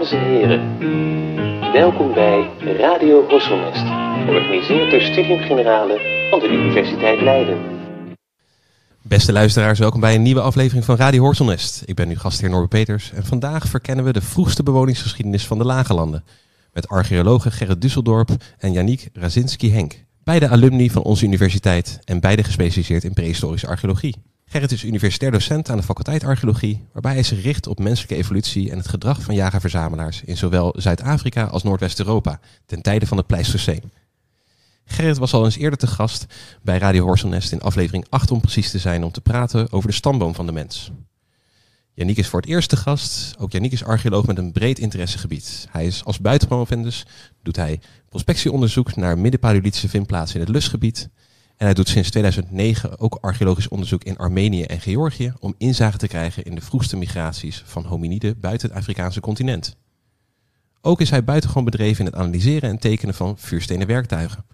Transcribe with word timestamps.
Dames 0.00 0.14
en 0.14 0.28
heren, 0.28 0.78
welkom 1.72 2.14
bij 2.14 2.50
Radio 2.78 3.26
Horselnest, 3.28 3.84
georganiseerd 4.26 4.90
door 4.90 5.00
Studium 5.00 5.38
Generale 5.38 6.26
van 6.30 6.38
de 6.38 6.48
Universiteit 6.48 7.20
Leiden. 7.20 7.58
Beste 9.02 9.32
luisteraars, 9.32 9.78
welkom 9.78 10.00
bij 10.00 10.14
een 10.14 10.22
nieuwe 10.22 10.40
aflevering 10.40 10.84
van 10.84 10.96
Radio 10.96 11.22
Horselnest. 11.22 11.82
Ik 11.84 11.94
ben 11.94 12.08
uw 12.08 12.16
gastheer 12.16 12.50
Norbert 12.50 12.70
Peters 12.70 13.12
en 13.12 13.24
vandaag 13.24 13.66
verkennen 13.66 14.04
we 14.04 14.12
de 14.12 14.20
vroegste 14.20 14.62
bewoningsgeschiedenis 14.62 15.46
van 15.46 15.58
de 15.58 15.64
Lage 15.64 15.94
Landen. 15.94 16.24
Met 16.72 16.88
archeologen 16.88 17.52
Gerrit 17.52 17.80
Dusseldorp 17.80 18.30
en 18.58 18.72
Yannick 18.72 19.08
Razinski-Henk. 19.12 20.04
Beide 20.24 20.48
alumni 20.48 20.90
van 20.90 21.02
onze 21.02 21.24
universiteit 21.24 21.98
en 22.04 22.20
beide 22.20 22.44
gespecialiseerd 22.44 23.04
in 23.04 23.12
prehistorische 23.12 23.66
archeologie. 23.66 24.14
Gerrit 24.52 24.72
is 24.72 24.84
universitair 24.84 25.30
docent 25.30 25.70
aan 25.70 25.76
de 25.76 25.82
faculteit 25.82 26.24
archeologie, 26.24 26.86
waarbij 26.92 27.12
hij 27.12 27.22
zich 27.22 27.42
richt 27.42 27.66
op 27.66 27.78
menselijke 27.78 28.16
evolutie 28.16 28.70
en 28.70 28.76
het 28.76 28.88
gedrag 28.88 29.22
van 29.22 29.34
jager-verzamelaars 29.34 30.22
in 30.24 30.36
zowel 30.36 30.74
Zuid-Afrika 30.76 31.44
als 31.44 31.62
Noordwest-Europa 31.62 32.40
ten 32.66 32.82
tijde 32.82 33.06
van 33.06 33.16
het 33.16 33.26
Pleistoceen. 33.26 33.92
Gerrit 34.84 35.18
was 35.18 35.32
al 35.32 35.44
eens 35.44 35.56
eerder 35.56 35.78
te 35.78 35.86
gast 35.86 36.26
bij 36.62 36.78
Radio 36.78 37.04
Horselnest 37.04 37.52
in 37.52 37.60
aflevering 37.60 38.06
8 38.08 38.30
om 38.30 38.40
precies 38.40 38.70
te 38.70 38.78
zijn 38.78 39.04
om 39.04 39.12
te 39.12 39.20
praten 39.20 39.72
over 39.72 39.88
de 39.88 39.94
stamboom 39.94 40.34
van 40.34 40.46
de 40.46 40.52
mens. 40.52 40.90
Yannick 41.94 42.16
is 42.16 42.28
voor 42.28 42.40
het 42.40 42.48
eerst 42.48 42.68
te 42.68 42.76
gast. 42.76 43.34
Ook 43.38 43.52
Yannick 43.52 43.72
is 43.72 43.84
archeoloog 43.84 44.26
met 44.26 44.38
een 44.38 44.52
breed 44.52 44.78
interessegebied. 44.78 45.66
Hij 45.70 45.86
is 45.86 46.04
als 46.04 46.20
buitenpromovendus, 46.20 47.06
doet 47.42 47.56
hij 47.56 47.80
prospectieonderzoek 48.08 48.96
naar 48.96 49.18
middenpaleolithische 49.18 49.88
vindplaatsen 49.88 50.34
in 50.34 50.46
het 50.46 50.54
lustgebied. 50.54 51.08
En 51.60 51.66
hij 51.66 51.74
doet 51.74 51.88
sinds 51.88 52.10
2009 52.10 52.98
ook 52.98 53.18
archeologisch 53.20 53.68
onderzoek 53.68 54.04
in 54.04 54.16
Armenië 54.16 54.62
en 54.62 54.80
Georgië 54.80 55.32
om 55.38 55.54
inzage 55.58 55.98
te 55.98 56.08
krijgen 56.08 56.44
in 56.44 56.54
de 56.54 56.60
vroegste 56.60 56.96
migraties 56.96 57.62
van 57.66 57.84
hominiden 57.84 58.40
buiten 58.40 58.68
het 58.68 58.76
Afrikaanse 58.76 59.20
continent. 59.20 59.76
Ook 60.80 61.00
is 61.00 61.10
hij 61.10 61.24
buitengewoon 61.24 61.64
bedreven 61.64 61.98
in 61.98 62.10
het 62.10 62.20
analyseren 62.20 62.70
en 62.70 62.78
tekenen 62.78 63.14
van 63.14 63.38
vuurstenen 63.38 63.86
werktuigen. 63.86 64.44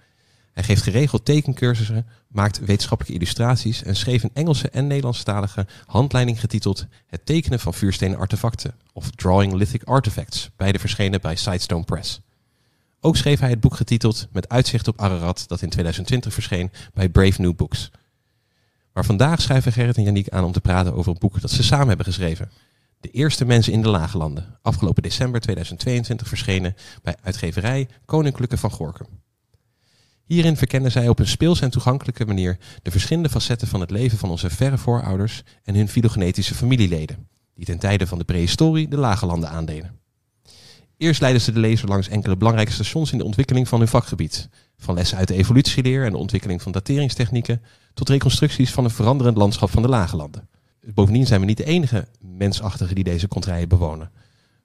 Hij 0.52 0.62
geeft 0.62 0.82
geregeld 0.82 1.24
tekencursussen, 1.24 2.06
maakt 2.28 2.58
wetenschappelijke 2.58 3.18
illustraties 3.18 3.82
en 3.82 3.96
schreef 3.96 4.22
een 4.22 4.34
Engelse 4.34 4.68
en 4.68 4.86
Nederlandstalige 4.86 5.66
handleiding 5.84 6.40
getiteld 6.40 6.86
Het 7.06 7.26
tekenen 7.26 7.60
van 7.60 7.74
vuurstenen 7.74 8.18
artefacten 8.18 8.74
of 8.92 9.10
Drawing 9.10 9.52
Lithic 9.52 9.82
Artifacts, 9.82 10.50
beide 10.56 10.78
verschenen 10.78 11.20
bij 11.20 11.36
Sidestone 11.36 11.84
Press. 11.84 12.20
Ook 13.00 13.16
schreef 13.16 13.40
hij 13.40 13.50
het 13.50 13.60
boek 13.60 13.74
getiteld 13.74 14.28
Met 14.32 14.48
uitzicht 14.48 14.88
op 14.88 15.00
Ararat, 15.00 15.44
dat 15.46 15.62
in 15.62 15.68
2020 15.68 16.32
verscheen 16.32 16.70
bij 16.94 17.08
Brave 17.08 17.40
New 17.40 17.56
Books. 17.56 17.90
Maar 18.92 19.04
vandaag 19.04 19.42
schrijven 19.42 19.72
Gerrit 19.72 19.96
en 19.96 20.02
Yannick 20.02 20.28
aan 20.28 20.44
om 20.44 20.52
te 20.52 20.60
praten 20.60 20.94
over 20.94 21.12
een 21.12 21.18
boek 21.18 21.40
dat 21.40 21.50
ze 21.50 21.62
samen 21.62 21.88
hebben 21.88 22.06
geschreven. 22.06 22.50
De 23.00 23.10
eerste 23.10 23.44
mensen 23.44 23.72
in 23.72 23.82
de 23.82 23.88
Lage 23.88 24.18
Landen, 24.18 24.58
afgelopen 24.62 25.02
december 25.02 25.40
2022 25.40 26.28
verschenen 26.28 26.74
bij 27.02 27.16
uitgeverij 27.22 27.88
Koninklijke 28.04 28.58
van 28.58 28.70
Gorkum. 28.70 29.06
Hierin 30.24 30.56
verkennen 30.56 30.90
zij 30.90 31.08
op 31.08 31.18
een 31.18 31.26
speels 31.26 31.60
en 31.60 31.70
toegankelijke 31.70 32.24
manier 32.24 32.58
de 32.82 32.90
verschillende 32.90 33.28
facetten 33.28 33.68
van 33.68 33.80
het 33.80 33.90
leven 33.90 34.18
van 34.18 34.30
onze 34.30 34.50
verre 34.50 34.78
voorouders 34.78 35.42
en 35.64 35.74
hun 35.74 35.88
filogenetische 35.88 36.54
familieleden, 36.54 37.28
die 37.54 37.64
ten 37.64 37.78
tijde 37.78 38.06
van 38.06 38.18
de 38.18 38.24
prehistorie 38.24 38.88
de 38.88 38.96
Lage 38.96 39.26
Landen 39.26 39.50
aandeden. 39.50 40.05
Eerst 40.98 41.20
leiden 41.20 41.42
ze 41.42 41.52
de 41.52 41.60
lezer 41.60 41.88
langs 41.88 42.08
enkele 42.08 42.36
belangrijke 42.36 42.72
stations 42.72 43.12
in 43.12 43.18
de 43.18 43.24
ontwikkeling 43.24 43.68
van 43.68 43.78
hun 43.78 43.88
vakgebied. 43.88 44.48
Van 44.78 44.94
lessen 44.94 45.18
uit 45.18 45.28
de 45.28 45.34
evolutieleer 45.34 46.04
en 46.04 46.10
de 46.10 46.16
ontwikkeling 46.16 46.62
van 46.62 46.72
dateringstechnieken 46.72 47.62
tot 47.94 48.08
reconstructies 48.08 48.70
van 48.70 48.84
een 48.84 48.90
veranderend 48.90 49.36
landschap 49.36 49.70
van 49.70 49.82
de 49.82 49.88
lage 49.88 50.16
landen. 50.16 50.48
Bovendien 50.94 51.26
zijn 51.26 51.40
we 51.40 51.46
niet 51.46 51.56
de 51.56 51.64
enige 51.64 52.08
mensachtigen 52.20 52.94
die 52.94 53.04
deze 53.04 53.28
kontrijen 53.28 53.68
bewonen. 53.68 54.10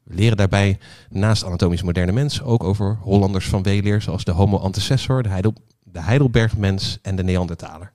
We 0.04 0.16
leren 0.16 0.38
daarbij 0.38 0.78
naast 1.10 1.44
anatomisch 1.44 1.84
moderne 1.84 2.12
mens 2.12 2.42
ook 2.42 2.64
over 2.64 2.98
Hollanders 3.02 3.48
van 3.48 3.64
weleer 3.64 4.02
zoals 4.02 4.24
de 4.24 4.32
Homo 4.32 4.58
antecessor, 4.58 5.24
de, 5.24 5.54
de 5.84 6.02
Heidelbergmens 6.02 7.00
en 7.02 7.16
de 7.16 7.24
Neandertaler. 7.24 7.92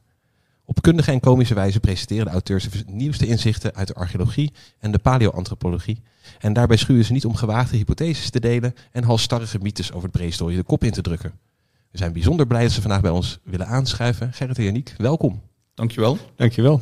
Op 0.69 0.83
kundige 0.83 1.11
en 1.11 1.21
komische 1.21 1.55
wijze 1.55 1.81
presenteren 1.81 2.25
de 2.25 2.31
auteurs 2.31 2.71
de 2.71 2.85
nieuwste 2.87 3.27
inzichten 3.27 3.75
uit 3.75 3.87
de 3.87 3.95
archeologie 3.95 4.53
en 4.79 4.91
de 4.91 4.99
paleoantropologie. 4.99 6.03
En 6.39 6.53
daarbij 6.53 6.77
schuwen 6.77 7.05
ze 7.05 7.13
niet 7.13 7.25
om 7.25 7.35
gewaagde 7.35 7.77
hypotheses 7.77 8.31
te 8.31 8.41
delen 8.41 8.75
en 8.93 9.05
halstarrige 9.05 9.59
mythes 9.59 9.93
over 9.93 10.11
de 10.11 10.19
prehistorie 10.19 10.57
de 10.57 10.63
kop 10.63 10.85
in 10.85 10.91
te 10.91 11.03
drukken. 11.03 11.33
We 11.91 11.99
zijn 11.99 12.13
bijzonder 12.13 12.47
blij 12.47 12.63
dat 12.63 12.73
ze 12.73 12.81
vandaag 12.81 13.01
bij 13.01 13.11
ons 13.11 13.39
willen 13.43 13.67
aanschuiven. 13.67 14.33
Gerrit 14.33 14.59
en 14.59 14.65
Janiek, 14.65 14.95
welkom. 14.99 15.43
Dankjewel. 15.75 16.19
Dankjewel. 16.37 16.81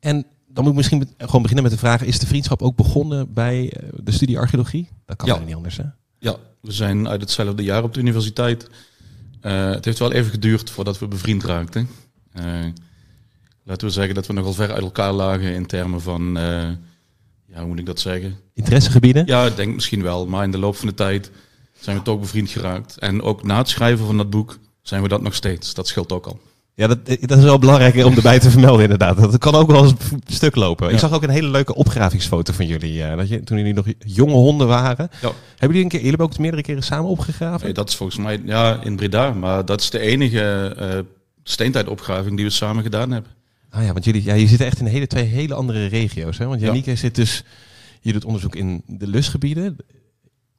En 0.00 0.26
dan 0.46 0.64
moet 0.64 0.72
ik 0.72 0.76
misschien 0.76 1.08
gewoon 1.18 1.42
beginnen 1.42 1.64
met 1.64 1.72
de 1.72 1.78
vraag, 1.78 2.02
is 2.02 2.18
de 2.18 2.26
vriendschap 2.26 2.62
ook 2.62 2.76
begonnen 2.76 3.32
bij 3.32 3.72
eh, 3.72 3.88
de 4.02 4.12
studie 4.12 4.38
archeologie? 4.38 4.88
Dat 5.06 5.16
kan 5.16 5.28
ja. 5.28 5.38
niet 5.38 5.54
anders, 5.54 5.76
hè? 5.76 5.84
Ja, 6.18 6.36
we 6.60 6.72
zijn 6.72 7.08
uit 7.08 7.20
hetzelfde 7.20 7.62
jaar 7.62 7.82
op 7.82 7.94
de 7.94 8.00
universiteit. 8.00 8.68
Uh, 9.42 9.70
het 9.70 9.84
heeft 9.84 9.98
wel 9.98 10.12
even 10.12 10.30
geduurd 10.30 10.70
voordat 10.70 10.98
we 10.98 11.08
bevriend 11.08 11.44
raakten. 11.44 11.88
Uh, 12.38 12.44
laten 13.64 13.86
we 13.86 13.92
zeggen 13.92 14.14
dat 14.14 14.26
we 14.26 14.32
nogal 14.32 14.52
ver 14.52 14.72
uit 14.72 14.82
elkaar 14.82 15.12
lagen 15.12 15.54
in 15.54 15.66
termen 15.66 16.00
van, 16.00 16.38
uh, 16.38 16.42
ja, 17.46 17.58
hoe 17.58 17.66
moet 17.66 17.78
ik 17.78 17.86
dat 17.86 18.00
zeggen? 18.00 18.36
Interessegebieden? 18.54 19.26
Ja, 19.26 19.46
ik 19.46 19.56
denk 19.56 19.74
misschien 19.74 20.02
wel. 20.02 20.26
Maar 20.26 20.44
in 20.44 20.50
de 20.50 20.58
loop 20.58 20.76
van 20.76 20.88
de 20.88 20.94
tijd 20.94 21.30
zijn 21.80 21.96
we 21.96 22.02
toch 22.02 22.20
bevriend 22.20 22.50
geraakt. 22.50 22.98
En 22.98 23.22
ook 23.22 23.42
na 23.42 23.58
het 23.58 23.68
schrijven 23.68 24.06
van 24.06 24.16
dat 24.16 24.30
boek 24.30 24.58
zijn 24.82 25.02
we 25.02 25.08
dat 25.08 25.22
nog 25.22 25.34
steeds. 25.34 25.74
Dat 25.74 25.86
scheelt 25.86 26.12
ook 26.12 26.26
al. 26.26 26.40
Ja, 26.74 26.86
dat, 26.86 27.06
dat 27.06 27.38
is 27.38 27.44
wel 27.44 27.58
belangrijk 27.58 28.04
om 28.04 28.14
erbij 28.14 28.38
te 28.38 28.50
vermelden 28.50 28.82
inderdaad. 28.82 29.16
Dat 29.16 29.38
kan 29.38 29.54
ook 29.54 29.70
wel 29.70 29.82
eens 29.82 29.92
een 30.10 30.22
stuk 30.26 30.56
lopen. 30.56 30.90
Ik 30.90 30.98
zag 30.98 31.12
ook 31.12 31.22
een 31.22 31.28
hele 31.30 31.48
leuke 31.48 31.74
opgravingsfoto 31.74 32.52
van 32.52 32.66
jullie. 32.66 32.98
Uh, 32.98 33.16
dat 33.16 33.28
je, 33.28 33.44
toen 33.44 33.58
jullie 33.58 33.74
nog 33.74 33.86
jonge 33.98 34.32
honden 34.32 34.66
waren. 34.66 35.10
Ja. 35.20 35.32
Hebben 35.48 35.68
jullie 35.68 35.82
een 35.82 35.88
keer, 35.88 36.00
jullie 36.00 36.16
hebben 36.16 36.26
ook 36.26 36.38
meerdere 36.38 36.62
keren 36.62 36.82
samen 36.82 37.10
opgegraven? 37.10 37.64
Nee, 37.64 37.74
dat 37.74 37.88
is 37.88 37.96
volgens 37.96 38.18
mij 38.18 38.42
ja, 38.44 38.80
in 38.82 38.96
Breda. 38.96 39.32
Maar 39.32 39.64
dat 39.64 39.80
is 39.80 39.90
de 39.90 39.98
enige 39.98 40.76
uh, 40.80 40.98
steentijdopgraving 41.50 42.36
die 42.36 42.44
we 42.44 42.50
samen 42.50 42.82
gedaan 42.82 43.10
hebben. 43.10 43.32
Ah 43.70 43.84
ja, 43.84 43.92
want 43.92 44.04
jullie, 44.04 44.24
ja, 44.24 44.34
je 44.34 44.46
zit 44.46 44.60
echt 44.60 44.80
in 44.80 44.86
hele, 44.86 45.06
twee 45.06 45.24
hele 45.24 45.54
andere 45.54 45.86
regio's. 45.86 46.38
Hè? 46.38 46.46
Want 46.46 46.60
Janieke 46.60 46.96
zit 46.96 47.14
dus, 47.14 47.44
je 48.00 48.12
doet 48.12 48.24
onderzoek 48.24 48.56
in 48.56 48.82
de 48.86 49.06
lustgebieden. 49.06 49.76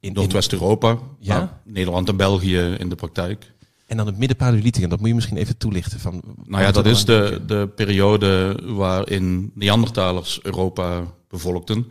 In 0.00 0.12
Noordwest-Europa, 0.12 0.98
ja? 1.18 1.36
Nou, 1.36 1.48
Nederland 1.64 2.08
en 2.08 2.16
België 2.16 2.58
in 2.58 2.88
de 2.88 2.94
praktijk. 2.94 3.52
En 3.86 3.96
dan 3.96 4.06
het 4.06 4.18
middenpaleolithicum, 4.18 4.88
dat 4.88 4.98
moet 4.98 5.08
je 5.08 5.14
misschien 5.14 5.36
even 5.36 5.56
toelichten. 5.56 6.00
Van, 6.00 6.22
nou 6.44 6.62
ja, 6.62 6.70
dat 6.70 6.86
is 6.86 7.04
de, 7.04 7.42
de 7.46 7.68
periode 7.74 8.58
waarin 8.64 9.50
Neandertalers 9.54 10.40
Europa 10.42 11.04
bevolkten. 11.28 11.86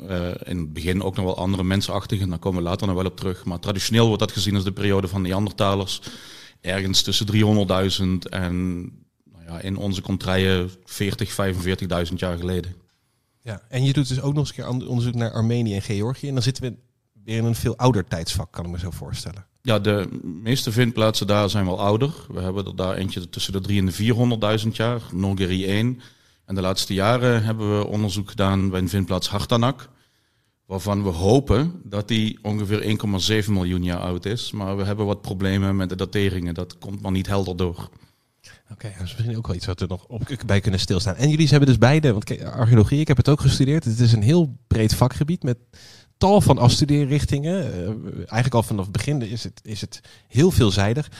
Uh, 0.00 0.28
in 0.44 0.58
het 0.58 0.72
begin 0.72 1.02
ook 1.02 1.16
nog 1.16 1.24
wel 1.24 1.36
andere 1.36 1.64
mensachtigen, 1.64 2.28
daar 2.28 2.38
komen 2.38 2.62
we 2.62 2.68
later 2.68 2.86
nog 2.86 2.96
wel 2.96 3.04
op 3.04 3.16
terug. 3.16 3.44
Maar 3.44 3.58
traditioneel 3.58 4.06
wordt 4.06 4.20
dat 4.20 4.32
gezien 4.32 4.54
als 4.54 4.64
de 4.64 4.72
periode 4.72 5.08
van 5.08 5.22
Neandertalers. 5.22 6.00
Ergens 6.62 7.02
tussen 7.02 7.26
300.000 7.26 8.28
en 8.30 8.82
nou 9.24 9.44
ja, 9.46 9.60
in 9.60 9.76
onze 9.76 10.02
contraien 10.02 10.70
40, 10.84 11.30
45.000 12.08 12.14
jaar 12.14 12.38
geleden. 12.38 12.74
Ja, 13.40 13.62
en 13.68 13.84
je 13.84 13.92
doet 13.92 14.08
dus 14.08 14.20
ook 14.20 14.34
nog 14.34 14.48
eens 14.48 14.58
een 14.58 14.80
keer 14.80 14.88
onderzoek 14.88 15.14
naar 15.14 15.32
Armenië 15.32 15.74
en 15.74 15.82
Georgië. 15.82 16.28
En 16.28 16.34
dan 16.34 16.42
zitten 16.42 16.62
we 16.62 16.74
weer 17.24 17.36
in 17.36 17.44
een 17.44 17.54
veel 17.54 17.76
ouder 17.76 18.04
tijdsvak, 18.04 18.52
kan 18.52 18.64
ik 18.64 18.70
me 18.70 18.78
zo 18.78 18.90
voorstellen. 18.90 19.46
Ja, 19.62 19.78
de 19.78 20.08
meeste 20.22 20.72
vindplaatsen 20.72 21.26
daar 21.26 21.50
zijn 21.50 21.64
wel 21.64 21.80
ouder. 21.80 22.14
We 22.28 22.40
hebben 22.40 22.64
er 22.66 22.76
daar 22.76 22.94
eentje 22.94 23.28
tussen 23.28 23.52
de 23.52 23.60
3 23.60 23.78
en 23.78 23.86
de 23.86 24.60
400.000 24.64 24.68
jaar, 24.68 25.02
Norgeri 25.12 25.66
1. 25.66 26.00
En 26.44 26.54
de 26.54 26.60
laatste 26.60 26.94
jaren 26.94 27.44
hebben 27.44 27.78
we 27.78 27.86
onderzoek 27.86 28.28
gedaan 28.28 28.70
bij 28.70 28.80
een 28.80 28.88
vindplaats 28.88 29.28
Hartanak. 29.28 29.88
Waarvan 30.72 31.02
we 31.02 31.08
hopen 31.08 31.80
dat 31.84 32.08
die 32.08 32.38
ongeveer 32.42 32.98
1,7 33.44 33.50
miljoen 33.50 33.82
jaar 33.82 33.98
oud 33.98 34.24
is. 34.24 34.52
Maar 34.52 34.76
we 34.76 34.84
hebben 34.84 35.06
wat 35.06 35.20
problemen 35.20 35.76
met 35.76 35.88
de 35.88 35.96
dateringen. 35.96 36.54
Dat 36.54 36.78
komt 36.78 37.02
maar 37.02 37.12
niet 37.12 37.26
helder 37.26 37.56
door. 37.56 37.90
Oké, 38.70 38.92
dat 38.98 39.06
is 39.06 39.14
misschien 39.14 39.36
ook 39.36 39.46
wel 39.46 39.56
iets 39.56 39.66
wat 39.66 39.80
we 39.80 39.86
nog 39.86 40.04
op, 40.06 40.22
bij 40.46 40.60
kunnen 40.60 40.80
stilstaan. 40.80 41.14
En 41.14 41.30
jullie 41.30 41.48
hebben 41.48 41.68
dus 41.68 41.78
beide, 41.78 42.12
want 42.12 42.44
archeologie, 42.44 43.00
ik 43.00 43.08
heb 43.08 43.16
het 43.16 43.28
ook 43.28 43.40
gestudeerd. 43.40 43.84
Het 43.84 43.98
is 43.98 44.12
een 44.12 44.22
heel 44.22 44.56
breed 44.66 44.94
vakgebied 44.94 45.42
met 45.42 45.58
tal 46.16 46.40
van 46.40 46.58
afstudeerrichtingen. 46.58 47.66
Uh, 47.66 48.14
eigenlijk 48.16 48.54
al 48.54 48.62
vanaf 48.62 48.84
het 48.84 48.92
begin 48.92 49.22
is 49.22 49.44
het, 49.44 49.60
is 49.64 49.80
het 49.80 50.00
heel 50.28 50.50
veelzijdig. 50.50 51.10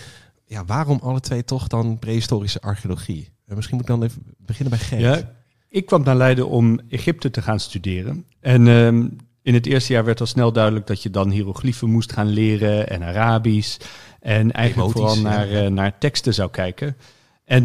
Ja, 0.44 0.64
waarom 0.64 0.98
alle 1.02 1.20
twee 1.20 1.44
toch 1.44 1.66
dan 1.66 1.98
prehistorische 1.98 2.60
archeologie? 2.60 3.28
Uh, 3.46 3.56
misschien 3.56 3.76
moet 3.76 3.88
ik 3.88 3.94
dan 3.94 4.02
even 4.02 4.22
beginnen 4.38 4.78
bij 4.78 4.86
Gent. 4.86 5.00
Ja, 5.00 5.32
ik 5.68 5.86
kwam 5.86 6.02
naar 6.02 6.16
Leiden 6.16 6.48
om 6.48 6.80
Egypte 6.88 7.30
te 7.30 7.42
gaan 7.42 7.60
studeren. 7.60 8.24
En 8.40 8.66
uh, 8.66 9.10
in 9.42 9.54
het 9.54 9.66
eerste 9.66 9.92
jaar 9.92 10.04
werd 10.04 10.20
al 10.20 10.26
snel 10.26 10.52
duidelijk 10.52 10.86
dat 10.86 11.02
je 11.02 11.10
dan 11.10 11.30
hieroglyphen 11.30 11.90
moest 11.90 12.12
gaan 12.12 12.28
leren 12.28 12.88
en 12.88 13.02
Arabisch. 13.02 13.78
En 14.20 14.52
eigenlijk 14.52 14.92
vooral 14.92 15.18
naar, 15.18 15.48
ja. 15.48 15.68
naar 15.68 15.98
teksten 15.98 16.34
zou 16.34 16.50
kijken. 16.50 16.96
En 17.44 17.64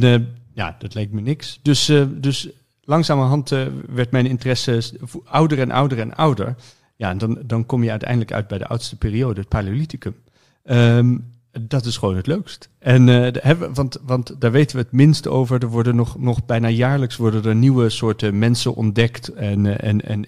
ja, 0.54 0.76
dat 0.80 0.94
leek 0.94 1.12
me 1.12 1.22
niks. 1.22 1.60
Dus, 1.62 1.92
dus 2.08 2.50
langzamerhand 2.82 3.50
werd 3.90 4.12
mijn 4.12 4.26
interesse 4.26 4.82
ouder 5.26 5.60
en 5.60 5.72
ouder 5.72 6.00
en 6.00 6.16
ouder. 6.16 6.56
Ja, 6.96 7.10
en 7.10 7.18
dan, 7.18 7.40
dan 7.46 7.66
kom 7.66 7.84
je 7.84 7.90
uiteindelijk 7.90 8.32
uit 8.32 8.48
bij 8.48 8.58
de 8.58 8.68
oudste 8.68 8.96
periode, 8.98 9.40
het 9.40 9.50
Paleolithicum. 9.50 10.16
Um, 10.64 11.36
Dat 11.62 11.86
is 11.86 11.98
gewoon 11.98 12.16
het 12.16 12.28
leukst. 12.28 12.70
En, 12.80 13.08
uh, 13.08 13.52
want, 13.74 13.98
want 14.04 14.42
daar 14.42 14.52
weten 14.52 14.76
we 14.76 14.82
het 14.82 14.92
minst 14.92 15.28
over. 15.28 15.62
Er 15.62 15.68
worden 15.68 15.96
nog, 15.96 16.20
nog 16.20 16.46
bijna 16.46 16.70
jaarlijks 16.70 17.16
worden 17.16 17.46
er 17.46 17.56
nieuwe 17.56 17.90
soorten 17.90 18.38
mensen 18.38 18.76
ontdekt. 18.76 19.28
En, 19.28 19.66
uh, 19.66 19.84
en, 19.84 20.06
en 20.06 20.26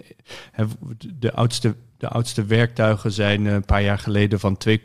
de, 1.19 1.33
oudste, 1.33 1.75
de 1.97 2.07
oudste 2.07 2.45
werktuigen 2.45 3.11
zijn 3.11 3.45
een 3.45 3.65
paar 3.65 3.83
jaar 3.83 3.99
geleden 3.99 4.39
van 4.39 4.57
2,6 4.69 4.75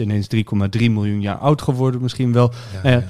ineens 0.00 0.28
3,3 0.34 0.40
miljoen 0.70 1.20
jaar 1.20 1.38
oud 1.38 1.62
geworden 1.62 2.02
misschien 2.02 2.32
wel. 2.32 2.52
Ja, 2.82 2.90
ja, 2.90 3.04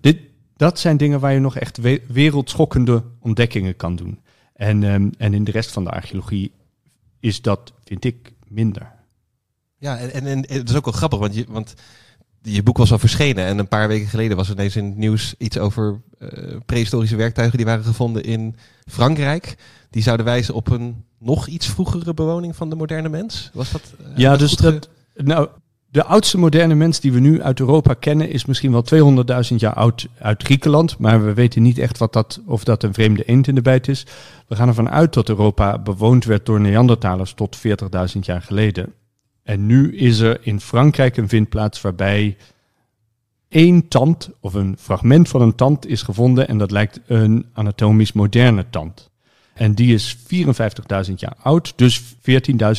dit, 0.00 0.18
dat 0.56 0.78
zijn 0.78 0.96
dingen 0.96 1.20
waar 1.20 1.32
je 1.32 1.40
nog 1.40 1.56
echt 1.56 1.78
wereldschokkende 2.08 3.04
ontdekkingen 3.20 3.76
kan 3.76 3.96
doen. 3.96 4.20
En, 4.54 4.82
um, 4.82 5.10
en 5.18 5.34
in 5.34 5.44
de 5.44 5.50
rest 5.50 5.72
van 5.72 5.84
de 5.84 5.90
archeologie 5.90 6.52
is 7.20 7.42
dat, 7.42 7.72
vind 7.84 8.04
ik, 8.04 8.32
minder. 8.48 8.92
Ja, 9.78 9.98
en, 9.98 10.12
en, 10.12 10.26
en 10.26 10.58
het 10.58 10.68
is 10.68 10.76
ook 10.76 10.84
wel 10.84 10.94
grappig, 10.94 11.18
want 11.18 11.34
je, 11.34 11.44
want 11.48 11.74
je 12.46 12.62
boek 12.62 12.78
was 12.78 12.92
al 12.92 12.98
verschenen 12.98 13.44
en 13.44 13.58
een 13.58 13.68
paar 13.68 13.88
weken 13.88 14.08
geleden 14.08 14.36
was 14.36 14.48
er 14.48 14.54
ineens 14.54 14.76
in 14.76 14.84
het 14.84 14.96
nieuws 14.96 15.34
iets 15.38 15.58
over 15.58 16.00
uh, 16.18 16.28
prehistorische 16.66 17.16
werktuigen 17.16 17.56
die 17.56 17.66
waren 17.66 17.84
gevonden 17.84 18.24
in 18.24 18.56
Frankrijk. 18.86 19.56
Die 19.90 20.02
zouden 20.02 20.26
wijzen 20.26 20.54
op 20.54 20.70
een 20.70 21.04
nog 21.18 21.46
iets 21.46 21.66
vroegere 21.66 22.14
bewoning 22.14 22.56
van 22.56 22.70
de 22.70 22.76
moderne 22.76 23.08
mens. 23.08 23.50
Was 23.52 23.70
dat? 23.70 23.94
Uh, 24.00 24.06
ja, 24.16 24.36
dus 24.36 24.56
dat. 24.56 24.88
Nou, 25.14 25.48
de 25.90 26.04
oudste 26.04 26.38
moderne 26.38 26.74
mens 26.74 27.00
die 27.00 27.12
we 27.12 27.20
nu 27.20 27.42
uit 27.42 27.60
Europa 27.60 27.94
kennen 27.94 28.30
is 28.30 28.44
misschien 28.44 28.72
wel 28.72 28.84
200.000 29.50 29.56
jaar 29.56 29.74
oud 29.74 30.06
uit 30.18 30.42
Griekenland. 30.42 30.98
Maar 30.98 31.24
we 31.24 31.34
weten 31.34 31.62
niet 31.62 31.78
echt 31.78 31.98
wat 31.98 32.12
dat, 32.12 32.40
of 32.46 32.64
dat 32.64 32.82
een 32.82 32.94
vreemde 32.94 33.24
eend 33.24 33.46
in 33.46 33.54
de 33.54 33.62
bijt 33.62 33.88
is. 33.88 34.06
We 34.48 34.56
gaan 34.56 34.68
ervan 34.68 34.90
uit 34.90 35.14
dat 35.14 35.28
Europa 35.28 35.78
bewoond 35.78 36.24
werd 36.24 36.46
door 36.46 36.60
Neandertalers 36.60 37.32
tot 37.32 37.58
40.000 38.14 38.18
jaar 38.20 38.42
geleden. 38.42 38.92
En 39.44 39.66
nu 39.66 39.96
is 39.96 40.18
er 40.18 40.38
in 40.42 40.60
Frankrijk 40.60 41.16
een 41.16 41.28
vindplaats 41.28 41.80
waarbij 41.80 42.36
één 43.48 43.88
tand 43.88 44.30
of 44.40 44.54
een 44.54 44.76
fragment 44.78 45.28
van 45.28 45.42
een 45.42 45.54
tand 45.54 45.86
is 45.86 46.02
gevonden 46.02 46.48
en 46.48 46.58
dat 46.58 46.70
lijkt 46.70 47.00
een 47.06 47.46
anatomisch 47.52 48.12
moderne 48.12 48.66
tand. 48.70 49.10
En 49.54 49.74
die 49.74 49.94
is 49.94 50.16
54.000 50.16 51.14
jaar 51.14 51.36
oud, 51.42 51.72
dus 51.76 52.02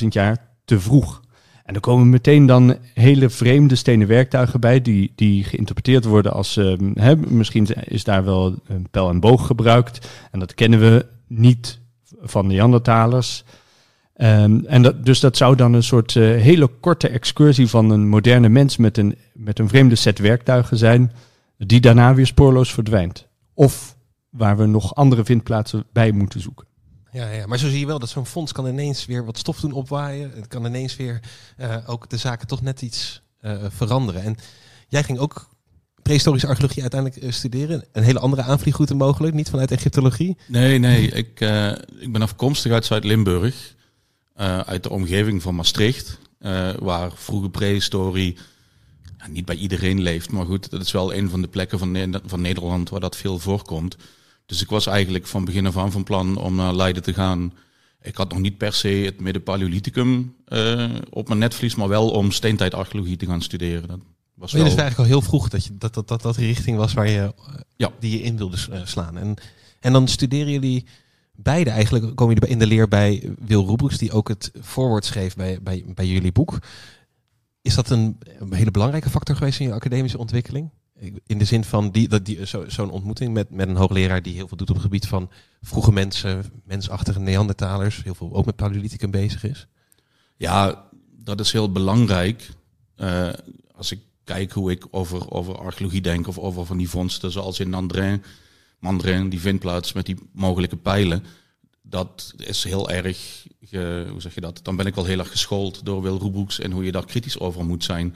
14.000 0.02 0.08
jaar 0.10 0.38
te 0.66 0.80
vroeg. 0.80 1.22
En 1.66 1.76
er 1.76 1.80
komen 1.80 2.10
meteen 2.10 2.46
dan 2.46 2.78
hele 2.94 3.30
vreemde 3.30 3.76
stenen 3.76 4.08
werktuigen 4.08 4.60
bij, 4.60 4.82
die, 4.82 5.12
die 5.16 5.44
geïnterpreteerd 5.44 6.06
worden 6.06 6.34
als, 6.34 6.58
uh, 6.58 6.74
hè, 6.94 7.16
misschien 7.16 7.68
is 7.84 8.04
daar 8.04 8.26
wel 8.26 8.56
een 8.68 8.88
pijl 8.92 9.10
en 9.10 9.20
boog 9.20 9.48
gebruikt. 9.48 10.10
En 10.32 10.40
dat 10.40 10.54
kennen 10.54 10.80
we 10.80 11.06
niet 11.28 11.80
van 12.22 12.48
Neandertalers. 12.48 13.44
Um, 14.18 14.66
en 14.66 14.82
dat, 14.82 15.06
dus 15.06 15.20
dat 15.20 15.38
zou 15.38 15.56
dan 15.56 15.74
een 15.74 15.84
soort 15.84 16.16
uh, 16.16 16.42
hele 16.42 16.68
korte 16.68 17.08
excursie 17.08 17.68
van 17.68 17.90
een 17.90 18.08
moderne 18.08 18.50
mens 18.50 18.78
met 18.78 18.98
een, 18.98 19.18
met 19.34 19.60
een 19.60 19.68
vreemde 19.68 19.96
set 19.96 20.20
werktuigen 20.20 20.78
zijn, 20.78 21.12
die 21.58 21.80
daarna 21.82 22.14
weer 22.14 22.28
spoorloos 22.28 22.74
verdwijnt. 22.74 23.28
Of 23.54 23.96
waar 24.30 24.58
we 24.58 24.66
nog 24.66 24.96
andere 24.96 25.26
vindplaatsen 25.26 25.86
bij 25.94 26.12
moeten 26.12 26.40
zoeken. 26.40 26.66
Ja, 27.12 27.30
ja, 27.30 27.46
maar 27.46 27.58
zo 27.58 27.70
zie 27.70 27.80
je 27.80 27.86
wel 27.86 28.00
dat 28.00 28.10
zo'n 28.10 28.26
fonds 28.26 28.52
kan 28.52 28.68
ineens 28.68 29.06
weer 29.06 29.26
wat 29.26 29.38
stof 29.38 29.60
doen 29.60 29.72
opwaaien. 29.72 30.32
Het 30.36 30.48
kan 30.48 30.66
ineens 30.66 30.96
weer 30.96 31.20
uh, 31.60 31.76
ook 31.86 32.10
de 32.10 32.18
zaken 32.18 32.48
toch 32.48 32.62
net 32.62 32.82
iets 32.82 33.22
uh, 33.42 33.56
veranderen. 33.70 34.24
En 34.24 34.36
jij 34.88 35.04
ging 35.04 35.20
ook 35.20 35.50
prehistorische 36.02 36.48
archeologie 36.48 36.82
uiteindelijk 36.82 37.34
studeren. 37.34 37.84
Een 37.92 38.04
hele 38.04 38.20
andere 38.20 38.42
aanvliegroute 38.42 38.96
mogelijk, 38.96 39.34
niet 39.34 39.50
vanuit 39.50 39.72
Egyptologie. 39.72 40.38
Nee, 40.48 40.80
nee. 40.80 41.12
Ik, 41.12 41.42
uh, 41.42 41.72
ik 42.00 42.12
ben 42.12 42.22
afkomstig 42.22 42.72
uit 42.72 42.86
Zuid-Limburg. 42.86 43.76
Uh, 44.40 44.60
uit 44.60 44.84
de 44.84 44.90
omgeving 44.90 45.42
van 45.42 45.56
Maastricht, 45.56 46.20
uh, 46.40 46.74
waar 46.80 47.12
vroege 47.16 47.50
prehistorie 47.50 48.38
ja, 49.18 49.28
niet 49.28 49.46
bij 49.46 49.56
iedereen 49.56 50.02
leeft. 50.02 50.32
Maar 50.32 50.46
goed, 50.46 50.70
dat 50.70 50.82
is 50.82 50.92
wel 50.92 51.14
een 51.14 51.30
van 51.30 51.42
de 51.42 51.48
plekken 51.48 51.80
van, 51.80 51.92
ne 51.92 52.22
van 52.26 52.42
Nederland 52.42 52.90
waar 52.90 53.00
dat 53.00 53.16
veel 53.16 53.40
voorkomt. 53.40 53.98
Dus 54.46 54.62
ik 54.62 54.70
was 54.70 54.86
eigenlijk 54.86 55.28
van 55.28 55.46
begin 55.46 55.66
af 55.66 55.78
aan 55.78 55.92
van 55.92 56.04
plan 56.04 56.38
om 56.38 56.56
naar 56.56 56.76
Leiden 56.76 57.04
te 57.04 57.14
gaan. 57.14 57.54
Ik 58.02 58.16
had 58.16 58.30
nog 58.30 58.40
niet 58.40 58.58
per 58.58 58.74
se 58.74 58.88
het 58.88 59.20
Midden-Paleolithicum 59.20 60.36
uh, 60.48 60.96
op 61.10 61.28
mijn 61.28 61.40
netvlies, 61.40 61.76
maar 61.76 61.88
wel 61.88 62.10
om 62.10 62.32
steentijdarcheologie 62.32 63.18
te 63.18 63.26
gaan 63.26 63.42
studeren. 63.42 63.88
Dat 63.88 64.00
was 64.34 64.52
wel... 64.52 64.64
dus 64.64 64.76
eigenlijk 64.76 65.00
al 65.00 65.16
heel 65.16 65.30
vroeg 65.30 65.50
dat, 65.50 65.66
je, 65.66 65.78
dat, 65.78 65.94
dat, 65.94 66.08
dat 66.08 66.22
dat 66.22 66.36
richting 66.36 66.78
was 66.78 66.94
waar 66.94 67.10
je, 67.10 67.34
ja. 67.76 67.92
die 68.00 68.12
je 68.12 68.22
in 68.22 68.38
wilde 68.38 68.58
slaan. 68.84 69.18
En, 69.18 69.36
en 69.80 69.94
dan 69.94 70.08
studeren 70.08 70.52
jullie 70.52 70.86
beide 71.36 71.70
eigenlijk 71.70 72.16
komen 72.16 72.34
jullie 72.34 72.50
in 72.50 72.60
de 72.60 72.68
leer 72.68 72.88
bij 72.88 73.34
Wil 73.40 73.66
Roebroeks, 73.66 73.98
die 73.98 74.12
ook 74.12 74.28
het 74.28 74.52
voorwoord 74.60 75.06
schreef 75.06 75.36
bij, 75.36 75.60
bij, 75.62 75.84
bij 75.88 76.08
jullie 76.08 76.32
boek. 76.32 76.60
Is 77.62 77.76
dat 77.76 77.90
een, 77.90 78.18
een 78.40 78.54
hele 78.54 78.72
belangrijke 78.72 79.10
factor 79.10 79.36
geweest 79.36 79.60
in 79.60 79.68
je 79.68 79.74
academische 79.74 80.18
ontwikkeling? 80.18 80.70
In 81.26 81.38
de 81.38 81.46
zin 81.46 81.64
van 81.64 81.92
die, 81.92 82.08
dat 82.08 82.26
die, 82.26 82.46
zo'n 82.46 82.70
zo 82.70 82.86
ontmoeting 82.86 83.34
met, 83.34 83.50
met 83.50 83.68
een 83.68 83.76
hoogleraar 83.76 84.22
die 84.22 84.34
heel 84.34 84.48
veel 84.48 84.58
doet 84.58 84.70
op 84.70 84.76
het 84.76 84.84
gebied 84.84 85.08
van 85.08 85.30
vroege 85.62 85.92
mensen, 85.92 86.44
mensachtige 86.64 87.20
Neandertalers, 87.20 88.04
heel 88.04 88.16
veel 88.16 88.34
ook 88.34 88.46
met 88.46 88.56
Paleolithicum 88.56 89.12
bezig 89.12 89.44
is? 89.44 89.68
Ja, 90.38 90.86
dat 91.24 91.40
is 91.40 91.52
heel 91.52 91.72
belangrijk. 91.72 92.50
Uh, 92.98 93.30
als 93.76 93.92
ik 93.92 94.00
kijk 94.24 94.52
hoe 94.52 94.72
ik 94.72 94.86
over, 94.92 95.32
over 95.32 95.58
archeologie 95.58 96.02
denk 96.02 96.28
of 96.28 96.38
over 96.38 96.66
van 96.66 96.78
die 96.78 96.90
vondsten 96.90 97.32
zoals 97.32 97.60
in 97.60 97.74
André 97.74 98.22
Mandarin, 98.86 99.30
die 99.30 99.40
vindplaats 99.40 99.94
met 99.94 100.06
die 100.06 100.16
mogelijke 100.32 100.76
pijlen, 100.78 101.24
dat 101.82 102.34
is 102.38 102.64
heel 102.64 102.90
erg, 102.90 103.46
hoe 104.10 104.22
zeg 104.22 104.34
je 104.34 104.42
dat? 104.42 104.60
Dan 104.64 104.76
ben 104.76 104.86
ik 104.86 104.96
wel 104.96 105.06
heel 105.06 105.20
erg 105.20 105.32
geschoold 105.32 105.86
door 105.86 106.02
Wil 106.02 106.18
Roeboeks 106.18 106.60
en 106.60 106.72
hoe 106.72 106.86
je 106.86 106.92
daar 106.92 107.06
kritisch 107.06 107.40
over 107.40 107.66
moet 107.66 107.84
zijn. 107.84 108.16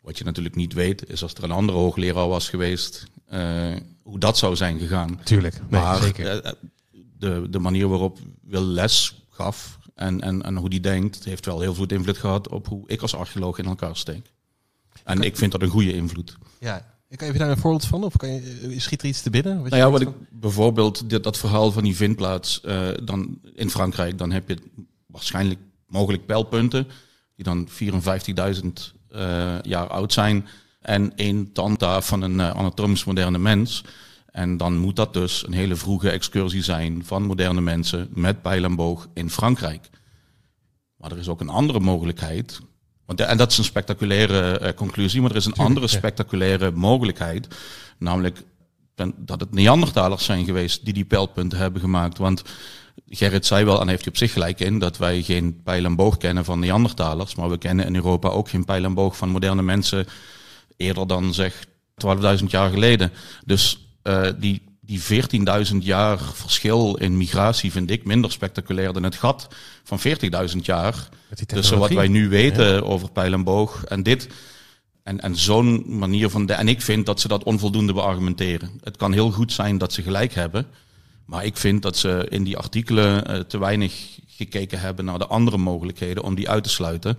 Wat 0.00 0.18
je 0.18 0.24
natuurlijk 0.24 0.54
niet 0.54 0.72
weet, 0.72 1.08
is 1.10 1.22
als 1.22 1.34
er 1.34 1.44
een 1.44 1.50
andere 1.50 1.78
hoogleraar 1.78 2.28
was 2.28 2.48
geweest, 2.48 3.06
uh, 3.32 3.76
hoe 4.02 4.18
dat 4.18 4.38
zou 4.38 4.56
zijn 4.56 4.78
gegaan. 4.78 5.20
Tuurlijk, 5.24 5.60
maar 5.70 6.02
zeker. 6.02 6.40
Eh, 6.40 6.52
de, 7.18 7.46
de 7.50 7.58
manier 7.58 7.88
waarop 7.88 8.18
Wil 8.42 8.64
les 8.64 9.22
gaf 9.30 9.78
en, 9.94 10.20
en, 10.20 10.42
en 10.42 10.56
hoe 10.56 10.70
die 10.70 10.80
denkt, 10.80 11.24
heeft 11.24 11.46
wel 11.46 11.60
heel 11.60 11.74
veel 11.74 11.86
invloed 11.86 12.18
gehad 12.18 12.48
op 12.48 12.66
hoe 12.66 12.88
ik 12.88 13.02
als 13.02 13.14
archeoloog 13.14 13.58
in 13.58 13.64
elkaar 13.64 13.96
steek. 13.96 14.32
En 15.04 15.22
ik 15.22 15.36
vind 15.36 15.52
dat 15.52 15.62
een 15.62 15.68
goede 15.68 15.92
invloed. 15.92 16.36
Ja, 16.60 16.93
kan 17.16 17.32
je 17.32 17.38
daar 17.38 17.50
een 17.50 17.56
voorbeeld 17.56 17.86
van? 17.86 18.04
Of 18.04 18.16
kan 18.16 18.28
je, 18.28 18.68
eh, 18.70 18.80
schiet 18.80 19.02
er 19.02 19.08
iets 19.08 19.22
te 19.22 19.30
binnen? 19.30 19.56
nou 19.56 19.76
ja, 19.76 19.90
wat 19.90 20.00
ik, 20.00 20.08
bijvoorbeeld 20.30 21.10
dit, 21.10 21.24
dat 21.24 21.38
verhaal 21.38 21.72
van 21.72 21.82
die 21.82 21.96
vindplaats 21.96 22.60
uh, 22.64 22.88
dan 23.04 23.38
in 23.54 23.70
Frankrijk, 23.70 24.18
dan 24.18 24.30
heb 24.30 24.48
je 24.48 24.58
waarschijnlijk 25.06 25.60
mogelijk 25.86 26.26
pijlpunten 26.26 26.86
die 27.34 27.44
dan 27.44 27.68
54.000 27.68 28.64
uh, 29.10 29.54
jaar 29.62 29.88
oud 29.88 30.12
zijn 30.12 30.46
en 30.80 31.16
één 31.16 31.52
tand 31.52 31.78
daar 31.78 32.02
van 32.02 32.22
een 32.22 32.34
uh, 32.34 32.50
anatomisch 32.50 33.04
moderne 33.04 33.38
mens. 33.38 33.84
En 34.26 34.56
dan 34.56 34.76
moet 34.76 34.96
dat 34.96 35.12
dus 35.12 35.46
een 35.46 35.52
hele 35.52 35.76
vroege 35.76 36.10
excursie 36.10 36.62
zijn 36.62 37.04
van 37.04 37.22
moderne 37.22 37.60
mensen 37.60 38.08
met 38.12 38.42
pijl 38.42 38.64
en 38.64 38.74
boog 38.74 39.08
in 39.14 39.30
Frankrijk. 39.30 39.90
Maar 40.96 41.12
er 41.12 41.18
is 41.18 41.28
ook 41.28 41.40
een 41.40 41.48
andere 41.48 41.80
mogelijkheid 41.80 42.60
want, 43.06 43.20
en 43.20 43.36
dat 43.36 43.50
is 43.50 43.58
een 43.58 43.64
spectaculaire 43.64 44.60
uh, 44.62 44.68
conclusie, 44.68 45.20
maar 45.20 45.30
er 45.30 45.36
is 45.36 45.44
een 45.44 45.54
andere 45.54 45.88
spectaculaire 45.88 46.70
mogelijkheid. 46.70 47.48
Namelijk 47.98 48.42
dat 49.16 49.40
het 49.40 49.52
Neandertalers 49.52 50.24
zijn 50.24 50.44
geweest 50.44 50.84
die 50.84 50.94
die 50.94 51.04
pijlpunten 51.04 51.58
hebben 51.58 51.80
gemaakt. 51.80 52.18
Want 52.18 52.42
Gerrit 53.08 53.46
zei 53.46 53.64
wel, 53.64 53.80
en 53.80 53.88
heeft 53.88 54.00
hij 54.00 54.12
op 54.12 54.16
zich 54.16 54.32
gelijk 54.32 54.60
in, 54.60 54.78
dat 54.78 54.96
wij 54.96 55.22
geen 55.22 55.62
pijl 55.62 55.84
en 55.84 55.96
boog 55.96 56.16
kennen 56.16 56.44
van 56.44 56.58
Neandertalers. 56.58 57.34
Maar 57.34 57.48
we 57.48 57.58
kennen 57.58 57.86
in 57.86 57.94
Europa 57.94 58.28
ook 58.28 58.48
geen 58.48 58.64
pijl 58.64 58.84
en 58.84 58.94
boog 58.94 59.16
van 59.16 59.28
moderne 59.28 59.62
mensen 59.62 60.06
eerder 60.76 61.06
dan 61.06 61.34
zeg 61.34 61.66
12.000 62.38 62.44
jaar 62.46 62.70
geleden. 62.70 63.12
Dus 63.44 63.88
uh, 64.02 64.28
die 64.38 64.62
die 64.86 65.00
14.000 65.70 65.76
jaar 65.78 66.18
verschil 66.18 66.94
in 66.94 67.16
migratie 67.16 67.72
vind 67.72 67.90
ik 67.90 68.04
minder 68.04 68.32
spectaculair 68.32 68.92
dan 68.92 69.02
het 69.02 69.14
gat 69.14 69.48
van 69.82 69.98
40.000 70.52 70.56
jaar. 70.62 71.08
Tussen 71.46 71.78
wat 71.78 71.90
wij 71.90 72.08
nu 72.08 72.28
weten 72.28 72.84
over 72.86 73.10
pijl 73.10 73.32
en 73.32 73.44
boog 73.44 73.84
en 73.84 74.02
dit. 74.02 74.28
En, 75.02 75.20
en 75.20 75.36
zo'n 75.36 75.98
manier 75.98 76.30
van. 76.30 76.46
De, 76.46 76.52
en 76.52 76.68
ik 76.68 76.82
vind 76.82 77.06
dat 77.06 77.20
ze 77.20 77.28
dat 77.28 77.44
onvoldoende 77.44 77.92
beargumenteren. 77.92 78.70
Het 78.82 78.96
kan 78.96 79.12
heel 79.12 79.30
goed 79.30 79.52
zijn 79.52 79.78
dat 79.78 79.92
ze 79.92 80.02
gelijk 80.02 80.34
hebben. 80.34 80.66
Maar 81.24 81.44
ik 81.44 81.56
vind 81.56 81.82
dat 81.82 81.96
ze 81.96 82.26
in 82.28 82.44
die 82.44 82.56
artikelen 82.56 83.30
uh, 83.30 83.40
te 83.40 83.58
weinig 83.58 84.18
gekeken 84.26 84.80
hebben 84.80 85.04
naar 85.04 85.18
de 85.18 85.26
andere 85.26 85.56
mogelijkheden 85.56 86.22
om 86.22 86.34
die 86.34 86.48
uit 86.48 86.64
te 86.64 86.70
sluiten. 86.70 87.18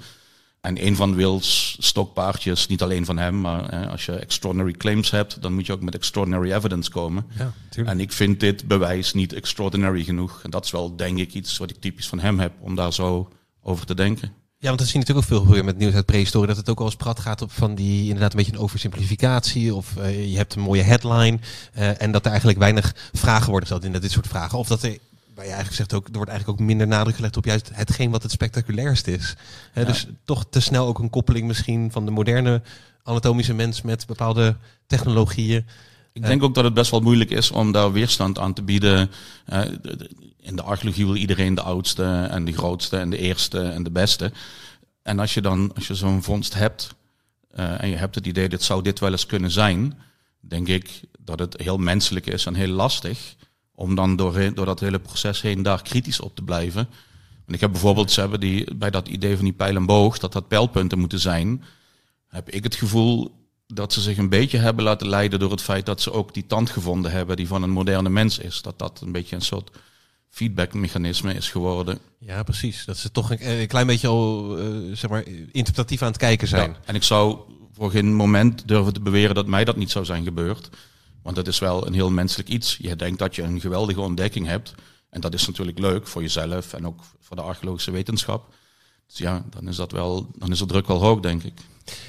En 0.65 0.86
een 0.86 0.95
van 0.95 1.15
Will's 1.15 1.77
stokpaardjes, 1.79 2.67
niet 2.67 2.81
alleen 2.81 3.05
van 3.05 3.17
hem, 3.17 3.41
maar 3.41 3.72
hè, 3.72 3.89
als 3.89 4.05
je 4.05 4.12
extraordinary 4.12 4.72
claims 4.72 5.12
hebt, 5.12 5.41
dan 5.41 5.53
moet 5.53 5.65
je 5.65 5.74
ook 5.74 5.81
met 5.81 5.95
extraordinary 5.95 6.51
evidence 6.51 6.91
komen. 6.91 7.25
Ja, 7.38 7.84
en 7.84 8.00
ik 8.00 8.12
vind 8.12 8.39
dit 8.39 8.67
bewijs 8.67 9.13
niet 9.13 9.34
extraordinary 9.34 10.03
genoeg. 10.03 10.39
En 10.43 10.50
dat 10.50 10.65
is 10.65 10.72
wel, 10.72 10.95
denk 10.95 11.17
ik, 11.17 11.34
iets 11.34 11.57
wat 11.57 11.69
ik 11.69 11.79
typisch 11.79 12.07
van 12.07 12.19
hem 12.19 12.39
heb, 12.39 12.51
om 12.60 12.75
daar 12.75 12.93
zo 12.93 13.29
over 13.62 13.86
te 13.86 13.95
denken. 13.95 14.31
Ja, 14.57 14.67
want 14.67 14.79
we 14.79 14.88
zien 14.88 15.00
natuurlijk 15.00 15.25
ook 15.25 15.31
veel 15.31 15.41
gebeuren 15.41 15.65
met 15.65 15.77
nieuws 15.77 15.93
uit 15.93 16.05
prehistorie. 16.05 16.48
Dat 16.48 16.57
het 16.57 16.69
ook 16.69 16.77
wel 16.77 16.88
eens 16.88 16.95
prat 16.95 17.19
gaat 17.19 17.41
op 17.41 17.51
van 17.51 17.75
die 17.75 18.03
inderdaad 18.03 18.31
een 18.31 18.38
beetje 18.38 18.53
een 18.53 18.60
oversimplificatie. 18.60 19.75
Of 19.75 19.93
uh, 19.98 20.31
je 20.31 20.38
hebt 20.38 20.55
een 20.55 20.62
mooie 20.62 20.81
headline. 20.81 21.39
Uh, 21.77 22.01
en 22.01 22.12
dat 22.12 22.24
er 22.24 22.29
eigenlijk 22.29 22.60
weinig 22.60 22.95
vragen 23.13 23.50
worden 23.50 23.69
gesteld 23.69 23.93
in 23.93 24.01
dit 24.01 24.12
soort 24.12 24.27
vragen. 24.27 24.57
Of 24.57 24.67
dat 24.67 24.84
er 24.84 24.98
waar 25.36 25.46
je 25.46 25.51
eigenlijk 25.51 25.75
zegt 25.75 25.94
ook, 25.94 26.08
er 26.08 26.13
wordt 26.13 26.32
eigenlijk 26.32 26.60
ook 26.60 26.68
minder 26.68 26.88
nadruk 26.88 27.15
gelegd 27.15 27.38
op 27.38 27.46
juist 27.46 27.70
hetgeen 27.74 28.12
wat 28.12 28.24
het 28.24 28.32
spectaculairst 28.32 29.08
is. 29.08 29.36
dus 29.74 30.08
toch 30.24 30.46
te 30.50 30.60
snel 30.60 30.88
ook 30.88 31.00
een 31.00 31.10
koppeling 31.10 31.48
misschien 31.48 31.92
van 31.92 32.06
de 32.06 32.12
moderne 32.12 32.62
anatomische 33.04 33.54
mens 33.54 33.82
met 33.82 34.06
bepaalde 34.06 34.56
technologieën. 34.88 35.65
Ik 36.13 36.25
denk 36.25 36.44
ook 36.44 36.56
dat 36.56 36.63
het 36.63 36.74
best 36.74 36.92
wel 36.92 37.00
moeilijk 37.00 37.30
is 37.30 37.51
om 37.51 37.72
daar 37.72 37.92
weerstand 37.92 38.39
aan 38.39 38.54
te 38.54 38.63
bieden. 38.63 39.12
in 40.39 40.56
de 40.56 40.62
archeologie 40.62 41.06
wil 41.06 41.15
iedereen 41.15 41.56
de 41.56 41.62
oudste 41.62 42.27
en 42.30 42.46
de 42.46 42.54
grootste 42.54 42.98
en 42.98 43.10
de 43.10 43.18
eerste 43.18 43.62
en 43.62 43.84
de 43.84 43.92
beste. 43.92 44.32
En 45.01 45.20
als 45.20 45.34
je 45.34 45.42
dan, 45.42 45.72
als 45.75 45.88
je 45.88 45.96
zo'n 45.96 46.24
vondst 46.24 46.54
hebt 46.54 46.96
en 47.56 47.89
je 47.89 47.96
hebt 47.96 48.15
het 48.15 48.27
idee, 48.27 48.50
dit 48.50 48.63
zou 48.63 48.82
dit 48.82 49.00
wel 49.00 49.12
eens 49.12 49.25
kunnen 49.25 49.51
zijn, 49.51 49.98
denk 50.39 50.68
ik 50.68 51.01
dat 51.20 51.39
het 51.39 51.56
heel 51.58 51.77
menselijk 51.77 52.25
is 52.25 52.46
en 52.46 52.54
heel 52.54 52.68
lastig 52.68 53.36
om 53.75 53.96
dan 53.96 54.15
door, 54.15 54.53
door 54.53 54.65
dat 54.65 54.79
hele 54.79 55.00
proces 55.00 55.41
heen 55.41 55.63
daar 55.63 55.82
kritisch 55.82 56.20
op 56.20 56.36
te 56.36 56.44
blijven. 56.44 56.88
En 57.48 57.53
ik 57.53 57.62
heb 57.62 57.72
bijvoorbeeld, 57.72 58.12
ze 58.12 58.20
hebben 58.20 58.39
die, 58.39 58.75
bij 58.75 58.89
dat 58.89 59.08
idee 59.08 59.36
van 59.36 59.44
die 59.44 59.53
pijl 59.53 59.75
en 59.75 59.86
boog, 59.86 60.17
dat 60.17 60.34
dat 60.34 60.48
pijlpunten 60.48 61.00
moeten 61.00 61.20
zijn, 61.20 61.63
heb 62.27 62.50
ik 62.50 62.63
het 62.63 62.75
gevoel 62.75 63.44
dat 63.67 63.94
ze 63.94 64.01
zich 64.01 64.17
een 64.17 64.29
beetje 64.29 64.58
hebben 64.58 64.84
laten 64.84 65.08
leiden 65.08 65.39
door 65.39 65.51
het 65.51 65.62
feit 65.62 65.86
dat 65.86 66.01
ze 66.01 66.12
ook 66.12 66.34
die 66.34 66.46
tand 66.46 66.70
gevonden 66.70 67.12
hebben 67.12 67.36
die 67.36 67.48
van 67.48 67.63
een 67.63 67.70
moderne 67.70 68.10
mens 68.10 68.38
is. 68.38 68.62
Dat 68.62 68.79
dat 68.79 69.01
een 69.01 69.12
beetje 69.12 69.36
een 69.36 69.41
soort 69.41 69.70
feedbackmechanisme 70.29 71.34
is 71.34 71.50
geworden. 71.50 72.00
Ja, 72.20 72.44
precies. 72.44 72.86
Dat 72.86 72.98
ze 72.98 73.12
toch 73.12 73.32
een, 73.32 73.50
een 73.50 73.67
klein 73.67 73.88
beetje 73.88 74.08
al 74.08 74.58
uh, 74.60 74.96
zeg 74.96 75.10
maar, 75.10 75.24
interpretatief 75.27 76.01
aan 76.01 76.08
het 76.08 76.17
kijken 76.17 76.48
zijn. 76.48 76.70
Ja, 76.70 76.77
en 76.86 76.96
ik 76.96 77.03
zou 77.03 77.38
voor 77.74 77.91
geen 77.91 78.13
moment 78.13 78.67
durven 78.67 78.94
te 78.94 79.00
beweren 79.00 79.36
dat 79.36 79.48
mij 79.48 79.65
dat 79.65 79.75
niet 79.75 79.91
zou 79.91 80.05
zijn 80.05 80.24
gebeurd. 80.24 80.70
Want 81.25 81.38
dat 81.38 81.48
is 81.48 81.60
wel 81.60 81.88
een 81.88 81.94
heel 81.94 82.12
menselijk 82.12 82.50
iets. 82.50 82.77
Je 82.82 82.96
denkt 82.96 83.20
dat 83.20 83.36
je 83.36 83.41
een 83.41 83.60
geweldige 83.60 84.01
ontdekking 84.01 84.48
hebt. 84.48 84.74
En 85.10 85.22
dat 85.22 85.34
is 85.34 85.48
natuurlijk 85.48 85.79
leuk 85.79 86.08
voor 86.08 86.22
jezelf 86.22 86.74
en 86.74 86.88
ook 86.88 87.03
voor 87.20 87.36
de 87.36 87.41
archeologische 87.41 87.91
wetenschap. 87.91 88.53
Dus 89.08 89.17
ja, 89.17 89.44
dan 89.50 89.67
is 89.67 89.75
dat 89.75 89.91
wel, 89.91 90.27
dan 90.38 90.51
is 90.51 90.60
de 90.60 90.65
druk 90.65 90.88
wel 90.88 91.01
hoog, 91.01 91.20
denk 91.20 91.44
ik. 91.44 91.53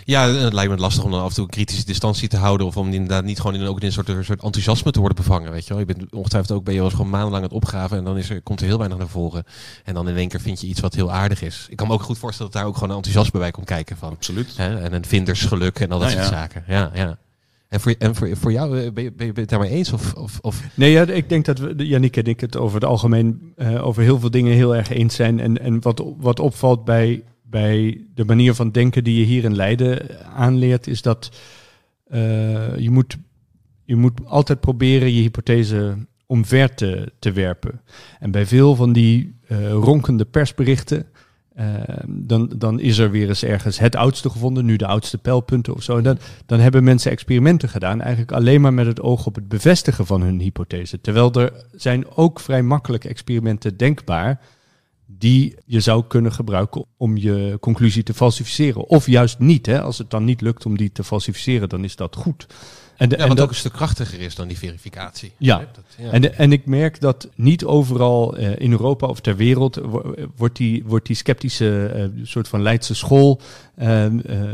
Ja, 0.04 0.28
het 0.28 0.52
lijkt 0.52 0.70
me 0.70 0.78
lastig 0.78 1.04
om 1.04 1.10
dan 1.10 1.22
af 1.22 1.28
en 1.28 1.34
toe 1.34 1.44
een 1.44 1.50
kritische 1.50 1.84
distantie 1.84 2.28
te 2.28 2.36
houden. 2.36 2.66
Of 2.66 2.76
om 2.76 2.92
inderdaad 2.92 3.24
niet 3.24 3.40
gewoon 3.40 3.54
in, 3.60 3.66
ook 3.66 3.80
in 3.80 3.86
een 3.86 3.92
soort, 3.92 4.08
een 4.08 4.24
soort 4.24 4.42
enthousiasme 4.42 4.90
te 4.90 5.00
worden 5.00 5.16
bevangen. 5.16 5.50
Weet 5.50 5.66
je 5.66 5.68
wel? 5.68 5.78
Je 5.78 5.94
bent 5.94 6.12
ongetwijfeld 6.14 6.58
ook 6.58 6.64
bij 6.64 6.74
je 6.74 6.90
gewoon 6.90 7.10
maandenlang 7.10 7.42
aan 7.42 7.48
het 7.48 7.62
opgraven. 7.62 7.98
En 7.98 8.04
dan 8.04 8.18
is 8.18 8.30
er, 8.30 8.42
komt 8.42 8.60
er 8.60 8.66
heel 8.66 8.78
weinig 8.78 8.98
naar 8.98 9.08
voren. 9.08 9.44
En 9.84 9.94
dan 9.94 10.08
in 10.08 10.16
één 10.16 10.28
keer 10.28 10.40
vind 10.40 10.60
je 10.60 10.66
iets 10.66 10.80
wat 10.80 10.94
heel 10.94 11.12
aardig 11.12 11.42
is. 11.42 11.66
Ik 11.70 11.76
kan 11.76 11.86
me 11.86 11.92
ook 11.92 12.02
goed 12.02 12.18
voorstellen 12.18 12.52
dat 12.52 12.60
daar 12.60 12.70
ook 12.70 12.76
gewoon 12.76 12.96
enthousiasme 12.96 13.38
bij 13.38 13.50
komt 13.50 13.66
kijken. 13.66 13.96
Van, 13.96 14.10
Absoluut. 14.10 14.56
Hè? 14.56 14.80
En 14.80 14.92
een 14.92 15.04
vindersgeluk 15.04 15.78
en 15.78 15.92
al 15.92 15.98
dat 15.98 16.10
soort 16.10 16.26
zaken. 16.26 16.64
Ja, 16.66 16.90
ja. 16.94 17.18
En 17.68 17.80
voor, 17.80 17.94
en 17.98 18.14
voor, 18.14 18.36
voor 18.36 18.52
jou, 18.52 18.80
eh, 18.80 18.92
ben 18.92 19.04
je, 19.04 19.12
ben 19.12 19.26
je 19.26 19.32
het 19.32 19.48
daarmee 19.48 19.70
eens? 19.70 19.92
Of, 19.92 20.14
of, 20.14 20.38
of? 20.40 20.62
Nee, 20.74 20.90
ja, 20.90 21.06
ik 21.06 21.28
denk 21.28 21.44
dat 21.44 21.58
we, 21.58 21.74
en 21.94 22.26
ik 22.26 22.40
het 22.40 22.56
over 22.56 22.74
het 22.74 22.84
algemeen 22.84 23.52
uh, 23.56 23.86
over 23.86 24.02
heel 24.02 24.20
veel 24.20 24.30
dingen 24.30 24.52
heel 24.52 24.76
erg 24.76 24.88
eens 24.88 25.14
zijn. 25.14 25.40
En, 25.40 25.60
en 25.60 25.82
wat, 25.82 26.04
wat 26.16 26.40
opvalt 26.40 26.84
bij, 26.84 27.24
bij 27.42 28.04
de 28.14 28.24
manier 28.24 28.54
van 28.54 28.70
denken 28.70 29.04
die 29.04 29.18
je 29.18 29.24
hier 29.24 29.44
in 29.44 29.56
Leiden 29.56 30.26
aanleert, 30.34 30.86
is 30.86 31.02
dat 31.02 31.30
uh, 32.08 32.78
je, 32.78 32.90
moet, 32.90 33.16
je 33.84 33.96
moet 33.96 34.20
altijd 34.24 34.60
proberen 34.60 35.14
je 35.14 35.20
hypothese 35.20 35.96
omver 36.26 36.74
te, 36.74 37.12
te 37.18 37.32
werpen. 37.32 37.80
En 38.18 38.30
bij 38.30 38.46
veel 38.46 38.74
van 38.74 38.92
die 38.92 39.34
ronkende 39.70 40.24
persberichten 40.24 41.06
Ehm, 41.56 42.06
dan, 42.06 42.52
dan 42.56 42.80
is 42.80 42.98
er 42.98 43.10
weer 43.10 43.28
eens 43.28 43.42
ergens 43.42 43.78
het 43.78 43.96
oudste 43.96 44.30
gevonden, 44.30 44.64
nu 44.64 44.76
de 44.76 44.86
oudste 44.86 45.18
pijlpunten 45.18 45.74
of 45.74 45.82
zo. 45.82 45.96
En 45.96 46.02
dan, 46.02 46.18
dan 46.46 46.58
hebben 46.60 46.84
mensen 46.84 47.10
experimenten 47.10 47.68
gedaan, 47.68 48.00
eigenlijk 48.00 48.32
alleen 48.32 48.60
maar 48.60 48.74
met 48.74 48.86
het 48.86 49.00
oog 49.00 49.26
op 49.26 49.34
het 49.34 49.48
bevestigen 49.48 50.06
van 50.06 50.22
hun 50.22 50.40
hypothese. 50.40 51.00
Terwijl 51.00 51.32
er 51.32 51.52
zijn 51.72 52.10
ook 52.14 52.40
vrij 52.40 52.62
makkelijke 52.62 53.08
experimenten 53.08 53.76
denkbaar 53.76 54.40
die 55.06 55.56
je 55.64 55.80
zou 55.80 56.04
kunnen 56.08 56.32
gebruiken 56.32 56.84
om 56.96 57.16
je 57.16 57.56
conclusie 57.60 58.02
te 58.02 58.14
falsificeren. 58.14 58.88
Of 58.88 59.06
juist 59.06 59.38
niet. 59.38 59.66
Hè? 59.66 59.80
Als 59.80 59.98
het 59.98 60.10
dan 60.10 60.24
niet 60.24 60.40
lukt 60.40 60.66
om 60.66 60.76
die 60.76 60.92
te 60.92 61.04
falsificeren, 61.04 61.68
dan 61.68 61.84
is 61.84 61.96
dat 61.96 62.16
goed. 62.16 62.46
En, 62.96 63.08
de, 63.08 63.16
en 63.16 63.28
wat 63.28 63.36
dat, 63.36 63.44
ook 63.46 63.50
een 63.50 63.58
stuk 63.58 63.72
krachtiger 63.72 64.20
is 64.20 64.34
dan 64.34 64.48
die 64.48 64.58
verificatie. 64.58 65.32
Ja, 65.38 65.58
dat, 65.58 65.84
ja. 65.98 66.10
En, 66.10 66.20
de, 66.20 66.30
en 66.30 66.52
ik 66.52 66.66
merk 66.66 67.00
dat 67.00 67.28
niet 67.34 67.64
overal 67.64 68.38
uh, 68.38 68.58
in 68.58 68.70
Europa 68.70 69.06
of 69.06 69.20
ter 69.20 69.36
wereld 69.36 69.80
wordt 70.36 70.56
die, 70.56 70.84
wordt 70.84 71.06
die 71.06 71.16
sceptische 71.16 71.92
uh, 72.16 72.26
soort 72.26 72.48
van 72.48 72.62
Leidse 72.62 72.94
school 72.94 73.40
uh, 73.78 74.06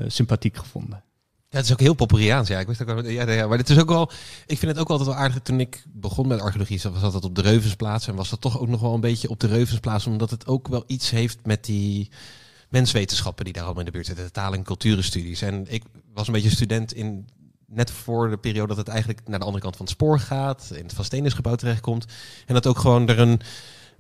sympathiek 0.06 0.56
gevonden. 0.56 1.02
Ja, 1.48 1.58
het 1.58 1.66
is 1.66 1.72
ook 1.72 1.80
heel 1.80 1.94
populair. 1.94 2.42
Ja, 2.46 2.60
ik 2.60 2.66
wist 2.66 2.82
ook 2.82 2.86
wel, 2.86 3.08
ja, 3.08 3.30
ja, 3.30 3.46
maar 3.46 3.58
het 3.58 3.70
is 3.70 3.78
ook 3.78 3.88
wel. 3.88 4.10
Ik 4.46 4.58
vind 4.58 4.72
het 4.72 4.80
ook 4.80 4.90
altijd 4.90 5.08
wel 5.08 5.18
aardig. 5.18 5.38
Toen 5.42 5.60
ik 5.60 5.84
begon 5.92 6.26
met 6.26 6.40
archeologie, 6.40 6.80
was 7.00 7.12
dat 7.12 7.24
op 7.24 7.34
de 7.34 7.42
Reuvensplaats. 7.42 8.08
En 8.08 8.14
was 8.14 8.30
dat 8.30 8.40
toch 8.40 8.60
ook 8.60 8.68
nog 8.68 8.80
wel 8.80 8.94
een 8.94 9.00
beetje 9.00 9.28
op 9.28 9.40
de 9.40 9.46
Reuvensplaats. 9.46 10.06
Omdat 10.06 10.30
het 10.30 10.46
ook 10.46 10.68
wel 10.68 10.84
iets 10.86 11.10
heeft 11.10 11.38
met 11.44 11.64
die 11.64 12.10
menswetenschappen 12.68 13.44
die 13.44 13.52
daar 13.52 13.62
allemaal 13.62 13.80
in 13.80 13.86
de 13.86 13.92
buurt 13.92 14.06
zitten. 14.06 14.24
De 14.24 14.30
taal- 14.30 14.54
en 14.54 14.62
culturenstudies. 14.62 15.42
En 15.42 15.64
ik 15.68 15.82
was 16.14 16.26
een 16.26 16.32
beetje 16.32 16.50
student 16.50 16.92
in 16.92 17.26
net 17.74 17.90
voor 17.90 18.30
de 18.30 18.36
periode 18.36 18.68
dat 18.68 18.76
het 18.76 18.88
eigenlijk 18.88 19.20
naar 19.26 19.38
de 19.38 19.44
andere 19.44 19.62
kant 19.62 19.76
van 19.76 19.84
het 19.84 19.94
spoor 19.94 20.18
gaat, 20.18 20.72
in 20.74 20.82
het 20.82 20.92
Van 20.92 21.04
Stenisgebouw 21.04 21.54
terechtkomt. 21.54 22.06
En 22.46 22.54
dat 22.54 22.66
ook 22.66 22.78
gewoon 22.78 23.08
er 23.08 23.18
een, 23.18 23.40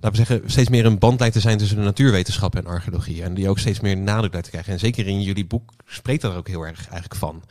laten 0.00 0.10
we 0.10 0.26
zeggen, 0.26 0.50
steeds 0.50 0.68
meer 0.68 0.86
een 0.86 0.98
band 0.98 1.20
lijkt 1.20 1.34
te 1.34 1.40
zijn 1.40 1.58
tussen 1.58 1.76
de 1.76 1.82
natuurwetenschap 1.82 2.56
en 2.56 2.66
archeologie. 2.66 3.22
En 3.22 3.34
die 3.34 3.48
ook 3.48 3.58
steeds 3.58 3.80
meer 3.80 3.96
nadruk 3.96 4.42
te 4.42 4.50
krijgen. 4.50 4.72
En 4.72 4.78
zeker 4.78 5.06
in 5.06 5.22
jullie 5.22 5.46
boek 5.46 5.72
spreekt 5.86 6.22
dat 6.22 6.32
er 6.32 6.38
ook 6.38 6.48
heel 6.48 6.66
erg 6.66 6.78
eigenlijk 6.78 7.14
van. 7.14 7.42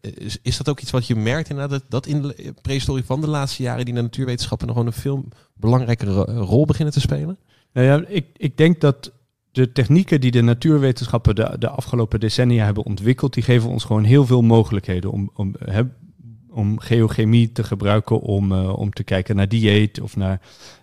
Is, 0.00 0.38
is 0.42 0.56
dat 0.56 0.68
ook 0.68 0.80
iets 0.80 0.90
wat 0.90 1.06
je 1.06 1.16
merkt 1.16 1.48
inderdaad, 1.48 1.82
dat 1.88 2.06
in 2.06 2.22
de 2.22 2.54
prehistorie 2.62 3.04
van 3.04 3.20
de 3.20 3.28
laatste 3.28 3.62
jaren 3.62 3.84
die 3.84 3.94
natuurwetenschappen 3.94 4.66
nog 4.66 4.76
gewoon 4.76 4.92
een 4.92 5.00
veel 5.00 5.24
belangrijkere 5.54 6.24
rol 6.24 6.66
beginnen 6.66 6.94
te 6.94 7.00
spelen? 7.00 7.38
Nou 7.72 7.86
ja, 7.86 8.04
ik, 8.08 8.26
ik 8.36 8.56
denk 8.56 8.80
dat 8.80 9.12
de 9.52 9.72
technieken 9.72 10.20
die 10.20 10.30
de 10.30 10.42
natuurwetenschappen 10.42 11.34
de, 11.34 11.56
de 11.58 11.68
afgelopen 11.68 12.20
decennia 12.20 12.64
hebben 12.64 12.84
ontwikkeld, 12.84 13.34
die 13.34 13.42
geven 13.42 13.70
ons 13.70 13.84
gewoon 13.84 14.04
heel 14.04 14.26
veel 14.26 14.42
mogelijkheden 14.42 15.10
om, 15.10 15.30
om, 15.34 15.54
he, 15.64 15.82
om 16.50 16.78
geochemie 16.78 17.52
te 17.52 17.64
gebruiken, 17.64 18.20
om, 18.20 18.52
uh, 18.52 18.78
om 18.78 18.92
te 18.92 19.04
kijken 19.04 19.36
naar 19.36 19.48
dieet 19.48 20.00
of 20.00 20.16
naar 20.16 20.40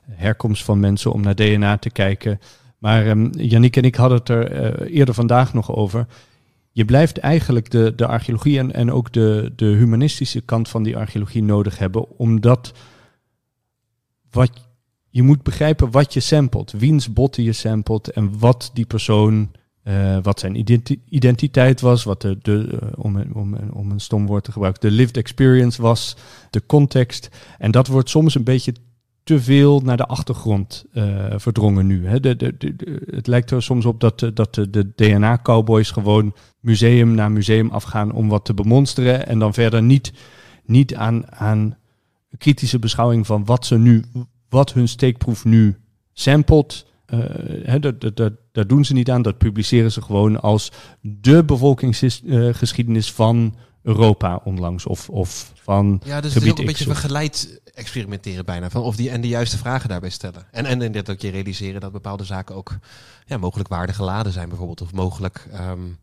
herkomst 0.10 0.64
van 0.64 0.80
mensen, 0.80 1.14
om 1.14 1.22
naar 1.22 1.36
DNA 1.36 1.78
te 1.78 1.90
kijken. 1.90 2.40
Maar 2.78 3.08
um, 3.08 3.30
Yannick 3.32 3.76
en 3.76 3.84
ik 3.84 3.96
hadden 3.96 4.18
het 4.18 4.30
er 4.30 4.82
uh, 4.82 4.98
eerder 4.98 5.14
vandaag 5.14 5.54
nog 5.54 5.76
over. 5.76 6.08
Je 6.72 6.86
blijft 6.86 7.18
eigenlijk 7.18 7.70
de, 7.70 7.94
de 7.96 8.08
archeologie 8.08 8.60
en, 8.60 8.74
en 8.74 8.92
ook 8.92 9.14
de, 9.14 9.54
de 9.56 9.66
humanistische 9.66 10.42
kant 10.42 10.70
van 10.70 10.84
die 10.84 10.98
archeologie 10.98 11.44
nodig 11.44 11.78
hebben, 11.78 12.18
omdat 12.18 12.74
wat 14.32 14.69
je 15.10 15.24
moet 15.24 15.44
begrijpen 15.44 15.92
wat 15.92 16.14
je 16.14 16.20
samplet, 16.20 16.72
wiens 16.72 17.14
botten 17.14 17.44
je 17.44 17.54
samplet 17.54 18.12
en 18.12 18.40
wat 18.40 18.72
die 18.74 18.86
persoon, 18.86 19.52
uh, 19.84 20.18
wat 20.22 20.40
zijn 20.40 20.56
identi 20.56 21.02
identiteit 21.10 21.82
was, 21.82 22.04
wat 22.04 22.22
de, 22.22 22.38
uh, 22.44 22.90
om, 22.96 23.24
om, 23.34 23.56
om 23.74 23.92
een 23.92 24.00
stom 24.00 24.26
woord 24.26 24.44
te 24.44 24.52
gebruiken, 24.52 24.90
de 24.90 24.96
lived 24.96 25.18
experience 25.18 25.82
was, 25.82 26.16
de 26.50 26.66
context. 26.66 27.30
En 27.58 27.72
dat 27.72 27.88
wordt 27.88 28.10
soms 28.10 28.36
een 28.36 28.44
beetje 28.44 28.74
te 29.24 29.42
veel 29.42 29.80
naar 29.80 29.98
de 29.98 30.06
achtergrond 30.06 30.86
uh, 30.94 31.26
verdrongen 31.36 31.88
nu. 31.88 32.08
Hè. 32.08 32.20
De, 32.20 32.36
de, 32.36 32.54
het 33.12 33.28
lijkt 33.28 33.52
er 33.52 33.64
soms 33.64 33.86
op 33.86 34.00
dat, 34.00 34.32
dat 34.34 34.56
de, 34.56 34.70
de 34.70 34.92
DNA-cowboys 34.96 35.92
gewoon 35.92 36.34
museum 36.60 37.16
na 37.16 37.30
museum 37.30 37.70
afgaan 37.70 38.12
om 38.12 38.30
wat 38.30 38.46
te 38.46 38.54
bemonsteren 38.54 39.28
en 39.28 39.40
dan 39.40 39.54
verder 39.54 39.84
niet, 39.84 40.14
niet 40.66 40.96
aan, 40.96 41.32
aan 41.32 41.78
kritische 42.38 42.80
beschouwing 42.80 43.26
van 43.26 43.46
wat 43.46 43.66
ze 43.66 43.78
nu 43.78 44.04
wat 44.50 44.74
hun 44.74 44.88
steekproef 44.88 45.46
nu 45.46 45.78
samplet. 46.14 46.86
Uh, 47.14 47.20
hè, 47.64 47.80
dat, 47.80 48.02
dat, 48.02 48.18
dat, 48.18 48.34
dat, 48.52 48.70
doen 48.70 48.86
ze 48.86 48.94
niet 48.94 49.10
aan. 49.10 49.22
Dat 49.22 49.38
publiceren 49.38 49.92
ze 49.92 50.02
gewoon 50.02 50.42
als 50.42 50.72
de 51.02 51.44
bevolkingsgeschiedenis 51.44 53.12
van 53.12 53.56
Europa 53.84 54.42
onlangs. 54.44 54.86
Of, 54.86 55.10
of 55.10 55.52
van 55.56 56.02
Ja, 56.06 56.22
dus 56.22 56.34
het 56.34 56.44
is 56.44 56.52
ook 56.52 56.60
een 56.60 56.66
beetje 56.66 56.88
begeleid 56.88 57.62
experimenteren 57.74 58.46
bijna. 58.46 58.70
Van 58.70 58.82
of 58.82 58.96
die, 58.96 59.10
en 59.10 59.22
de 59.22 59.28
juiste 59.28 59.58
vragen 59.58 59.90
daarbij 59.90 60.10
stellen. 60.10 60.48
En, 60.52 60.66
en, 60.66 60.82
en 60.82 60.92
dat 60.92 61.10
ook 61.10 61.20
je 61.20 61.30
realiseren 61.30 61.82
dat 61.82 61.92
bepaalde 61.92 62.24
zaken 62.24 62.56
ook 62.56 62.78
ja, 63.26 63.38
mogelijk 63.38 63.70
waardegeladen 63.70 64.32
zijn 64.32 64.50
bijvoorbeeld. 64.50 64.82
Of 64.82 64.94
mogelijk... 64.94 65.48
Um, 65.54 65.98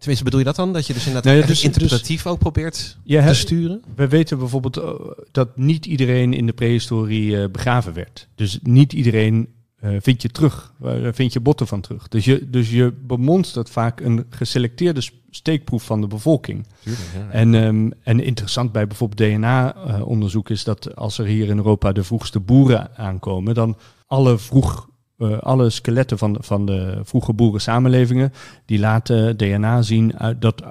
Tenminste, 0.00 0.24
bedoel 0.24 0.40
je 0.40 0.46
dat 0.46 0.56
dan? 0.56 0.72
Dat 0.72 0.86
je 0.86 0.92
dus 0.92 1.06
inderdaad 1.06 1.32
nee, 1.32 1.46
dus, 1.46 1.64
interpretatief 1.64 2.22
dus, 2.22 2.32
ook 2.32 2.38
probeert 2.38 2.96
te 3.06 3.34
sturen? 3.34 3.82
We 3.94 4.08
weten 4.08 4.38
bijvoorbeeld 4.38 4.78
uh, 4.78 4.90
dat 5.30 5.56
niet 5.56 5.86
iedereen 5.86 6.32
in 6.32 6.46
de 6.46 6.52
prehistorie 6.52 7.30
uh, 7.30 7.44
begraven 7.52 7.92
werd. 7.92 8.28
Dus 8.34 8.58
niet 8.62 8.92
iedereen 8.92 9.48
uh, 9.84 9.96
vind 10.00 10.22
je 10.22 10.28
terug, 10.28 10.72
vind 11.12 11.32
je 11.32 11.40
botten 11.40 11.66
van 11.66 11.80
terug. 11.80 12.08
Dus 12.08 12.24
je, 12.24 12.50
dus 12.50 12.70
je 12.70 12.92
bemonstert 13.02 13.70
vaak 13.70 14.00
een 14.00 14.26
geselecteerde 14.30 15.02
steekproef 15.30 15.84
van 15.84 16.00
de 16.00 16.06
bevolking. 16.06 16.66
Tuurlijk, 16.82 17.04
ja. 17.14 17.30
en, 17.30 17.54
um, 17.54 17.92
en 18.02 18.20
interessant 18.20 18.72
bij 18.72 18.86
bijvoorbeeld 18.86 19.30
DNA-onderzoek 19.30 20.50
is 20.50 20.64
dat 20.64 20.96
als 20.96 21.18
er 21.18 21.26
hier 21.26 21.48
in 21.48 21.56
Europa 21.56 21.92
de 21.92 22.04
vroegste 22.04 22.40
boeren 22.40 22.96
aankomen, 22.96 23.54
dan 23.54 23.76
alle 24.06 24.38
vroeg 24.38 24.89
uh, 25.20 25.38
alle 25.38 25.70
skeletten 25.70 26.18
van, 26.18 26.36
van 26.40 26.66
de 26.66 27.00
vroege 27.02 27.32
boerensamenlevingen, 27.32 28.32
die 28.64 28.78
laten 28.78 29.36
DNA 29.36 29.82
zien 29.82 30.18
uit, 30.18 30.40
dat 30.40 30.62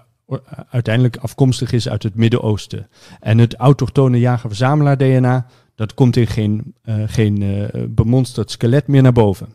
uiteindelijk 0.69 1.17
afkomstig 1.17 1.71
is 1.71 1.89
uit 1.89 2.03
het 2.03 2.15
Midden-Oosten. 2.15 2.87
En 3.19 3.37
het 3.37 3.55
autochtone 3.55 4.19
jager-verzamelaar 4.19 4.97
DNA, 4.97 5.45
dat 5.75 5.93
komt 5.93 6.15
in 6.15 6.27
geen, 6.27 6.73
uh, 6.85 6.95
geen 7.05 7.41
uh, 7.41 7.67
bemonsterd 7.89 8.51
skelet 8.51 8.87
meer 8.87 9.01
naar 9.01 9.11
boven. 9.11 9.47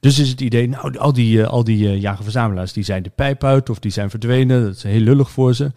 Dus 0.00 0.18
is 0.18 0.28
het 0.28 0.40
idee, 0.40 0.68
nou, 0.68 0.98
al 0.98 1.12
die, 1.12 1.44
al 1.44 1.64
die 1.64 1.98
jager-verzamelaars 2.00 2.72
die 2.72 2.84
zijn 2.84 3.02
de 3.02 3.10
pijp 3.10 3.44
uit 3.44 3.70
of 3.70 3.78
die 3.78 3.90
zijn 3.90 4.10
verdwenen. 4.10 4.62
Dat 4.64 4.74
is 4.74 4.82
heel 4.82 5.00
lullig 5.00 5.30
voor 5.30 5.54
ze. 5.54 5.72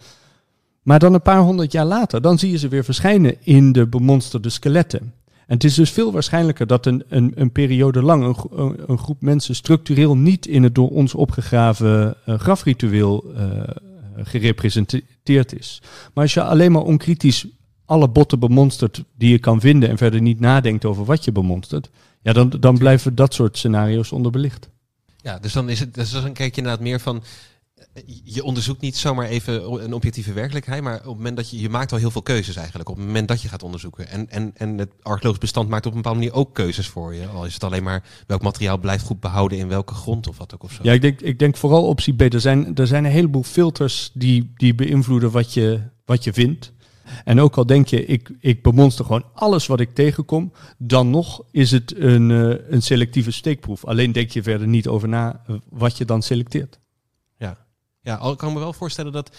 Maar 0.82 0.98
dan 0.98 1.14
een 1.14 1.22
paar 1.22 1.40
honderd 1.40 1.72
jaar 1.72 1.84
later, 1.84 2.20
dan 2.20 2.38
zie 2.38 2.50
je 2.50 2.58
ze 2.58 2.68
weer 2.68 2.84
verschijnen 2.84 3.36
in 3.40 3.72
de 3.72 3.86
bemonsterde 3.86 4.48
skeletten. 4.48 5.12
En 5.48 5.54
het 5.54 5.64
is 5.64 5.74
dus 5.74 5.90
veel 5.90 6.12
waarschijnlijker 6.12 6.66
dat 6.66 6.86
een, 6.86 7.04
een, 7.08 7.32
een 7.34 7.52
periode 7.52 8.02
lang 8.02 8.24
een, 8.24 8.74
een, 8.86 8.98
groep 8.98 9.22
mensen 9.22 9.54
structureel 9.54 10.16
niet 10.16 10.46
in 10.46 10.62
het 10.62 10.74
door 10.74 10.90
ons 10.90 11.14
opgegraven 11.14 12.16
uh, 12.26 12.38
grafritueel 12.38 13.24
gerepresenteerd 14.16 15.58
is. 15.58 15.82
Maar 16.14 16.24
als 16.24 16.34
je 16.34 16.42
alleen 16.42 16.72
maar 16.72 16.82
onkritisch 16.82 17.46
alle 17.84 18.08
botten 18.08 18.38
bemonstert 18.38 19.04
die 19.16 19.30
je 19.30 19.38
kan 19.38 19.60
vinden 19.60 19.88
en 19.88 19.98
verder 19.98 20.20
niet 20.20 20.40
nadenkt 20.40 20.84
over 20.84 21.04
wat 21.04 21.24
je 21.24 21.32
bemonstert, 21.32 21.90
ja, 22.22 22.32
dan, 22.32 22.50
dan 22.60 22.78
blijven 22.78 23.14
dat 23.14 23.34
soort 23.34 23.56
scenario's 23.58 24.12
onderbelicht. 24.12 24.68
Ja, 25.16 25.38
dus 25.38 25.52
dan 25.52 25.68
is 25.68 25.80
het 25.80 25.94
dus 25.94 26.10
dan 26.10 26.32
kijk 26.32 26.54
je 26.54 26.60
inderdaad 26.60 26.82
meer 26.82 27.00
van 27.00 27.16
eh, 27.16 27.22
je 28.24 28.44
onderzoekt 28.44 28.80
niet 28.80 28.96
zomaar 28.96 29.26
even 29.26 29.82
een 29.84 29.92
objectieve 29.92 30.32
werkelijkheid, 30.32 30.82
maar 30.82 30.96
op 30.96 31.04
het 31.04 31.16
moment 31.16 31.36
dat 31.36 31.50
je, 31.50 31.60
je 31.60 31.68
maakt 31.68 31.92
al 31.92 31.98
heel 31.98 32.10
veel 32.10 32.22
keuzes 32.22 32.56
eigenlijk, 32.56 32.88
op 32.88 32.96
het 32.96 33.06
moment 33.06 33.28
dat 33.28 33.42
je 33.42 33.48
gaat 33.48 33.62
onderzoeken. 33.62 34.08
En, 34.08 34.30
en, 34.30 34.50
en 34.54 34.78
het 34.78 34.92
archeologisch 35.02 35.40
bestand 35.40 35.68
maakt 35.68 35.86
op 35.86 35.90
een 35.90 36.02
bepaalde 36.02 36.18
manier 36.18 36.34
ook 36.34 36.54
keuzes 36.54 36.88
voor 36.88 37.14
je. 37.14 37.26
Al 37.26 37.44
is 37.44 37.54
het 37.54 37.64
alleen 37.64 37.82
maar 37.82 38.04
welk 38.26 38.42
materiaal 38.42 38.78
blijft 38.78 39.04
goed 39.04 39.20
behouden 39.20 39.58
in 39.58 39.68
welke 39.68 39.94
grond 39.94 40.28
of 40.28 40.38
wat 40.38 40.54
ook 40.54 40.62
of 40.62 40.72
zo. 40.72 40.82
Ja, 40.82 40.92
ik 40.92 41.00
denk, 41.00 41.20
ik 41.20 41.38
denk 41.38 41.56
vooral 41.56 41.86
optie 41.86 42.14
B. 42.14 42.20
Er 42.20 42.40
zijn, 42.40 42.74
er 42.74 42.86
zijn 42.86 43.04
een 43.04 43.10
heleboel 43.10 43.42
filters 43.42 44.10
die, 44.14 44.52
die 44.56 44.74
beïnvloeden 44.74 45.30
wat 45.30 45.54
je, 45.54 45.80
wat 46.04 46.24
je 46.24 46.32
vindt. 46.32 46.72
En 47.24 47.40
ook 47.40 47.56
al 47.56 47.66
denk 47.66 47.86
je, 47.86 48.04
ik, 48.04 48.30
ik 48.40 48.62
bemonster 48.62 49.04
gewoon 49.04 49.24
alles 49.32 49.66
wat 49.66 49.80
ik 49.80 49.94
tegenkom, 49.94 50.52
dan 50.78 51.10
nog 51.10 51.42
is 51.50 51.70
het 51.70 51.96
een, 51.96 52.30
uh, 52.30 52.54
een 52.68 52.82
selectieve 52.82 53.30
steekproef. 53.30 53.84
Alleen 53.84 54.12
denk 54.12 54.30
je 54.30 54.42
verder 54.42 54.66
niet 54.66 54.88
over 54.88 55.08
na 55.08 55.42
eh, 55.46 55.54
wat 55.70 55.96
je 55.98 56.04
dan 56.04 56.22
selecteert. 56.22 56.78
Ja, 58.02 58.20
ik 58.20 58.36
kan 58.36 58.52
me 58.52 58.58
wel 58.58 58.72
voorstellen 58.72 59.12
dat, 59.12 59.36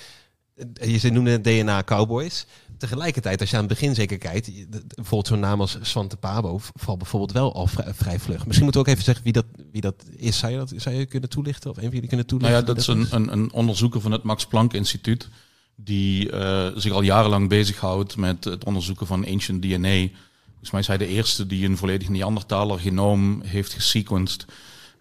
eh, 0.74 1.02
je 1.02 1.12
noemde 1.12 1.42
DNA 1.42 1.84
Cowboys. 1.84 2.46
Tegelijkertijd, 2.78 3.42
als 3.42 3.50
je 3.50 3.56
aan 3.56 3.64
het 3.64 3.72
begin 3.72 3.96
zeker 3.96 4.18
kijkt, 4.18 4.70
bijvoorbeeld 4.70 5.28
zo'n 5.28 5.40
naam 5.40 5.62
als 5.62 5.78
Svante 5.82 6.18
Pabo 6.18 6.60
valt 6.74 6.98
bijvoorbeeld 6.98 7.32
wel 7.32 7.54
al 7.54 7.68
vrij, 7.68 8.20
vlug. 8.20 8.46
Misschien 8.46 8.64
moeten 8.64 8.72
we 8.72 8.88
ook 8.88 8.88
even 8.88 9.04
zeggen 9.04 9.24
wie 9.24 9.34
dat, 9.34 9.46
wie 9.72 9.82
dat 9.82 10.04
is. 10.16 10.38
Zou 10.38 10.52
je 10.52 10.58
dat 10.58 10.74
zou 10.76 10.96
je 10.96 11.06
kunnen 11.06 11.30
toelichten? 11.30 11.70
Of 11.70 11.76
een 11.76 11.84
van 11.84 11.94
jullie 11.94 12.08
kunnen 12.08 12.26
toelichten? 12.26 12.56
Nou 12.56 12.68
ja, 12.68 12.74
dat, 12.74 12.82
is 12.82 12.88
een, 12.88 13.08
een, 13.10 13.32
een 13.32 13.52
onderzoeker 13.52 14.02
van 14.02 14.12
het 14.12 14.24
Max 14.24 14.46
Planck 14.46 14.74
Instituut 14.74 15.30
die 15.76 16.32
uh, 16.32 16.68
zich 16.76 16.92
al 16.92 17.02
jarenlang 17.02 17.50
bezighoudt 17.50 18.18
met 18.18 18.44
het 18.44 18.64
onderzoeken 18.64 19.08
van 19.08 19.28
ancient 19.28 19.62
DNA. 19.62 20.08
Volgens 20.48 20.72
mij 20.72 20.80
is 20.80 20.88
hij 20.88 20.98
de 20.98 21.08
eerste 21.08 21.48
die 21.48 21.66
een 21.66 21.78
volledig 21.78 22.10
Neandertaler 22.10 22.80
genoom 22.80 23.42
heeft 23.42 23.74
gesequenced. 23.74 24.46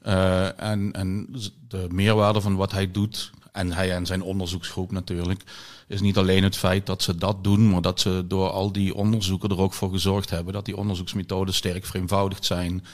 Uh, 0.06 0.62
en, 0.62 0.92
en 0.92 1.28
de 1.68 1.86
meerwaarde 1.90 2.40
van 2.40 2.56
wat 2.56 2.72
hij 2.72 2.90
doet, 2.90 3.30
en 3.58 3.72
hij 3.72 3.92
en 3.92 4.06
zijn 4.06 4.22
onderzoeksgroep 4.22 4.92
natuurlijk, 4.92 5.42
is 5.88 6.00
niet 6.00 6.18
alleen 6.18 6.42
het 6.42 6.56
feit 6.56 6.86
dat 6.86 7.02
ze 7.02 7.16
dat 7.16 7.44
doen, 7.44 7.70
maar 7.70 7.82
dat 7.82 8.00
ze 8.00 8.24
door 8.28 8.50
al 8.50 8.72
die 8.72 8.94
onderzoeken 8.94 9.50
er 9.50 9.58
ook 9.58 9.74
voor 9.74 9.90
gezorgd 9.90 10.30
hebben 10.30 10.52
dat 10.52 10.64
die 10.64 10.76
onderzoeksmethoden 10.76 11.54
sterk 11.54 11.86
vereenvoudigd 11.86 12.44
zijn. 12.44 12.84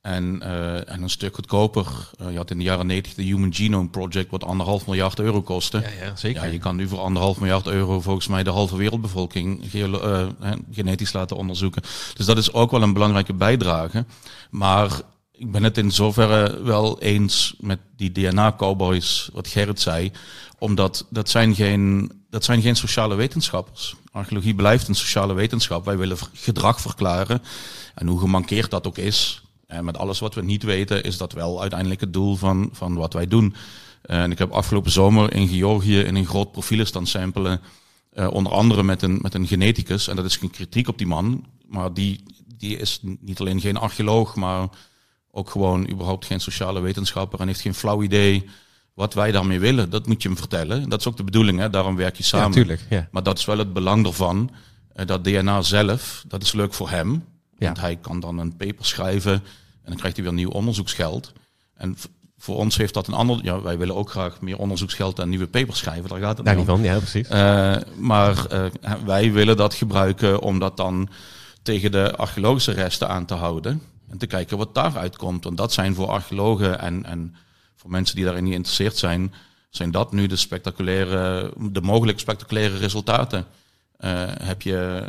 En, 0.00 0.40
uh, 0.42 0.90
en 0.90 1.02
een 1.02 1.10
stuk 1.10 1.34
goedkoper. 1.34 1.86
Uh, 2.20 2.30
je 2.30 2.36
had 2.36 2.50
in 2.50 2.58
de 2.58 2.64
jaren 2.64 2.86
90 2.86 3.14
de 3.14 3.22
Human 3.22 3.54
Genome 3.54 3.88
Project, 3.88 4.30
wat 4.30 4.44
anderhalf 4.44 4.86
miljard 4.86 5.18
euro 5.18 5.42
kostte. 5.42 5.78
Ja, 5.78 6.04
ja 6.06 6.16
zeker. 6.16 6.44
Ja, 6.44 6.52
je 6.52 6.58
kan 6.58 6.76
nu 6.76 6.88
voor 6.88 6.98
anderhalf 6.98 7.38
miljard 7.40 7.66
euro 7.66 8.00
volgens 8.00 8.26
mij 8.26 8.42
de 8.42 8.50
halve 8.50 8.76
wereldbevolking 8.76 9.72
uh, 9.74 10.26
genetisch 10.72 11.12
laten 11.12 11.36
onderzoeken. 11.36 11.82
Dus 12.14 12.26
dat 12.26 12.38
is 12.38 12.52
ook 12.52 12.70
wel 12.70 12.82
een 12.82 12.92
belangrijke 12.92 13.34
bijdrage. 13.34 14.04
Maar 14.50 15.00
ik 15.38 15.52
ben 15.52 15.62
het 15.62 15.78
in 15.78 15.90
zoverre 15.90 16.62
wel 16.62 17.00
eens 17.00 17.54
met 17.60 17.78
die 17.96 18.12
DNA-cowboys, 18.12 19.30
wat 19.32 19.48
Gerrit 19.48 19.80
zei. 19.80 20.12
Omdat 20.58 21.06
dat 21.10 21.28
zijn, 21.28 21.54
geen, 21.54 22.12
dat 22.30 22.44
zijn 22.44 22.62
geen 22.62 22.76
sociale 22.76 23.14
wetenschappers. 23.14 23.94
Archeologie 24.12 24.54
blijft 24.54 24.88
een 24.88 24.94
sociale 24.94 25.34
wetenschap. 25.34 25.84
Wij 25.84 25.96
willen 25.96 26.16
gedrag 26.32 26.80
verklaren. 26.80 27.42
En 27.94 28.06
hoe 28.06 28.20
gemankeerd 28.20 28.70
dat 28.70 28.86
ook 28.86 28.98
is, 28.98 29.42
en 29.66 29.84
met 29.84 29.96
alles 29.96 30.18
wat 30.18 30.34
we 30.34 30.42
niet 30.42 30.62
weten, 30.62 31.02
is 31.02 31.16
dat 31.16 31.32
wel 31.32 31.60
uiteindelijk 31.60 32.00
het 32.00 32.12
doel 32.12 32.36
van, 32.36 32.68
van 32.72 32.94
wat 32.94 33.12
wij 33.12 33.26
doen. 33.26 33.54
En 34.02 34.30
ik 34.30 34.38
heb 34.38 34.50
afgelopen 34.50 34.90
zomer 34.90 35.34
in 35.34 35.48
Georgië 35.48 35.98
in 35.98 36.14
een 36.14 36.26
groot 36.26 36.52
profielen 36.52 36.86
staan 36.86 37.06
samplen. 37.06 37.60
Uh, 38.14 38.30
onder 38.30 38.52
andere 38.52 38.82
met 38.82 39.02
een, 39.02 39.18
met 39.22 39.34
een 39.34 39.46
geneticus. 39.46 40.08
En 40.08 40.16
dat 40.16 40.24
is 40.24 40.36
geen 40.36 40.50
kritiek 40.50 40.88
op 40.88 40.98
die 40.98 41.06
man. 41.06 41.44
Maar 41.66 41.94
die, 41.94 42.22
die 42.56 42.76
is 42.76 43.00
niet 43.20 43.40
alleen 43.40 43.60
geen 43.60 43.76
archeoloog, 43.76 44.34
maar 44.34 44.68
ook 45.38 45.50
gewoon 45.50 45.90
überhaupt 45.90 46.26
geen 46.26 46.40
sociale 46.40 46.80
wetenschapper. 46.80 47.40
En 47.40 47.46
heeft 47.46 47.60
geen 47.60 47.74
flauw 47.74 48.02
idee 48.02 48.48
wat 48.94 49.14
wij 49.14 49.32
daarmee 49.32 49.60
willen. 49.60 49.90
Dat 49.90 50.06
moet 50.06 50.22
je 50.22 50.28
hem 50.28 50.38
vertellen. 50.38 50.88
Dat 50.88 51.00
is 51.00 51.06
ook 51.06 51.16
de 51.16 51.24
bedoeling, 51.24 51.58
hè? 51.58 51.70
daarom 51.70 51.96
werk 51.96 52.16
je 52.16 52.22
samen. 52.22 52.46
Ja, 52.46 52.52
tuurlijk, 52.52 52.80
ja. 52.90 53.08
Maar 53.10 53.22
dat 53.22 53.38
is 53.38 53.44
wel 53.44 53.58
het 53.58 53.72
belang 53.72 54.06
ervan. 54.06 54.50
Uh, 54.96 55.06
dat 55.06 55.24
DNA 55.24 55.62
zelf, 55.62 56.24
dat 56.28 56.42
is 56.42 56.52
leuk 56.52 56.74
voor 56.74 56.90
hem. 56.90 57.24
Ja. 57.58 57.66
Want 57.66 57.80
hij 57.80 57.96
kan 57.96 58.20
dan 58.20 58.38
een 58.38 58.56
paper 58.56 58.84
schrijven 58.84 59.32
en 59.32 59.84
dan 59.84 59.96
krijgt 59.96 60.16
hij 60.16 60.24
weer 60.24 60.34
nieuw 60.34 60.50
onderzoeksgeld. 60.50 61.32
En 61.74 61.96
voor 62.38 62.56
ons 62.56 62.76
heeft 62.76 62.94
dat 62.94 63.06
een 63.06 63.14
ander. 63.14 63.40
Ja, 63.42 63.62
wij 63.62 63.78
willen 63.78 63.94
ook 63.94 64.10
graag 64.10 64.40
meer 64.40 64.58
onderzoeksgeld 64.58 65.18
en 65.18 65.28
nieuwe 65.28 65.46
papers 65.46 65.78
schrijven. 65.78 66.08
Daar 66.08 66.18
gaat 66.18 66.36
het 66.36 66.46
Daar 66.46 66.56
niet 66.56 66.66
van, 66.66 66.82
ja, 66.82 66.96
precies. 66.96 67.30
Uh, 67.30 67.76
maar 67.96 68.46
uh, 68.52 68.64
wij 69.04 69.32
willen 69.32 69.56
dat 69.56 69.74
gebruiken 69.74 70.40
om 70.40 70.58
dat 70.58 70.76
dan 70.76 71.08
tegen 71.62 71.92
de 71.92 72.16
archeologische 72.16 72.72
resten 72.72 73.08
aan 73.08 73.24
te 73.24 73.34
houden. 73.34 73.82
En 74.10 74.18
te 74.18 74.26
kijken 74.26 74.58
wat 74.58 74.74
daaruit 74.74 75.16
komt. 75.16 75.44
Want 75.44 75.56
dat 75.56 75.72
zijn 75.72 75.94
voor 75.94 76.08
archeologen 76.08 76.80
en, 76.80 77.04
en 77.04 77.34
voor 77.76 77.90
mensen 77.90 78.16
die 78.16 78.24
daarin 78.24 78.46
geïnteresseerd 78.46 78.96
zijn, 78.96 79.34
zijn 79.70 79.90
dat 79.90 80.12
nu 80.12 80.26
de 80.26 80.36
spectaculaire, 80.36 81.52
de 81.70 81.80
mogelijk 81.80 82.18
spectaculaire 82.18 82.76
resultaten. 82.76 83.46
Uh, 84.00 84.24
heb 84.42 84.62
je 84.62 85.06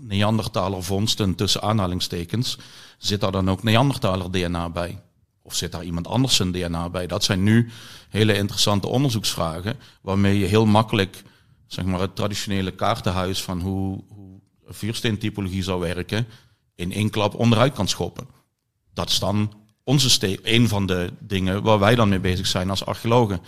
Neandertaler 0.00 0.82
vondsten 0.82 1.34
tussen 1.34 1.62
aanhalingstekens, 1.62 2.58
zit 2.98 3.20
daar 3.20 3.32
dan 3.32 3.50
ook 3.50 3.62
Neandertaler 3.62 4.30
DNA 4.30 4.70
bij? 4.70 5.02
Of 5.42 5.54
zit 5.54 5.72
daar 5.72 5.84
iemand 5.84 6.06
anders 6.06 6.36
zijn 6.36 6.52
DNA 6.52 6.90
bij? 6.90 7.06
Dat 7.06 7.24
zijn 7.24 7.42
nu 7.42 7.70
hele 8.08 8.36
interessante 8.36 8.86
onderzoeksvragen, 8.86 9.76
waarmee 10.00 10.38
je 10.38 10.46
heel 10.46 10.66
makkelijk 10.66 11.22
zeg 11.66 11.84
maar, 11.84 12.00
het 12.00 12.16
traditionele 12.16 12.70
kaartenhuis 12.70 13.42
van 13.42 13.60
hoe, 13.60 14.04
hoe 14.08 14.40
vuursteentypologie 14.66 15.62
zou 15.62 15.80
werken, 15.80 16.26
in 16.76 16.92
één 16.92 17.10
klap 17.10 17.34
onderuit 17.34 17.72
kan 17.72 17.88
schoppen. 17.88 18.26
Dat 18.94 19.10
is 19.10 19.18
dan 19.18 19.52
onze 19.84 20.38
een 20.42 20.68
van 20.68 20.86
de 20.86 21.12
dingen 21.20 21.62
waar 21.62 21.78
wij 21.78 21.94
dan 21.94 22.08
mee 22.08 22.20
bezig 22.20 22.46
zijn 22.46 22.70
als 22.70 22.84
archeologen. 22.84 23.40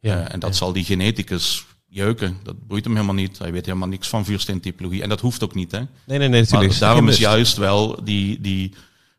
Ja, 0.00 0.16
uh, 0.16 0.32
en 0.32 0.40
dat 0.40 0.50
ja. 0.50 0.56
zal 0.56 0.72
die 0.72 0.84
geneticus 0.84 1.66
jeuken. 1.86 2.36
Dat 2.42 2.66
boeit 2.66 2.84
hem 2.84 2.94
helemaal 2.94 3.14
niet. 3.14 3.38
Hij 3.38 3.52
weet 3.52 3.66
helemaal 3.66 3.88
niks 3.88 4.08
van 4.08 4.24
vuursteentypologie. 4.24 5.02
En 5.02 5.08
dat 5.08 5.20
hoeft 5.20 5.44
ook 5.44 5.54
niet, 5.54 5.70
hè? 5.70 5.78
Nee, 5.78 6.18
nee, 6.18 6.28
nee, 6.28 6.40
natuurlijk. 6.40 6.70
Maar 6.70 6.80
daarom 6.80 7.08
is 7.08 7.18
juist 7.32 7.56
wel 7.56 8.04
die, 8.04 8.40
die, 8.40 8.74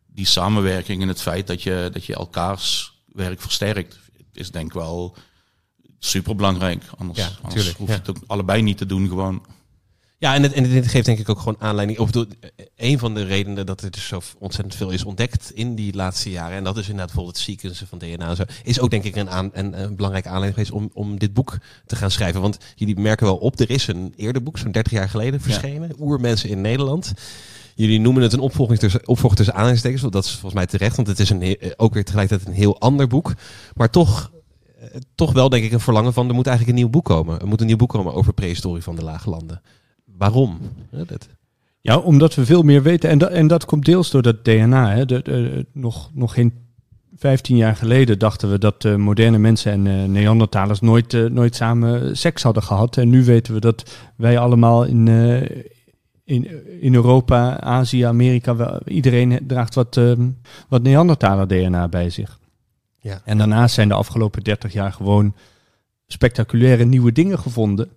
die 0.07 0.25
samenwerking 0.25 1.01
en 1.01 1.07
het 1.07 1.21
feit 1.21 1.47
dat 1.47 1.63
je, 1.63 1.89
dat 1.91 2.05
je 2.05 2.15
elkaars 2.15 2.93
werk 3.05 3.41
versterkt, 3.41 3.99
is 4.33 4.51
denk 4.51 4.65
ik 4.65 4.73
wel 4.73 5.15
super 5.99 6.35
belangrijk. 6.35 6.83
Anders, 6.97 7.19
ja, 7.19 7.29
anders 7.41 7.73
hoef 7.73 7.87
je 7.87 7.93
het 7.93 8.09
ook 8.09 8.21
allebei 8.27 8.61
niet 8.61 8.77
te 8.77 8.85
doen, 8.85 9.07
gewoon. 9.07 9.45
Ja, 10.19 10.33
en, 10.33 10.43
het, 10.43 10.53
en 10.53 10.63
dit 10.63 10.87
geeft 10.87 11.05
denk 11.05 11.19
ik 11.19 11.29
ook 11.29 11.39
gewoon 11.39 11.55
aanleiding. 11.59 11.99
Of 11.99 12.05
bedoel, 12.05 12.25
een 12.75 12.99
van 12.99 13.13
de 13.13 13.23
redenen 13.23 13.65
dat 13.65 13.81
er 13.81 13.91
dus 13.91 14.07
zo 14.07 14.21
ontzettend 14.39 14.75
veel 14.75 14.89
is 14.89 15.03
ontdekt 15.03 15.51
in 15.53 15.75
die 15.75 15.95
laatste 15.95 16.29
jaren. 16.29 16.57
En 16.57 16.63
dat 16.63 16.77
is 16.77 16.81
inderdaad 16.81 17.05
bijvoorbeeld 17.05 17.37
het 17.37 17.45
sequencen 17.45 17.87
van 17.87 17.97
DNA 17.97 18.29
en 18.29 18.35
zo. 18.35 18.43
Is 18.63 18.79
ook 18.79 18.89
denk 18.89 19.03
ik 19.03 19.15
een, 19.15 19.29
aan, 19.29 19.49
een, 19.53 19.81
een 19.81 19.95
belangrijke 19.95 20.29
aanleiding 20.29 20.67
geweest 20.67 20.83
om, 20.83 20.89
om 20.93 21.19
dit 21.19 21.33
boek 21.33 21.57
te 21.85 21.95
gaan 21.95 22.11
schrijven. 22.11 22.41
Want 22.41 22.57
jullie 22.75 22.99
merken 22.99 23.25
wel 23.25 23.37
op, 23.37 23.59
er 23.59 23.69
is 23.69 23.87
een 23.87 24.13
eerder 24.15 24.43
boek, 24.43 24.57
zo'n 24.57 24.71
30 24.71 24.93
jaar 24.93 25.09
geleden 25.09 25.41
verschenen. 25.41 25.87
Ja. 25.87 25.95
Oermensen 25.99 26.49
in 26.49 26.61
Nederland. 26.61 27.13
Jullie 27.75 27.99
noemen 27.99 28.23
het 28.23 28.33
een 28.33 28.39
opvolging 28.39 28.79
tussen, 28.79 29.07
opvolging 29.07 29.35
tussen 29.35 29.55
aanhalingstekens. 29.55 30.01
Dat 30.01 30.25
is 30.25 30.31
volgens 30.31 30.53
mij 30.53 30.65
terecht, 30.65 30.95
want 30.95 31.07
het 31.07 31.19
is 31.19 31.29
een, 31.29 31.57
ook 31.77 31.93
weer 31.93 32.05
tegelijkertijd 32.05 32.49
een 32.49 32.55
heel 32.61 32.79
ander 32.79 33.07
boek. 33.07 33.33
Maar 33.75 33.89
toch 33.89 34.31
toch 35.15 35.33
wel 35.33 35.49
denk 35.49 35.63
ik 35.63 35.71
een 35.71 35.79
verlangen 35.79 36.13
van 36.13 36.27
er 36.27 36.33
moet 36.33 36.47
eigenlijk 36.47 36.77
een 36.77 36.83
nieuw 36.83 36.91
boek 36.93 37.05
komen. 37.05 37.39
Er 37.39 37.47
moet 37.47 37.61
een 37.61 37.67
nieuw 37.67 37.77
boek 37.77 37.89
komen 37.89 38.13
over 38.13 38.33
prehistorie 38.33 38.83
van 38.83 38.95
de 38.95 39.03
lage 39.03 39.29
landen. 39.29 39.61
Waarom? 40.19 40.59
Ja, 40.91 41.03
dat... 41.03 41.27
ja, 41.81 41.97
omdat 41.97 42.35
we 42.35 42.45
veel 42.45 42.61
meer 42.61 42.81
weten. 42.81 43.09
En, 43.09 43.17
dat, 43.17 43.31
en 43.31 43.47
dat 43.47 43.65
komt 43.65 43.85
deels 43.85 44.11
door 44.11 44.21
dat 44.21 44.45
DNA. 44.45 44.91
Hè. 44.91 45.05
De, 45.05 45.21
de, 45.21 45.65
nog, 45.73 46.11
nog 46.13 46.33
geen 46.33 46.53
15 47.15 47.55
jaar 47.55 47.75
geleden 47.75 48.19
dachten 48.19 48.51
we 48.51 48.59
dat 48.59 48.83
uh, 48.83 48.95
moderne 48.95 49.37
mensen 49.37 49.71
en 49.71 49.85
uh, 49.85 50.03
Neandertalers 50.03 50.79
nooit, 50.79 51.13
uh, 51.13 51.29
nooit 51.29 51.55
samen 51.55 52.17
seks 52.17 52.43
hadden 52.43 52.63
gehad. 52.63 52.97
En 52.97 53.09
nu 53.09 53.23
weten 53.23 53.53
we 53.53 53.59
dat 53.59 53.95
wij 54.15 54.39
allemaal 54.39 54.83
in, 54.83 55.07
in, 56.23 56.47
in 56.81 56.93
Europa, 56.93 57.59
Azië, 57.61 58.01
Amerika, 58.01 58.55
wel, 58.55 58.79
iedereen 58.85 59.39
draagt 59.47 59.75
wat, 59.75 59.99
wat 60.69 60.81
Neandertaler 60.81 61.47
DNA 61.47 61.87
bij 61.87 62.09
zich. 62.09 62.39
Ja. 62.99 63.21
En 63.25 63.37
daarnaast 63.37 63.75
zijn 63.75 63.87
de 63.87 63.93
afgelopen 63.93 64.43
30 64.43 64.73
jaar 64.73 64.93
gewoon 64.93 65.33
spectaculaire 66.07 66.85
nieuwe 66.85 67.11
dingen 67.11 67.39
gevonden 67.39 67.89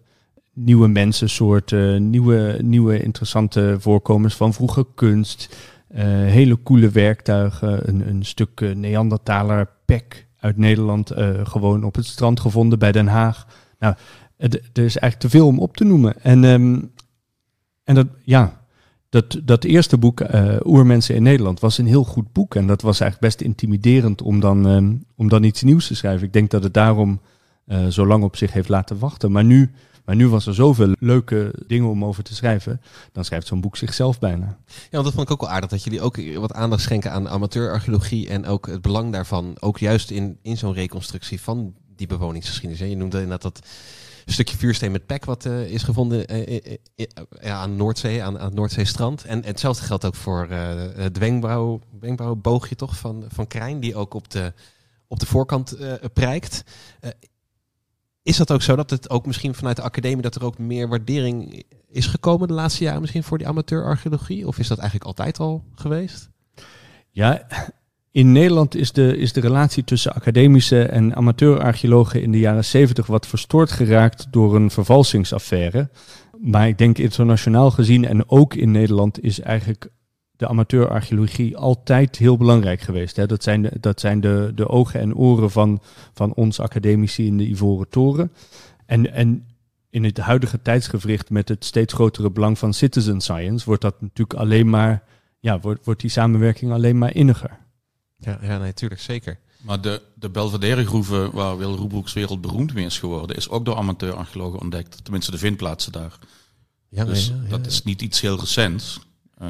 nieuwe 0.54 0.88
mensensoorten, 0.88 2.10
nieuwe, 2.10 2.58
nieuwe 2.62 3.02
interessante 3.02 3.76
voorkomens 3.78 4.34
van 4.34 4.52
vroege 4.52 4.86
kunst. 4.94 5.56
hele 5.94 6.62
coole 6.62 6.90
werktuigen, 6.90 7.88
een, 7.88 8.08
een 8.08 8.24
stuk 8.24 8.74
Neandertaler 8.74 9.68
pek 9.84 10.26
uit 10.38 10.56
Nederland, 10.56 11.12
gewoon 11.42 11.84
op 11.84 11.94
het 11.94 12.06
strand 12.06 12.40
gevonden 12.40 12.78
bij 12.78 12.92
Den 12.92 13.06
Haag. 13.06 13.46
Nou, 13.78 13.94
er 14.50 14.84
is 14.84 14.96
eigenlijk 14.96 15.18
te 15.18 15.28
veel 15.28 15.46
om 15.46 15.58
op 15.58 15.76
te 15.76 15.84
noemen. 15.84 16.22
En, 16.22 16.44
ehm, 16.44 16.80
en 17.84 17.94
dat, 17.94 18.06
ja, 18.22 18.64
dat, 19.08 19.40
dat 19.44 19.64
eerste 19.64 19.98
boek, 19.98 20.20
uh, 20.20 20.56
Oermensen 20.64 21.14
in 21.14 21.22
Nederland, 21.22 21.60
was 21.60 21.78
een 21.78 21.86
heel 21.86 22.04
goed 22.04 22.32
boek. 22.32 22.54
En 22.54 22.66
dat 22.66 22.82
was 22.82 23.00
eigenlijk 23.00 23.34
best 23.34 23.48
intimiderend 23.48 24.22
om 24.22 24.40
dan, 24.40 24.66
ehm, 24.66 24.94
om 25.16 25.28
dan 25.28 25.42
iets 25.42 25.62
nieuws 25.62 25.86
te 25.86 25.94
schrijven. 25.94 26.26
Ik 26.26 26.32
denk 26.32 26.50
dat 26.50 26.62
het 26.62 26.74
daarom 26.74 27.20
zo 27.88 28.06
lang 28.06 28.24
op 28.24 28.36
zich 28.36 28.52
heeft 28.52 28.68
laten 28.68 28.98
wachten. 28.98 29.32
Maar 29.32 29.44
nu, 29.44 29.70
maar 30.04 30.16
nu 30.16 30.28
was 30.28 30.46
er 30.46 30.54
zoveel 30.54 30.94
leuke 30.98 31.54
dingen 31.66 31.88
om 31.88 32.04
over 32.04 32.22
te 32.22 32.34
schrijven. 32.34 32.80
Dan 33.12 33.24
schrijft 33.24 33.46
zo'n 33.46 33.60
boek 33.60 33.76
zichzelf 33.76 34.18
bijna. 34.18 34.58
Ja, 34.66 34.88
want 34.90 35.04
dat 35.04 35.12
vond 35.12 35.26
ik 35.26 35.32
ook 35.32 35.40
wel 35.40 35.50
aardig. 35.50 35.70
Dat 35.70 35.84
jullie 35.84 36.00
ook 36.00 36.16
wat 36.34 36.52
aandacht 36.52 36.82
schenken 36.82 37.12
aan 37.12 37.28
amateurarcheologie. 37.28 38.28
En 38.28 38.46
ook 38.46 38.66
het 38.66 38.82
belang 38.82 39.12
daarvan. 39.12 39.56
Ook 39.60 39.78
juist 39.78 40.10
in, 40.10 40.38
in 40.42 40.56
zo'n 40.56 40.74
reconstructie 40.74 41.40
van 41.40 41.74
die 41.96 42.06
bewoningsgeschiedenis. 42.06 42.88
Je 42.88 42.96
noemde 42.96 43.16
inderdaad 43.16 43.42
dat 43.42 43.66
stukje 44.26 44.56
vuursteen 44.56 44.92
met 44.92 45.06
pek 45.06 45.24
wat 45.24 45.44
uh, 45.44 45.70
is 45.70 45.82
gevonden 45.82 46.34
uh, 46.34 46.76
ja, 47.40 47.60
aan 47.60 47.76
Noordzee, 47.76 48.22
aan, 48.22 48.38
aan 48.38 48.44
het 48.44 48.54
Noordzeestrand. 48.54 49.24
En, 49.24 49.42
en 49.42 49.48
hetzelfde 49.48 49.84
geldt 49.84 50.04
ook 50.04 50.14
voor 50.14 50.46
het 50.48 51.18
toch 52.76 52.98
van, 52.98 53.24
van 53.28 53.46
Krijn, 53.46 53.80
die 53.80 53.94
ook 53.94 54.14
op 54.14 54.30
de, 54.30 54.52
op 55.06 55.20
de 55.20 55.26
voorkant 55.26 55.76
prijkt. 56.12 56.64
Is 58.22 58.36
dat 58.36 58.52
ook 58.52 58.62
zo 58.62 58.76
dat 58.76 58.90
het 58.90 59.10
ook 59.10 59.26
misschien 59.26 59.54
vanuit 59.54 59.76
de 59.76 59.82
academie 59.82 60.22
dat 60.22 60.34
er 60.34 60.44
ook 60.44 60.58
meer 60.58 60.88
waardering 60.88 61.64
is 61.88 62.06
gekomen 62.06 62.48
de 62.48 62.54
laatste 62.54 62.84
jaren 62.84 63.00
misschien 63.00 63.22
voor 63.22 63.38
die 63.38 63.46
amateurarcheologie? 63.46 64.46
Of 64.46 64.58
is 64.58 64.68
dat 64.68 64.78
eigenlijk 64.78 65.08
altijd 65.08 65.38
al 65.38 65.64
geweest? 65.74 66.30
Ja, 67.10 67.46
in 68.10 68.32
Nederland 68.32 68.74
is 68.74 68.92
de, 68.92 69.16
is 69.16 69.32
de 69.32 69.40
relatie 69.40 69.84
tussen 69.84 70.14
academische 70.14 70.82
en 70.82 71.16
amateurarcheologen 71.16 72.22
in 72.22 72.32
de 72.32 72.38
jaren 72.38 72.64
70 72.64 73.06
wat 73.06 73.26
verstoord 73.26 73.70
geraakt 73.70 74.26
door 74.30 74.56
een 74.56 74.70
vervalsingsaffaire. 74.70 75.90
Maar 76.40 76.68
ik 76.68 76.78
denk 76.78 76.98
internationaal 76.98 77.70
gezien 77.70 78.04
en 78.04 78.28
ook 78.28 78.54
in 78.54 78.70
Nederland 78.70 79.22
is 79.22 79.40
eigenlijk 79.40 79.88
de 80.42 80.48
amateurarcheologie 80.48 81.56
altijd 81.56 82.16
heel 82.16 82.36
belangrijk 82.36 82.80
geweest. 82.80 83.16
Hè. 83.16 83.26
Dat 83.26 83.42
zijn, 83.42 83.62
de, 83.62 83.70
dat 83.80 84.00
zijn 84.00 84.20
de, 84.20 84.52
de 84.54 84.68
ogen 84.68 85.00
en 85.00 85.14
oren 85.14 85.50
van, 85.50 85.80
van 86.14 86.34
ons 86.34 86.60
academici 86.60 87.26
in 87.26 87.38
de 87.38 87.48
Ivoren 87.48 87.88
Toren. 87.88 88.32
En, 88.86 89.12
en 89.12 89.46
in 89.90 90.04
het 90.04 90.18
huidige 90.18 90.62
tijdsgevricht 90.62 91.30
met 91.30 91.48
het 91.48 91.64
steeds 91.64 91.94
grotere 91.94 92.30
belang 92.30 92.58
van 92.58 92.74
citizen 92.74 93.20
science 93.20 93.64
wordt 93.64 93.82
dat 93.82 94.00
natuurlijk 94.00 94.38
alleen 94.38 94.70
maar, 94.70 95.02
ja, 95.40 95.60
wordt, 95.60 95.84
wordt 95.84 96.00
die 96.00 96.10
samenwerking 96.10 96.72
alleen 96.72 96.98
maar 96.98 97.14
inniger. 97.14 97.58
Ja, 98.16 98.38
ja 98.42 98.58
natuurlijk, 98.58 99.00
zeker. 99.00 99.38
Maar 99.60 99.80
de, 99.80 100.02
de 100.14 100.30
Belvedere-groeven, 100.30 101.32
waar 101.32 101.58
Wil 101.58 101.76
Roebroeks 101.76 102.12
wereldberoemd 102.12 102.74
mee 102.74 102.84
is 102.84 102.98
geworden, 102.98 103.36
is 103.36 103.48
ook 103.48 103.64
door 103.64 103.76
amateurarcheologen 103.76 104.60
ontdekt. 104.60 105.04
Tenminste, 105.04 105.30
de 105.30 105.38
vindplaatsen 105.38 105.92
daar. 105.92 106.18
Ja, 106.88 107.04
dus 107.04 107.26
ja, 107.26 107.48
dat 107.48 107.66
is 107.66 107.82
niet 107.82 108.02
iets 108.02 108.20
heel 108.20 108.38
recents. 108.38 109.00
Uh, 109.42 109.48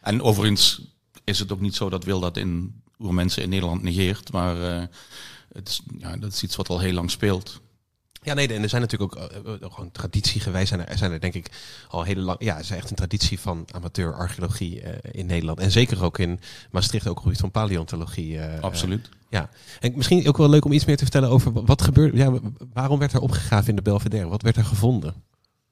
en 0.00 0.22
overigens 0.22 0.82
is 1.24 1.38
het 1.38 1.52
ook 1.52 1.60
niet 1.60 1.74
zo 1.74 1.90
dat 1.90 2.04
Wil 2.04 2.20
dat 2.20 2.36
in 2.36 2.82
mensen 2.98 3.42
in 3.42 3.48
Nederland 3.48 3.82
negeert. 3.82 4.32
Maar 4.32 4.56
uh, 4.56 4.86
het 5.52 5.68
is, 5.68 5.82
ja, 5.98 6.16
dat 6.16 6.32
is 6.32 6.42
iets 6.42 6.56
wat 6.56 6.68
al 6.68 6.78
heel 6.78 6.92
lang 6.92 7.10
speelt. 7.10 7.60
Ja, 8.22 8.34
nee, 8.34 8.54
en 8.54 8.62
er 8.62 8.68
zijn 8.68 8.82
natuurlijk 8.82 9.14
ook 9.14 9.30
uh, 9.46 9.70
gewoon 9.72 9.90
traditiegewijs 9.92 10.68
zijn 10.68 10.86
er, 10.86 10.98
zijn 10.98 11.12
er 11.12 11.20
denk 11.20 11.34
ik 11.34 11.50
al 11.88 12.02
hele 12.02 12.20
lang. 12.20 12.38
Ja, 12.42 12.54
er 12.54 12.60
is 12.60 12.70
echt 12.70 12.90
een 12.90 12.96
traditie 12.96 13.40
van 13.40 13.64
amateur-archeologie 13.72 14.82
uh, 14.82 14.88
in 15.12 15.26
Nederland. 15.26 15.58
En 15.58 15.70
zeker 15.70 16.04
ook 16.04 16.18
in 16.18 16.40
Maastricht 16.70 17.08
ook 17.08 17.20
gebied 17.20 17.38
van 17.38 17.50
paleontologie. 17.50 18.32
Uh, 18.32 18.60
Absoluut. 18.60 19.08
ja, 19.28 19.50
en 19.80 19.92
misschien 19.96 20.28
ook 20.28 20.36
wel 20.36 20.48
leuk 20.48 20.64
om 20.64 20.72
iets 20.72 20.84
meer 20.84 20.96
te 20.96 21.02
vertellen 21.02 21.28
over 21.28 21.52
wat 21.64 21.82
gebeurde. 21.82 22.16
Ja, 22.16 22.32
waarom 22.72 22.98
werd 22.98 23.12
er 23.12 23.20
opgegraven 23.20 23.68
in 23.68 23.76
de 23.76 23.82
Belvedere? 23.82 24.28
Wat 24.28 24.42
werd 24.42 24.56
er 24.56 24.64
gevonden? 24.64 25.14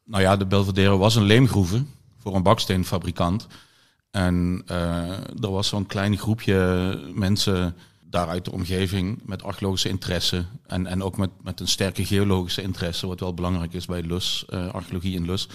Nou 0.05 0.23
ja, 0.23 0.37
de 0.37 0.47
Belvedere 0.47 0.97
was 0.97 1.14
een 1.14 1.23
leemgroeve 1.23 1.85
voor 2.19 2.35
een 2.35 2.43
baksteenfabrikant. 2.43 3.47
En 4.11 4.62
er 5.40 5.51
was 5.51 5.68
zo'n 5.68 5.87
klein 5.87 6.18
groepje 6.18 7.01
mensen 7.14 7.77
daaruit 8.11 8.44
de 8.44 8.53
omgeving 8.53 9.21
met 9.25 9.42
archeologische 9.42 9.88
interesse 9.88 10.44
en, 10.66 10.87
en 10.87 11.03
ook 11.03 11.16
met, 11.16 11.31
met 11.42 11.61
een 11.61 11.68
sterke 11.68 12.05
geologische 12.05 12.62
interesse, 12.62 13.07
wat 13.07 13.21
wel 13.21 13.35
belangrijk 13.35 13.73
is 13.73 13.87
bij 13.87 14.03
Lus, 14.03 14.44
uh, 14.51 14.68
archeologie 14.68 15.14
in 15.14 15.27
Lus, 15.27 15.49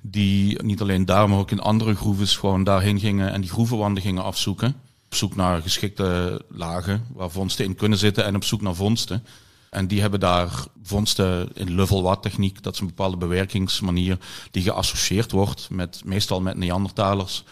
die 0.00 0.62
niet 0.62 0.80
alleen 0.80 1.04
daar, 1.04 1.28
maar 1.28 1.38
ook 1.38 1.50
in 1.50 1.60
andere 1.60 1.94
groeves 1.94 2.36
gewoon 2.36 2.64
daarheen 2.64 3.00
gingen 3.00 3.32
en 3.32 3.40
die 3.40 3.50
groevenwanden 3.50 4.02
gingen 4.02 4.22
afzoeken. 4.22 4.74
Op 5.04 5.14
zoek 5.14 5.36
naar 5.36 5.62
geschikte 5.62 6.40
lagen 6.48 7.06
waar 7.12 7.30
vondsten 7.30 7.64
in 7.64 7.74
kunnen 7.74 7.98
zitten 7.98 8.24
en 8.24 8.36
op 8.36 8.44
zoek 8.44 8.60
naar 8.60 8.74
vondsten. 8.74 9.24
En 9.70 9.86
die 9.86 10.00
hebben 10.00 10.20
daar 10.20 10.64
vondsten 10.82 11.48
in 11.54 11.74
level 11.74 12.20
techniek, 12.20 12.62
dat 12.62 12.74
is 12.74 12.80
een 12.80 12.86
bepaalde 12.86 13.16
bewerkingsmanier 13.16 14.18
die 14.50 14.62
geassocieerd 14.62 15.30
wordt 15.30 15.68
met 15.70 16.02
meestal 16.04 16.40
met 16.40 16.56
Neandertalers 16.56 17.44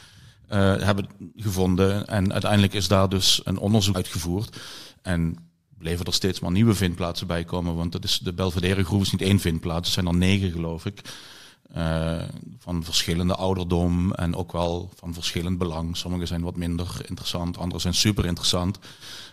hebben 0.58 1.08
gevonden. 1.36 2.06
En 2.06 2.32
uiteindelijk 2.32 2.72
is 2.72 2.88
daar 2.88 3.08
dus 3.08 3.40
een 3.44 3.58
onderzoek 3.58 3.96
uitgevoerd. 3.96 4.60
En 5.02 5.36
bleven 5.78 6.06
er 6.06 6.14
steeds 6.14 6.40
maar 6.40 6.50
nieuwe 6.50 6.74
vindplaatsen 6.74 7.26
bij 7.26 7.44
komen. 7.44 7.76
Want 7.76 7.92
dat 7.92 8.04
is, 8.04 8.18
de 8.18 8.32
Belvedere 8.32 8.84
groep 8.84 9.00
is 9.00 9.12
niet 9.12 9.22
één 9.22 9.40
vindplaats, 9.40 9.86
er 9.86 9.92
zijn 9.92 10.06
er 10.06 10.14
negen 10.14 10.50
geloof 10.50 10.86
ik. 10.86 11.00
Uh, 11.76 12.22
van 12.58 12.84
verschillende 12.84 13.34
ouderdom 13.34 14.12
en 14.12 14.34
ook 14.34 14.52
wel 14.52 14.90
van 14.94 15.14
verschillend 15.14 15.58
belang. 15.58 15.96
Sommige 15.96 16.26
zijn 16.26 16.42
wat 16.42 16.56
minder 16.56 16.96
interessant, 17.06 17.58
andere 17.58 17.80
zijn 17.80 17.94
super 17.94 18.26
interessant. 18.26 18.78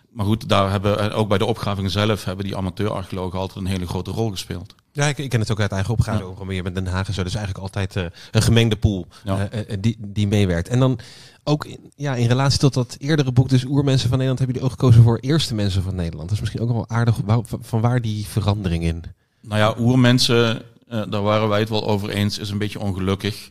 Maar 0.10 0.25
goed, 0.25 0.49
daar 0.49 0.71
hebben 0.71 1.13
ook 1.13 1.27
bij 1.27 1.38
de 1.38 1.45
opgraving 1.45 1.91
zelf 1.91 2.23
hebben 2.23 2.45
die 2.45 2.58
amateurarcheologen 2.58 3.39
altijd 3.39 3.60
een 3.60 3.71
hele 3.71 3.88
grote 3.88 4.12
rol 4.12 4.29
gespeeld. 4.29 4.75
Ja, 4.99 5.07
ik, 5.07 5.17
ik 5.17 5.29
ken 5.29 5.39
het 5.39 5.51
ook 5.51 5.59
uit 5.59 5.71
eigen 5.71 5.93
opgave. 5.93 6.33
Ja. 6.47 6.53
Je 6.53 6.62
bent 6.62 6.75
Den 6.75 6.88
Haag 6.88 7.13
zo. 7.13 7.23
Dus 7.23 7.35
eigenlijk 7.35 7.63
altijd 7.63 7.95
uh, 7.95 8.03
een 8.31 8.41
gemengde 8.41 8.75
pool 8.75 9.07
ja. 9.23 9.49
uh, 9.53 9.77
die, 9.79 9.97
die 9.99 10.27
meewerkt. 10.27 10.67
En 10.67 10.79
dan 10.79 10.99
ook 11.43 11.65
in, 11.65 11.91
ja, 11.95 12.15
in 12.15 12.27
relatie 12.27 12.59
tot 12.59 12.73
dat 12.73 12.95
eerdere 12.99 13.31
boek, 13.31 13.49
dus 13.49 13.65
Oermensen 13.65 14.09
van 14.09 14.17
Nederland, 14.17 14.39
hebben 14.39 14.55
jullie 14.55 14.71
ook 14.71 14.79
gekozen 14.79 15.03
voor 15.03 15.17
Eerste 15.17 15.55
Mensen 15.55 15.83
van 15.83 15.95
Nederland. 15.95 16.29
Dat 16.29 16.38
is 16.38 16.39
misschien 16.39 16.62
ook 16.62 16.71
wel 16.71 16.89
aardig. 16.89 17.15
Van 17.62 17.81
waar 17.81 18.01
die 18.01 18.25
verandering 18.27 18.83
in? 18.83 19.03
Nou 19.41 19.59
ja, 19.59 19.75
Oermensen, 19.83 20.62
uh, 20.91 21.03
daar 21.09 21.21
waren 21.21 21.49
wij 21.49 21.59
het 21.59 21.69
wel 21.69 21.88
over 21.88 22.09
eens, 22.09 22.38
is 22.38 22.49
een 22.49 22.57
beetje 22.57 22.79
ongelukkig. 22.79 23.49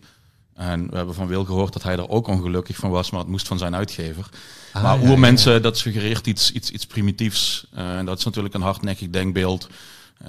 En 0.55 0.91
we 0.91 0.97
hebben 0.97 1.15
van 1.15 1.27
Wil 1.27 1.45
gehoord 1.45 1.73
dat 1.73 1.83
hij 1.83 1.97
er 1.97 2.09
ook 2.09 2.27
ongelukkig 2.27 2.77
van 2.77 2.91
was, 2.91 3.11
maar 3.11 3.21
het 3.21 3.29
moest 3.29 3.47
van 3.47 3.59
zijn 3.59 3.75
uitgever. 3.75 4.29
Ah, 4.73 4.83
maar 4.83 5.01
ja, 5.01 5.09
oermensen, 5.09 5.53
ja. 5.53 5.59
dat 5.59 5.79
suggereert 5.79 6.27
iets, 6.27 6.53
iets, 6.53 6.71
iets 6.71 6.87
primitiefs. 6.87 7.67
Uh, 7.75 7.97
en 7.97 8.05
dat 8.05 8.19
is 8.19 8.25
natuurlijk 8.25 8.55
een 8.55 8.61
hardnekkig 8.61 9.11
denkbeeld. 9.11 9.69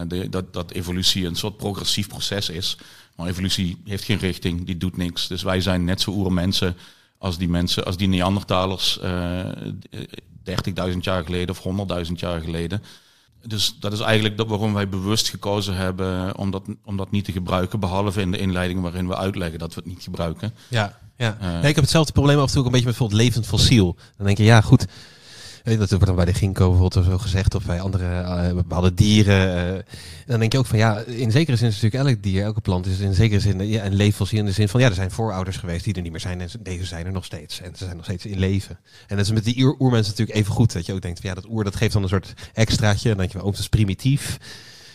De, 0.08 0.30
dat, 0.30 0.54
dat 0.54 0.72
evolutie 0.72 1.26
een 1.26 1.36
soort 1.36 1.58
progressief 1.58 2.08
proces 2.08 2.50
is. 2.50 2.78
Maar 3.16 3.28
evolutie 3.28 3.82
heeft 3.86 4.04
geen 4.04 4.18
richting, 4.18 4.66
die 4.66 4.78
doet 4.78 4.98
niks. 4.98 5.28
Dus 5.28 5.44
wij 5.44 5.62
zijn 5.62 5.84
net 5.84 6.02
zo 6.02 6.12
oermensen 6.12 6.78
als 7.18 7.38
die 7.38 7.50
mensen, 7.50 7.86
als 7.86 7.98
die 7.98 8.08
Neandertalers 8.08 9.00
uh, 9.04 9.46
30.000 10.92 10.98
jaar 11.00 11.24
geleden 11.24 11.56
of 11.56 11.88
100.000 12.08 12.12
jaar 12.14 12.42
geleden. 12.42 12.84
Dus 13.44 13.76
dat 13.80 13.94
is 13.94 14.00
eigenlijk 14.00 14.38
dat 14.38 14.48
waarom 14.48 14.74
wij 14.74 14.90
bewust 14.90 15.30
gekozen 15.30 15.76
hebben 15.76 16.38
om 16.38 16.52
dat, 16.52 16.64
om 16.86 16.98
dat 16.98 17.12
niet 17.12 17.26
te 17.26 17.32
gebruiken. 17.32 17.80
Behalve 17.80 18.22
in 18.22 18.32
de 18.32 18.38
inleiding 18.38 18.82
waarin 18.82 19.08
we 19.08 19.18
uitleggen 19.18 19.60
dat 19.60 19.74
we 19.74 19.82
het 19.82 19.90
niet 19.90 20.04
gebruiken. 20.04 20.54
Ja, 20.68 21.00
ja. 21.18 21.38
Uh, 21.42 21.48
nee, 21.48 21.70
ik 21.70 21.76
heb 21.76 21.84
hetzelfde 21.84 22.12
probleem 22.12 22.40
af 22.40 22.48
en 22.48 22.54
toe 22.54 22.66
een 22.66 22.72
beetje 22.72 22.86
met 22.86 22.98
bijvoorbeeld 22.98 23.22
levend 23.22 23.46
fossiel. 23.46 23.96
Dan 24.18 24.26
denk 24.26 24.38
je, 24.38 24.44
ja 24.44 24.62
goed, 24.62 24.86
dat 25.78 25.90
wordt 25.90 26.06
dan 26.06 26.16
bij 26.16 26.26
de 26.26 26.34
ginkgo 26.34 26.70
bijvoorbeeld 26.70 27.06
zo 27.06 27.18
gezegd, 27.18 27.56
of 27.56 27.66
bij 27.66 27.82
andere 27.82 28.06
uh, 28.06 28.54
bepaalde 28.54 28.94
dieren. 28.94 29.74
Uh, 29.74 29.80
dan 30.26 30.40
denk 30.40 30.52
je 30.52 30.58
ook 30.58 30.66
van 30.66 30.78
ja, 30.78 30.98
in 31.00 31.32
zekere 31.32 31.58
zin 31.58 31.68
is 31.68 31.82
natuurlijk 31.82 32.10
elk 32.10 32.24
dier, 32.24 32.44
elke 32.44 32.62
plant 32.62 32.86
is 32.86 33.00
in 33.00 33.14
zekere 33.14 33.40
zin 33.40 33.68
ja, 33.68 33.86
een 33.86 33.94
leeffossiel 33.94 34.40
in 34.40 34.46
de 34.46 34.52
zin 34.52 34.70
van 34.70 34.80
ja, 34.80 34.88
er 34.88 34.94
zijn 34.94 35.12
voorouders 35.12 35.58
geweest 35.58 35.84
die 35.84 35.94
er 35.94 36.02
niet 36.02 36.12
meer 36.12 36.22
zijn 36.22 36.42
en 36.42 36.50
deze 36.60 36.86
zijn 36.86 37.06
er 37.06 37.12
nog 37.12 37.26
steeds. 37.26 37.62
En 37.62 37.72
ze 37.76 37.84
zijn 37.84 37.96
nog 37.96 38.06
steeds 38.06 38.26
in 38.26 38.40
leven. 38.40 38.80
En 39.08 39.16
dat 39.16 39.26
is 39.26 39.32
met 39.32 39.44
die 39.44 39.64
oermensen 39.80 40.12
natuurlijk 40.12 40.38
even 40.38 40.54
goed. 40.54 40.74
Dat 40.74 40.86
je 40.86 40.94
ook 40.94 41.02
denkt 41.02 41.20
van 41.20 41.30
ja, 41.30 41.36
dat 41.36 41.50
oer 41.50 41.64
dat 41.64 41.76
geeft 41.76 41.94
dan 41.94 42.04
een 42.04 42.10
soort 42.10 42.34
extraatje. 42.54 43.10
En 43.10 43.18
dan 43.18 43.26
denk 43.28 43.32
je, 43.32 43.48
oh, 43.48 43.56
dat 43.56 43.70
primitief. 43.70 44.38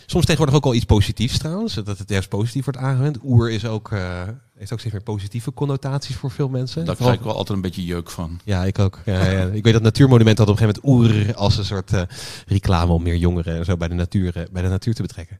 Soms 0.05 0.25
tegenwoordig 0.25 0.55
ook 0.55 0.65
al 0.65 0.73
iets 0.73 0.85
positiefs 0.85 1.37
trouwens, 1.37 1.73
dat 1.73 1.97
het 1.97 2.09
juist 2.09 2.29
positief 2.29 2.65
wordt 2.65 2.79
aangewend. 2.79 3.17
Oer 3.23 3.51
is 3.51 3.65
ook, 3.65 3.91
uh, 3.91 4.21
heeft 4.55 4.73
ook 4.73 4.79
steeds 4.79 4.93
meer 4.93 5.03
positieve 5.03 5.53
connotaties 5.53 6.15
voor 6.15 6.31
veel 6.31 6.49
mensen. 6.49 6.85
Daar 6.85 6.95
krijg 6.95 7.13
ik 7.13 7.21
wel 7.21 7.35
altijd 7.35 7.55
een 7.55 7.61
beetje 7.61 7.85
jeuk 7.85 8.09
van. 8.09 8.39
Ja, 8.43 8.63
ik 8.63 8.79
ook. 8.79 8.99
Ja, 9.05 9.25
ja. 9.25 9.45
ik 9.45 9.63
weet 9.63 9.73
dat 9.73 9.81
Natuurmonument 9.81 10.37
had 10.37 10.49
op 10.49 10.59
een 10.59 10.59
gegeven 10.59 10.81
moment 10.91 11.15
oer 11.25 11.35
als 11.35 11.57
een 11.57 11.65
soort 11.65 11.93
uh, 11.93 12.01
reclame 12.47 12.91
om 12.91 13.03
meer 13.03 13.17
jongeren 13.17 13.57
en 13.57 13.65
zo 13.65 13.77
bij 13.77 13.87
de, 13.87 13.93
natuur, 13.93 14.37
uh, 14.37 14.43
bij 14.51 14.61
de 14.61 14.67
natuur 14.67 14.93
te 14.93 15.01
betrekken. 15.01 15.39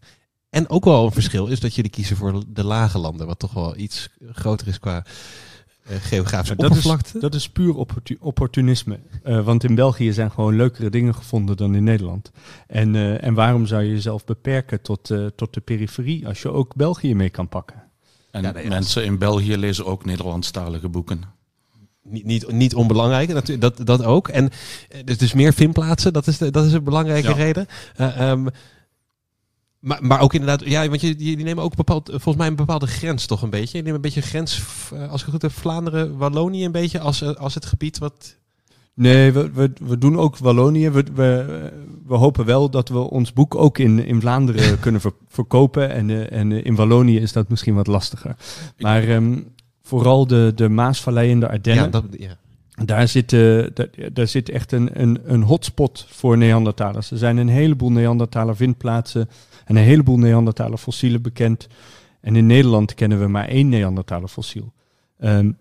En 0.49 0.69
ook 0.69 0.86
wel 0.86 1.06
een 1.06 1.12
verschil 1.12 1.47
is 1.47 1.60
dat 1.60 1.75
jullie 1.75 1.91
kiezen 1.91 2.17
voor 2.17 2.43
de 2.47 2.63
lage 2.63 2.97
landen, 2.97 3.28
wat 3.28 3.39
toch 3.39 3.54
wel 3.54 3.78
iets 3.78 4.10
groter 4.32 4.67
is 4.67 4.80
qua 4.80 5.06
geografische 5.85 6.55
dat 6.55 6.65
oppervlakte. 6.65 7.11
Is, 7.15 7.21
dat 7.21 7.35
is 7.35 7.49
puur 7.49 7.75
opportu 7.75 8.17
opportunisme. 8.19 8.99
Uh, 9.25 9.45
want 9.45 9.63
in 9.63 9.75
België 9.75 10.13
zijn 10.13 10.31
gewoon 10.31 10.55
leukere 10.55 10.89
dingen 10.89 11.15
gevonden 11.15 11.57
dan 11.57 11.75
in 11.75 11.83
Nederland. 11.83 12.31
En, 12.67 12.93
uh, 12.93 13.23
en 13.23 13.33
waarom 13.33 13.65
zou 13.65 13.83
je 13.83 13.89
jezelf 13.89 14.25
beperken 14.25 14.81
tot, 14.81 15.13
tot 15.35 15.53
de 15.53 15.61
periferie 15.61 16.27
als 16.27 16.41
je 16.41 16.51
ook 16.51 16.75
België 16.75 17.15
mee 17.15 17.29
kan 17.29 17.49
pakken? 17.49 17.83
En 18.31 18.41
ja, 18.41 18.51
nee, 18.51 18.67
mensen 18.67 19.05
in 19.05 19.17
België 19.17 19.57
lezen 19.57 19.85
ook 19.85 20.05
Nederlandstalige 20.05 20.89
boeken. 20.89 21.21
niet, 22.01 22.25
niet, 22.25 22.51
niet 22.51 22.75
onbelangrijk, 22.75 23.33
natuurlijk, 23.33 23.61
dat, 23.61 23.87
dat 23.87 24.03
ook. 24.03 24.27
En 24.27 24.49
dus, 25.05 25.17
dus 25.17 25.33
meer 25.33 25.53
vindplaatsen, 25.53 26.13
dat 26.13 26.27
is, 26.27 26.37
de, 26.37 26.51
dat 26.51 26.65
is 26.65 26.73
een 26.73 26.83
belangrijke 26.83 27.33
reden. 27.33 27.67
Uh, 27.99 28.45
maar, 29.85 30.05
maar 30.05 30.21
ook 30.21 30.33
inderdaad, 30.33 30.69
ja, 30.69 30.87
want 30.87 31.01
je, 31.01 31.15
die 31.15 31.37
nemen 31.37 31.63
ook 31.63 31.75
bepaald, 31.75 32.09
volgens 32.09 32.35
mij 32.35 32.47
een 32.47 32.55
bepaalde 32.55 32.87
grens 32.87 33.25
toch 33.25 33.41
een 33.41 33.49
beetje. 33.49 33.77
Je 33.77 33.83
neemt 33.83 33.95
een 33.95 34.01
beetje 34.01 34.21
grens, 34.21 34.61
als 35.09 35.19
ik 35.19 35.25
het 35.25 35.29
goed 35.29 35.41
heb, 35.41 35.51
Vlaanderen, 35.51 36.17
Wallonië 36.17 36.65
een 36.65 36.71
beetje 36.71 36.99
als, 36.99 37.37
als 37.37 37.53
het 37.53 37.65
gebied 37.65 37.97
wat 37.97 38.35
Nee, 38.95 39.31
we, 39.31 39.51
we, 39.51 39.71
we 39.81 39.97
doen 39.97 40.17
ook 40.17 40.37
Wallonië. 40.37 40.89
We, 40.89 41.03
we, 41.13 41.71
we, 42.05 42.15
hopen 42.15 42.45
wel 42.45 42.69
dat 42.69 42.89
we 42.89 42.97
ons 42.97 43.33
boek 43.33 43.55
ook 43.55 43.77
in, 43.77 44.05
in 44.05 44.21
Vlaanderen 44.21 44.79
kunnen 44.85 45.01
verkopen. 45.27 45.89
En, 45.89 46.09
uh, 46.09 46.31
en 46.31 46.51
uh, 46.51 46.65
in 46.65 46.75
Wallonië 46.75 47.19
is 47.19 47.31
dat 47.31 47.49
misschien 47.49 47.75
wat 47.75 47.87
lastiger. 47.87 48.35
Maar 48.77 49.09
um, 49.09 49.47
vooral 49.81 50.27
de, 50.27 50.51
de 50.55 50.69
Maasvallei 50.69 51.31
en 51.31 51.39
de 51.39 51.49
Ardennen. 51.49 51.83
Ja, 51.83 51.89
dat, 51.89 52.03
ja. 52.17 52.37
Daar 52.85 53.07
zit, 53.07 53.31
uh, 53.31 53.67
daar, 53.73 53.87
daar, 54.13 54.27
zit 54.27 54.49
echt 54.49 54.71
een, 54.71 55.01
een, 55.01 55.19
een 55.23 55.41
hotspot 55.41 56.05
voor 56.09 56.37
Neandertalers. 56.37 57.11
Er 57.11 57.17
zijn 57.17 57.37
een 57.37 57.49
heleboel 57.49 57.91
Neandertaler 57.91 58.55
vindplaatsen 58.55 59.29
en 59.65 59.75
een 59.75 59.84
heleboel 59.84 60.17
Neandertaler 60.17 60.78
fossielen 60.78 61.21
bekend. 61.21 61.67
En 62.21 62.36
in 62.36 62.45
Nederland 62.45 62.93
kennen 62.93 63.19
we 63.19 63.28
maar 63.28 63.47
één 63.47 63.69
Neandertaler 63.69 64.28
fossiel. 64.28 64.73
Um, 65.19 65.58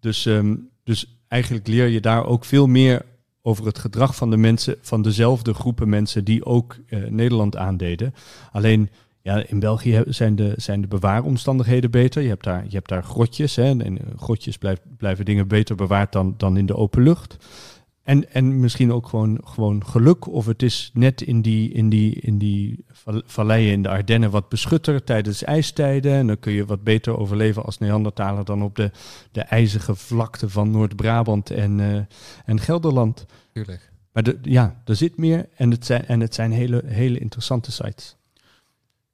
dus, 0.00 0.24
um, 0.24 0.68
dus 0.84 1.18
eigenlijk 1.28 1.66
leer 1.66 1.86
je 1.86 2.00
daar 2.00 2.26
ook 2.26 2.44
veel 2.44 2.66
meer 2.66 3.04
over 3.42 3.66
het 3.66 3.78
gedrag 3.78 4.16
van 4.16 4.30
de 4.30 4.36
mensen, 4.36 4.76
van 4.80 5.02
dezelfde 5.02 5.54
groepen 5.54 5.88
mensen 5.88 6.24
die 6.24 6.44
ook 6.44 6.76
uh, 6.88 7.08
Nederland 7.08 7.56
aandeden. 7.56 8.14
Alleen 8.52 8.90
ja, 9.22 9.46
in 9.46 9.60
België 9.60 10.02
zijn 10.06 10.36
de, 10.36 10.54
zijn 10.56 10.80
de 10.80 10.86
bewaaromstandigheden 10.86 11.90
beter. 11.90 12.22
Je 12.22 12.28
hebt 12.28 12.44
daar, 12.44 12.64
je 12.68 12.76
hebt 12.76 12.88
daar 12.88 13.04
grotjes. 13.04 13.56
Hè, 13.56 13.78
en 13.78 13.98
grotjes 14.16 14.58
blijf, 14.58 14.80
blijven 14.96 15.24
dingen 15.24 15.48
beter 15.48 15.76
bewaard 15.76 16.12
dan, 16.12 16.34
dan 16.36 16.56
in 16.56 16.66
de 16.66 16.76
open 16.76 17.02
lucht. 17.02 17.36
En, 18.02 18.32
en 18.32 18.60
misschien 18.60 18.92
ook 18.92 19.08
gewoon, 19.08 19.40
gewoon 19.44 19.86
geluk. 19.86 20.26
Of 20.26 20.46
het 20.46 20.62
is 20.62 20.90
net 20.94 21.22
in 21.22 21.42
die, 21.42 21.72
in, 21.72 21.88
die, 21.88 22.14
in 22.14 22.38
die 22.38 22.84
valleien 23.24 23.72
in 23.72 23.82
de 23.82 23.88
Ardennen 23.88 24.30
wat 24.30 24.48
beschutter 24.48 25.04
tijdens 25.04 25.44
ijstijden. 25.44 26.12
En 26.12 26.26
dan 26.26 26.38
kun 26.38 26.52
je 26.52 26.66
wat 26.66 26.82
beter 26.82 27.18
overleven 27.18 27.64
als 27.64 27.78
Neandertaler 27.78 28.44
dan 28.44 28.62
op 28.62 28.76
de, 28.76 28.90
de 29.32 29.40
ijzige 29.40 29.94
vlakte 29.94 30.48
van 30.48 30.70
Noord-Brabant 30.70 31.50
en, 31.50 31.78
uh, 31.78 31.98
en 32.44 32.60
Gelderland. 32.60 33.26
Tuurlijk. 33.52 33.92
Maar 34.12 34.22
de, 34.22 34.38
ja, 34.42 34.82
er 34.84 34.96
zit 34.96 35.16
meer 35.16 35.48
en 35.56 35.70
het 35.70 35.86
zijn, 35.86 36.06
en 36.06 36.20
het 36.20 36.34
zijn 36.34 36.52
hele, 36.52 36.82
hele 36.86 37.18
interessante 37.18 37.72
sites. 37.72 38.16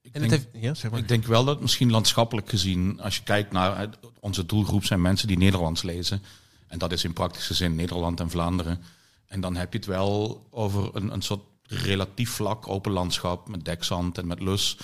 Ik 0.03 0.13
denk, 0.13 0.31
heeft, 0.31 0.49
ja, 0.53 0.75
zeg 0.75 0.91
maar. 0.91 1.01
ik 1.01 1.09
denk 1.09 1.25
wel 1.25 1.45
dat 1.45 1.61
misschien 1.61 1.91
landschappelijk 1.91 2.49
gezien, 2.49 3.01
als 3.01 3.17
je 3.17 3.23
kijkt 3.23 3.53
naar 3.53 3.89
onze 4.21 4.47
doelgroep 4.47 4.85
zijn 4.85 5.01
mensen 5.01 5.29
die 5.29 5.39
Nederlands 5.39 5.83
lezen. 5.83 6.23
En 6.69 6.79
dat 6.79 6.93
is 6.93 7.05
in 7.05 7.13
praktische 7.13 7.55
zin 7.55 7.75
Nederland 7.75 8.21
en 8.21 8.31
Vlaanderen. 8.31 8.83
En 9.27 9.41
dan 9.41 9.57
heb 9.57 9.73
je 9.73 9.79
het 9.79 9.87
wel 9.87 10.47
over 10.51 10.91
een, 10.93 11.13
een 11.13 11.23
soort 11.23 11.43
relatief 11.67 12.31
vlak 12.31 12.69
open 12.69 12.93
landschap 12.93 13.49
met 13.49 13.65
dekzand 13.65 14.19
en 14.19 14.27
met 14.27 14.41
lus. 14.41 14.77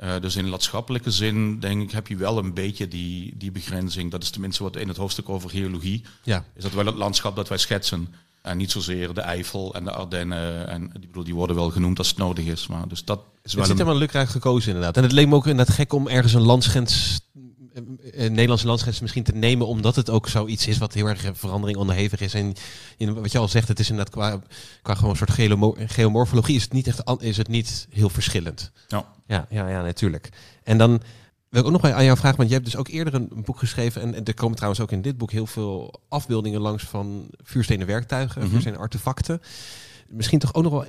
Uh, 0.00 0.20
dus 0.20 0.36
in 0.36 0.48
landschappelijke 0.48 1.10
zin, 1.10 1.60
denk 1.60 1.82
ik, 1.82 1.90
heb 1.90 2.06
je 2.06 2.16
wel 2.16 2.38
een 2.38 2.54
beetje 2.54 2.88
die, 2.88 3.36
die 3.36 3.50
begrenzing. 3.50 4.10
Dat 4.10 4.22
is 4.22 4.30
tenminste 4.30 4.62
wat 4.62 4.76
in 4.76 4.88
het 4.88 4.96
hoofdstuk 4.96 5.28
over 5.28 5.50
geologie. 5.50 6.04
Ja. 6.22 6.44
Is 6.54 6.62
dat 6.62 6.72
wel 6.72 6.86
het 6.86 6.94
landschap 6.94 7.36
dat 7.36 7.48
wij 7.48 7.58
schetsen. 7.58 8.14
En 8.42 8.56
niet 8.56 8.70
zozeer 8.70 9.14
de 9.14 9.20
Eifel 9.20 9.74
en 9.74 9.84
de 9.84 9.90
Ardennen. 9.90 10.68
En 10.68 10.90
die, 10.92 11.06
bedoel, 11.06 11.24
die 11.24 11.34
worden 11.34 11.56
wel 11.56 11.70
genoemd 11.70 11.98
als 11.98 12.08
het 12.08 12.16
nodig 12.16 12.44
is. 12.44 12.66
Maar 12.66 12.88
dus 12.88 13.04
dat 13.04 13.20
is 13.42 13.52
wel. 13.52 13.62
Het 13.62 13.70
zit 13.70 13.80
helemaal 13.80 14.00
lukraak 14.00 14.28
gekozen, 14.28 14.68
inderdaad. 14.68 14.96
En 14.96 15.02
het 15.02 15.12
leek 15.12 15.28
me 15.28 15.34
ook 15.34 15.46
inderdaad 15.46 15.74
gek 15.74 15.92
om 15.92 16.08
ergens 16.08 16.32
een 16.32 16.42
landsgrens 16.42 17.20
eh, 17.33 17.33
Nederlandse 18.14 18.66
landsgrens 18.66 19.00
misschien 19.00 19.22
te 19.22 19.32
nemen, 19.32 19.66
omdat 19.66 19.96
het 19.96 20.10
ook 20.10 20.28
zoiets 20.28 20.66
is 20.66 20.78
wat 20.78 20.94
heel 20.94 21.06
erg 21.06 21.30
verandering 21.32 21.78
onderhevig 21.78 22.20
is. 22.20 22.34
En 22.34 22.52
in, 22.96 23.14
wat 23.14 23.32
je 23.32 23.38
al 23.38 23.48
zegt, 23.48 23.68
het 23.68 23.78
is 23.78 23.90
inderdaad 23.90 24.14
qua, 24.14 24.40
qua 24.82 24.94
gewoon 24.94 25.10
een 25.10 25.16
soort 25.16 25.90
geomorfologie 25.90 26.56
is 26.56 26.62
het 26.62 26.72
niet 26.72 26.86
echt 26.86 27.02
is 27.18 27.36
het 27.36 27.48
niet 27.48 27.86
heel 27.90 28.08
verschillend. 28.08 28.70
Ja, 28.88 29.06
ja, 29.26 29.46
ja, 29.50 29.68
ja 29.68 29.82
natuurlijk. 29.82 30.28
En 30.62 30.78
dan 30.78 31.02
wil 31.48 31.60
ik 31.60 31.66
ook 31.66 31.82
nog 31.82 31.92
aan 31.92 32.04
jou 32.04 32.18
vragen, 32.18 32.36
want 32.36 32.48
je 32.48 32.54
hebt 32.54 32.66
dus 32.66 32.76
ook 32.76 32.88
eerder 32.88 33.14
een 33.14 33.42
boek 33.44 33.58
geschreven 33.58 34.02
en, 34.02 34.14
en 34.14 34.24
er 34.24 34.34
komen 34.34 34.56
trouwens 34.56 34.82
ook 34.82 34.92
in 34.92 35.02
dit 35.02 35.18
boek 35.18 35.30
heel 35.30 35.46
veel 35.46 36.00
afbeeldingen 36.08 36.60
langs 36.60 36.84
van 36.84 37.28
vuurstenen 37.42 37.86
werktuigen, 37.86 38.42
mm 38.42 38.48
vuurstenen 38.48 38.78
artefacten. 38.78 39.40
Misschien 40.08 40.38
toch 40.38 40.54
ook 40.54 40.62
nog 40.62 40.72
wel 40.72 40.86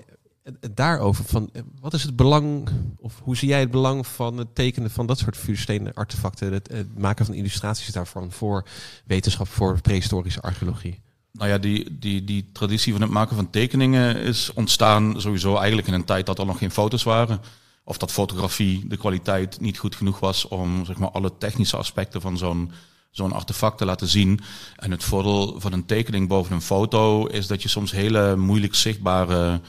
daarover 0.74 1.26
van 1.26 1.50
eh, 1.54 1.62
wat 1.80 1.94
is 1.94 2.04
het 2.04 2.16
belang 2.16 2.70
of 2.98 3.20
hoe 3.24 3.38
zie 3.38 3.48
jij 3.48 3.60
het 3.60 3.72
belang 3.72 4.08
van 4.08 4.38
het 4.38 4.56
tekenen 4.56 4.92
van 4.92 5.06
dat 5.06 5.18
soort 5.18 5.38
vuurstenen 5.38 5.94
artefacten, 5.94 6.54
het, 6.54 6.98
maken 6.98 7.26
van 7.26 7.36
illustraties 7.36 7.94
daarvan 7.94 8.32
voor 8.32 8.66
wetenschap, 9.06 9.48
voor 9.48 9.82
prehistorische 9.82 10.42
archeologie? 10.42 11.02
Nou 11.32 11.50
ja, 11.50 11.58
die, 11.58 12.00
die, 12.00 12.24
die 12.24 12.50
traditie 12.52 12.92
van 12.94 13.02
het 13.02 13.12
maken 13.12 13.36
van 13.36 13.50
tekeningen 13.50 14.16
is 14.16 14.52
ontstaan 14.54 15.22
sowieso 15.22 15.56
eigenlijk 15.56 15.88
in 15.88 15.94
een 15.94 16.04
tijd 16.04 16.26
dat 16.26 16.40
er 16.40 16.46
nog 16.46 16.58
geen 16.58 16.72
foto's 16.72 17.04
waren. 17.04 17.42
Of 17.84 17.98
dat 17.98 18.12
fotografie, 18.12 18.88
de 18.88 18.98
kwaliteit 18.98 19.60
niet 19.60 19.78
goed 19.78 19.96
genoeg 19.96 20.20
was 20.20 20.48
om 20.48 20.86
zeg 20.86 20.98
maar, 20.98 21.12
alle 21.12 21.38
technische 21.38 21.78
aspecten 21.78 22.22
van 22.22 22.38
zo'n 22.38 22.72
zo'n 23.12 23.32
artefact 23.32 23.78
te 23.78 23.86
laten 23.86 24.08
zien. 24.08 24.40
En 24.76 24.92
het 24.92 25.04
voordeel 25.04 25.60
van 25.60 25.74
een 25.74 25.86
tekening 25.86 26.28
boven 26.28 26.56
een 26.56 26.62
foto 26.62 27.26
is 27.26 27.48
dat 27.48 27.62
je 27.62 27.70
soms 27.70 27.92
hele 27.92 28.36
moeilijk 28.36 28.76
zichtbare 28.76 29.62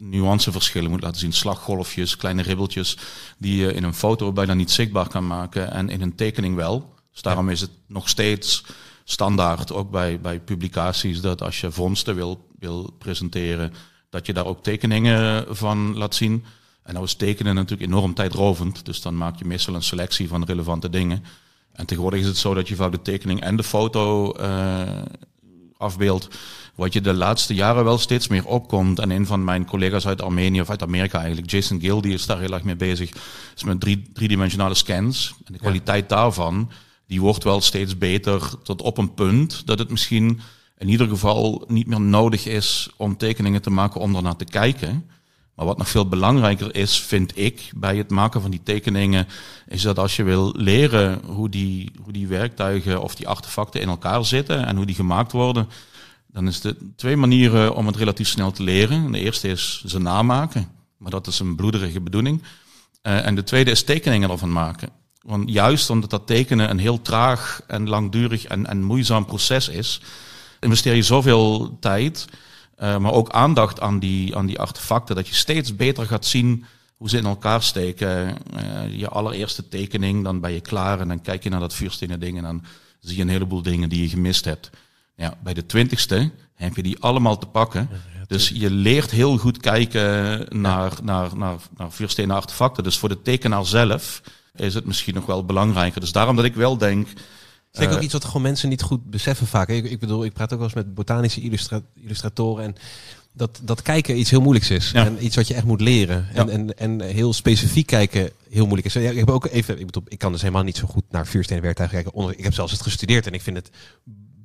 nuanceverschillen 0.00 0.90
moet 0.90 1.02
laten 1.02 1.20
zien. 1.20 1.32
Slaggolfjes, 1.32 2.16
kleine 2.16 2.42
ribbeltjes, 2.42 2.96
die 3.38 3.56
je 3.56 3.72
in 3.72 3.84
een 3.84 3.94
foto 3.94 4.32
bijna 4.32 4.54
niet 4.54 4.70
zichtbaar 4.70 5.08
kan 5.08 5.26
maken 5.26 5.72
en 5.72 5.88
in 5.88 6.02
een 6.02 6.14
tekening 6.14 6.54
wel. 6.54 6.94
Dus 7.12 7.22
daarom 7.22 7.48
is 7.48 7.60
het 7.60 7.70
nog 7.86 8.08
steeds 8.08 8.64
standaard, 9.04 9.72
ook 9.72 9.90
bij, 9.90 10.20
bij 10.20 10.40
publicaties, 10.40 11.20
dat 11.20 11.42
als 11.42 11.60
je 11.60 11.70
vondsten 11.70 12.14
wil, 12.14 12.46
wil 12.58 12.94
presenteren, 12.98 13.72
dat 14.10 14.26
je 14.26 14.32
daar 14.32 14.46
ook 14.46 14.62
tekeningen 14.62 15.56
van 15.56 15.96
laat 15.96 16.14
zien. 16.14 16.44
En 16.82 16.92
nou 16.92 17.06
is 17.06 17.14
tekenen 17.14 17.54
natuurlijk 17.54 17.90
enorm 17.90 18.14
tijdrovend, 18.14 18.84
dus 18.84 19.02
dan 19.02 19.16
maak 19.16 19.38
je 19.38 19.44
meestal 19.44 19.74
een 19.74 19.82
selectie 19.82 20.28
van 20.28 20.44
relevante 20.44 20.90
dingen. 20.90 21.24
En 21.72 21.86
tegenwoordig 21.86 22.20
is 22.20 22.26
het 22.26 22.36
zo 22.36 22.54
dat 22.54 22.68
je 22.68 22.76
vaak 22.76 22.92
de 22.92 23.02
tekening 23.02 23.40
en 23.40 23.56
de 23.56 23.62
foto 23.62 24.34
uh, 24.40 24.82
afbeeldt 25.76 26.28
wat 26.78 26.92
je 26.92 27.00
de 27.00 27.14
laatste 27.14 27.54
jaren 27.54 27.84
wel 27.84 27.98
steeds 27.98 28.28
meer 28.28 28.46
opkomt. 28.46 28.98
En 28.98 29.10
een 29.10 29.26
van 29.26 29.44
mijn 29.44 29.66
collega's 29.66 30.06
uit 30.06 30.22
Armenië 30.22 30.60
of 30.60 30.70
uit 30.70 30.82
Amerika 30.82 31.18
eigenlijk, 31.18 31.50
Jason 31.50 31.80
Gill, 31.80 32.00
die 32.00 32.12
is 32.12 32.26
daar 32.26 32.38
heel 32.38 32.52
erg 32.52 32.62
mee 32.62 32.76
bezig, 32.76 33.10
is 33.56 33.64
met 33.64 33.80
drie, 33.80 34.10
driedimensionale 34.12 34.74
scans. 34.74 35.34
En 35.44 35.52
de 35.52 35.58
kwaliteit 35.58 36.08
daarvan, 36.08 36.70
die 37.06 37.20
wordt 37.20 37.44
wel 37.44 37.60
steeds 37.60 37.98
beter 37.98 38.52
tot 38.62 38.82
op 38.82 38.98
een 38.98 39.14
punt 39.14 39.66
dat 39.66 39.78
het 39.78 39.90
misschien 39.90 40.40
in 40.78 40.88
ieder 40.88 41.08
geval 41.08 41.64
niet 41.68 41.86
meer 41.86 42.00
nodig 42.00 42.46
is 42.46 42.90
om 42.96 43.16
tekeningen 43.16 43.62
te 43.62 43.70
maken 43.70 44.00
om 44.00 44.16
ernaar 44.16 44.36
te 44.36 44.44
kijken. 44.44 45.10
Maar 45.54 45.66
wat 45.66 45.78
nog 45.78 45.88
veel 45.88 46.08
belangrijker 46.08 46.74
is, 46.74 47.00
vind 47.00 47.38
ik, 47.38 47.70
bij 47.76 47.96
het 47.96 48.10
maken 48.10 48.40
van 48.40 48.50
die 48.50 48.62
tekeningen, 48.62 49.26
is 49.68 49.82
dat 49.82 49.98
als 49.98 50.16
je 50.16 50.22
wil 50.22 50.52
leren 50.56 51.20
hoe 51.26 51.48
die, 51.48 51.90
hoe 52.02 52.12
die 52.12 52.26
werktuigen 52.26 53.02
of 53.02 53.14
die 53.14 53.28
artefacten 53.28 53.80
in 53.80 53.88
elkaar 53.88 54.24
zitten 54.24 54.66
en 54.66 54.76
hoe 54.76 54.86
die 54.86 54.94
gemaakt 54.94 55.32
worden, 55.32 55.68
dan 56.32 56.46
is 56.46 56.64
er 56.64 56.76
twee 56.96 57.16
manieren 57.16 57.74
om 57.74 57.86
het 57.86 57.96
relatief 57.96 58.28
snel 58.28 58.50
te 58.50 58.62
leren. 58.62 59.12
De 59.12 59.18
eerste 59.18 59.48
is 59.48 59.82
ze 59.86 59.98
namaken, 59.98 60.68
maar 60.96 61.10
dat 61.10 61.26
is 61.26 61.38
een 61.38 61.56
bloederige 61.56 62.00
bedoeling. 62.00 62.42
Uh, 63.02 63.26
en 63.26 63.34
de 63.34 63.42
tweede 63.42 63.70
is 63.70 63.82
tekeningen 63.82 64.30
ervan 64.30 64.52
maken. 64.52 64.88
Want 65.22 65.50
juist 65.50 65.90
omdat 65.90 66.10
dat 66.10 66.26
tekenen 66.26 66.70
een 66.70 66.78
heel 66.78 67.02
traag 67.02 67.60
en 67.66 67.88
langdurig 67.88 68.44
en, 68.44 68.66
en 68.66 68.82
moeizaam 68.82 69.24
proces 69.24 69.68
is, 69.68 70.00
investeer 70.60 70.94
je 70.94 71.02
zoveel 71.02 71.76
tijd, 71.80 72.24
uh, 72.78 72.96
maar 72.96 73.12
ook 73.12 73.30
aandacht 73.30 73.80
aan 73.80 73.98
die, 73.98 74.36
aan 74.36 74.46
die 74.46 74.58
artefacten, 74.58 75.16
dat 75.16 75.28
je 75.28 75.34
steeds 75.34 75.76
beter 75.76 76.06
gaat 76.06 76.26
zien 76.26 76.64
hoe 76.96 77.08
ze 77.08 77.16
in 77.16 77.24
elkaar 77.24 77.62
steken. 77.62 78.36
Uh, 78.54 78.98
je 78.98 79.08
allereerste 79.08 79.68
tekening, 79.68 80.24
dan 80.24 80.40
ben 80.40 80.52
je 80.52 80.60
klaar 80.60 81.00
en 81.00 81.08
dan 81.08 81.20
kijk 81.20 81.42
je 81.42 81.50
naar 81.50 81.60
dat 81.60 81.74
vuurstenen 81.74 82.20
ding 82.20 82.36
en 82.36 82.42
dan 82.42 82.64
zie 83.00 83.16
je 83.16 83.22
een 83.22 83.28
heleboel 83.28 83.62
dingen 83.62 83.88
die 83.88 84.02
je 84.02 84.08
gemist 84.08 84.44
hebt. 84.44 84.70
Ja, 85.18 85.34
bij 85.42 85.54
de 85.54 85.66
twintigste 85.66 86.30
heb 86.54 86.76
je 86.76 86.82
die 86.82 86.98
allemaal 86.98 87.38
te 87.38 87.46
pakken. 87.46 87.88
dus 88.26 88.48
je 88.48 88.70
leert 88.70 89.10
heel 89.10 89.38
goed 89.38 89.58
kijken 89.58 90.46
naar, 90.60 90.92
naar, 91.02 91.36
naar, 91.36 91.58
naar 91.76 91.92
vuurstenen 91.92 92.36
artefacten. 92.36 92.84
Dus 92.84 92.98
voor 92.98 93.08
de 93.08 93.22
tekenaar 93.22 93.66
zelf 93.66 94.22
is 94.54 94.74
het 94.74 94.84
misschien 94.84 95.14
nog 95.14 95.26
wel 95.26 95.44
belangrijker. 95.44 96.00
Dus 96.00 96.12
daarom 96.12 96.36
dat 96.36 96.44
ik 96.44 96.54
wel 96.54 96.78
denk... 96.78 97.08
Het 97.08 97.80
is 97.80 97.86
ook 97.86 97.98
eh, 97.98 98.04
iets 98.04 98.12
wat 98.12 98.24
gewoon 98.24 98.42
mensen 98.42 98.68
niet 98.68 98.82
goed 98.82 99.10
beseffen 99.10 99.46
vaak. 99.46 99.68
Ik, 99.68 99.84
ik 99.84 99.98
bedoel, 99.98 100.24
ik 100.24 100.32
praat 100.32 100.52
ook 100.52 100.58
wel 100.58 100.66
eens 100.66 100.76
met 100.76 100.94
botanische 100.94 101.40
illustratoren 101.94 102.64
en 102.64 102.74
dat, 103.32 103.60
dat 103.62 103.82
kijken 103.82 104.18
iets 104.18 104.30
heel 104.30 104.40
moeilijks 104.40 104.70
is. 104.70 104.92
En 104.92 105.24
iets 105.24 105.36
wat 105.36 105.48
je 105.48 105.54
echt 105.54 105.64
moet 105.64 105.80
leren. 105.80 106.28
En, 106.34 106.48
en, 106.48 106.78
en 106.78 107.00
heel 107.00 107.32
specifiek 107.32 107.86
kijken 107.86 108.30
heel 108.50 108.64
moeilijk 108.64 108.86
is. 108.86 109.02
Ja, 109.02 109.10
ik 109.10 109.18
heb 109.18 109.30
ook 109.30 109.46
even, 109.46 109.78
ik 109.78 109.86
bedoel, 109.86 110.02
ik 110.08 110.18
kan 110.18 110.32
dus 110.32 110.40
helemaal 110.40 110.62
niet 110.62 110.76
zo 110.76 110.86
goed 110.86 111.04
naar 111.10 111.26
vuurstenen 111.26 111.62
werktuigen 111.62 112.02
kijken. 112.02 112.38
Ik 112.38 112.44
heb 112.44 112.54
zelfs 112.54 112.72
het 112.72 112.82
gestudeerd 112.82 113.26
en 113.26 113.32
ik 113.32 113.42
vind 113.42 113.56
het 113.56 113.70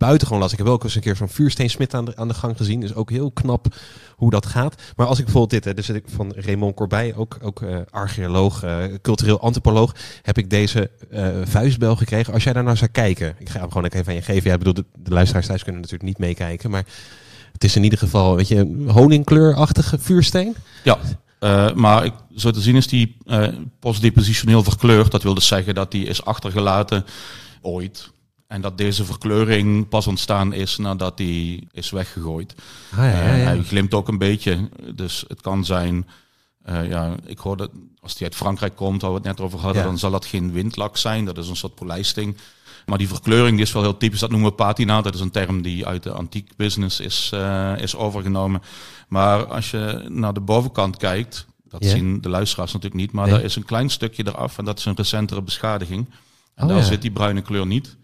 buitengewoon 0.06 0.42
lastig. 0.42 0.60
Ik 0.60 0.66
heb 0.66 0.74
wel 0.74 0.84
eens 0.84 0.96
een 0.96 1.02
keer 1.02 1.16
zo'n 1.16 1.30
vuursteensmid 1.30 1.94
aan 1.94 2.06
de, 2.06 2.16
aan 2.16 2.28
de 2.28 2.34
gang 2.34 2.58
gezien. 2.58 2.80
Dus 2.80 2.94
ook 2.94 3.10
heel 3.10 3.32
knap 3.32 3.76
hoe 4.16 4.32
dat 4.32 4.46
gaat. 4.46 4.82
Maar 4.96 5.08
als 5.08 5.18
ik 5.20 5.24
bijvoorbeeld 5.26 5.64
dit, 5.64 5.76
dus 5.76 5.90
ik 5.90 6.04
van 6.16 6.34
Raymond 6.36 6.76
Corbij, 6.76 7.16
ook, 7.16 7.38
ook 7.42 7.62
uh, 7.62 7.78
archeoloog, 7.90 8.64
uh, 8.64 8.84
cultureel 9.02 9.40
antropoloog, 9.40 9.96
heb 10.22 10.38
ik 10.38 10.50
deze 10.50 10.90
uh, 11.12 11.28
vuistbel 11.44 11.96
gekregen. 11.96 12.34
Als 12.34 12.44
jij 12.44 12.54
daar 12.54 12.64
naar 12.64 12.78
zou 12.78 12.92
kijken, 12.92 13.36
ik 13.40 13.50
ga 13.50 13.60
hem 13.60 13.72
gewoon 13.72 13.86
even 13.86 14.08
aan 14.08 14.14
je 14.14 14.22
geven. 14.22 14.50
Ja, 14.50 14.58
bedoel, 14.58 14.74
de, 14.74 14.86
de 14.96 15.12
luisteraars 15.12 15.48
thuis 15.48 15.64
kunnen 15.64 15.82
natuurlijk 15.82 16.10
niet 16.10 16.20
meekijken, 16.20 16.70
maar 16.70 16.86
het 17.52 17.64
is 17.64 17.76
in 17.76 17.84
ieder 17.84 18.00
geval, 18.00 18.36
weet 18.36 18.48
je, 18.48 18.84
honingkleurachtige 18.88 20.00
vuursteen. 20.00 20.56
Ja. 20.84 20.98
Maar 21.76 22.06
ik, 22.06 22.14
zo 22.36 22.52
te 22.52 22.62
zien 22.62 22.76
is 22.76 22.88
die 22.88 23.18
uh, 23.26 23.48
postdepositioneel 23.80 24.64
verkleurd. 24.64 25.12
Dat 25.12 25.24
wil 25.24 25.34
dus 25.34 25.48
zeggen 25.48 25.76
dat 25.76 25.92
die 25.92 26.06
is 26.06 26.26
achtergelaten 26.26 27.06
ooit. 27.62 28.12
En 28.54 28.62
dat 28.62 28.78
deze 28.78 29.06
verkleuring 29.06 29.88
pas 29.88 30.08
ontstaan 30.08 30.54
is 30.54 30.78
nadat 30.78 31.18
die 31.18 31.68
is 31.72 31.90
weggegooid. 31.90 32.56
Ah, 32.92 32.98
ja, 32.98 33.06
ja, 33.06 33.22
ja. 33.22 33.38
Uh, 33.38 33.46
hij 33.46 33.64
glimt 33.64 33.94
ook 33.94 34.08
een 34.08 34.18
beetje. 34.18 34.70
Dus 34.96 35.26
het 35.28 35.42
kan 35.42 35.66
zijn. 35.66 36.08
ja, 36.66 37.16
ik 37.26 37.38
hoorde 37.38 37.70
als 38.00 38.16
die 38.16 38.24
uit 38.24 38.36
Frankrijk 38.36 38.76
komt, 38.76 39.02
waar 39.02 39.12
we 39.12 39.18
het 39.18 39.26
net 39.26 39.42
over 39.42 39.60
hadden, 39.60 39.84
dan 39.84 39.98
zal 39.98 40.12
dat 40.12 40.26
geen 40.26 40.52
windlak 40.52 40.98
zijn. 40.98 41.26
Dat 41.26 41.38
is 41.38 41.50
een 41.50 41.56
soort 41.56 41.76
polijsting. 41.76 42.38
Maar 42.86 42.98
die 42.98 43.08
verkleuring 43.08 43.56
die 43.56 43.66
is 43.66 43.72
wel 43.72 43.82
heel 43.82 43.98
typisch. 43.98 44.20
Dat 44.20 44.30
noemen 44.30 44.50
we 44.50 44.56
patina. 44.56 45.02
Dat 45.02 45.14
is 45.14 45.20
een 45.20 45.32
term 45.32 45.62
die 45.62 45.88
uit 45.88 46.04
de 46.04 46.12
antiek 46.12 46.56
business 46.56 47.00
is, 47.00 47.32
uh, 47.34 47.74
is 47.78 47.96
overgenomen. 47.96 48.62
Maar 49.08 49.46
als 49.46 49.72
je 49.72 50.06
naar 50.10 50.34
de 50.34 50.42
bovenkant 50.42 50.98
kijkt, 50.98 51.46
dat 51.64 51.86
zien 51.86 52.22
de 52.22 52.30
luisteraars 52.30 52.74
natuurlijk 52.74 53.02
niet, 53.02 53.12
maar 53.12 53.26
nee. 53.26 53.34
daar 53.34 53.44
is 53.44 53.56
een 53.56 53.66
klein 53.66 53.90
stukje 53.90 54.28
eraf 54.28 54.58
en 54.58 54.66
dat 54.66 54.78
is 54.78 54.86
een 54.86 54.96
recentere 54.96 55.42
beschadiging. 55.42 56.10
En 56.56 56.64
oh, 56.64 56.70
daar 56.70 56.78
ja. 56.78 56.84
zit 56.84 57.02
die 57.02 57.12
bruine 57.12 57.42
kleur 57.42 57.68
niet. 57.68 57.96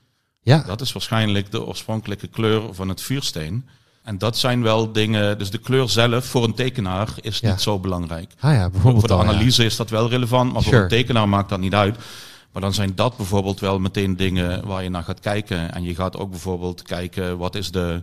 Ja. 0.41 0.63
Dat 0.65 0.81
is 0.81 0.91
waarschijnlijk 0.91 1.51
de 1.51 1.65
oorspronkelijke 1.65 2.27
kleur 2.27 2.73
van 2.73 2.89
het 2.89 3.01
vuursteen. 3.01 3.67
En 4.03 4.17
dat 4.17 4.37
zijn 4.37 4.61
wel 4.61 4.91
dingen, 4.91 5.37
dus 5.37 5.49
de 5.49 5.57
kleur 5.57 5.89
zelf 5.89 6.25
voor 6.25 6.43
een 6.43 6.53
tekenaar 6.53 7.09
is 7.21 7.39
ja. 7.39 7.49
niet 7.49 7.61
zo 7.61 7.79
belangrijk. 7.79 8.31
Ah 8.39 8.53
ja, 8.53 8.69
bijvoorbeeld 8.69 9.07
voor 9.07 9.17
de 9.17 9.23
al, 9.23 9.29
analyse 9.33 9.65
is 9.65 9.75
dat 9.75 9.89
wel 9.89 10.09
relevant, 10.09 10.53
maar 10.53 10.61
Sure. 10.61 10.75
voor 10.75 10.83
een 10.83 10.89
tekenaar 10.89 11.29
maakt 11.29 11.49
dat 11.49 11.59
niet 11.59 11.73
uit. 11.73 11.97
Maar 12.51 12.61
dan 12.61 12.73
zijn 12.73 12.95
dat 12.95 13.17
bijvoorbeeld 13.17 13.59
wel 13.59 13.79
meteen 13.79 14.15
dingen 14.15 14.65
waar 14.67 14.83
je 14.83 14.89
naar 14.89 15.03
gaat 15.03 15.19
kijken. 15.19 15.73
En 15.73 15.83
je 15.83 15.95
gaat 15.95 16.17
ook 16.17 16.29
bijvoorbeeld 16.29 16.81
kijken 16.81 17.37
wat 17.37 17.55
is 17.55 17.71
de, 17.71 18.01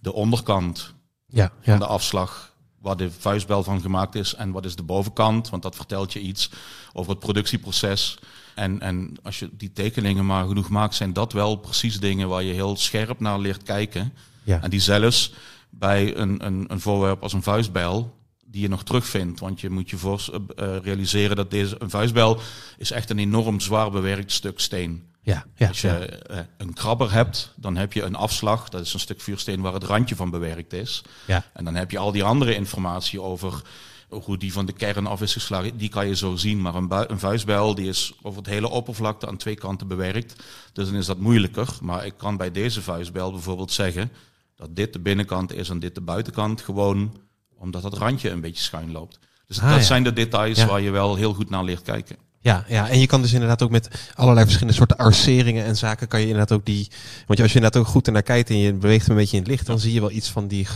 de 0.00 0.12
onderkant 0.12 0.94
Ja, 1.26 1.52
van 1.62 1.72
ja. 1.72 1.78
de 1.78 1.86
afslag 1.86 2.54
waar 2.80 2.96
de 2.96 3.10
vuistbel 3.18 3.62
van 3.62 3.80
gemaakt 3.80 4.14
is 4.14 4.34
en 4.34 4.50
wat 4.50 4.64
is 4.64 4.76
de 4.76 4.82
bovenkant, 4.82 5.48
want 5.50 5.62
dat 5.62 5.76
vertelt 5.76 6.12
je 6.12 6.20
iets 6.20 6.50
over 6.92 7.10
het 7.10 7.20
productieproces. 7.20 8.18
En, 8.56 8.80
en 8.80 9.16
als 9.22 9.38
je 9.38 9.50
die 9.52 9.72
tekeningen 9.72 10.26
maar 10.26 10.46
genoeg 10.46 10.68
maakt, 10.68 10.94
zijn 10.94 11.12
dat 11.12 11.32
wel 11.32 11.56
precies 11.56 12.00
dingen 12.00 12.28
waar 12.28 12.42
je 12.42 12.52
heel 12.52 12.76
scherp 12.76 13.20
naar 13.20 13.38
leert 13.38 13.62
kijken. 13.62 14.12
Ja. 14.42 14.62
En 14.62 14.70
die 14.70 14.80
zelfs 14.80 15.34
bij 15.70 16.16
een, 16.16 16.46
een, 16.46 16.64
een 16.68 16.80
voorwerp 16.80 17.22
als 17.22 17.32
een 17.32 17.42
vuistbijl, 17.42 18.16
die 18.46 18.62
je 18.62 18.68
nog 18.68 18.84
terugvindt. 18.84 19.40
Want 19.40 19.60
je 19.60 19.70
moet 19.70 19.90
je 19.90 19.96
voor, 19.96 20.24
uh, 20.32 20.76
realiseren 20.82 21.36
dat 21.36 21.50
deze 21.50 21.76
een 21.78 21.90
vuistbijl 21.90 22.40
is 22.78 22.90
echt 22.90 23.10
een 23.10 23.18
enorm 23.18 23.60
zwaar 23.60 23.90
bewerkt 23.90 24.32
stuk 24.32 24.60
steen. 24.60 25.04
Ja, 25.22 25.44
ja, 25.56 25.68
Als 25.68 25.80
je 25.80 26.22
uh, 26.30 26.38
een 26.56 26.72
krabber 26.72 27.12
hebt, 27.12 27.52
dan 27.56 27.76
heb 27.76 27.92
je 27.92 28.02
een 28.02 28.14
afslag. 28.14 28.68
Dat 28.68 28.80
is 28.80 28.94
een 28.94 29.00
stuk 29.00 29.20
vuursteen 29.20 29.60
waar 29.60 29.72
het 29.72 29.84
randje 29.84 30.16
van 30.16 30.30
bewerkt 30.30 30.72
is. 30.72 31.02
Ja. 31.26 31.44
En 31.52 31.64
dan 31.64 31.74
heb 31.74 31.90
je 31.90 31.98
al 31.98 32.12
die 32.12 32.24
andere 32.24 32.54
informatie 32.54 33.20
over 33.20 33.62
hoe 34.08 34.38
die 34.38 34.52
van 34.52 34.66
de 34.66 34.72
kern 34.72 35.06
af 35.06 35.20
is 35.22 35.32
geslagen. 35.32 35.76
Die 35.76 35.88
kan 35.88 36.06
je 36.06 36.16
zo 36.16 36.36
zien. 36.36 36.62
Maar 36.62 36.74
een, 36.74 36.88
een 37.10 37.18
vuistbijl 37.18 37.74
die 37.74 37.88
is 37.88 38.12
over 38.22 38.38
het 38.38 38.48
hele 38.50 38.68
oppervlakte 38.70 39.26
aan 39.26 39.36
twee 39.36 39.54
kanten 39.54 39.88
bewerkt. 39.88 40.42
Dus 40.72 40.86
dan 40.86 40.94
is 40.94 41.06
dat 41.06 41.18
moeilijker. 41.18 41.68
Maar 41.82 42.06
ik 42.06 42.14
kan 42.16 42.36
bij 42.36 42.50
deze 42.50 42.82
vuistbijl 42.82 43.30
bijvoorbeeld 43.32 43.72
zeggen 43.72 44.10
dat 44.56 44.76
dit 44.76 44.92
de 44.92 44.98
binnenkant 45.00 45.52
is 45.52 45.68
en 45.68 45.78
dit 45.78 45.94
de 45.94 46.00
buitenkant. 46.00 46.60
Gewoon 46.60 47.16
omdat 47.58 47.82
dat 47.82 47.98
randje 47.98 48.30
een 48.30 48.40
beetje 48.40 48.62
schuin 48.62 48.92
loopt. 48.92 49.18
Dus 49.46 49.60
Ah, 49.60 49.68
dat 49.70 49.78
ja. 49.78 49.84
zijn 49.84 50.04
de 50.04 50.12
details 50.12 50.58
Ja. 50.58 50.66
waar 50.66 50.80
je 50.80 50.90
wel 50.90 51.14
heel 51.16 51.34
goed 51.34 51.50
naar 51.50 51.64
leert 51.64 51.82
kijken. 51.82 52.16
Ja, 52.40 52.64
ja, 52.68 52.88
en 52.88 52.98
je 53.00 53.06
kan 53.06 53.22
dus 53.22 53.32
inderdaad 53.32 53.62
ook 53.62 53.70
met 53.70 54.10
allerlei 54.14 54.44
verschillende 54.44 54.76
soorten 54.78 54.96
arceringen 54.96 55.64
en 55.64 55.76
zaken 55.76 56.08
kan 56.08 56.20
je 56.20 56.26
inderdaad 56.26 56.52
ook 56.58 56.64
die... 56.64 56.88
Want 57.26 57.40
als 57.40 57.52
je 57.52 57.56
inderdaad 57.56 57.80
ook 57.82 57.86
goed 57.88 58.06
ernaar 58.06 58.22
kijkt 58.22 58.50
en 58.50 58.58
je 58.58 58.72
beweegt 58.72 59.08
een 59.08 59.14
beetje 59.16 59.36
in 59.36 59.42
het 59.42 59.50
licht, 59.50 59.66
dan 59.66 59.78
zie 59.78 59.92
je 59.92 60.00
wel 60.00 60.10
iets 60.10 60.30
van 60.30 60.48
die 60.48 60.66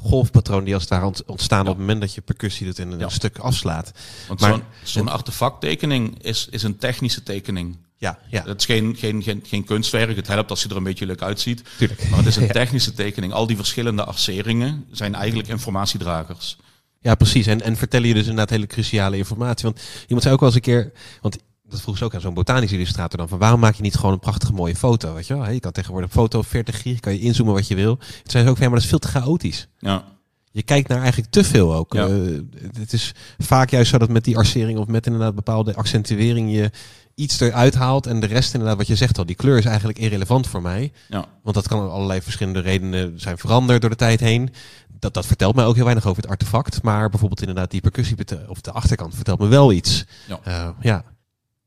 golfpatroon 0.00 0.64
die 0.64 0.74
als 0.74 0.82
het 0.82 0.92
daar 0.92 1.04
ont- 1.04 1.24
ontstaan 1.26 1.64
Ja. 1.64 1.70
op 1.70 1.76
het 1.76 1.78
moment 1.78 2.00
dat 2.00 2.14
je 2.14 2.20
percussie 2.20 2.66
het 2.66 2.78
in 2.78 2.90
een 2.92 2.98
Ja. 2.98 3.08
stuk 3.08 3.38
afslaat. 3.38 3.92
Want 4.28 4.40
Maar- 4.40 4.50
zo'n 4.50 4.62
zo'n 4.82 5.08
artefacttekening 5.08 6.22
is, 6.22 6.46
is 6.50 6.62
een 6.62 6.76
technische 6.76 7.22
tekening. 7.22 7.76
Ja, 7.96 8.18
ja, 8.30 8.44
Het 8.44 8.58
is 8.60 8.66
geen, 8.66 8.96
geen, 8.96 9.22
geen, 9.22 9.42
geen 9.46 9.64
kunstwerk. 9.64 10.16
Het 10.16 10.26
helpt 10.26 10.50
als 10.50 10.62
je 10.62 10.68
er 10.68 10.76
een 10.76 10.82
beetje 10.82 11.06
leuk 11.06 11.22
uitziet. 11.22 11.62
tuurlijk. 11.78 12.08
Maar 12.08 12.18
het 12.18 12.28
is 12.28 12.36
een 12.36 12.48
technische 12.62 12.92
tekening. 12.92 13.32
Al 13.32 13.46
die 13.46 13.56
verschillende 13.56 14.04
arceringen 14.04 14.84
zijn 14.90 15.14
eigenlijk 15.14 15.48
informatiedragers. 15.48 16.56
Ja, 17.00 17.14
precies. 17.14 17.46
En, 17.46 17.60
en 17.62 17.76
vertellen 17.76 18.08
je 18.08 18.14
dus 18.14 18.22
inderdaad 18.22 18.50
hele 18.50 18.66
cruciale 18.66 19.16
informatie. 19.16 19.64
Want 19.64 19.80
iemand 20.02 20.22
zei 20.22 20.34
ook 20.34 20.40
wel 20.40 20.48
eens 20.48 20.56
een 20.58 20.62
keer, 20.64 20.92
want 21.20 21.38
dat 21.68 21.80
vroeg 21.80 21.96
ze 21.96 22.04
ook 22.04 22.14
aan 22.14 22.20
zo'n 22.20 22.34
botanisch 22.34 22.72
illustrator 22.72 23.18
dan, 23.18 23.28
van 23.28 23.38
waarom 23.38 23.60
maak 23.60 23.74
je 23.74 23.82
niet 23.82 23.96
gewoon 23.96 24.12
een 24.12 24.18
prachtige 24.18 24.52
mooie 24.52 24.76
foto, 24.76 25.14
weet 25.14 25.26
je 25.26 25.34
wel? 25.34 25.50
Je 25.50 25.60
kan 25.60 25.72
tegenwoordig 25.72 26.10
een 26.10 26.16
foto 26.16 26.42
40 26.42 26.82
gig, 26.82 27.00
kan 27.00 27.12
je 27.12 27.20
inzoomen 27.20 27.54
wat 27.54 27.68
je 27.68 27.74
wil. 27.74 27.96
Toen 27.96 28.06
zei 28.24 28.44
ze 28.44 28.50
ook 28.50 28.56
van, 28.56 28.64
ja, 28.64 28.70
maar 28.70 28.80
dat 28.80 28.82
is 28.82 28.88
veel 28.88 28.98
te 28.98 29.08
chaotisch. 29.08 29.68
Ja, 29.78 30.04
Je 30.50 30.62
kijkt 30.62 30.88
naar 30.88 31.00
eigenlijk 31.00 31.30
te 31.30 31.44
veel 31.44 31.74
ook. 31.74 31.92
Ja. 31.92 32.06
Eh, 32.06 32.40
het 32.78 32.92
is 32.92 33.14
vaak 33.38 33.70
juist 33.70 33.90
zo 33.90 33.98
dat 33.98 34.08
met 34.08 34.24
die 34.24 34.36
arcering 34.36 34.78
of 34.78 34.86
met 34.86 35.06
inderdaad 35.06 35.34
bepaalde 35.34 35.74
accentuering 35.74 36.52
je 36.52 36.70
iets 37.14 37.40
eruit 37.40 37.74
haalt 37.74 38.06
en 38.06 38.20
de 38.20 38.26
rest 38.26 38.52
inderdaad 38.52 38.76
wat 38.76 38.86
je 38.86 38.96
zegt 38.96 39.18
al, 39.18 39.26
die 39.26 39.36
kleur 39.36 39.58
is 39.58 39.64
eigenlijk 39.64 39.98
irrelevant 39.98 40.46
voor 40.46 40.62
mij. 40.62 40.92
ja. 41.08 41.24
Want 41.42 41.54
dat 41.54 41.68
kan 41.68 41.90
allerlei 41.90 42.22
verschillende 42.22 42.60
redenen 42.60 43.20
zijn 43.20 43.38
veranderd 43.38 43.80
door 43.80 43.90
de 43.90 43.96
tijd 43.96 44.20
heen. 44.20 44.50
Dat, 44.98 45.14
dat 45.14 45.26
vertelt 45.26 45.54
mij 45.54 45.64
ook 45.64 45.74
heel 45.74 45.84
weinig 45.84 46.06
over 46.06 46.22
het 46.22 46.30
artefact. 46.30 46.82
Maar 46.82 47.10
bijvoorbeeld 47.10 47.40
inderdaad 47.40 47.70
die 47.70 47.80
percussie 47.80 48.16
of 48.48 48.60
de 48.60 48.72
achterkant 48.72 49.14
vertelt 49.14 49.38
me 49.38 49.46
wel 49.46 49.72
iets. 49.72 50.04
Ja. 50.26 50.40
Eh, 50.44 50.68
ja. 50.80 51.04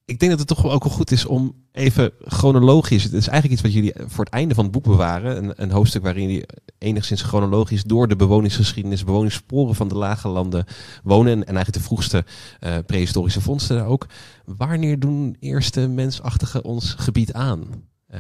Ik 0.06 0.20
denk 0.20 0.32
dat 0.32 0.40
het 0.40 0.48
toch 0.48 0.66
ook 0.66 0.84
wel 0.84 0.94
goed 0.94 1.12
is 1.12 1.26
om 1.26 1.56
even 1.72 2.12
chronologisch. 2.20 3.04
Het 3.04 3.14
is 3.14 3.28
eigenlijk 3.28 3.54
iets 3.54 3.62
wat 3.62 3.74
jullie 3.74 3.94
voor 4.08 4.26
het 4.26 4.34
einde 4.34 4.56
van 4.56 4.64
het 4.64 4.74
boek 4.74 4.84
bewaren. 4.84 5.38
Een, 5.38 5.54
een 5.56 5.72
hoofdstuk 5.72 6.04
waarin 6.04 6.22
jullie 6.22 6.46
enigszins 6.78 7.22
chronologisch 7.22 7.84
door 7.84 8.08
de 8.08 8.16
bewoningsgeschiedenis, 8.16 9.04
bewoningssporen 9.04 9.76
van 9.76 9.88
de 9.88 9.96
lage 9.96 10.28
landen 10.28 10.66
wonen. 11.04 11.32
En, 11.32 11.40
en 11.40 11.56
eigenlijk 11.56 11.78
de 11.78 11.84
vroegste 11.84 12.26
eh, 12.60 12.78
prehistorische 12.86 13.42
vondsten 13.42 13.76
daar 13.78 13.88
ook. 13.88 14.06
Wanneer 14.46 15.00
doen 15.00 15.36
eerste 15.40 15.88
mensachtigen 15.88 16.64
ons 16.64 16.96
gebied 16.98 17.34
aan? 17.34 17.66
Eh, 18.08 18.20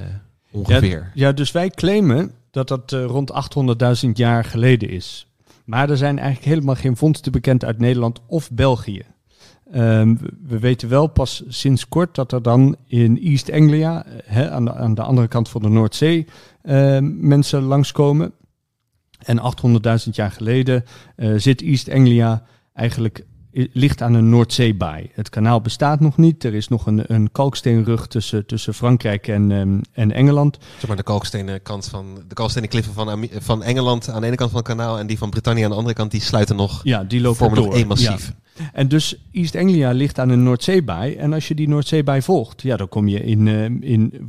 ongeveer. 0.51 1.11
Ja, 1.13 1.27
ja, 1.27 1.31
dus 1.31 1.51
wij 1.51 1.69
claimen 1.69 2.31
dat 2.51 2.67
dat 2.67 2.91
eh, 2.91 3.05
rond 3.05 3.31
800.000 4.05 4.09
jaar 4.13 4.45
geleden 4.45 4.89
is. 4.89 5.27
Maar 5.65 5.89
er 5.89 5.97
zijn 5.97 6.19
eigenlijk 6.19 6.47
helemaal 6.53 6.75
geen 6.75 6.97
vondsten 6.97 7.31
bekend 7.31 7.65
uit 7.65 7.79
Nederland 7.79 8.19
of 8.27 8.51
België. 8.51 9.05
Ehm, 9.71 10.15
we- 10.15 10.33
we 10.47 10.59
weten 10.59 10.89
wel 10.89 11.07
pas 11.07 11.43
sinds 11.47 11.87
kort 11.87 12.15
dat 12.15 12.31
er 12.31 12.41
dan 12.41 12.75
in 12.87 13.17
East 13.17 13.51
Anglia, 13.51 14.05
eh, 14.05 14.51
aan, 14.51 14.65
de, 14.65 14.73
aan 14.73 14.93
de 14.93 15.01
andere 15.01 15.27
kant 15.27 15.49
van 15.49 15.61
de 15.61 15.69
Noordzee, 15.69 16.25
ehm, 16.61 17.27
mensen 17.27 17.61
langskomen. 17.61 18.33
En 19.21 19.39
800.000 19.39 20.15
jaar 20.15 20.31
geleden 20.31 20.83
eh, 21.15 21.33
zit 21.37 21.61
East 21.61 21.89
Anglia 21.89 22.43
eigenlijk 22.73 23.25
ligt 23.51 24.01
aan 24.01 24.13
een 24.13 24.29
Noordzeebaai. 24.29 25.09
Het 25.13 25.29
kanaal 25.29 25.61
bestaat 25.61 25.99
nog 25.99 26.17
niet. 26.17 26.43
Er 26.43 26.53
is 26.53 26.67
nog 26.67 26.85
een, 26.85 27.03
een 27.13 27.31
kalksteenrug 27.31 28.07
tussen, 28.07 28.45
tussen 28.45 28.73
Frankrijk 28.73 29.27
en, 29.27 29.51
ehm, 29.51 29.79
en 29.91 30.11
Engeland. 30.11 30.57
Zeg 30.77 30.87
maar 30.87 30.97
de 30.97 31.03
kalkstenen 31.03 31.61
kant 31.61 31.85
van 31.85 32.05
de 32.27 32.33
kalkstenen 32.33 32.69
kliffen 32.69 32.93
van, 32.93 33.27
van 33.39 33.63
Engeland 33.63 34.09
aan 34.09 34.21
de 34.21 34.27
ene 34.27 34.35
kant 34.35 34.51
van 34.51 34.59
het 34.59 34.67
kanaal 34.67 34.99
en 34.99 35.07
die 35.07 35.17
van 35.17 35.29
Brittannië 35.29 35.63
aan 35.63 35.69
de 35.69 35.75
andere 35.75 35.95
kant, 35.95 36.11
die 36.11 36.21
sluiten 36.21 36.55
nog, 36.55 36.79
Ja, 36.83 37.03
die 37.03 37.21
lopen 37.21 37.37
vormen 37.37 37.57
door. 37.57 37.65
nog 37.65 37.75
één 37.75 37.87
massief. 37.87 38.33
Ja. 38.55 38.69
En 38.73 38.87
dus 38.87 39.23
East 39.31 39.55
Anglia 39.55 39.91
ligt 39.91 40.19
aan 40.19 40.29
een 40.29 40.43
Noordzeebaai. 40.43 41.15
En 41.15 41.33
als 41.33 41.47
je 41.47 41.55
die 41.55 41.67
Noordzeebaai 41.67 42.21
volgt, 42.21 42.61
ja, 42.61 42.77
dan 42.77 42.89
kom 42.89 43.07
je 43.07 43.23
in, 43.23 43.47
eh, 43.47 43.89
in 43.89 44.27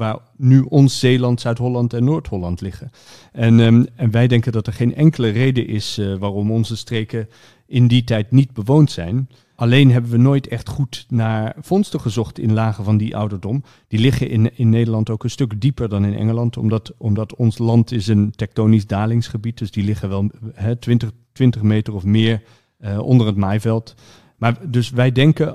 waar 0.00 0.18
nu 0.36 0.60
ons 0.60 0.98
Zeeland, 0.98 1.40
Zuid-Holland 1.40 1.92
en 1.92 2.04
Noord-Holland 2.04 2.60
liggen. 2.60 2.90
En, 3.32 3.60
ehm, 3.60 4.10
wij 4.10 4.26
denken 4.26 4.52
dat 4.52 4.66
er 4.66 4.72
geen 4.72 4.94
enkele 4.94 5.28
reden 5.28 5.66
is 5.66 5.98
eh, 5.98 6.14
waarom 6.14 6.50
onze 6.50 6.76
streken 6.76 7.28
in 7.66 7.88
die 7.88 8.04
tijd 8.04 8.30
niet 8.30 8.52
bewoond 8.52 8.90
zijn. 8.90 9.28
Alleen 9.54 9.90
hebben 9.90 10.10
we 10.10 10.16
nooit 10.16 10.48
echt 10.48 10.68
goed 10.68 11.04
naar 11.08 11.56
vondsten 11.60 12.00
gezocht 12.00 12.38
in 12.38 12.52
lagen 12.52 12.84
van 12.84 12.96
die 12.96 13.16
ouderdom. 13.16 13.62
Die 13.88 14.00
liggen 14.00 14.30
in, 14.30 14.56
in 14.56 14.68
Nederland 14.68 15.10
ook 15.10 15.24
een 15.24 15.30
stuk 15.30 15.60
dieper 15.60 15.88
dan 15.88 16.04
in 16.04 16.14
Engeland, 16.14 16.56
omdat, 16.56 16.92
omdat 16.98 17.34
ons 17.34 17.58
land 17.58 17.92
is 17.92 18.06
een 18.06 18.30
tektonisch 18.30 18.86
dalingsgebied. 18.86 19.58
Dus 19.58 19.70
die 19.70 19.84
liggen 19.84 20.08
wel 20.08 20.30
hè, 20.54 20.76
20, 20.76 21.10
20 21.32 21.62
meter 21.62 21.94
of 21.94 22.04
meer 22.04 22.42
eh, 22.78 22.98
onder 22.98 23.26
het 23.26 23.36
maaiveld. 23.36 23.94
Maar 24.36 24.70
dus 24.70 24.90
wij 24.90 25.12
denken 25.12 25.54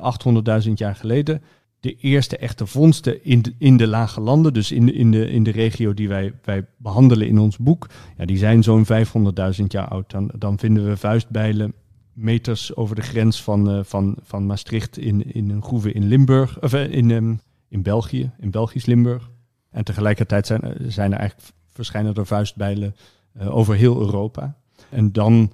800.000 0.68 0.74
jaar 0.74 0.96
geleden 0.96 1.42
de 1.86 1.96
eerste 1.96 2.38
echte 2.38 2.66
vondsten 2.66 3.24
in 3.26 3.42
de, 3.42 3.54
in 3.58 3.78
de 3.78 3.88
lage 3.88 4.22
landen, 4.22 4.54
dus 4.54 4.72
in 4.72 4.86
de, 4.86 4.94
in 4.94 5.12
de, 5.12 5.30
in 5.30 5.44
de 5.44 5.52
regio 5.52 5.94
die 5.94 6.08
wij, 6.08 6.34
wij 6.44 6.66
behandelen 6.78 7.28
in 7.28 7.40
ons 7.40 7.58
boek, 7.58 7.88
ja, 8.18 8.26
die 8.26 8.38
zijn 8.38 8.64
zo'n 8.64 8.86
500.000 8.86 9.66
jaar 9.68 9.88
oud. 9.88 10.12
Dan, 10.12 10.32
dan 10.38 10.60
vinden 10.60 10.88
we 10.88 10.98
vuistbijlen 10.98 11.74
meters 12.14 12.76
over 12.76 12.96
de 12.96 13.02
grens 13.02 13.44
van, 13.44 13.70
eh, 13.70 13.80
van, 13.84 14.18
van 14.22 14.46
Maastricht 14.46 14.98
in, 14.98 15.34
in 15.34 15.50
een 15.50 15.64
groeve 15.64 15.92
in 15.92 16.08
Limburg, 16.08 16.62
of 16.62 16.74
eh, 16.74 16.92
in, 16.92 17.12
ehm, 17.12 17.36
in 17.70 17.82
België, 17.82 18.32
in 18.40 18.52
Belgisch 18.52 18.86
Limburg. 18.86 19.30
En 19.72 19.84
tegelijkertijd 19.84 20.48
zijn, 20.48 20.62
er- 20.62 20.92
zijn 20.92 21.12
er 21.12 21.20
eigenlijk 21.20 21.50
verschijnen 21.68 22.14
er 22.14 22.26
vuistbijlen 22.26 22.96
over 23.40 23.76
heel 23.76 24.00
Europa. 24.00 24.58
En 24.90 25.12
dan 25.12 25.52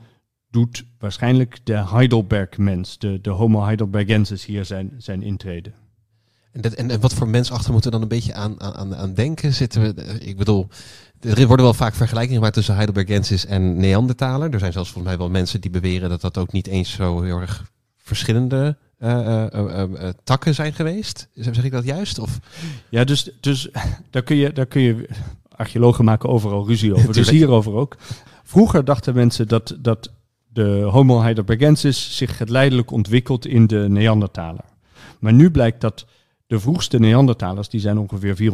doet 0.50 0.86
waarschijnlijk 1.00 1.60
de 1.64 1.88
Heidelberg-mens, 1.90 2.98
de, 3.00 3.22
de 3.22 3.30
Homo 3.30 3.64
heidelbergensis, 3.64 4.46
hier 4.46 4.66
zijn, 4.66 4.94
zijn 4.98 5.24
intrede. 5.24 5.72
En, 6.52 6.62
dat, 6.62 6.74
en, 6.74 7.00
wat 7.00 7.14
voor 7.14 7.28
mensachter 7.28 7.72
moeten 7.72 7.92
we 7.92 7.98
dan 7.98 8.06
een 8.06 8.16
beetje 8.18 8.34
aan, 8.34 8.62
aan, 8.62 8.96
aan 8.96 9.14
denken? 9.14 9.54
Zitten 9.54 9.82
we, 9.82 10.20
ik 10.20 10.38
bedoel, 10.38 10.68
er 11.20 11.48
worden 11.48 11.66
wel 11.66 11.74
vaak 11.74 11.96
vergelijkingen 11.96 12.38
gemaakt 12.38 12.56
tussen 12.56 12.76
Heidelbergensis 12.76 13.46
en 13.46 13.78
Neandertaler. 13.78 14.54
Er 14.54 14.60
zijn 14.60 14.72
zelfs 14.72 14.90
volgens 14.90 15.14
mij 15.14 15.24
wel 15.24 15.30
mensen 15.30 15.62
die 15.62 15.72
beweren 15.72 16.10
dat 16.10 16.22
dat 16.22 16.38
ook 16.38 16.52
niet 16.52 16.68
eens 16.68 16.92
zo 16.92 17.22
heel 17.22 17.40
erg 17.40 17.72
verschillende 17.98 18.78
uh, 19.00 19.46
uh, 19.54 20.10
takken 20.24 20.56
zijn 20.56 20.74
geweest. 20.74 21.28
Zeg 21.34 21.64
ik 21.64 21.72
dat 21.72 21.86
juist? 21.86 22.20
Of? 22.20 22.40
Ja, 22.90 23.04
dus, 23.04 23.30
dus 23.40 23.70
daar, 24.10 24.24
kun 24.24 24.36
je, 24.36 24.54
daar 24.54 24.66
kun 24.66 24.82
je. 24.82 25.10
Archeologen 25.56 26.06
maken 26.06 26.30
overal 26.30 26.68
ruzie 26.68 26.96
over. 26.96 27.14
dus 27.24 27.30
hierover 27.30 27.74
ook. 27.74 27.98
Vroeger 28.44 28.86
dachten 28.86 29.14
mensen 29.14 29.48
dat, 29.48 29.78
dat 29.80 30.12
de 30.48 30.88
Homo 30.92 31.22
heidelbergensis 31.22 32.18
zich 32.18 32.38
geleidelijk 32.38 32.92
ontwikkelt 32.92 33.46
in 33.46 33.68
de 33.68 33.86
Neandertaler. 33.90 34.64
Maar 35.20 35.34
nu 35.34 35.52
blijkt 35.52 35.82
dat 35.82 36.06
de 36.52 36.60
vroegste 36.60 37.00
Neandertalers, 37.00 37.70
die 37.70 37.80
zijn 37.80 37.98
ongeveer 37.98 38.52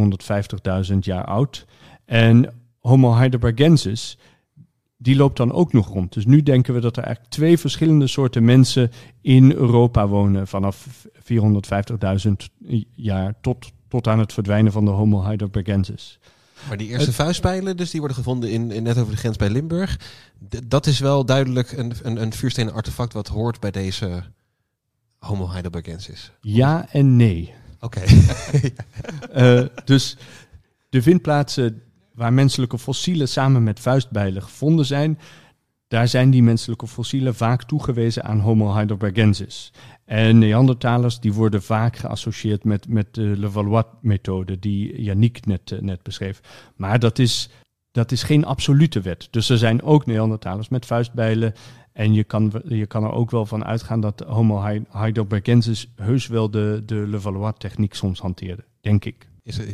450.000 0.91 0.97
jaar 0.99 1.25
oud. 1.25 1.65
En 2.05 2.53
Homo 2.79 3.15
heidelbergensis, 3.15 4.17
die 4.97 5.15
loopt 5.15 5.37
dan 5.37 5.51
ook 5.51 5.73
nog 5.73 5.87
rond. 5.87 6.13
Dus 6.13 6.25
nu 6.25 6.43
denken 6.43 6.73
we 6.73 6.79
dat 6.79 6.97
er 6.97 7.03
eigenlijk 7.03 7.33
twee 7.33 7.57
verschillende 7.57 8.07
soorten 8.07 8.45
mensen 8.45 8.91
in 9.21 9.51
Europa 9.51 10.07
wonen. 10.07 10.47
Vanaf 10.47 11.07
450.000 11.19 12.31
jaar 12.95 13.33
tot, 13.41 13.71
tot 13.87 14.07
aan 14.07 14.19
het 14.19 14.33
verdwijnen 14.33 14.71
van 14.71 14.85
de 14.85 14.91
Homo 14.91 15.23
heidelbergensis. 15.23 16.19
Maar 16.67 16.77
die 16.77 16.87
eerste 16.87 17.13
vuistpijlen, 17.13 17.77
dus 17.77 17.91
die 17.91 17.99
worden 17.99 18.17
gevonden 18.17 18.51
in, 18.51 18.71
in, 18.71 18.83
net 18.83 18.97
over 18.97 19.11
de 19.11 19.19
grens 19.19 19.37
bij 19.37 19.49
Limburg. 19.49 19.99
dat 20.67 20.85
is 20.85 20.99
wel 20.99 21.25
duidelijk 21.25 21.71
een, 21.71 21.93
een, 22.03 22.21
een 22.21 22.33
vuurstenen 22.33 22.73
artefact 22.73 23.13
wat 23.13 23.27
hoort 23.27 23.59
bij 23.59 23.71
deze 23.71 24.23
Homo 25.19 25.49
heidelbergensis. 25.49 26.31
Ja 26.41 26.87
en 26.91 27.15
nee. 27.15 27.53
Oké. 27.79 28.01
Eh, 29.31 29.63
dus 29.85 30.17
de 30.89 31.01
vindplaatsen 31.01 31.81
waar 32.13 32.33
menselijke 32.33 32.77
fossielen 32.77 33.27
samen 33.27 33.63
met 33.63 33.79
vuistbijlen 33.79 34.43
gevonden 34.43 34.85
zijn, 34.85 35.19
daar 35.87 36.07
zijn 36.07 36.29
die 36.29 36.43
menselijke 36.43 36.87
fossielen 36.87 37.35
vaak 37.35 37.63
toegewezen 37.63 38.23
aan 38.23 38.39
Homo 38.39 38.73
heidelbergensis. 38.73 39.73
En 40.05 40.37
Neandertalers 40.37 41.19
die 41.19 41.33
worden 41.33 41.63
vaak 41.63 41.95
geassocieerd 41.95 42.63
met, 42.63 42.87
met 42.87 43.13
de 43.13 43.21
Levallois-methode 43.21 44.59
die 44.59 45.01
Yannick 45.01 45.45
net, 45.45 45.71
eh, 45.71 45.79
net 45.79 46.03
beschreef. 46.03 46.39
Maar 46.75 46.99
dat 46.99 47.19
is, 47.19 47.49
dat 47.91 48.11
is 48.11 48.23
geen 48.23 48.45
absolute 48.45 49.01
wet. 49.01 49.27
Dus 49.31 49.49
er 49.49 49.57
zijn 49.57 49.81
ook 49.83 50.05
Neandertalers 50.05 50.69
met 50.69 50.85
vuistbijlen. 50.85 51.53
En 51.97 52.13
je 52.13 52.23
kan, 52.23 52.51
je 52.67 52.85
kan 52.85 53.03
er 53.03 53.11
ook 53.11 53.31
wel 53.31 53.45
van 53.45 53.65
uitgaan 53.65 53.99
dat 53.99 54.23
Homo 54.27 54.81
heidelbergensis 54.89 55.87
heus 55.95 56.27
wel 56.27 56.49
de, 56.49 56.83
de 56.85 56.95
Levallois-techniek 56.95 57.93
soms 57.93 58.19
hanteerde, 58.19 58.63
denk 58.81 59.05
ik. 59.05 59.27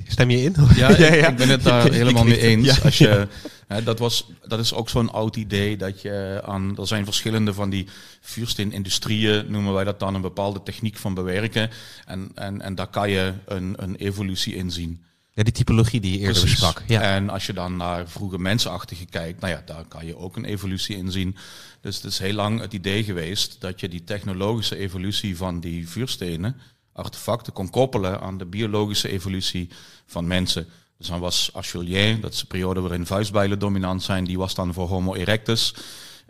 Stem 0.08 0.30
je 0.30 0.44
in? 0.44 0.56
Ja, 0.76 0.98
ja, 0.98 1.28
ik 1.28 1.36
ben 1.36 1.50
het 1.50 1.64
daar 1.64 1.92
helemaal 2.02 2.24
mee 2.24 2.40
eens. 2.40 2.84
Als 2.84 2.98
je, 2.98 3.28
hè, 3.68 3.84
dat, 3.84 4.00
was, 4.00 4.32
dat 4.48 4.60
is 4.60 4.74
ook 4.74 4.90
zo'n 4.90 5.12
oud 5.12 5.36
idee 5.36 5.78
dat 5.78 6.02
je 6.02 6.42
aan. 6.46 6.78
Er 6.78 6.88
zijn 6.88 7.06
verschillende 7.06 7.54
van 7.54 7.70
die 7.70 7.88
vuursteenindustrieën, 8.22 9.46
noemen 9.48 9.74
wij 9.74 9.84
dat 9.84 10.00
dan, 10.00 10.16
een 10.16 10.22
bepaalde 10.22 10.64
techniek 10.64 10.98
van 10.98 11.14
bewerken. 11.14 11.70
En, 12.06 12.32
en, 12.36 12.62
en 12.62 12.76
daar 12.76 12.88
kan 12.90 13.10
je 13.10 13.34
een, 13.46 13.74
een 13.78 13.96
evolutie 13.96 14.56
in 14.56 14.72
zien. 14.72 15.04
Ja, 15.36 15.44
die 15.44 15.54
typologie 15.54 16.02
die 16.02 16.12
je 16.12 16.18
eerder 16.18 16.42
Precies. 16.42 16.60
besprak. 16.60 16.84
Ja. 16.88 17.02
En 17.02 17.30
als 17.30 17.46
je 17.46 17.54
dan 17.54 17.78
naar 17.78 18.10
vroege 18.10 18.40
mensenachtige 18.40 19.06
kijkt, 19.06 19.42
nou 19.42 19.54
ja, 19.54 19.62
daar 19.66 19.86
kan 19.86 20.06
je 20.06 20.18
ook 20.18 20.36
een 20.36 20.46
evolutie 20.46 20.98
in 20.98 21.12
zien. 21.12 21.38
Dus 21.82 21.96
het 21.96 22.06
is 22.06 22.20
heel 22.20 22.34
lang 22.34 22.60
het 22.60 22.74
idee 22.74 23.04
geweest 23.04 23.62
dat 23.62 23.80
je 23.80 23.90
die 23.90 24.04
technologische 24.04 24.76
evolutie 24.76 25.38
van 25.38 25.60
die 25.60 25.90
vuurstenen 25.90 26.56
artefacten 26.94 27.54
kon 27.54 27.70
koppelen 27.70 28.22
aan 28.22 28.38
de 28.38 28.46
biologische 28.46 29.10
evolutie 29.10 29.70
van 30.06 30.28
mensen. 30.28 30.68
Dus 30.98 31.08
dan 31.08 31.20
was 31.20 31.50
Achelier, 31.54 32.22
dat 32.22 32.34
is 32.34 32.40
de 32.40 32.46
periode 32.46 32.82
waarin 32.82 33.06
vuistbijlen 33.06 33.60
dominant 33.60 34.04
zijn, 34.04 34.24
die 34.24 34.38
was 34.38 34.56
dan 34.56 34.74
voor 34.74 34.88
Homo 34.88 35.14
erectus. 35.14 35.74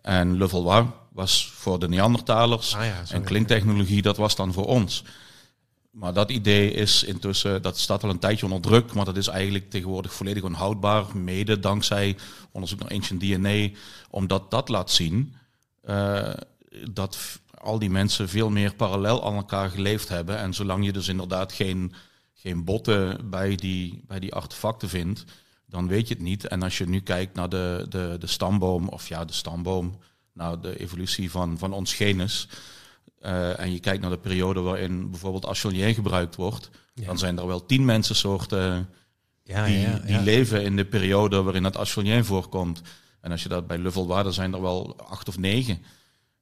En 0.01 0.37
Le 0.37 0.49
Valois 0.49 0.85
was 1.11 1.51
voor 1.55 1.79
de 1.79 1.89
Neandertalers. 1.89 2.75
Ah 2.75 2.85
en 3.09 3.23
klinktechnologie, 3.23 4.01
dat 4.01 4.17
was 4.17 4.35
dan 4.35 4.53
voor 4.53 4.65
ons. 4.65 5.03
Maar 5.93 6.13
dat 6.13 6.31
idee 6.31 6.71
is 6.71 7.03
intussen, 7.03 7.61
dat 7.61 7.77
staat 7.77 8.03
al 8.03 8.09
een 8.09 8.19
tijdje 8.19 8.45
onder 8.45 8.61
druk, 8.61 8.93
maar 8.93 9.05
dat 9.05 9.17
is 9.17 9.27
eigenlijk 9.27 9.69
tegenwoordig 9.69 10.13
volledig 10.13 10.43
onhoudbaar, 10.43 11.17
mede 11.17 11.59
dankzij 11.59 12.17
onderzoek 12.51 12.79
naar 12.79 12.91
ancient 12.91 13.21
DNA, 13.21 13.69
omdat 14.09 14.51
dat 14.51 14.69
laat 14.69 14.91
zien 14.91 15.35
uh, 15.89 16.33
dat 16.91 17.39
al 17.57 17.79
die 17.79 17.89
mensen 17.89 18.29
veel 18.29 18.49
meer 18.49 18.75
parallel 18.75 19.25
aan 19.25 19.35
elkaar 19.35 19.69
geleefd 19.69 20.09
hebben. 20.09 20.37
En 20.37 20.53
zolang 20.53 20.85
je 20.85 20.91
dus 20.91 21.07
inderdaad 21.07 21.51
geen, 21.51 21.93
geen 22.33 22.63
botten 22.63 23.29
bij 23.29 23.55
die, 23.55 24.03
bij 24.07 24.19
die 24.19 24.33
artefacten 24.33 24.89
vindt, 24.89 25.23
dan 25.65 25.87
weet 25.87 26.07
je 26.07 26.13
het 26.13 26.23
niet. 26.23 26.47
En 26.47 26.63
als 26.63 26.77
je 26.77 26.87
nu 26.87 26.99
kijkt 26.99 27.35
naar 27.35 27.49
de, 27.49 27.85
de, 27.89 28.15
de 28.19 28.27
stamboom, 28.27 28.87
of 28.87 29.07
ja, 29.07 29.25
de 29.25 29.33
stamboom, 29.33 29.99
naar 30.33 30.61
de 30.61 30.79
evolutie 30.79 31.31
van, 31.31 31.57
van 31.57 31.73
ons 31.73 31.93
genus. 31.93 32.47
Uh, 33.25 33.59
en 33.59 33.71
je 33.71 33.79
kijkt 33.79 34.01
naar 34.01 34.09
de 34.09 34.17
periode 34.17 34.59
waarin 34.59 35.09
bijvoorbeeld 35.09 35.45
Achelien 35.45 35.93
gebruikt 35.93 36.35
wordt, 36.35 36.69
dan 36.93 37.17
zijn 37.17 37.37
er 37.37 37.47
wel 37.47 37.65
tien 37.65 37.85
mensensoorten 37.85 38.89
ja, 39.43 39.65
die, 39.65 39.79
ja, 39.79 39.99
die 39.99 40.19
leven 40.19 40.63
in 40.63 40.75
de 40.75 40.85
periode 40.85 41.41
waarin 41.41 41.63
het 41.63 41.77
Achelien 41.77 42.25
voorkomt. 42.25 42.81
En 43.21 43.31
als 43.31 43.43
je 43.43 43.49
dat 43.49 43.67
bij 43.67 43.77
Level 43.77 44.31
zijn 44.33 44.53
er 44.53 44.61
wel 44.61 44.99
acht 44.99 45.27
of 45.27 45.37
negen. 45.37 45.83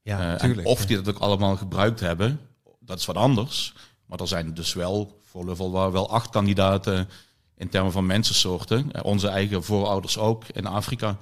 Ja, 0.04 0.44
uh, 0.44 0.66
of 0.66 0.86
die 0.86 1.02
dat 1.02 1.16
ook 1.16 1.22
allemaal 1.22 1.58
gebruikt 1.58 2.00
hebben, 2.00 2.40
dat 2.80 3.00
is 3.00 3.06
wat 3.06 3.16
anders. 3.16 3.74
Maar 4.06 4.20
er 4.20 4.28
zijn 4.28 4.54
dus 4.54 4.74
wel 4.74 5.22
voor 5.26 5.46
Level 5.46 5.92
wel 5.92 6.10
acht 6.10 6.30
kandidaten 6.30 7.10
in 7.58 7.70
termen 7.70 7.92
van 7.92 8.06
mensensoorten. 8.06 8.92
Eh, 8.92 9.04
onze 9.04 9.28
eigen 9.28 9.64
voorouders 9.64 10.18
ook 10.18 10.48
in 10.48 10.66
Afrika. 10.66 11.18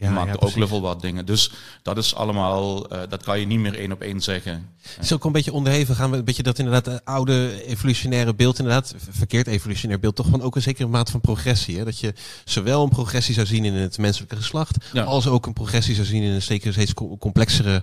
Ja, 0.00 0.10
maakten 0.10 0.40
ook 0.40 0.56
level 0.56 0.80
wat 0.80 1.00
dingen. 1.00 1.26
Dus 1.26 1.50
dat 1.82 1.96
is 1.96 2.14
allemaal, 2.14 2.92
uh, 2.92 3.00
dat 3.08 3.22
kan 3.22 3.40
je 3.40 3.46
niet 3.46 3.58
meer 3.58 3.78
één 3.78 3.92
op 3.92 4.00
één 4.00 4.20
zeggen. 4.20 4.68
Het 4.82 5.04
is 5.04 5.12
ook 5.12 5.24
een 5.24 5.32
beetje 5.32 5.52
onderheven. 5.52 5.94
Gaan 5.94 6.10
we 6.10 6.16
een 6.16 6.24
beetje 6.24 6.42
dat 6.42 6.58
inderdaad 6.58 6.88
uh, 6.88 6.94
oude 7.04 7.64
evolutionaire 7.66 8.34
beeld, 8.34 8.58
inderdaad, 8.58 8.94
verkeerd 9.10 9.46
evolutionair 9.46 10.00
beeld, 10.00 10.16
toch 10.16 10.26
gewoon 10.26 10.42
ook 10.42 10.56
een 10.56 10.62
zekere 10.62 10.88
maat 10.88 11.10
van 11.10 11.20
progressie. 11.20 11.78
Hè? 11.78 11.84
Dat 11.84 11.98
je 11.98 12.14
zowel 12.44 12.82
een 12.82 12.88
progressie 12.88 13.34
zou 13.34 13.46
zien 13.46 13.64
in 13.64 13.74
het 13.74 13.98
menselijke 13.98 14.36
geslacht, 14.36 14.94
als 14.94 15.26
ook 15.26 15.46
een 15.46 15.52
progressie 15.52 15.94
zou 15.94 16.06
zien 16.06 16.22
in 16.22 16.32
een 16.32 16.42
zeker 16.42 16.72
steeds 16.72 16.94
complexere 17.18 17.82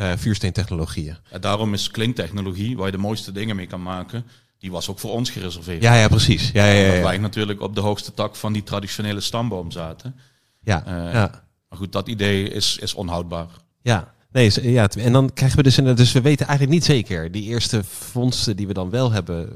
uh, 0.00 0.12
vuursteentechnologieën. 0.16 1.16
Ja, 1.30 1.38
daarom 1.38 1.74
is 1.74 1.90
klinktechnologie, 1.90 2.76
waar 2.76 2.86
je 2.86 2.92
de 2.92 2.98
mooiste 2.98 3.32
dingen 3.32 3.56
mee 3.56 3.66
kan 3.66 3.82
maken, 3.82 4.24
die 4.58 4.70
was 4.70 4.88
ook 4.88 4.98
voor 4.98 5.10
ons 5.10 5.30
gereserveerd. 5.30 5.82
Ja, 5.82 5.94
ja, 5.94 6.08
precies. 6.08 6.50
Ja, 6.52 6.66
ja, 6.66 6.86
ja, 6.86 6.94
ja. 6.94 7.02
wij 7.02 7.18
natuurlijk 7.18 7.60
op 7.60 7.74
de 7.74 7.80
hoogste 7.80 8.14
tak 8.14 8.36
van 8.36 8.52
die 8.52 8.62
traditionele 8.62 9.20
stamboom 9.20 9.70
zaten. 9.70 10.14
Ja, 10.60 10.82
ja. 10.86 11.44
Maar 11.68 11.78
goed, 11.78 11.92
dat 11.92 12.08
idee 12.08 12.48
is, 12.48 12.78
is 12.78 12.94
onhoudbaar. 12.94 13.48
Ja, 13.82 14.14
nee, 14.32 14.72
ja, 14.72 14.88
en 14.88 15.12
dan 15.12 15.32
krijgen 15.32 15.56
we 15.56 15.62
dus, 15.62 15.74
dus 15.74 16.12
we 16.12 16.20
weten 16.20 16.46
eigenlijk 16.46 16.78
niet 16.78 16.84
zeker, 16.84 17.32
die 17.32 17.42
eerste 17.42 17.84
vondsten 17.84 18.56
die 18.56 18.66
we 18.66 18.72
dan 18.72 18.90
wel 18.90 19.12
hebben 19.12 19.48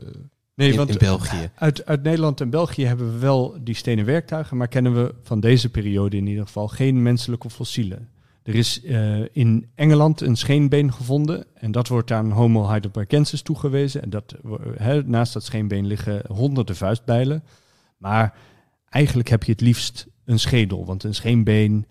nee, 0.55 0.71
in, 0.71 0.77
want 0.77 0.91
in 0.91 0.99
België. 0.99 1.51
Uit, 1.55 1.87
uit 1.87 2.03
Nederland 2.03 2.41
en 2.41 2.51
België 2.51 2.85
hebben 2.85 3.13
we 3.13 3.19
wel 3.19 3.57
die 3.61 3.75
stenen 3.75 4.05
werktuigen, 4.05 4.57
maar 4.57 4.69
kennen 4.69 4.95
we 4.95 5.15
van 5.23 5.41
deze 5.41 5.69
periode 5.71 6.17
in 6.17 6.27
ieder 6.27 6.47
geval 6.47 6.69
geen 6.69 7.03
menselijke 7.03 7.51
fossielen. 7.51 8.09
Er 8.43 8.55
is 8.55 8.85
uh, 8.85 9.25
in 9.33 9.71
Engeland 9.75 10.21
een 10.21 10.37
scheenbeen 10.37 10.93
gevonden 10.93 11.47
en 11.55 11.73
dat 11.73 11.89
wordt 11.89 12.13
aan 12.13 12.31
Homo 12.31 12.69
heidelbergensis 12.69 13.43
toegewezen. 13.43 14.03
En 14.03 14.11
dat, 14.11 14.35
he, 14.77 15.03
naast 15.03 15.33
dat 15.33 15.45
scheenbeen 15.45 15.87
liggen 15.87 16.23
honderden 16.29 16.77
vuistbijlen. 16.77 17.45
Maar 17.97 18.35
eigenlijk 18.89 19.29
heb 19.29 19.45
je 19.45 19.53
het 19.53 19.61
liefst 19.61 20.07
een 20.25 20.39
schedel, 20.39 20.85
want 20.85 21.05
een 21.05 21.15
scheenbeen 21.15 21.87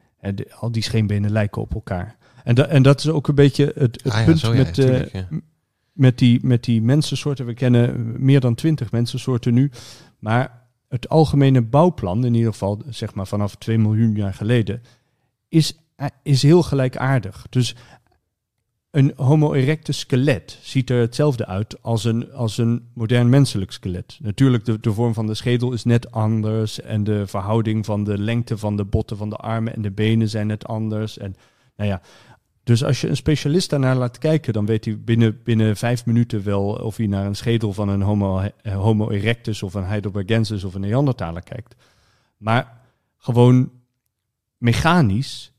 al 0.59 0.71
die 0.71 0.83
scheenbenen 0.83 1.31
lijken 1.31 1.61
op 1.61 1.73
elkaar. 1.73 2.17
En, 2.43 2.55
da 2.55 2.65
en 2.65 2.83
dat 2.83 2.99
is 2.99 3.09
ook 3.09 3.27
een 3.27 3.35
beetje 3.35 3.65
het, 3.75 4.03
het 4.03 4.13
ah 4.13 4.25
punt 4.25 4.53
met, 4.53 4.75
ja, 4.75 5.05
uh, 5.13 5.21
met, 5.93 6.17
die, 6.17 6.39
met 6.45 6.63
die 6.63 6.81
mensensoorten. 6.81 7.45
We 7.45 7.53
kennen 7.53 8.15
meer 8.25 8.39
dan 8.39 8.55
twintig 8.55 8.91
mensensoorten 8.91 9.53
nu. 9.53 9.71
Maar 10.19 10.67
het 10.87 11.09
algemene 11.09 11.61
bouwplan, 11.61 12.25
in 12.25 12.33
ieder 12.33 12.51
geval 12.51 12.81
zeg 12.89 13.13
maar 13.13 13.27
vanaf 13.27 13.55
2 13.55 13.77
miljoen 13.77 14.15
jaar 14.15 14.33
geleden, 14.33 14.81
is, 15.47 15.77
eh, 15.95 16.07
is 16.23 16.41
heel 16.41 16.63
gelijkaardig. 16.63 17.45
Dus 17.49 17.75
een 18.91 19.13
Homo 19.15 19.53
erectus 19.53 19.99
skelet 19.99 20.59
ziet 20.61 20.89
er 20.89 20.99
hetzelfde 20.99 21.45
uit 21.45 21.81
als 21.81 22.03
een, 22.03 22.31
als 22.31 22.57
een 22.57 22.89
modern 22.93 23.29
menselijk 23.29 23.71
skelet. 23.71 24.17
Natuurlijk, 24.21 24.65
de, 24.65 24.79
de 24.79 24.93
vorm 24.93 25.13
van 25.13 25.27
de 25.27 25.33
schedel 25.33 25.73
is 25.73 25.83
net 25.83 26.11
anders 26.11 26.81
en 26.81 27.03
de 27.03 27.27
verhouding 27.27 27.85
van 27.85 28.03
de 28.03 28.17
lengte 28.17 28.57
van 28.57 28.75
de 28.75 28.85
botten 28.85 29.17
van 29.17 29.29
de 29.29 29.35
armen 29.35 29.75
en 29.75 29.81
de 29.81 29.91
benen 29.91 30.29
zijn 30.29 30.47
net 30.47 30.65
anders. 30.65 31.17
En, 31.17 31.35
nou 31.75 31.89
ja, 31.89 32.01
dus 32.63 32.83
als 32.83 33.01
je 33.01 33.09
een 33.09 33.15
specialist 33.15 33.69
daarnaar 33.69 33.95
laat 33.95 34.17
kijken, 34.17 34.53
dan 34.53 34.65
weet 34.65 34.85
hij 34.85 34.99
binnen, 34.99 35.43
binnen 35.43 35.77
vijf 35.77 36.05
minuten 36.05 36.43
wel 36.43 36.65
of 36.65 36.97
hij 36.97 37.07
naar 37.07 37.25
een 37.25 37.35
schedel 37.35 37.73
van 37.73 37.89
een 37.89 38.01
Homo, 38.01 38.49
homo 38.63 39.09
erectus 39.09 39.63
of 39.63 39.73
een 39.73 39.85
Heidelbergensis 39.85 40.63
of 40.63 40.73
een 40.73 40.81
Neandertaler 40.81 41.43
kijkt. 41.43 41.75
Maar 42.37 42.81
gewoon 43.17 43.71
mechanisch 44.57 45.53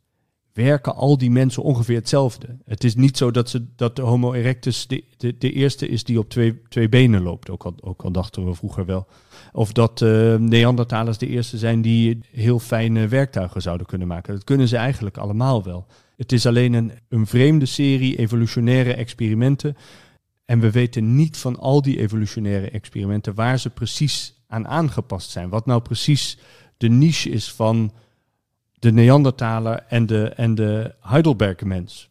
werken 0.52 0.94
al 0.94 1.18
die 1.18 1.30
mensen 1.30 1.62
ongeveer 1.62 1.96
hetzelfde. 1.96 2.58
Het 2.64 2.84
is 2.84 2.94
niet 2.94 3.16
zo 3.16 3.30
dat, 3.30 3.50
ze, 3.50 3.66
dat 3.76 3.96
de 3.96 4.02
Homo 4.02 4.32
erectus 4.32 4.86
de, 4.86 5.04
de, 5.16 5.38
de 5.38 5.52
eerste 5.52 5.88
is 5.88 6.04
die 6.04 6.18
op 6.18 6.28
twee, 6.28 6.62
twee 6.68 6.88
benen 6.88 7.22
loopt. 7.22 7.50
Ook 7.50 7.64
al, 7.64 7.74
ook 7.80 8.02
al 8.02 8.12
dachten 8.12 8.44
we 8.44 8.54
vroeger 8.54 8.86
wel. 8.86 9.06
Of 9.52 9.72
dat 9.72 10.00
uh, 10.00 10.34
Neandertalers 10.36 11.18
de 11.18 11.26
eerste 11.26 11.58
zijn 11.58 11.82
die 11.82 12.18
heel 12.30 12.58
fijne 12.58 13.08
werktuigen 13.08 13.62
zouden 13.62 13.86
kunnen 13.86 14.08
maken. 14.08 14.34
Dat 14.34 14.44
kunnen 14.44 14.68
ze 14.68 14.76
eigenlijk 14.76 15.16
allemaal 15.16 15.62
wel. 15.62 15.86
Het 16.16 16.32
is 16.32 16.46
alleen 16.46 16.72
een, 16.72 16.92
een 17.08 17.26
vreemde 17.26 17.66
serie 17.66 18.18
evolutionaire 18.18 18.94
experimenten. 18.94 19.76
En 20.44 20.60
we 20.60 20.70
weten 20.70 21.14
niet 21.14 21.36
van 21.36 21.58
al 21.58 21.82
die 21.82 21.98
evolutionaire 21.98 22.70
experimenten 22.70 23.34
waar 23.34 23.58
ze 23.58 23.70
precies 23.70 24.42
aan 24.46 24.68
aangepast 24.68 25.30
zijn. 25.30 25.48
Wat 25.48 25.66
nou 25.66 25.80
precies 25.82 26.38
de 26.76 26.88
niche 26.88 27.30
is 27.30 27.52
van 27.52 27.92
de 28.80 28.92
Neandertaler 28.92 29.84
en 29.88 30.06
de, 30.06 30.28
en 30.28 30.54
de 30.54 30.94
Heidelberg-mens. 31.00 32.10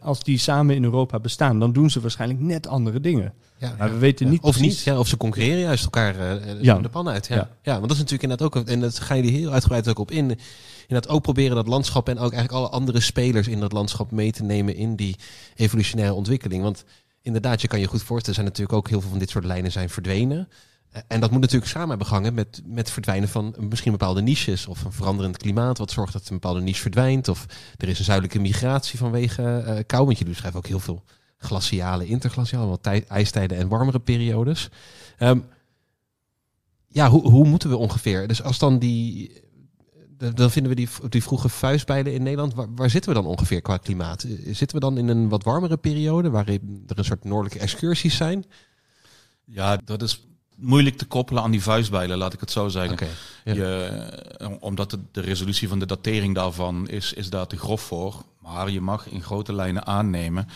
Als 0.00 0.22
die 0.22 0.38
samen 0.38 0.74
in 0.74 0.84
Europa 0.84 1.18
bestaan, 1.18 1.58
dan 1.58 1.72
doen 1.72 1.90
ze 1.90 2.00
waarschijnlijk 2.00 2.40
net 2.40 2.66
andere 2.66 3.00
dingen. 3.00 3.32
Ja, 3.58 3.74
maar 3.78 3.92
we 3.92 3.98
weten 3.98 4.28
niet 4.28 4.42
Of 4.42 4.60
niet, 4.60 4.80
ja, 4.80 4.98
of 4.98 5.08
ze 5.08 5.16
concurreren 5.16 5.58
juist 5.58 5.84
elkaar 5.84 6.16
uh, 6.16 6.62
ja. 6.62 6.78
de 6.78 6.88
pan 6.88 7.08
uit. 7.08 7.26
Ja. 7.26 7.34
Ja. 7.34 7.50
ja, 7.62 7.72
want 7.72 7.82
dat 7.82 7.90
is 7.90 7.98
natuurlijk 7.98 8.22
inderdaad 8.22 8.56
ook, 8.56 8.68
en 8.68 8.80
dat 8.80 8.98
ga 8.98 9.14
je 9.14 9.30
heel 9.30 9.52
uitgebreid 9.52 9.88
ook 9.88 9.98
op 9.98 10.10
in, 10.10 10.38
inderdaad 10.86 11.12
ook 11.12 11.22
proberen 11.22 11.56
dat 11.56 11.66
landschap 11.66 12.08
en 12.08 12.18
ook 12.18 12.32
eigenlijk 12.32 12.52
alle 12.52 12.68
andere 12.68 13.00
spelers 13.00 13.48
in 13.48 13.60
dat 13.60 13.72
landschap 13.72 14.10
mee 14.10 14.32
te 14.32 14.42
nemen 14.42 14.74
in 14.74 14.96
die 14.96 15.16
evolutionaire 15.54 16.14
ontwikkeling. 16.14 16.62
Want 16.62 16.84
inderdaad, 17.22 17.60
je 17.60 17.68
kan 17.68 17.80
je 17.80 17.86
goed 17.86 18.02
voorstellen, 18.02 18.34
zijn 18.34 18.46
natuurlijk 18.46 18.78
ook 18.78 18.88
heel 18.88 19.00
veel 19.00 19.10
van 19.10 19.18
dit 19.18 19.30
soort 19.30 19.44
lijnen 19.44 19.72
zijn 19.72 19.90
verdwenen. 19.90 20.48
En 21.06 21.20
dat 21.20 21.30
moet 21.30 21.40
natuurlijk 21.40 21.70
samen 21.70 21.98
hebben 21.98 22.34
met, 22.34 22.62
met 22.64 22.90
verdwijnen 22.90 23.28
van 23.28 23.54
misschien 23.58 23.92
bepaalde 23.92 24.22
niches 24.22 24.66
of 24.66 24.84
een 24.84 24.92
veranderend 24.92 25.36
klimaat, 25.36 25.78
wat 25.78 25.90
zorgt 25.90 26.12
dat 26.12 26.22
een 26.22 26.34
bepaalde 26.40 26.60
niche 26.60 26.80
verdwijnt. 26.80 27.28
Of 27.28 27.46
er 27.76 27.88
is 27.88 27.98
een 27.98 28.04
zuidelijke 28.04 28.38
migratie 28.38 28.98
vanwege 28.98 29.64
uh, 29.66 29.78
kou, 29.86 30.04
want 30.04 30.18
je 30.18 30.34
schrijft 30.34 30.56
ook 30.56 30.66
heel 30.66 30.80
veel 30.80 31.04
glaciale, 31.38 32.06
interglaciale, 32.06 32.66
wat 32.66 32.86
ijstijden 33.08 33.58
en 33.58 33.68
warmere 33.68 33.98
periodes. 33.98 34.68
Um, 35.18 35.44
ja, 36.88 37.08
hoe, 37.08 37.30
hoe 37.30 37.46
moeten 37.46 37.68
we 37.68 37.76
ongeveer? 37.76 38.28
Dus 38.28 38.42
als 38.42 38.58
dan 38.58 38.78
die, 38.78 39.32
dan 40.34 40.50
vinden 40.50 40.70
we 40.72 40.76
die, 40.76 40.88
die 41.08 41.22
vroege 41.22 41.48
vuistbijlen 41.48 42.12
in 42.12 42.22
Nederland. 42.22 42.54
Waar, 42.54 42.74
waar, 42.74 42.90
zitten 42.90 43.10
we 43.12 43.20
dan 43.20 43.30
ongeveer 43.30 43.62
qua 43.62 43.76
klimaat? 43.76 44.26
Zitten 44.44 44.76
we 44.76 44.80
dan 44.80 44.98
in 44.98 45.08
een 45.08 45.28
wat 45.28 45.44
warmere 45.44 45.76
periode, 45.76 46.30
waarin 46.30 46.84
er 46.86 46.98
een 46.98 47.04
soort 47.04 47.24
noordelijke 47.24 47.58
excursies 47.58 48.16
zijn? 48.16 48.44
Ja, 49.44 49.76
dat 49.84 50.02
is 50.02 50.25
moeilijk 50.56 50.96
te 50.96 51.06
koppelen 51.06 51.42
aan 51.42 51.50
die 51.50 51.62
vuistbijlen, 51.62 52.18
laat 52.18 52.32
ik 52.32 52.40
het 52.40 52.50
zo 52.50 52.68
zeggen. 52.68 53.08
je, 53.44 53.64
eh, 54.38 54.50
omdat 54.60 54.90
de, 54.90 54.98
de, 55.12 55.20
resolutie 55.20 55.68
van 55.68 55.78
de 55.78 55.86
datering 55.86 56.34
daarvan 56.34 56.88
is, 56.88 57.12
is 57.12 57.30
daar 57.30 57.46
te 57.46 57.56
grof 57.56 57.80
voor. 57.80 58.24
Maar 58.40 58.70
je 58.70 58.80
mag 58.80 59.08
in 59.08 59.22
grote 59.22 59.52
lijnen 59.52 59.86
aannemen 59.86 60.48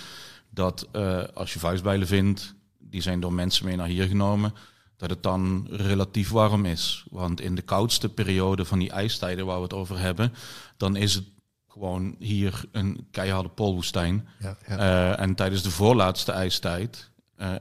dat 0.51 0.89
uh, 0.93 1.23
als 1.35 1.53
je 1.53 1.59
vuistbijlen 1.59 2.07
vindt, 2.07 2.55
die 2.79 3.03
zijn 3.03 3.21
door 3.21 3.33
mensen 3.33 3.67
mee 3.67 3.77
naar 3.77 3.87
hier 3.87 4.07
genomen, 4.07 4.55
dat 4.97 5.11
het 5.11 5.23
dan 5.23 5.67
relatief 5.71 6.31
warm 6.31 6.65
is. 6.65 7.05
Want 7.11 7.41
in 7.41 7.55
de 7.55 7.63
koudste 7.63 8.09
periode 8.09 8.65
van 8.65 8.79
die 8.79 8.91
ijstijden 8.91 9.47
waar 9.47 9.57
we 9.57 9.63
het 9.63 9.73
over 9.73 9.99
hebben, 9.99 10.33
dan 10.77 10.97
is 10.97 11.15
het 11.15 11.25
gewoon 11.69 12.15
hier 12.19 12.65
een 12.73 13.07
keiharde 13.11 13.49
poolwoestijn. 13.49 14.29
Ja, 14.39 14.57
ja. 14.67 14.79
Uh, 14.79 15.21
en 15.21 15.35
tijdens 15.35 15.63
de 15.63 15.71
voorlaatste 15.71 16.33
ijstijd, 16.33 17.10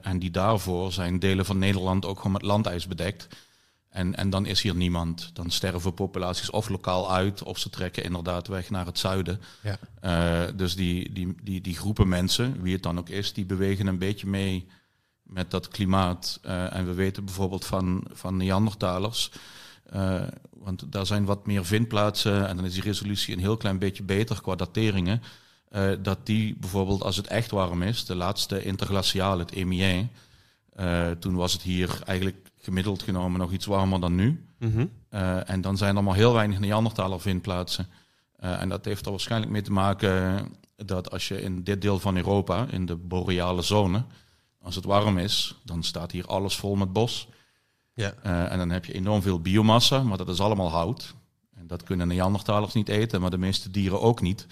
en 0.02 0.18
die 0.18 0.30
daarvoor 0.30 0.92
zijn 0.92 1.18
delen 1.18 1.44
van 1.44 1.58
Nederland 1.58 2.06
ook 2.06 2.16
gewoon 2.16 2.32
met 2.32 2.42
landijs 2.42 2.86
bedekt. 2.86 3.28
En, 3.90 4.16
en 4.16 4.30
dan 4.30 4.46
is 4.46 4.62
hier 4.62 4.74
niemand. 4.74 5.30
Dan 5.32 5.50
sterven 5.50 5.94
populaties 5.94 6.50
of 6.50 6.68
lokaal 6.68 7.12
uit, 7.12 7.42
of 7.42 7.58
ze 7.58 7.70
trekken 7.70 8.04
inderdaad 8.04 8.46
weg 8.46 8.70
naar 8.70 8.86
het 8.86 8.98
zuiden. 8.98 9.40
Ja. 9.62 9.78
Uh, 10.48 10.56
dus 10.56 10.76
die, 10.76 11.12
die, 11.12 11.34
die, 11.42 11.60
die 11.60 11.76
groepen 11.76 12.08
mensen, 12.08 12.62
wie 12.62 12.72
het 12.72 12.82
dan 12.82 12.98
ook 12.98 13.08
is, 13.08 13.32
die 13.32 13.44
bewegen 13.44 13.86
een 13.86 13.98
beetje 13.98 14.26
mee 14.26 14.68
met 15.22 15.50
dat 15.50 15.68
klimaat. 15.68 16.40
Uh, 16.46 16.76
en 16.76 16.86
we 16.86 16.94
weten 16.94 17.24
bijvoorbeeld 17.24 17.64
van, 17.64 18.04
van 18.12 18.36
Neandertalers, 18.36 19.30
uh, 19.94 20.22
want 20.50 20.92
daar 20.92 21.06
zijn 21.06 21.24
wat 21.24 21.46
meer 21.46 21.64
vindplaatsen 21.64 22.48
en 22.48 22.56
dan 22.56 22.64
is 22.64 22.74
die 22.74 22.82
resolutie 22.82 23.34
een 23.34 23.40
heel 23.40 23.56
klein 23.56 23.78
beetje 23.78 24.02
beter 24.02 24.40
qua 24.40 24.54
dateringen. 24.54 25.22
Uh, 25.70 25.90
dat 26.02 26.26
die 26.26 26.56
bijvoorbeeld 26.60 27.02
als 27.02 27.16
het 27.16 27.26
echt 27.26 27.50
warm 27.50 27.82
is, 27.82 28.04
de 28.04 28.14
laatste 28.14 28.62
interglaciaal, 28.62 29.38
het 29.38 29.52
EMIE, 29.52 30.08
toen 31.18 31.34
was 31.34 31.52
het 31.52 31.62
hier 31.62 31.98
eigenlijk 32.04 32.50
gemiddeld 32.56 33.02
genomen 33.02 33.40
nog 33.40 33.52
iets 33.52 33.66
warmer 33.66 34.00
dan 34.00 34.14
nu. 34.14 34.44
Mm 34.58 34.72
-hmm. 34.72 34.90
en 35.44 35.60
dan 35.60 35.76
zijn 35.76 35.96
er 35.96 36.04
maar 36.04 36.14
heel 36.14 36.32
weinig 36.32 36.58
Neandertaler 36.58 37.20
vindplaatsen. 37.20 37.86
en 38.36 38.68
dat 38.68 38.84
heeft 38.84 39.04
er 39.04 39.10
waarschijnlijk 39.10 39.52
mee 39.52 39.62
te 39.62 39.72
maken 39.72 40.46
dat 40.76 41.10
als 41.10 41.28
je 41.28 41.42
in 41.42 41.62
dit 41.62 41.82
deel 41.82 41.98
van 41.98 42.16
Europa, 42.16 42.66
in 42.70 42.86
de 42.86 42.96
boreale 42.96 43.62
zone, 43.62 44.04
als 44.62 44.74
het 44.74 44.84
warm 44.84 45.18
is, 45.18 45.54
dan 45.64 45.82
staat 45.82 46.10
hier 46.10 46.26
alles 46.26 46.56
vol 46.56 46.76
met 46.76 46.92
bos. 46.92 47.28
Ja. 47.94 48.12
En 48.22 48.58
dan 48.58 48.70
heb 48.70 48.84
je 48.84 48.92
enorm 48.92 49.22
veel 49.22 49.40
biomassa, 49.40 50.02
maar 50.02 50.18
dat 50.18 50.28
is 50.28 50.40
allemaal 50.40 50.70
hout. 50.70 51.14
En 51.54 51.66
dat 51.66 51.82
kunnen 51.82 52.08
Neandertalers 52.08 52.74
niet 52.74 52.88
eten, 52.88 53.20
maar 53.20 53.30
de 53.30 53.38
meeste 53.38 53.70
dieren 53.70 54.00
ook 54.00 54.20
niet. 54.20 54.46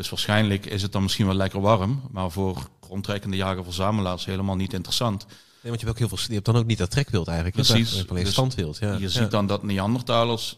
Dus 0.00 0.08
waarschijnlijk 0.08 0.66
is 0.66 0.82
het 0.82 0.92
dan 0.92 1.02
misschien 1.02 1.26
wel 1.26 1.34
lekker 1.34 1.60
warm, 1.60 2.02
maar 2.10 2.30
voor 2.30 2.68
rondtrekkende 2.88 3.36
jager-verzamelaars 3.36 4.24
helemaal 4.24 4.56
niet 4.56 4.72
interessant. 4.72 5.26
Nee, 5.26 5.36
want 5.62 5.80
je 5.80 5.86
hebt 5.86 5.90
ook 5.90 5.98
heel 5.98 6.08
veel. 6.08 6.26
Je 6.26 6.34
hebt 6.34 6.44
dan 6.44 6.56
ook 6.56 6.66
niet 6.66 6.78
dat 6.78 6.90
trekwild 6.90 7.26
eigenlijk. 7.26 7.56
Precies. 7.56 7.92
Je 7.92 8.08
alleen 8.08 8.24
dus 8.24 8.32
standwild. 8.32 8.78
Ja. 8.78 8.96
Je 8.96 9.08
ziet 9.08 9.30
dan 9.30 9.46
dat 9.46 9.62
Neandertalers, 9.62 10.56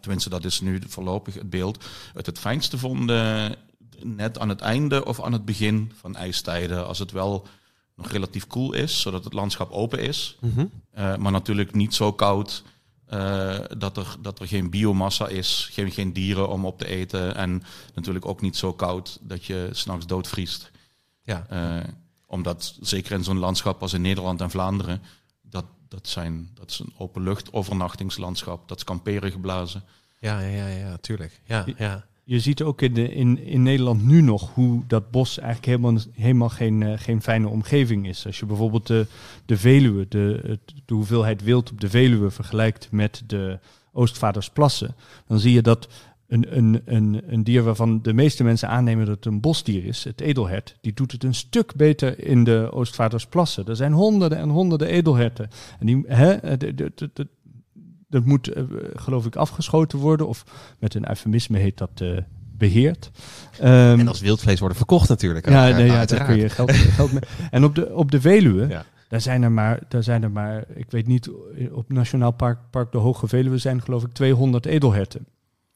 tenminste 0.00 0.28
dat 0.28 0.44
is 0.44 0.60
nu 0.60 0.80
voorlopig 0.88 1.34
het 1.34 1.50
beeld, 1.50 1.84
het 2.14 2.26
het 2.26 2.38
fijnste 2.38 2.78
vonden 2.78 3.54
net 4.02 4.38
aan 4.38 4.48
het 4.48 4.60
einde 4.60 5.04
of 5.04 5.22
aan 5.22 5.32
het 5.32 5.44
begin 5.44 5.92
van 6.00 6.16
ijstijden. 6.16 6.86
Als 6.86 6.98
het 6.98 7.10
wel 7.10 7.46
nog 7.96 8.10
relatief 8.10 8.46
koel 8.46 8.72
is, 8.72 9.00
zodat 9.00 9.24
het 9.24 9.32
landschap 9.32 9.70
open 9.70 9.98
is. 9.98 10.36
Mhm. 10.40 10.66
Eh, 10.90 11.16
maar 11.16 11.32
natuurlijk 11.32 11.74
niet 11.74 11.94
zo 11.94 12.12
koud 12.12 12.62
uh, 13.12 13.58
dat, 13.78 13.96
er, 13.96 14.16
dat 14.20 14.38
er 14.40 14.46
geen 14.46 14.70
biomassa 14.70 15.28
is, 15.28 15.68
geen, 15.72 15.90
geen 15.90 16.12
dieren 16.12 16.48
om 16.48 16.66
op 16.66 16.78
te 16.78 16.86
eten. 16.86 17.34
En 17.34 17.62
natuurlijk 17.94 18.26
ook 18.26 18.40
niet 18.40 18.56
zo 18.56 18.72
koud 18.72 19.18
dat 19.20 19.44
je 19.44 19.68
s'nachts 19.72 20.06
doodvriest. 20.06 20.70
Ja. 21.22 21.46
Uh, 21.52 21.84
omdat 22.26 22.76
zeker 22.80 23.12
in 23.12 23.24
zo'n 23.24 23.38
landschap 23.38 23.82
als 23.82 23.92
in 23.92 24.00
Nederland 24.00 24.40
en 24.40 24.50
Vlaanderen, 24.50 25.02
dat, 25.42 25.64
dat, 25.88 26.08
zijn, 26.08 26.50
dat 26.54 26.70
is 26.70 26.78
een 26.78 26.92
openlucht 26.96 27.52
overnachtingslandschap. 27.52 28.68
Dat 28.68 28.76
is 28.76 28.84
kamperen 28.84 29.30
geblazen. 29.30 29.84
Ja, 30.18 30.40
ja, 30.40 30.66
ja, 30.66 30.66
ja 30.66 30.96
tuurlijk. 30.96 31.40
Ja, 31.44 31.64
ja 31.76 32.04
je 32.24 32.40
ziet 32.40 32.62
ook 32.62 32.82
in, 32.82 32.94
de, 32.94 33.14
in, 33.14 33.44
in 33.44 33.62
Nederland 33.62 34.06
nu 34.06 34.20
nog 34.20 34.54
hoe 34.54 34.82
dat 34.86 35.10
bos 35.10 35.38
eigenlijk 35.38 35.66
helemaal, 35.66 36.02
helemaal 36.12 36.48
geen, 36.48 36.80
uh, 36.80 36.92
geen 36.96 37.22
fijne 37.22 37.48
omgeving 37.48 38.08
is. 38.08 38.26
Als 38.26 38.38
je 38.38 38.46
bijvoorbeeld 38.46 38.86
de, 38.86 39.06
de 39.46 39.56
Veluwe, 39.56 40.06
de, 40.08 40.58
de 40.84 40.94
hoeveelheid 40.94 41.42
wild 41.42 41.70
op 41.70 41.80
de 41.80 41.90
Veluwe 41.90 42.30
vergelijkt 42.30 42.88
met 42.90 43.22
de 43.26 43.58
Oostvaardersplassen, 43.92 44.94
dan 45.26 45.38
zie 45.38 45.52
je 45.52 45.62
dat 45.62 45.88
een, 46.28 46.56
een, 46.56 46.82
een, 46.84 47.22
een 47.26 47.44
dier 47.44 47.62
waarvan 47.62 48.02
de 48.02 48.12
meeste 48.12 48.44
mensen 48.44 48.68
aannemen 48.68 49.06
dat 49.06 49.16
het 49.16 49.26
een 49.26 49.40
bosdier 49.40 49.84
is, 49.84 50.04
het 50.04 50.20
edelhert, 50.20 50.76
die 50.80 50.92
doet 50.92 51.12
het 51.12 51.24
een 51.24 51.34
stuk 51.34 51.74
beter 51.74 52.24
in 52.26 52.44
de 52.44 52.68
Oostvaardersplassen. 52.72 53.66
Er 53.66 53.76
zijn 53.76 53.92
honderden 53.92 54.38
en 54.38 54.48
honderden 54.48 54.88
edelherten. 54.88 55.50
En 55.78 55.86
die, 55.86 56.04
hè, 56.06 56.56
dat 58.14 58.24
moet, 58.24 58.56
uh, 58.56 58.62
geloof 58.94 59.26
ik, 59.26 59.36
afgeschoten 59.36 59.98
worden. 59.98 60.28
Of 60.28 60.44
met 60.78 60.94
een 60.94 61.08
eufemisme 61.08 61.58
heet 61.58 61.78
dat 61.78 61.90
uh, 62.02 62.18
beheerd. 62.56 63.10
Um, 63.60 63.66
en 64.00 64.08
als 64.08 64.20
wildvlees 64.20 64.58
worden 64.58 64.76
verkocht 64.76 65.08
natuurlijk. 65.08 65.48
Ja, 65.48 65.68
nee, 65.68 65.86
ja 65.86 66.04
daar 66.04 66.24
kun 66.24 66.36
je 66.36 66.48
geld, 66.48 66.72
geld 66.72 67.12
mee. 67.12 67.22
En 67.50 67.64
op 67.64 67.74
de, 67.74 67.94
op 67.94 68.10
de 68.10 68.20
Veluwe, 68.20 68.68
ja. 68.68 68.84
daar, 69.08 69.20
zijn 69.20 69.42
er 69.42 69.52
maar, 69.52 69.78
daar 69.88 70.02
zijn 70.02 70.22
er 70.22 70.30
maar, 70.30 70.64
ik 70.74 70.90
weet 70.90 71.06
niet, 71.06 71.30
op 71.72 71.92
Nationaal 71.92 72.30
Park, 72.30 72.58
Park 72.70 72.92
de 72.92 72.98
Hoge 72.98 73.28
Veluwe 73.28 73.58
zijn 73.58 73.82
geloof 73.82 74.02
ik 74.02 74.12
200 74.12 74.66
edelherten. 74.66 75.26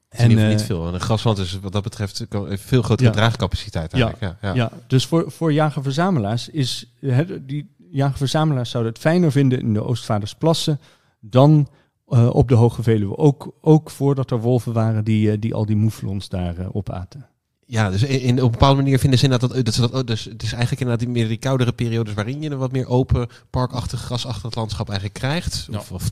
En, 0.09 0.29
niet, 0.29 0.39
uh, 0.39 0.49
niet 0.49 0.63
veel. 0.63 0.95
Een 0.95 1.01
grasland 1.01 1.39
is 1.39 1.59
wat 1.61 1.73
dat 1.73 1.83
betreft 1.83 2.27
veel 2.49 2.83
grotere 2.83 3.09
ja. 3.09 3.15
draagcapaciteit 3.15 3.93
eigenlijk. 3.93 4.23
Ja, 4.23 4.37
ja, 4.41 4.55
ja. 4.55 4.71
dus 4.87 5.07
voor, 5.07 5.31
voor 5.31 5.53
jager-verzamelaars 5.53 6.49
is, 6.49 6.93
die 7.41 7.71
jager-verzamelaars 7.91 8.71
zouden 8.71 8.93
het 8.93 9.01
fijner 9.01 9.33
vinden 9.33 9.61
in 9.61 9.73
de 9.73 9.85
Oostvaardersplassen 9.85 10.81
dan 11.21 11.69
uh, 12.11 12.35
op 12.35 12.49
de 12.49 12.55
Hoge 12.55 12.83
Veluwe. 12.83 13.17
Ook, 13.17 13.55
ook 13.61 13.91
voordat 13.91 14.31
er 14.31 14.41
wolven 14.41 14.73
waren 14.73 15.05
die, 15.05 15.31
uh, 15.31 15.37
die 15.41 15.55
al 15.55 15.67
die 15.67 15.77
moeflons 15.77 16.29
daar 16.29 16.59
uh, 16.59 16.67
opaten. 16.73 17.27
Ja, 17.71 17.91
dus 17.91 18.03
in, 18.03 18.21
in, 18.21 18.37
op 18.37 18.45
een 18.45 18.51
bepaalde 18.51 18.83
manier 18.83 18.99
vinden 18.99 19.19
ze 19.19 19.25
inderdaad 19.25 19.51
dat, 19.51 19.65
dat, 19.65 19.75
ze 19.75 19.91
dat 19.91 20.07
dus 20.07 20.25
het 20.25 20.43
is 20.43 20.53
eigenlijk 20.53 20.81
inderdaad 20.81 21.07
die, 21.07 21.15
meer 21.15 21.29
die 21.29 21.37
koudere 21.37 21.73
periodes 21.73 22.15
waarin 22.15 22.43
je 22.43 22.51
een 22.51 22.59
wat 22.59 22.73
meer 22.73 22.87
open, 22.87 23.29
parkachtig, 23.51 24.01
grasachtig 24.01 24.55
landschap 24.55 24.89
eigenlijk 24.89 25.19
krijgt. 25.19 25.69
Ja. 25.71 25.79
Of, 25.79 25.93
of 25.93 26.11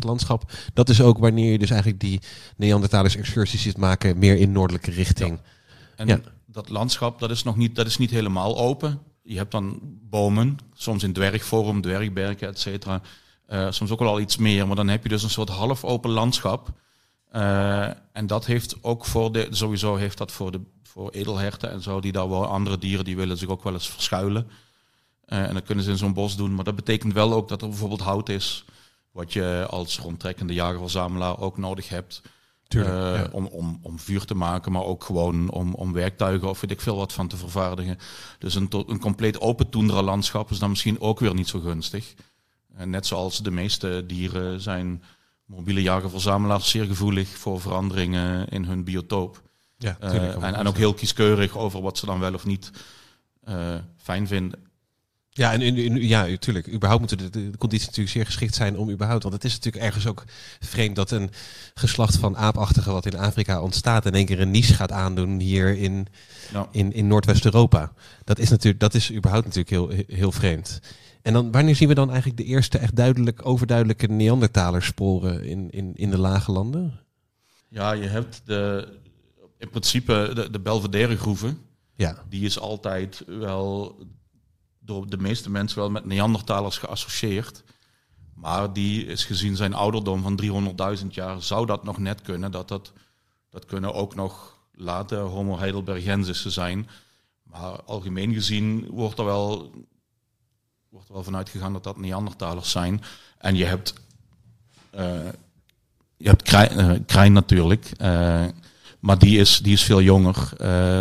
landschap. 0.00 0.52
Dat 0.74 0.88
is 0.88 1.00
ook 1.00 1.18
wanneer 1.18 1.52
je 1.52 1.58
dus 1.58 1.70
eigenlijk 1.70 2.00
die 2.00 2.20
Neandertalers 2.56 3.16
excursies 3.16 3.62
ziet 3.62 3.76
maken, 3.76 4.18
meer 4.18 4.36
in 4.36 4.52
noordelijke 4.52 4.90
richting. 4.90 5.30
Ja. 5.30 5.42
En 5.96 6.06
ja. 6.06 6.20
dat 6.46 6.68
landschap, 6.68 7.18
dat 7.18 7.30
is 7.30 7.42
nog 7.42 7.56
niet, 7.56 7.76
dat 7.76 7.86
is 7.86 7.98
niet 7.98 8.10
helemaal 8.10 8.58
open. 8.58 8.98
Je 9.22 9.36
hebt 9.36 9.50
dan 9.50 9.80
bomen, 10.10 10.56
soms 10.74 11.02
in 11.02 11.12
dwergvorm, 11.12 11.80
dwergberken, 11.80 12.48
et 12.48 12.58
cetera. 12.58 13.00
Uh, 13.48 13.70
soms 13.70 13.90
ook 13.90 13.98
wel 13.98 14.08
al 14.08 14.20
iets 14.20 14.36
meer, 14.36 14.66
maar 14.66 14.76
dan 14.76 14.88
heb 14.88 15.02
je 15.02 15.08
dus 15.08 15.22
een 15.22 15.30
soort 15.30 15.48
half 15.48 15.84
open 15.84 16.10
landschap. 16.10 16.68
en 18.12 18.26
dat 18.26 18.46
heeft 18.46 18.76
ook 18.80 19.04
voor 19.04 19.32
de, 19.32 19.46
sowieso 19.50 19.96
heeft 19.96 20.18
dat 20.18 20.32
voor 20.32 20.50
de 20.52 20.60
voor 20.82 21.10
edelherten 21.10 21.70
en 21.70 21.82
zo, 21.82 22.00
die 22.00 22.12
daar 22.12 22.28
wel 22.28 22.46
andere 22.46 22.78
dieren, 22.78 23.04
die 23.04 23.16
willen 23.16 23.38
zich 23.38 23.48
ook 23.48 23.62
wel 23.62 23.72
eens 23.72 23.88
verschuilen. 23.88 24.50
en 25.26 25.54
dat 25.54 25.62
kunnen 25.62 25.84
ze 25.84 25.90
in 25.90 25.96
zo'n 25.96 26.12
bos 26.12 26.36
doen. 26.36 26.54
Maar 26.54 26.64
dat 26.64 26.76
betekent 26.76 27.12
wel 27.12 27.32
ook 27.32 27.48
dat 27.48 27.62
er 27.62 27.68
bijvoorbeeld 27.68 28.00
hout 28.00 28.28
is, 28.28 28.64
wat 29.10 29.32
je 29.32 29.66
als 29.70 29.98
rondtrekkende 29.98 30.54
jager-verzamelaar 30.54 31.38
ook 31.38 31.58
nodig 31.58 31.88
hebt. 31.88 32.22
Uh, 32.74 33.22
om, 33.30 33.46
om, 33.46 33.78
om 33.82 33.98
vuur 33.98 34.24
te 34.24 34.34
maken, 34.34 34.72
maar 34.72 34.84
ook 34.84 35.04
gewoon 35.04 35.50
om, 35.50 35.74
om 35.74 35.92
werktuigen 35.92 36.48
of 36.48 36.60
weet 36.60 36.70
ik 36.70 36.80
veel 36.80 36.96
wat 36.96 37.12
van 37.12 37.28
te 37.28 37.36
vervaardigen. 37.36 37.98
Dus 38.38 38.54
een, 38.54 38.68
een 38.86 39.00
compleet 39.00 39.40
open 39.40 39.68
toendra-landschap 39.68 40.50
is 40.50 40.58
dan 40.58 40.68
misschien 40.70 41.00
ook 41.00 41.20
weer 41.20 41.34
niet 41.34 41.48
zo 41.48 41.60
gunstig. 41.60 42.14
En 42.76 42.90
net 42.90 43.06
zoals 43.06 43.42
de 43.42 43.50
meeste 43.50 44.04
dieren 44.06 44.60
zijn 44.60 45.02
mobiele 45.44 45.82
jagerverzamelaars 45.82 46.70
zeer 46.70 46.84
gevoelig 46.84 47.28
voor 47.28 47.60
veranderingen 47.60 48.48
in 48.48 48.64
hun 48.64 48.84
biotoop. 48.84 49.42
Ja, 49.78 49.96
uh, 50.02 50.42
en, 50.42 50.54
en, 50.54 50.66
ook 50.66 50.76
heel 50.76 50.94
kieskeurig 50.94 51.56
over 51.56 51.80
wat 51.80 51.98
ze 51.98 52.06
dan 52.06 52.20
wel 52.20 52.34
of 52.34 52.44
niet 52.44 52.70
uh, 53.48 53.74
fijn 53.96 54.26
vinden. 54.26 54.64
Ja, 55.30 55.52
en 55.52 56.02
ja, 56.02 56.26
natuurlijk. 56.26 56.72
Überhaupt 56.72 57.00
moeten 57.00 57.32
de, 57.32 57.50
de, 57.50 57.58
condities 57.58 57.86
natuurlijk 57.86 58.14
zeer 58.14 58.26
geschikt 58.26 58.54
zijn 58.54 58.78
om 58.78 58.90
überhaupt. 58.90 59.22
Want 59.22 59.34
het 59.34 59.44
is 59.44 59.54
natuurlijk 59.54 59.84
ergens 59.84 60.06
ook 60.06 60.24
vreemd 60.60 60.96
dat 60.96 61.10
een 61.10 61.30
geslacht 61.74 62.16
van 62.16 62.36
aapachtigen 62.36 62.92
wat 62.92 63.06
in 63.06 63.18
Afrika 63.18 63.60
ontstaat 63.60 64.06
in 64.06 64.14
één 64.14 64.26
keer 64.26 64.40
een 64.40 64.50
niche 64.50 64.74
gaat 64.74 64.92
aandoen 64.92 65.40
hier 65.40 65.76
in, 65.76 66.06
in, 66.70 66.92
in 66.92 67.06
Noordwest-Europa. 67.06 67.92
Dat 68.24 68.38
is 68.38 68.50
natuurlijk, 68.50 68.80
dat 68.80 68.94
is 68.94 69.12
überhaupt 69.12 69.44
natuurlijk 69.44 69.70
heel, 69.70 70.04
heel 70.16 70.32
vreemd. 70.32 70.80
En 71.26 71.32
dan, 71.32 71.50
wanneer 71.50 71.76
zien 71.76 71.88
we 71.88 71.94
dan 71.94 72.08
eigenlijk 72.08 72.38
de 72.38 72.44
eerste 72.44 72.78
echt 72.78 72.96
duidelijk, 72.96 73.46
overduidelijke 73.46 74.06
Neandertalersporen 74.06 75.44
in, 75.44 75.70
in, 75.70 75.94
in 75.94 76.10
de 76.10 76.18
lage 76.18 76.52
landen? 76.52 77.00
Ja, 77.68 77.92
je 77.92 78.06
hebt 78.06 78.42
de, 78.44 78.88
in 79.58 79.70
principe 79.70 80.30
de, 80.34 80.50
de 80.50 80.60
Belvedere 80.60 81.16
groeven. 81.16 81.58
Ja. 81.94 82.24
Die 82.28 82.44
is 82.44 82.58
altijd 82.58 83.22
wel 83.26 83.98
door 84.78 85.10
de 85.10 85.16
meeste 85.16 85.50
mensen 85.50 85.78
wel 85.78 85.90
met 85.90 86.04
Neandertalers 86.04 86.78
geassocieerd. 86.78 87.64
Maar 88.34 88.72
die 88.72 89.06
is 89.06 89.24
gezien 89.24 89.56
zijn 89.56 89.74
ouderdom 89.74 90.22
van 90.22 90.40
300.000 91.00 91.06
jaar, 91.06 91.42
zou 91.42 91.66
dat 91.66 91.84
nog 91.84 91.98
net 91.98 92.22
kunnen. 92.22 92.50
Dat, 92.50 92.68
dat, 92.68 92.92
dat 93.50 93.64
kunnen 93.64 93.94
ook 93.94 94.14
nog 94.14 94.58
late 94.72 95.16
Homo 95.16 95.58
heidelbergensissen 95.58 96.52
zijn. 96.52 96.88
Maar 97.42 97.82
algemeen 97.82 98.34
gezien 98.34 98.86
wordt 98.90 99.18
er 99.18 99.24
wel, 99.24 99.72
wordt 100.96 101.12
wel 101.12 101.22
vanuit 101.22 101.48
gegaan 101.48 101.72
dat 101.72 101.84
dat 101.84 101.98
Neandertalers 101.98 102.70
zijn. 102.70 103.02
En 103.38 103.56
je 103.56 103.64
hebt, 103.64 103.94
uh, 104.94 105.00
je 106.16 106.28
hebt 106.28 106.42
krijn, 107.06 107.28
uh, 107.28 107.34
natuurlijk. 107.34 107.92
Uh, 108.02 108.44
maar 109.00 109.18
die 109.18 109.38
is, 109.38 109.58
die 109.58 109.72
is 109.72 109.82
veel 109.82 110.02
jonger. 110.02 110.50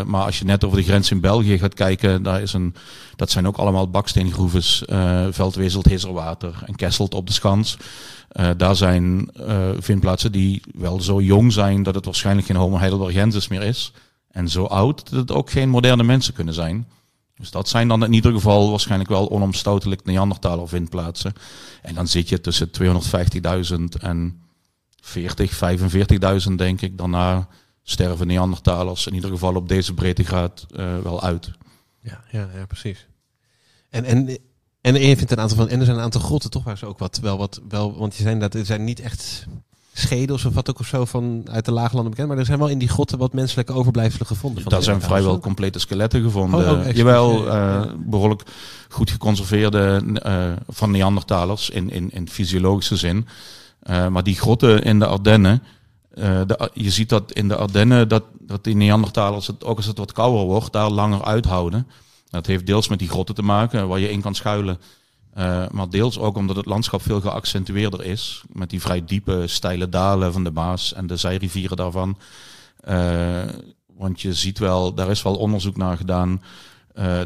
Maar 0.06 0.24
als 0.24 0.40
je 0.40 0.46
net 0.46 0.64
over 0.64 0.78
de 0.78 0.84
grens 0.84 1.12
in 1.12 1.20
België 1.20 1.58
gaat 1.58 1.74
kijken, 1.74 2.24
daar 2.24 2.42
is 2.42 2.54
een, 2.54 2.76
dat 3.16 3.32
zijn 3.32 3.48
ook 3.48 3.58
allemaal 3.58 3.90
baksteengroeves. 3.90 4.84
Veldwezelt, 5.30 5.86
Hizerwater 5.86 6.64
en 6.66 6.76
Kesselt 6.76 7.14
op 7.14 7.28
de 7.28 7.34
Schans. 7.34 7.78
Daar 8.58 8.76
zijn 8.76 9.30
vindplaatsen 9.80 10.32
die 10.32 10.62
wel 10.74 11.02
zo 11.02 11.22
jong 11.22 11.54
zijn 11.54 11.84
dat 11.84 11.96
het 11.96 12.06
waarschijnlijk 12.06 12.48
geen 12.48 12.56
Homo 12.56 12.78
heidelbergensis 12.78 13.48
meer 13.48 13.64
is. 13.64 13.92
En 14.32 14.50
zo 14.50 14.64
oud 14.64 15.10
dat 15.10 15.20
het 15.20 15.32
ook 15.32 15.50
geen 15.50 15.70
moderne 15.70 16.04
mensen 16.04 16.34
kunnen 16.34 16.54
zijn. 16.54 16.88
Dus 17.36 17.52
dat 17.52 17.70
zijn 17.70 17.88
dan 17.88 18.04
in 18.04 18.14
ieder 18.14 18.32
geval 18.32 18.70
waarschijnlijk 18.70 19.10
wel 19.10 19.30
onomstotelijk 19.30 20.06
Neandertaler 20.06 20.68
vindplaatsen. 20.68 21.34
En 21.82 21.96
dan 21.96 22.08
zit 22.08 22.30
je 22.30 22.42
tussen 22.42 22.70
250.000 22.82 24.02
en 24.02 24.42
40, 25.02 25.60
45.000 26.50 26.54
denk 26.56 26.82
ik. 26.82 26.98
Daarna 26.98 27.48
sterven 27.84 28.28
Neandertalers 28.28 29.08
in 29.08 29.14
ieder 29.14 29.30
geval 29.30 29.56
op 29.56 29.68
deze 29.68 29.94
breedtegraad 29.94 30.66
uh, 30.72 31.00
wel 31.00 31.22
uit. 31.22 31.52
Ja, 32.02 32.24
ja, 32.32 32.50
ja 32.56 32.66
precies. 32.66 33.08
En, 33.90 34.04
en, 34.04 34.38
en 34.82 34.94
je 34.94 35.18
vindt 35.18 35.32
een 35.32 35.40
aantal 35.40 35.58
van, 35.58 35.70
en 35.70 35.80
er 35.80 35.86
zijn 35.86 35.98
een 35.98 36.04
aantal 36.04 36.22
grotten 36.22 36.50
toch 36.50 36.64
waar 36.64 36.78
ze 36.78 36.86
ook 36.86 37.00
wat, 37.00 37.20
wel 37.20 37.38
wat, 37.38 37.62
wel, 37.70 37.98
want 37.98 38.16
je 38.16 38.24
zijn 38.24 38.40
dat, 38.40 38.54
er 38.54 38.66
zijn 38.66 38.84
niet 38.84 39.00
echt 39.00 39.46
schedels 39.98 40.46
of 40.46 40.54
wat 40.54 40.70
ook 40.70 40.80
of 40.80 40.88
zo 40.88 41.06
van 41.06 41.44
uit 41.52 41.66
de 41.66 41.72
laaglanden 41.72 42.10
bekend, 42.10 42.28
maar 42.28 42.38
er 42.38 42.46
zijn 42.46 42.60
wel 42.60 42.68
in 42.68 42.78
die 42.78 42.88
grotten 42.88 43.18
wat 43.18 43.34
menselijke 43.34 43.74
overblijfselen 43.74 44.28
gevonden. 44.28 44.64
Daar 44.70 44.84
zijn 44.84 45.02
vrijwel 45.02 45.40
complete 45.40 45.80
skeletten 45.80 46.24
gevonden. 46.24 46.70
Oh, 46.70 46.88
oh, 46.88 46.92
Jawel, 46.92 47.48
uh, 47.48 47.82
behoorlijk 47.98 48.44
goed 48.90 49.12
geconserveerde 49.12 50.02
uh, 50.26 50.46
van 50.68 50.92
Neandertalers 50.92 51.70
in, 51.70 51.90
in, 51.90 52.12
in 52.12 52.30
fysiologische 52.30 52.96
zin. 52.96 53.28
Uh, 53.84 54.08
maar 54.08 54.24
die 54.24 54.36
grotten 54.36 54.84
in 54.84 55.00
de 55.00 55.06
Ardennen, 55.06 55.64
de, 56.14 56.70
je 56.74 56.92
ziet 56.92 57.10
dat 57.10 57.32
in 57.32 57.48
de 57.48 57.56
Ardennen 57.56 58.08
dat, 58.08 58.24
dat 58.40 58.64
die 58.64 58.76
Neandertalers, 58.76 59.48
het, 59.48 59.64
ook 59.64 59.78
als 59.78 59.86
het 59.86 59.98
wat 59.98 60.12
kouder 60.12 60.46
wordt, 60.46 60.74
daar 60.74 60.90
langer 60.90 61.24
uithouden. 61.24 61.88
Dat 62.30 62.46
heeft 62.46 62.66
deels 62.66 62.88
met 62.88 63.00
die 63.00 63.10
grotten 63.10 63.36
te 63.36 63.44
maken, 63.44 63.88
waar 63.88 64.00
je 64.00 64.12
in 64.12 64.22
kan 64.22 64.36
schuilen. 64.36 64.80
Uh, 65.38 65.66
maar 65.72 65.90
deels 65.90 66.20
ook 66.20 66.38
omdat 66.38 66.56
het 66.56 66.66
landschap 66.66 67.02
veel 67.02 67.22
geaccentueerder 67.22 68.04
is. 68.04 68.44
Met 68.52 68.70
die 68.70 68.82
vrij 68.82 69.06
diepe, 69.06 69.48
steile 69.48 69.90
dalen 69.90 70.34
van 70.34 70.44
de 70.44 70.52
Maas 70.52 70.94
en 70.94 71.08
de 71.08 71.18
zijrivieren 71.18 71.78
daarvan. 71.78 72.18
Uh, 72.90 73.44
want 73.86 74.22
je 74.22 74.34
ziet 74.34 74.60
wel, 74.60 74.94
daar 74.94 75.10
is 75.10 75.22
wel 75.22 75.36
onderzoek 75.36 75.78
naar 75.78 75.98
gedaan, 75.98 76.42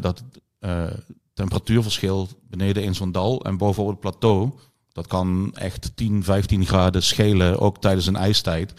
dat 0.01 0.23
het 0.59 1.03
temperatuurverschil 1.33 2.27
beneden 2.49 2.83
in 2.83 2.95
zo'n 2.95 3.11
dal 3.11 3.43
en 3.43 3.57
bovenop 3.57 3.89
het 3.89 3.99
plateau 3.99 4.51
dat 4.93 5.07
kan 5.07 5.51
echt 5.53 5.91
10, 5.95 6.23
15 6.23 6.65
graden 6.65 7.03
schelen, 7.03 7.59
ook 7.59 7.77
tijdens 7.77 8.07
een 8.07 8.15
ijstijd. 8.15 8.73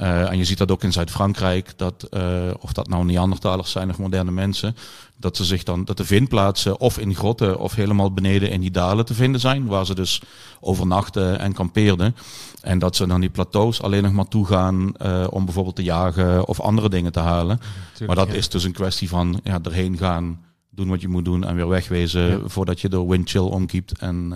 Uh, 0.00 0.30
en 0.30 0.38
je 0.38 0.44
ziet 0.44 0.58
dat 0.58 0.70
ook 0.70 0.82
in 0.82 0.92
Zuid-Frankrijk, 0.92 1.72
dat, 1.76 2.06
uh, 2.10 2.50
of 2.60 2.72
dat 2.72 2.88
nou 2.88 3.04
Neandertalers 3.04 3.70
zijn 3.70 3.90
of 3.90 3.98
moderne 3.98 4.30
mensen, 4.30 4.76
dat 5.16 5.36
ze 5.36 5.44
zich 5.44 5.62
dan, 5.62 5.84
dat 5.84 5.96
de 5.96 6.04
vindplaatsen 6.04 6.80
of 6.80 6.98
in 6.98 7.14
grotten 7.14 7.58
of 7.58 7.74
helemaal 7.74 8.12
beneden 8.12 8.50
in 8.50 8.60
die 8.60 8.70
dalen 8.70 9.04
te 9.04 9.14
vinden 9.14 9.40
zijn, 9.40 9.66
waar 9.66 9.86
ze 9.86 9.94
dus 9.94 10.22
overnachten 10.60 11.38
en 11.38 11.52
kampeerden. 11.52 12.16
En 12.60 12.78
dat 12.78 12.96
ze 12.96 13.06
dan 13.06 13.20
die 13.20 13.30
plateaus 13.30 13.82
alleen 13.82 14.02
nog 14.02 14.12
maar 14.12 14.28
toegaan 14.28 14.92
uh, 15.02 15.26
om 15.30 15.44
bijvoorbeeld 15.44 15.76
te 15.76 15.82
jagen 15.82 16.46
of 16.46 16.60
andere 16.60 16.88
dingen 16.88 17.12
te 17.12 17.20
halen. 17.20 17.60
maar 18.06 18.16
dat 18.16 18.32
is 18.32 18.48
dus 18.48 18.64
een 18.64 18.72
kwestie 18.72 19.08
van 19.08 19.40
ja, 19.44 19.58
erheen 19.62 19.98
gaan, 19.98 20.44
doen 20.70 20.88
wat 20.88 21.00
je 21.00 21.08
moet 21.08 21.24
doen 21.24 21.44
en 21.44 21.54
weer 21.54 21.68
wegwezen 21.68 22.50
voordat 22.50 22.80
je 22.80 22.88
door 22.88 23.08
windchill 23.08 23.40
omkiept 23.40 23.98
en 23.98 24.32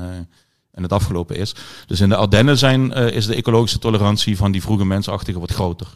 en 0.75 0.83
het 0.83 0.93
afgelopen 0.93 1.37
is. 1.37 1.55
Dus 1.87 2.01
in 2.01 2.09
de 2.09 2.17
Ardennen 2.17 2.59
zijn, 2.59 2.91
uh, 2.91 3.11
is 3.11 3.27
de 3.27 3.35
ecologische 3.35 3.79
tolerantie 3.79 4.37
van 4.37 4.53
die 4.53 4.63
vroege 4.63 4.85
mensachtigen 4.85 5.41
wat 5.41 5.53
groter. 5.53 5.87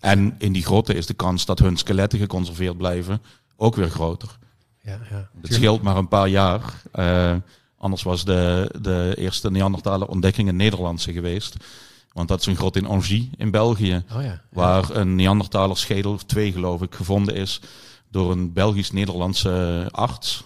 En 0.00 0.34
in 0.38 0.52
die 0.52 0.64
grotten 0.64 0.96
is 0.96 1.06
de 1.06 1.14
kans 1.14 1.44
dat 1.44 1.58
hun 1.58 1.76
skeletten 1.76 2.18
geconserveerd 2.18 2.76
blijven 2.76 3.22
ook 3.56 3.76
weer 3.76 3.90
groter. 3.90 4.38
Ja, 4.82 4.98
ja. 5.10 5.28
Het 5.40 5.54
scheelt 5.54 5.82
maar 5.82 5.96
een 5.96 6.08
paar 6.08 6.28
jaar. 6.28 6.62
Uh, 6.94 7.34
anders 7.78 8.02
was 8.02 8.24
de, 8.24 8.74
de 8.80 9.14
eerste 9.16 9.50
Neandertaler 9.50 10.08
ontdekking 10.08 10.48
een 10.48 10.56
Nederlandse 10.56 11.12
geweest. 11.12 11.56
Want 12.12 12.28
dat 12.28 12.40
is 12.40 12.46
een 12.46 12.56
grot 12.56 12.76
in 12.76 12.86
Angie 12.86 13.30
in 13.36 13.50
België. 13.50 14.04
Oh 14.16 14.22
ja, 14.22 14.42
Waar 14.50 14.90
een 14.90 15.14
Neandertaler 15.14 15.76
schedel, 15.76 16.12
of 16.12 16.24
twee 16.24 16.52
geloof 16.52 16.82
ik, 16.82 16.94
gevonden 16.94 17.34
is 17.34 17.60
door 18.10 18.30
een 18.30 18.52
Belgisch-Nederlandse 18.52 19.88
arts. 19.90 20.44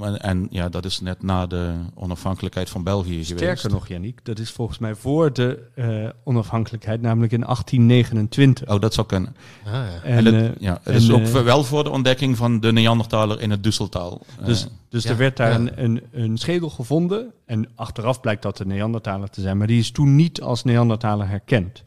En 0.00 0.46
ja, 0.50 0.68
dat 0.68 0.84
is 0.84 1.00
net 1.00 1.22
na 1.22 1.46
de 1.46 1.74
onafhankelijkheid 1.94 2.70
van 2.70 2.82
België 2.82 3.24
Sterker 3.24 3.38
geweest. 3.38 3.58
Sterker 3.58 3.78
nog, 3.78 3.88
Yannick, 3.88 4.24
dat 4.24 4.38
is 4.38 4.50
volgens 4.50 4.78
mij 4.78 4.94
voor 4.94 5.32
de 5.32 5.62
uh, 5.76 6.08
onafhankelijkheid, 6.24 7.00
namelijk 7.00 7.32
in 7.32 7.40
1829. 7.40 8.68
Oh, 8.68 8.80
dat 8.80 8.94
zou 8.94 9.06
kunnen. 9.06 9.36
Ah, 9.64 9.72
ja. 9.72 10.02
En, 10.02 10.16
en, 10.16 10.24
het, 10.24 10.34
uh, 10.34 10.60
ja, 10.60 10.80
het 10.82 10.94
is 10.94 11.10
ook 11.10 11.20
uh, 11.20 11.42
wel 11.42 11.64
voor 11.64 11.84
de 11.84 11.90
ontdekking 11.90 12.36
van 12.36 12.60
de 12.60 12.72
Neandertaler 12.72 13.40
in 13.40 13.50
het 13.50 13.62
Dusseltaal. 13.62 14.20
Dus, 14.44 14.68
dus 14.88 15.02
ja, 15.02 15.10
er 15.10 15.16
werd 15.16 15.36
daar 15.36 15.54
een, 15.54 15.82
een, 15.82 16.02
een, 16.12 16.38
schedel 16.38 16.70
gevonden. 16.70 17.32
En 17.46 17.68
achteraf 17.74 18.20
blijkt 18.20 18.42
dat 18.42 18.56
de 18.56 18.66
Neandertaler 18.66 19.30
te 19.30 19.40
zijn. 19.40 19.58
Maar 19.58 19.66
die 19.66 19.78
is 19.78 19.90
toen 19.90 20.16
niet 20.16 20.40
als 20.40 20.64
Neandertaler 20.64 21.28
herkend. 21.28 21.82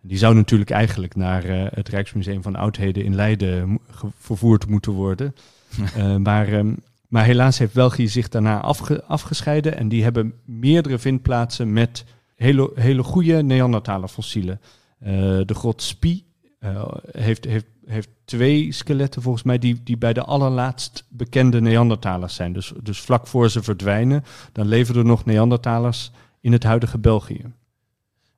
Die 0.00 0.18
zou 0.18 0.34
natuurlijk 0.34 0.70
eigenlijk 0.70 1.16
naar 1.16 1.42
het 1.74 1.88
Rijksmuseum 1.88 2.42
van 2.42 2.56
Oudheden 2.56 3.04
in 3.04 3.14
Leiden 3.14 3.78
vervoerd 4.18 4.68
moeten 4.68 4.92
worden. 4.92 5.34
maar 6.22 6.52
um, 6.52 6.82
maar 7.08 7.24
helaas 7.24 7.58
heeft 7.58 7.72
België 7.72 8.08
zich 8.08 8.28
daarna 8.28 8.60
afge, 8.60 9.04
afgescheiden 9.04 9.76
en 9.76 9.88
die 9.88 10.02
hebben 10.02 10.34
meerdere 10.44 10.98
vindplaatsen 10.98 11.72
met 11.72 12.04
hele, 12.34 12.70
hele 12.74 13.02
goede 13.02 13.42
Neandertaler 13.42 14.08
fossielen. 14.08 14.60
Uh, 15.02 15.08
de 15.44 15.54
grot 15.54 15.82
Spie 15.82 16.26
uh, 16.60 16.84
heeft, 17.10 17.44
heeft, 17.44 17.66
heeft 17.84 18.08
twee 18.24 18.72
skeletten 18.72 19.22
volgens 19.22 19.44
mij 19.44 19.58
die, 19.58 19.82
die 19.82 19.96
bij 19.96 20.12
de 20.12 20.24
allerlaatst 20.24 21.04
bekende 21.08 21.60
Neandertalers 21.60 22.34
zijn. 22.34 22.52
Dus, 22.52 22.72
dus 22.82 23.00
vlak 23.00 23.26
voor 23.26 23.50
ze 23.50 23.62
verdwijnen, 23.62 24.24
dan 24.52 24.66
leven 24.66 24.96
er 24.96 25.04
nog 25.04 25.24
Neandertalers 25.24 26.10
in 26.40 26.52
het 26.52 26.62
huidige 26.62 26.98
België. 26.98 27.42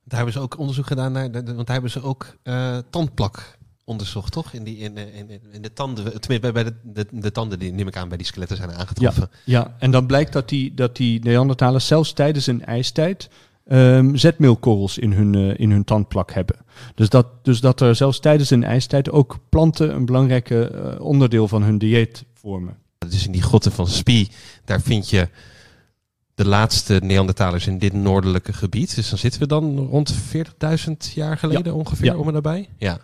Daar 0.03 0.19
hebben 0.19 0.33
ze 0.33 0.39
ook 0.39 0.57
onderzoek 0.57 0.87
gedaan 0.87 1.11
naar, 1.11 1.31
want 1.31 1.45
daar 1.45 1.65
hebben 1.65 1.91
ze 1.91 2.03
ook 2.03 2.35
uh, 2.43 2.77
tandplak 2.89 3.57
onderzocht, 3.83 4.31
toch? 4.31 4.53
In, 4.53 4.63
die, 4.63 4.77
in, 4.77 4.97
in, 4.97 5.41
in 5.51 5.61
de 5.61 5.73
tanden, 5.73 6.21
tenminste 6.21 6.51
bij 6.51 6.63
de, 6.63 6.73
de, 6.83 7.07
de, 7.11 7.31
tanden 7.31 7.59
die, 7.59 7.71
neem 7.71 7.87
ik 7.87 7.97
aan, 7.97 8.07
bij 8.07 8.17
die 8.17 8.25
skeletten 8.25 8.57
zijn 8.57 8.71
aangetroffen. 8.71 9.29
Ja, 9.43 9.59
ja. 9.59 9.75
en 9.79 9.91
dan 9.91 10.05
blijkt 10.05 10.33
dat 10.33 10.49
die, 10.49 10.73
dat 10.73 10.95
die 10.95 11.23
Neandertalers 11.23 11.87
zelfs 11.87 12.13
tijdens 12.13 12.47
een 12.47 12.65
ijstijd 12.65 13.29
um, 13.71 14.17
zetmeelkorrels 14.17 14.97
in 14.97 15.11
hun, 15.11 15.33
uh, 15.33 15.53
in 15.57 15.71
hun 15.71 15.83
tandplak 15.83 16.31
hebben. 16.31 16.55
Dus 16.95 17.09
dat, 17.09 17.27
dus 17.41 17.59
dat 17.59 17.81
er 17.81 17.95
zelfs 17.95 18.19
tijdens 18.19 18.49
een 18.49 18.63
ijstijd 18.63 19.11
ook 19.11 19.37
planten 19.49 19.95
een 19.95 20.05
belangrijk 20.05 20.49
uh, 20.49 20.67
onderdeel 20.99 21.47
van 21.47 21.63
hun 21.63 21.77
dieet 21.77 22.25
vormen. 22.33 22.77
Dus 22.97 23.25
in 23.25 23.31
die 23.31 23.41
grotten 23.41 23.71
van 23.71 23.87
Spie, 23.87 24.31
daar 24.65 24.81
vind 24.81 25.09
je 25.09 25.29
de 26.35 26.45
laatste 26.45 26.99
Neandertalers 27.03 27.67
in 27.67 27.77
dit 27.77 27.93
noordelijke 27.93 28.53
gebied. 28.53 28.95
Dus 28.95 29.09
dan 29.09 29.17
zitten 29.17 29.41
we 29.41 29.47
dan 29.47 29.77
rond 29.77 30.13
40.000 30.13 30.91
jaar 31.13 31.37
geleden 31.37 31.65
ja. 31.65 31.77
ongeveer 31.79 32.05
ja. 32.05 32.17
om 32.17 32.27
en 32.27 32.33
nabij. 32.33 32.69
Ja. 32.77 32.99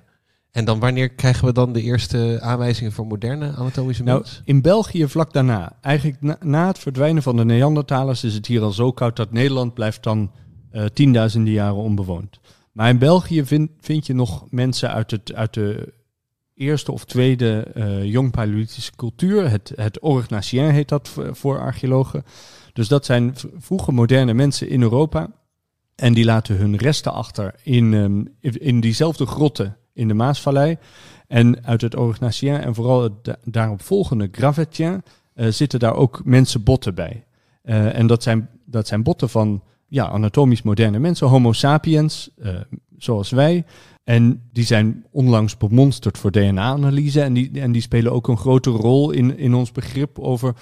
En 0.51 0.65
dan 0.65 0.79
wanneer 0.79 1.09
krijgen 1.09 1.45
we 1.45 1.53
dan 1.53 1.73
de 1.73 1.81
eerste 1.81 2.39
aanwijzingen 2.41 2.91
voor 2.91 3.07
moderne 3.07 3.53
anatomische 3.55 4.03
nou, 4.03 4.19
mens? 4.19 4.41
In 4.45 4.61
België 4.61 5.07
vlak 5.07 5.33
daarna. 5.33 5.77
Eigenlijk 5.81 6.21
na, 6.21 6.37
na, 6.41 6.67
het 6.67 6.79
verdwijnen 6.79 7.23
van 7.23 7.35
de 7.35 7.45
Neandertalers 7.45 8.23
is 8.23 8.33
het 8.33 8.45
hier 8.45 8.61
al 8.61 8.71
zo 8.71 8.91
koud 8.91 9.15
dat 9.15 9.31
Nederland 9.31 9.73
blijft 9.73 10.03
dan 10.03 10.31
uh, 10.71 10.85
tienduizenden 10.85 11.53
jaren 11.53 11.75
onbewoond. 11.75 12.39
Maar 12.71 12.89
in 12.89 12.97
België 12.97 13.45
vind, 13.45 13.69
vind 13.79 14.05
je 14.05 14.13
nog 14.13 14.45
mensen 14.49 14.91
uit, 14.91 15.11
het, 15.11 15.33
uit 15.33 15.53
de 15.53 15.93
eerste 16.53 16.91
of 16.91 17.05
tweede 17.05 17.67
uh, 17.75 18.03
jongpaleolithische 18.03 18.95
cultuur. 18.95 19.49
Het, 19.49 19.73
het 19.75 19.99
Orgnacien 19.99 20.69
heet 20.69 20.89
dat 20.89 21.07
voor, 21.07 21.35
voor 21.35 21.59
archeologen. 21.59 22.23
Dus 22.73 22.87
dat 22.87 23.05
zijn 23.05 23.35
vroege 23.57 23.91
moderne 23.91 24.33
mensen 24.33 24.69
in 24.69 24.81
Europa. 24.81 25.31
En 25.95 26.13
die 26.13 26.25
laten 26.25 26.57
hun 26.57 26.75
resten 26.75 27.13
achter 27.13 27.55
in, 27.63 27.93
um, 27.93 28.35
in 28.39 28.79
diezelfde 28.79 29.25
grotten 29.25 29.77
in 29.97 30.07
de 30.07 30.13
Maasvallei. 30.13 30.77
En 31.27 31.65
uit 31.65 31.81
het 31.81 31.95
Orgnacien 31.95 32.59
en 32.59 32.75
vooral 32.75 33.03
het 33.03 33.37
daarop 33.43 33.81
volgende 33.81 34.29
Gravettien 34.31 35.03
uh, 35.35 35.47
zitten 35.47 35.79
daar 35.79 35.95
ook 35.95 36.21
mensenbotten 36.25 36.95
bij. 36.95 37.23
Uh, 37.63 37.97
en 37.97 38.07
dat 38.07 38.23
zijn, 38.23 38.49
dat 38.65 38.87
zijn 38.87 39.03
botten 39.03 39.29
van 39.29 39.63
ja, 39.87 40.07
anatomisch 40.09 40.61
moderne 40.61 40.99
mensen, 40.99 41.27
Homo 41.27 41.51
sapiens, 41.51 42.29
uh, 42.37 42.49
zoals 42.97 43.29
wij. 43.29 43.65
En 44.03 44.41
die 44.51 44.63
zijn 44.63 45.05
onlangs 45.11 45.57
bemonsterd 45.57 46.17
voor 46.17 46.31
DNA-analyse. 46.31 47.21
En 47.21 47.33
die, 47.33 47.61
en 47.61 47.71
die 47.71 47.81
spelen 47.81 48.11
ook 48.11 48.27
een 48.27 48.37
grote 48.37 48.69
rol 48.69 49.11
in, 49.11 49.37
in 49.37 49.53
ons 49.53 49.71
begrip 49.71 50.19
over 50.19 50.53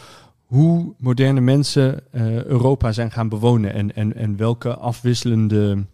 hoe 0.46 0.94
moderne 0.98 1.42
mensen 1.42 2.04
Europa 2.48 2.92
zijn 2.92 3.12
gaan 3.12 3.30
bewonen. 3.30 3.74
En, 3.74 3.96
en, 3.96 4.16
en 4.16 4.38
welke 4.38 4.76
afwisselende 4.76 5.86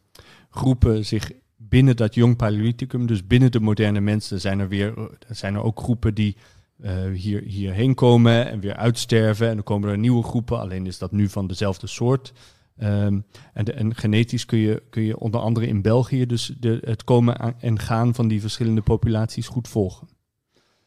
groepen 0.49 1.05
zich 1.05 1.31
binnen 1.71 1.95
dat 1.95 2.15
jong 2.15 2.35
Paleolithicum, 2.35 3.05
dus 3.05 3.27
binnen 3.27 3.51
de 3.51 3.59
moderne 3.59 4.01
mensen, 4.01 4.41
zijn 4.41 4.59
er 4.59 4.67
weer 4.67 4.93
zijn 5.29 5.55
er 5.55 5.63
ook 5.63 5.79
groepen 5.79 6.13
die 6.13 6.35
uh, 6.83 6.91
hier, 7.13 7.41
hierheen 7.41 7.95
komen 7.95 8.49
en 8.49 8.59
weer 8.59 8.75
uitsterven. 8.75 9.47
En 9.47 9.53
dan 9.53 9.63
komen 9.63 9.89
er 9.89 9.97
nieuwe 9.97 10.23
groepen, 10.23 10.59
alleen 10.59 10.85
is 10.85 10.97
dat 10.97 11.11
nu 11.11 11.29
van 11.29 11.47
dezelfde 11.47 11.87
soort. 11.87 12.33
Um, 12.83 13.25
en, 13.53 13.77
en, 13.77 13.95
genetisch 13.95 14.45
kun 14.45 14.59
je, 14.59 14.83
kun 14.89 15.03
je 15.03 15.19
onder 15.19 15.41
andere 15.41 15.67
in 15.67 15.81
België 15.81 16.25
dus 16.25 16.53
de, 16.59 16.81
het 16.83 17.03
komen 17.03 17.55
en 17.59 17.79
gaan 17.79 18.15
van 18.15 18.27
die 18.27 18.41
verschillende 18.41 18.81
populaties 18.81 19.47
goed 19.47 19.67
volgen. 19.67 20.07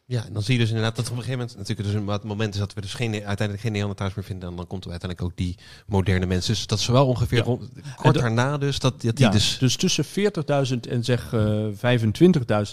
Ja, 0.06 0.24
en 0.24 0.32
dan 0.32 0.42
zie 0.42 0.54
je 0.54 0.60
dus 0.60 0.68
inderdaad 0.68 0.96
dat 0.96 1.04
op 1.04 1.10
een 1.10 1.22
gegeven 1.22 1.38
moment, 1.38 1.56
natuurlijk 1.56 1.88
dus 1.88 2.14
het 2.14 2.24
moment 2.24 2.54
is 2.54 2.60
dat 2.60 2.74
we 2.74 2.80
dus 2.80 2.94
geen, 2.94 3.12
uiteindelijk 3.12 3.60
geen 3.60 3.72
Neandertalers 3.72 4.14
meer 4.14 4.24
vinden, 4.24 4.48
en 4.48 4.56
dan 4.56 4.66
komt 4.66 4.84
er 4.84 4.90
uiteindelijk 4.90 5.30
ook 5.30 5.38
die 5.38 5.56
moderne 5.86 6.26
mensen. 6.26 6.54
Dus 6.54 6.66
dat 6.66 6.78
is 6.78 6.86
wel 6.86 7.06
ongeveer 7.06 7.38
ja. 7.38 7.44
rond, 7.44 7.68
kort 7.96 8.14
daarna 8.14 8.58
dus, 8.58 8.78
dat, 8.78 9.02
dat 9.02 9.16
die 9.16 9.26
ja, 9.26 9.32
dus... 9.32 9.58
Dus 9.58 9.76
tussen 9.76 10.04
40.000 10.04 10.90
en 10.90 11.04
zeg 11.04 11.32
uh, 11.32 11.66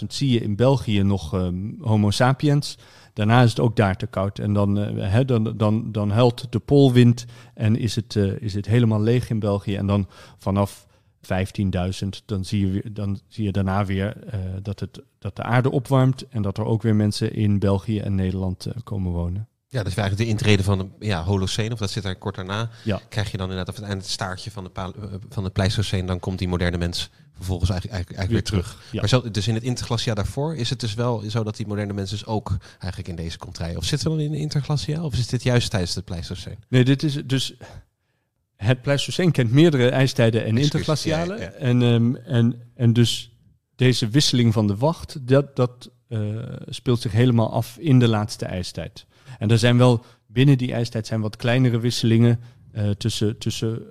25.000 0.00 0.06
zie 0.08 0.30
je 0.30 0.40
in 0.40 0.56
België 0.56 1.02
nog 1.02 1.34
um, 1.34 1.76
homo 1.80 2.10
sapiens. 2.10 2.78
Daarna 3.12 3.42
is 3.42 3.50
het 3.50 3.60
ook 3.60 3.76
daar 3.76 3.96
te 3.96 4.06
koud. 4.06 4.38
En 4.38 4.52
dan, 4.52 4.78
uh, 4.78 5.10
hè, 5.10 5.24
dan, 5.24 5.56
dan, 5.56 5.92
dan 5.92 6.10
huilt 6.10 6.52
de 6.52 6.58
poolwind 6.58 7.24
en 7.54 7.76
is 7.76 7.94
het, 7.94 8.14
uh, 8.14 8.40
is 8.40 8.54
het 8.54 8.66
helemaal 8.66 9.00
leeg 9.00 9.30
in 9.30 9.38
België. 9.38 9.76
En 9.76 9.86
dan 9.86 10.08
vanaf 10.38 10.86
15.000, 11.22 12.08
dan, 12.24 12.44
zie 12.44 12.72
je, 12.72 12.92
dan 12.92 13.20
zie 13.28 13.44
je 13.44 13.52
daarna 13.52 13.84
weer 13.84 14.16
uh, 14.26 14.40
dat, 14.62 14.80
het, 14.80 15.02
dat 15.18 15.36
de 15.36 15.42
aarde 15.42 15.70
opwarmt 15.70 16.28
en 16.28 16.42
dat 16.42 16.58
er 16.58 16.64
ook 16.64 16.82
weer 16.82 16.96
mensen 16.96 17.34
in 17.34 17.58
België 17.58 17.98
en 17.98 18.14
Nederland 18.14 18.66
uh, 18.66 18.72
komen 18.84 19.12
wonen. 19.12 19.48
Ja, 19.68 19.82
dus 19.82 19.96
eigenlijk 19.96 20.28
de 20.28 20.36
intrede 20.36 20.62
van 20.62 20.78
de 20.78 21.06
ja, 21.06 21.22
Holocene, 21.22 21.72
of 21.72 21.78
dat 21.78 21.90
zit 21.90 22.02
daar 22.02 22.16
kort 22.16 22.34
daarna, 22.34 22.70
ja. 22.84 23.00
krijg 23.08 23.30
je 23.30 23.36
dan 23.36 23.50
inderdaad 23.50 23.74
op 23.74 23.80
het 23.80 23.90
eind 23.90 24.02
het 24.02 24.10
staartje 24.10 24.50
van, 24.50 24.64
de 24.64 24.90
van 25.28 25.44
het 25.44 25.52
Pleistocene, 25.52 26.06
dan 26.06 26.20
komt 26.20 26.38
die 26.38 26.48
moderne 26.48 26.78
mens 26.78 27.10
vervolgens 27.34 27.70
eigenlijk, 27.70 27.98
eigenlijk, 27.98 28.28
eigenlijk 28.28 28.48
weer, 28.50 28.60
weer 28.60 28.64
terug. 28.64 28.80
terug. 28.80 28.92
Ja. 28.92 29.00
Maar 29.00 29.08
zo, 29.08 29.30
dus 29.30 29.48
in 29.48 29.54
het 29.54 29.62
interglaciaal 29.62 30.14
daarvoor 30.14 30.56
is 30.56 30.70
het 30.70 30.80
dus 30.80 30.94
wel 30.94 31.22
zo 31.30 31.44
dat 31.44 31.56
die 31.56 31.66
moderne 31.66 31.92
mensen 31.92 32.16
dus 32.18 32.26
ook 32.26 32.56
eigenlijk 32.78 33.08
in 33.08 33.16
deze 33.16 33.38
komt 33.38 33.58
rijden. 33.58 33.78
Of 33.78 33.84
zitten 33.84 34.10
we 34.10 34.16
dan 34.16 34.24
in 34.24 34.32
de 34.32 34.38
interglaciaal, 34.38 35.04
of 35.04 35.12
is 35.14 35.26
dit 35.26 35.42
juist 35.42 35.70
tijdens 35.70 35.94
het 35.94 36.04
Pleistocene? 36.04 36.56
Nee, 36.68 36.84
dit 36.84 37.02
is 37.02 37.14
dus 37.24 37.54
het 38.62 38.82
Pleistocene 38.82 39.30
kent 39.30 39.52
meerdere 39.52 39.88
ijstijden 39.88 40.44
en 40.44 40.58
interglacialen. 40.58 41.38
Ja, 41.38 41.42
ja. 41.42 41.50
En, 41.50 41.82
um, 41.82 42.16
en, 42.16 42.60
en 42.74 42.92
dus 42.92 43.36
deze 43.76 44.08
wisseling 44.08 44.52
van 44.52 44.66
de 44.66 44.76
wacht, 44.76 45.26
dat, 45.26 45.56
dat 45.56 45.90
uh, 46.08 46.42
speelt 46.68 47.00
zich 47.00 47.12
helemaal 47.12 47.52
af 47.52 47.76
in 47.78 47.98
de 47.98 48.08
laatste 48.08 48.44
ijstijd. 48.44 49.06
En 49.38 49.50
er 49.50 49.58
zijn 49.58 49.78
wel 49.78 50.04
binnen 50.26 50.58
die 50.58 50.72
ijstijd 50.72 51.06
zijn 51.06 51.20
wat 51.20 51.36
kleinere 51.36 51.78
wisselingen 51.78 52.40
uh, 52.72 52.90
tussen, 52.90 53.38
tussen 53.38 53.82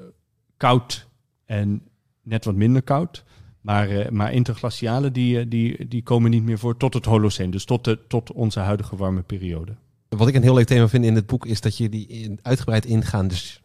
koud 0.57 1.07
en 1.45 1.81
net 2.23 2.45
wat 2.45 2.55
minder 2.55 2.81
koud. 2.81 3.23
Maar, 3.61 3.91
uh, 3.91 4.09
maar 4.09 4.33
interglacialen 4.33 5.13
die, 5.13 5.47
die, 5.47 5.87
die 5.87 6.03
komen 6.03 6.31
niet 6.31 6.43
meer 6.43 6.59
voor 6.59 6.77
tot 6.77 6.93
het 6.93 7.05
Holocene, 7.05 7.51
dus 7.51 7.65
tot, 7.65 7.83
de, 7.83 7.99
tot 8.07 8.31
onze 8.31 8.59
huidige 8.59 8.95
warme 8.95 9.21
periode. 9.21 9.75
Wat 10.09 10.27
ik 10.27 10.35
een 10.35 10.41
heel 10.41 10.53
leuk 10.53 10.67
thema 10.67 10.87
vind 10.87 11.05
in 11.05 11.15
het 11.15 11.25
boek 11.25 11.45
is 11.45 11.61
dat 11.61 11.77
je 11.77 11.89
die 11.89 12.07
in, 12.07 12.39
uitgebreid 12.41 12.85
ingaan. 12.85 13.27
Dus 13.27 13.61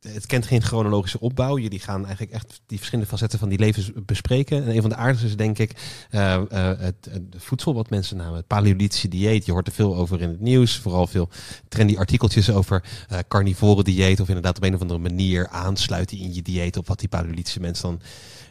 het 0.00 0.26
kent 0.26 0.46
geen 0.46 0.62
chronologische 0.62 1.20
opbouw. 1.20 1.58
Jullie 1.58 1.80
gaan 1.80 2.04
eigenlijk 2.04 2.32
echt 2.32 2.60
die 2.66 2.78
verschillende 2.78 3.10
facetten 3.10 3.38
van 3.38 3.48
die 3.48 3.58
levens 3.58 3.90
bespreken. 3.94 4.64
En 4.64 4.74
een 4.74 4.80
van 4.80 4.90
de 4.90 4.96
aardigste 4.96 5.26
is 5.26 5.36
denk 5.36 5.58
ik 5.58 5.72
uh, 6.10 6.40
uh, 6.52 6.70
het, 6.78 7.08
het, 7.10 7.22
voedsel 7.36 7.74
wat 7.74 7.90
mensen 7.90 8.16
namen. 8.16 8.36
Het 8.36 8.46
paleolithische 8.46 9.08
dieet. 9.08 9.46
Je 9.46 9.52
hoort 9.52 9.66
er 9.66 9.72
veel 9.72 9.96
over 9.96 10.20
in 10.20 10.28
het 10.28 10.40
nieuws. 10.40 10.78
Vooral 10.78 11.06
veel 11.06 11.28
trendy 11.68 11.96
artikeltjes 11.96 12.50
over 12.50 12.84
uh, 13.12 13.18
carnivore 13.28 13.82
dieet. 13.82 14.20
Of 14.20 14.28
inderdaad 14.28 14.56
op 14.56 14.62
een 14.62 14.74
of 14.74 14.80
andere 14.80 15.00
manier 15.00 15.48
aansluiten 15.48 16.18
in 16.18 16.34
je 16.34 16.42
dieet 16.42 16.76
op 16.76 16.86
wat 16.86 16.98
die 16.98 17.08
paleolithische 17.08 17.60
mens 17.60 17.80
dan 17.80 18.00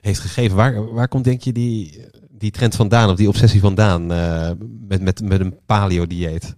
heeft 0.01 0.19
gegeven. 0.19 0.55
Waar, 0.55 0.93
waar 0.93 1.07
komt 1.07 1.23
denk 1.23 1.41
je 1.41 1.51
die, 1.51 2.01
die 2.29 2.51
trend 2.51 2.75
vandaan? 2.75 3.09
Of 3.09 3.15
die 3.15 3.27
obsessie 3.27 3.59
vandaan 3.59 4.05
met, 4.87 5.01
met, 5.01 5.21
met 5.21 5.39
een 5.39 5.59
paleo 5.65 6.07
dieet? 6.07 6.55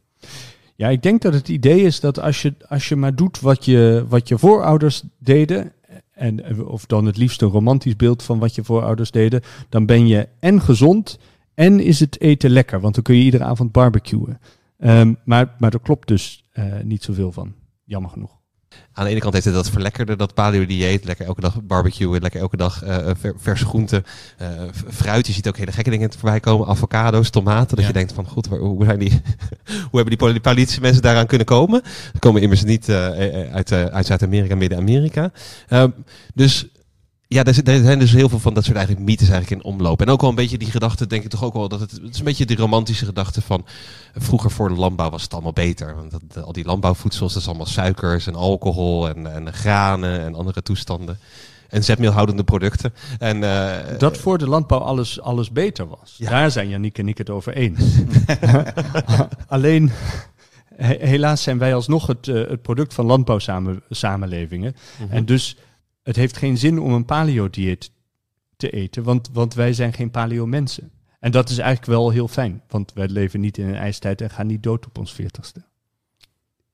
Ja, 0.78 0.90
ik 0.90 1.04
denk 1.04 1.22
dat 1.22 1.34
het 1.34 1.50
idee 1.50 1.82
is 1.82 2.00
dat 2.00 2.20
als 2.20 2.42
je, 2.42 2.54
als 2.68 2.90
je 2.90 2.96
maar 2.96 3.16
doet 3.16 3.40
wat 3.40 3.66
je, 3.66 4.06
wat 4.08 4.28
je 4.28 4.38
voorouders 4.38 5.04
deden, 5.18 5.72
en, 6.12 6.66
of 6.68 6.86
dan 6.86 7.06
het 7.06 7.18
liefst 7.18 7.42
een 7.42 7.50
romantisch 7.50 7.96
beeld 7.96 8.24
van 8.24 8.40
wat 8.40 8.56
je 8.56 8.64
voorouders 8.64 9.12
deden, 9.12 9.42
dan 9.70 9.86
ben 9.86 10.08
je 10.08 10.28
en 10.40 10.62
gezond 10.62 11.20
en 11.54 11.80
is 11.80 12.00
het 12.00 12.22
eten 12.22 12.50
lekker, 12.50 12.80
want 12.80 12.94
dan 12.94 13.04
kun 13.04 13.16
je 13.16 13.24
iedere 13.24 13.44
avond 13.44 13.72
barbecuen. 13.72 14.40
Um, 14.80 15.18
maar, 15.24 15.56
maar 15.60 15.74
er 15.74 15.80
klopt 15.80 16.08
dus 16.08 16.44
uh, 16.54 16.66
niet 16.84 17.04
zoveel 17.04 17.32
van, 17.32 17.54
jammer 17.84 18.12
genoeg. 18.12 18.37
Aan 18.94 19.06
de 19.06 19.12
ene 19.12 19.20
kant 19.20 19.34
heeft 19.34 19.46
het 19.46 19.54
dat 19.54 19.70
verlekkerde, 19.70 20.16
dat 20.16 20.34
paleo-dieet. 20.34 21.06
Lekker 21.06 21.26
elke 21.26 21.42
dag 21.42 21.64
barbecuen, 21.64 22.22
lekker 22.22 22.40
elke 22.40 22.58
dag 22.58 22.84
uh, 22.84 22.96
verse 23.38 23.66
groenten. 23.66 24.06
Uh, 24.42 24.48
fruit, 24.90 25.28
je 25.28 25.34
ziet 25.34 25.48
ook 25.48 25.58
hele 25.58 25.72
gekke 25.72 25.90
dingen 25.90 26.12
voorbij 26.14 26.40
komen. 26.40 26.68
Avocado's, 26.68 27.30
tomaten. 27.30 27.76
Dat 27.76 27.80
ja. 27.80 27.88
je 27.88 27.94
denkt 27.94 28.14
van, 28.14 28.28
goed, 28.28 28.48
waar, 28.48 28.60
hoe, 28.60 28.86
zijn 28.86 29.00
die, 29.00 29.12
hoe 29.90 30.02
hebben 30.02 30.18
die 30.18 30.40
paleolithische 30.40 30.82
mensen 30.82 31.02
daaraan 31.02 31.28
kunnen 31.28 31.48
komen? 31.48 31.82
Ze 32.14 32.20
komen 32.20 32.42
immers 32.42 32.64
niet 32.64 32.90
uh, 32.90 32.96
uit, 33.52 33.72
uit 33.72 34.06
Zuid-Amerika, 34.06 34.56
Midden-Amerika. 34.56 35.32
dus 36.34 36.68
ja, 37.28 37.44
er 37.44 37.54
zijn 37.54 38.00
dus 38.00 38.12
heel 38.12 38.30
veel 38.30 38.40
van 38.40 38.54
dat 38.54 38.64
soort 38.64 38.78
eigenlijk 38.78 39.06
mythes 39.06 39.30
eigenlijk 39.30 39.62
in 39.62 39.72
omloop. 39.72 40.02
En 40.02 40.10
ook 40.10 40.22
wel 40.22 40.30
een 40.30 40.36
beetje 40.36 40.58
die 40.58 40.72
gedachte, 40.72 41.08
denk 41.08 41.24
ik 41.24 41.30
toch 41.30 41.44
ook 41.44 41.54
wel, 41.54 41.68
dat 41.68 41.80
het, 41.80 41.92
het 41.92 42.14
is 42.14 42.20
een 42.20 42.26
beetje 42.26 42.46
die 42.46 42.58
romantische 42.58 43.06
gedachte 43.06 43.42
van 43.42 43.66
vroeger 44.16 44.52
voor 44.52 44.70
de 44.70 44.76
landbouw 44.76 45.10
was 45.10 45.24
het 45.24 45.34
allemaal 45.34 45.54
beter. 45.54 45.96
Want 45.96 46.12
dat, 46.12 46.44
al 46.44 46.52
die 46.52 46.66
landbouwvoedsels, 46.66 47.34
dat 47.34 47.42
is 47.42 47.48
allemaal 47.48 47.66
suikers 47.66 48.28
en 48.28 48.36
alcohol 48.36 49.10
en, 49.10 49.34
en 49.34 49.54
granen 49.54 50.20
en 50.20 50.36
andere 50.36 50.62
toestanden. 50.62 51.20
En 51.70 51.84
zetmeelhoudende 51.84 52.44
producten. 52.44 52.94
En, 53.20 53.38
uh, 53.38 53.76
dat 53.98 54.18
voor 54.18 54.38
de 54.38 54.48
landbouw 54.48 54.80
alles, 54.80 55.22
alles 55.22 55.52
beter 55.52 55.88
was. 55.88 56.16
Ja. 56.18 56.30
Daar 56.30 56.52
zijn 56.52 56.70
Janiek 56.70 56.98
en 56.98 57.08
ik 57.08 57.18
het 57.18 57.30
over 57.30 57.54
eens. 57.54 57.80
Alleen, 59.48 59.92
helaas 60.78 61.44
zijn 61.44 61.58
wij 61.58 61.76
alsnog 61.76 62.08
het, 62.08 62.28
uh, 62.28 62.48
het 62.48 62.62
product 62.62 62.94
van 62.94 63.06
landbouwsamenlevingen. 63.06 64.76
Mm 64.76 65.08
-hmm. 65.08 65.16
En 65.16 65.26
dus 65.26 65.58
het 66.08 66.16
heeft 66.16 66.38
geen 66.38 66.58
zin 66.58 66.80
om 66.80 66.94
een 66.94 67.06
paleo-dieet 67.06 67.92
te 68.58 68.70
eten, 68.70 69.04
want, 69.04 69.30
want 69.34 69.54
wij 69.54 69.74
zijn 69.74 69.94
geen 69.94 70.12
paleo-mensen. 70.12 70.92
En 71.20 71.32
dat 71.32 71.50
is 71.50 71.58
eigenlijk 71.58 71.92
wel 71.92 72.10
heel 72.10 72.28
fijn, 72.28 72.64
want 72.68 72.94
wij 72.94 73.08
leven 73.08 73.40
niet 73.40 73.58
in 73.58 73.68
een 73.68 73.76
ijstijd 73.76 74.22
en 74.22 74.30
gaan 74.30 74.48
niet 74.48 74.64
dood 74.64 74.86
op 74.86 74.98
ons 74.98 75.14
veertigste. 75.14 75.64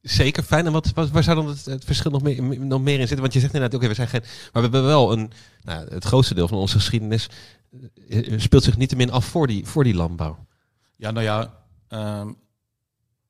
Zeker 0.01 0.43
fijn. 0.43 0.65
En 0.65 0.71
wat, 0.71 0.91
wat, 0.93 1.09
waar 1.09 1.23
zou 1.23 1.35
dan 1.35 1.47
het, 1.47 1.65
het, 1.65 1.85
verschil 1.85 2.11
nog 2.11 2.21
meer, 2.21 2.59
nog 2.59 2.81
meer 2.81 2.93
in 2.99 2.99
zitten? 2.99 3.19
Want 3.19 3.33
je 3.33 3.39
zegt 3.39 3.53
inderdaad, 3.53 3.79
oké, 3.79 3.85
okay, 3.85 4.05
we 4.05 4.07
zijn 4.07 4.21
geen... 4.21 4.31
Maar 4.51 4.63
we 4.63 4.69
hebben 4.69 4.83
wel 4.83 5.11
een... 5.11 5.31
Nou, 5.61 5.87
het 5.93 6.03
grootste 6.03 6.33
deel 6.33 6.47
van 6.47 6.57
onze 6.57 6.75
geschiedenis 6.75 7.29
speelt 8.35 8.63
zich 8.63 8.77
niet 8.77 8.95
min 8.95 9.11
af 9.11 9.25
voor 9.25 9.47
die, 9.47 9.65
voor 9.65 9.83
die 9.83 9.95
landbouw. 9.95 10.45
Ja, 10.95 11.11
nou 11.11 11.25
ja... 11.25 11.63
Um, 11.89 12.37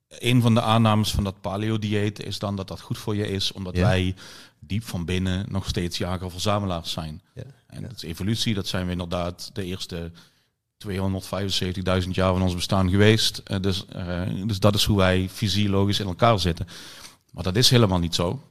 een 0.10 0.41
van 0.41 0.54
de 0.54 0.62
aannames 0.62 1.12
van 1.12 1.24
dat 1.24 1.41
paleo-dieet 1.41 2.24
is 2.24 2.39
dan 2.39 2.56
dat 2.56 2.68
dat 2.68 2.82
goed 2.82 2.97
voor 2.97 3.16
je 3.16 3.28
is, 3.28 3.51
omdat 3.51 3.76
ja. 3.76 3.82
wij 3.82 4.16
diep 4.68 4.84
van 4.84 5.05
binnen 5.05 5.45
nog 5.49 5.68
steeds 5.68 5.97
jager-verzamelaars 5.97 6.91
zijn. 6.91 7.22
Ja, 7.34 7.43
en 7.68 7.82
dat 7.82 7.91
is 7.95 8.03
evolutie, 8.03 8.53
dat 8.53 8.68
zijn 8.68 8.86
we 8.86 8.91
inderdaad 8.91 9.49
de 9.53 9.64
eerste 9.64 10.11
275.000 10.88 12.09
jaar 12.09 12.34
van 12.34 12.41
ons 12.41 12.55
bestaan 12.55 12.89
geweest. 12.89 13.43
Uh, 13.47 13.59
dus, 13.59 13.86
uh, 13.95 14.22
dus 14.45 14.59
dat 14.59 14.76
is 14.76 14.84
hoe 14.84 14.97
wij 14.97 15.30
fysiologisch 15.30 15.99
in 15.99 16.07
elkaar 16.07 16.39
zitten. 16.39 16.68
Maar 17.32 17.43
dat 17.43 17.55
is 17.55 17.70
helemaal 17.70 17.99
niet 17.99 18.16
zo. 18.16 18.41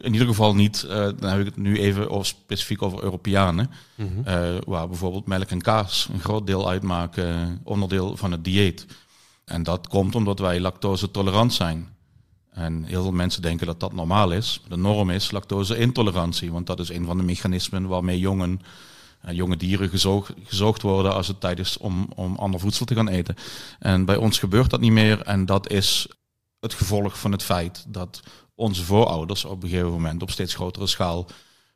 In 0.00 0.12
ieder 0.12 0.28
geval 0.28 0.54
niet, 0.54 0.84
uh, 0.86 0.90
dan 0.92 1.30
heb 1.30 1.40
ik 1.40 1.44
het 1.44 1.56
nu 1.56 1.78
even 1.78 2.10
over, 2.10 2.26
specifiek 2.26 2.82
over 2.82 3.02
Europeanen. 3.02 3.70
Mm 3.94 4.10
-hmm. 4.14 4.60
waar 4.66 4.88
bijvoorbeeld 4.88 5.26
melk 5.26 5.50
en 5.50 5.60
kaas 5.60 6.08
een 6.12 6.20
groot 6.20 6.46
deel 6.46 6.68
uitmaken, 6.68 7.60
onderdeel 7.62 8.16
van 8.16 8.32
het 8.32 8.44
dieet. 8.44 8.86
En 9.44 9.62
dat 9.62 9.88
komt 9.88 10.14
omdat 10.14 10.38
wij 10.38 10.60
lactose 10.60 11.10
tolerant 11.10 11.52
zijn. 11.52 11.91
En 12.52 12.84
heel 12.84 13.02
veel 13.02 13.12
mensen 13.12 13.42
denken 13.42 13.66
dat 13.66 13.80
dat 13.80 13.92
normaal 13.92 14.32
is. 14.32 14.60
De 14.68 14.76
norm 14.76 15.10
is 15.10 15.30
lactose-intolerantie, 15.30 16.52
want 16.52 16.66
dat 16.66 16.80
is 16.80 16.88
een 16.88 17.04
van 17.04 17.16
de 17.16 17.22
mechanismen 17.22 17.86
waarmee 17.86 18.18
jongen, 18.18 18.60
uh, 19.24 19.32
jonge 19.32 19.56
dieren 19.56 19.88
gezoog, 19.88 20.32
gezoogd 20.44 20.82
worden 20.82 21.14
als 21.14 21.28
het 21.28 21.40
tijd 21.40 21.58
is 21.58 21.78
om, 21.78 22.06
om 22.14 22.36
ander 22.36 22.60
voedsel 22.60 22.86
te 22.86 22.94
gaan 22.94 23.08
eten. 23.08 23.36
En 23.78 24.04
bij 24.04 24.16
ons 24.16 24.38
gebeurt 24.38 24.70
dat 24.70 24.80
niet 24.80 24.92
meer 24.92 25.22
en 25.22 25.46
dat 25.46 25.70
is 25.70 26.06
het 26.60 26.74
gevolg 26.74 27.18
van 27.18 27.32
het 27.32 27.42
feit 27.42 27.84
dat 27.88 28.20
onze 28.54 28.84
voorouders 28.84 29.44
op 29.44 29.62
een 29.62 29.68
gegeven 29.68 29.90
moment 29.90 30.22
op 30.22 30.30
steeds 30.30 30.54
grotere 30.54 30.86
schaal 30.86 31.26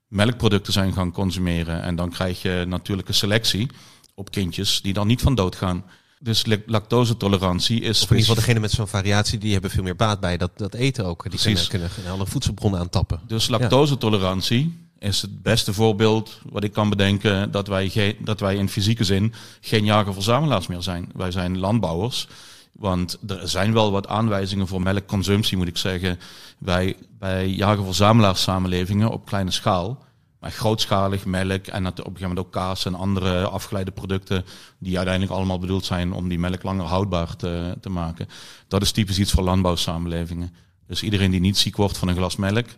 melkproducten 0.07 0.72
zijn 0.72 0.93
gaan 0.93 1.12
consumeren. 1.12 1.83
En 1.83 1.97
dan 1.97 2.11
krijg 2.11 2.43
je 2.43 2.64
natuurlijke 2.68 3.12
selectie 3.12 3.70
op 4.14 4.31
kindjes 4.31 4.81
die 4.83 4.93
dan 4.93 5.07
niet 5.07 5.22
van 5.22 5.35
dood 5.35 5.57
gaan. 5.57 5.85
Dus 6.21 6.45
lactosetolerantie 6.67 7.81
is... 7.81 8.03
Of 8.03 8.11
in 8.11 8.17
ieder 8.17 8.19
geval 8.19 8.35
degene 8.35 8.61
met 8.61 8.71
zo'n 8.71 8.89
variatie, 8.89 9.39
die 9.39 9.53
hebben 9.53 9.71
veel 9.71 9.83
meer 9.83 9.97
baat 9.97 10.21
bij 10.21 10.37
dat, 10.37 10.51
dat 10.57 10.75
eten 10.75 11.05
ook. 11.05 11.31
Die 11.31 11.41
kunnen, 11.69 11.91
kunnen 11.95 12.12
alle 12.12 12.27
voedselbronnen 12.27 12.81
aantappen. 12.81 13.21
Dus 13.27 13.49
lactosetolerantie 13.49 14.87
is 14.99 15.23
het 15.23 15.43
beste 15.43 15.73
voorbeeld 15.73 16.41
wat 16.51 16.64
ik 16.64 16.73
kan 16.73 16.89
bedenken 16.89 17.51
dat 17.51 17.67
wij, 17.67 17.89
geen, 17.89 18.17
dat 18.21 18.41
wij 18.41 18.57
in 18.57 18.69
fysieke 18.69 19.05
zin 19.05 19.35
geen 19.61 19.85
jager-verzamelaars 19.85 20.67
meer 20.67 20.83
zijn. 20.83 21.11
Wij 21.14 21.31
zijn 21.31 21.59
landbouwers. 21.59 22.29
Want 22.73 23.19
er 23.27 23.49
zijn 23.49 23.73
wel 23.73 23.91
wat 23.91 24.09
aanwijzingen 24.09 24.67
voor 24.67 24.83
melkconsumptie, 24.83 25.57
moet 25.57 25.69
ik 25.69 25.77
zeggen. 25.77 26.19
Wij, 26.59 26.97
bij 27.19 27.49
jager-verzamelaars 27.49 28.43
samenlevingen 28.43 29.11
op 29.11 29.27
kleine 29.27 29.51
schaal 29.51 30.05
grootschalig 30.51 31.24
melk 31.24 31.66
en 31.66 31.86
op 31.86 31.99
een 31.99 32.05
gegeven 32.05 32.28
moment 32.28 32.38
ook 32.38 32.53
kaas 32.53 32.84
en 32.84 32.94
andere 32.94 33.47
afgeleide 33.47 33.90
producten 33.90 34.44
die 34.78 34.97
uiteindelijk 34.97 35.36
allemaal 35.36 35.59
bedoeld 35.59 35.84
zijn 35.84 36.12
om 36.12 36.28
die 36.28 36.38
melk 36.38 36.62
langer 36.62 36.84
houdbaar 36.84 37.36
te, 37.36 37.76
te 37.80 37.88
maken. 37.88 38.28
Dat 38.68 38.82
is 38.82 38.92
typisch 38.92 39.18
iets 39.18 39.32
voor 39.32 39.42
landbouwsamenlevingen. 39.42 40.55
Dus 40.86 41.03
iedereen 41.03 41.30
die 41.30 41.40
niet 41.40 41.59
ziek 41.59 41.76
wordt 41.76 41.99
van 41.99 42.09
een 42.09 42.16
glas 42.16 42.36
melk, 42.36 42.68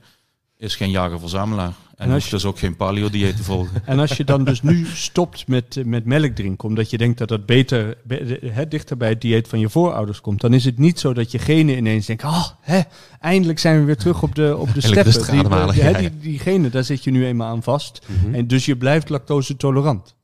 is 0.59 0.76
geen 0.76 0.90
jager-verzamelaar. 0.90 1.72
En, 1.96 2.06
en 2.06 2.12
hoeft 2.12 2.30
dus 2.30 2.44
ook 2.44 2.59
geen 2.59 2.76
paleo-dieet 2.76 3.36
te 3.36 3.42
volgen. 3.42 3.82
En 3.86 3.98
als 3.98 4.16
je 4.16 4.24
dan 4.24 4.44
dus 4.44 4.62
nu 4.62 4.86
stopt 4.86 5.48
met, 5.48 5.80
met 5.84 6.04
melk 6.04 6.34
drinken, 6.34 6.68
omdat 6.68 6.90
je 6.90 6.98
denkt 6.98 7.18
dat 7.18 7.28
dat 7.28 7.46
beter, 7.46 7.98
he, 8.44 8.68
dichter 8.68 8.96
bij 8.96 9.09
het 9.09 9.20
dieet 9.20 9.48
van 9.48 9.59
je 9.59 9.68
voorouders 9.68 10.20
komt, 10.20 10.40
dan 10.40 10.54
is 10.54 10.64
het 10.64 10.78
niet 10.78 11.00
zo 11.00 11.12
dat 11.12 11.30
je 11.30 11.38
genen 11.38 11.76
ineens 11.76 12.06
denkt, 12.06 12.24
oh, 12.24 12.46
hè, 12.61 12.80
eindelijk 13.20 13.59
zijn 13.59 13.78
we 13.78 13.84
weer 13.84 13.96
terug 13.96 14.22
op 14.22 14.34
de, 14.34 14.56
op 14.56 14.74
de 14.74 14.80
steppen. 14.80 15.30
Die, 15.30 15.82
die, 15.82 15.96
die, 15.96 16.18
die, 16.18 16.38
genen, 16.38 16.70
daar 16.70 16.84
zit 16.84 17.04
je 17.04 17.11
nu 17.11 17.26
eenmaal 17.26 17.50
aan 17.50 17.62
vast. 17.62 18.06
Mhm. 18.06 18.34
En 18.34 18.46
dus 18.46 18.64
je 18.66 18.76
blijft 18.76 19.09
lactose 19.09 19.56
tolerant. 19.56 20.14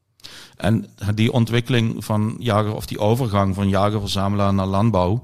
En 0.57 0.87
die 1.15 1.33
ontwikkeling 1.33 2.05
van 2.05 2.37
jager, 2.39 2.75
of 2.75 2.87
die 2.87 2.99
overgang 2.99 3.55
van 3.55 3.69
jager-verzamelaar 3.69 4.55
naar 4.55 4.67
landbouw, 4.67 5.23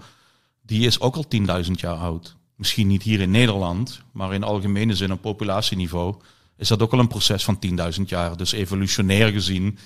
die 0.63 0.87
is 0.87 1.01
ook 1.01 1.17
al 1.17 1.25
10.000 1.65 1.71
jaar 1.73 1.97
oud 1.97 2.39
misschien 2.61 2.87
niet 2.87 3.03
hier 3.03 3.21
in 3.21 3.31
Nederland, 3.31 4.03
maar 4.13 4.35
in 4.35 4.43
algemene 4.43 4.95
zin 4.95 5.13
op 5.13 5.21
populatieniveau, 5.21 6.15
is 6.57 6.69
dat 6.69 6.83
ook 6.83 6.93
al 6.93 6.99
een 6.99 7.09
proces 7.09 7.45
van 7.45 7.59
10.000 7.99 8.03
jaar. 8.07 8.37
Dus 8.37 8.53
evolutionair 8.53 9.33
gezien 9.33 9.79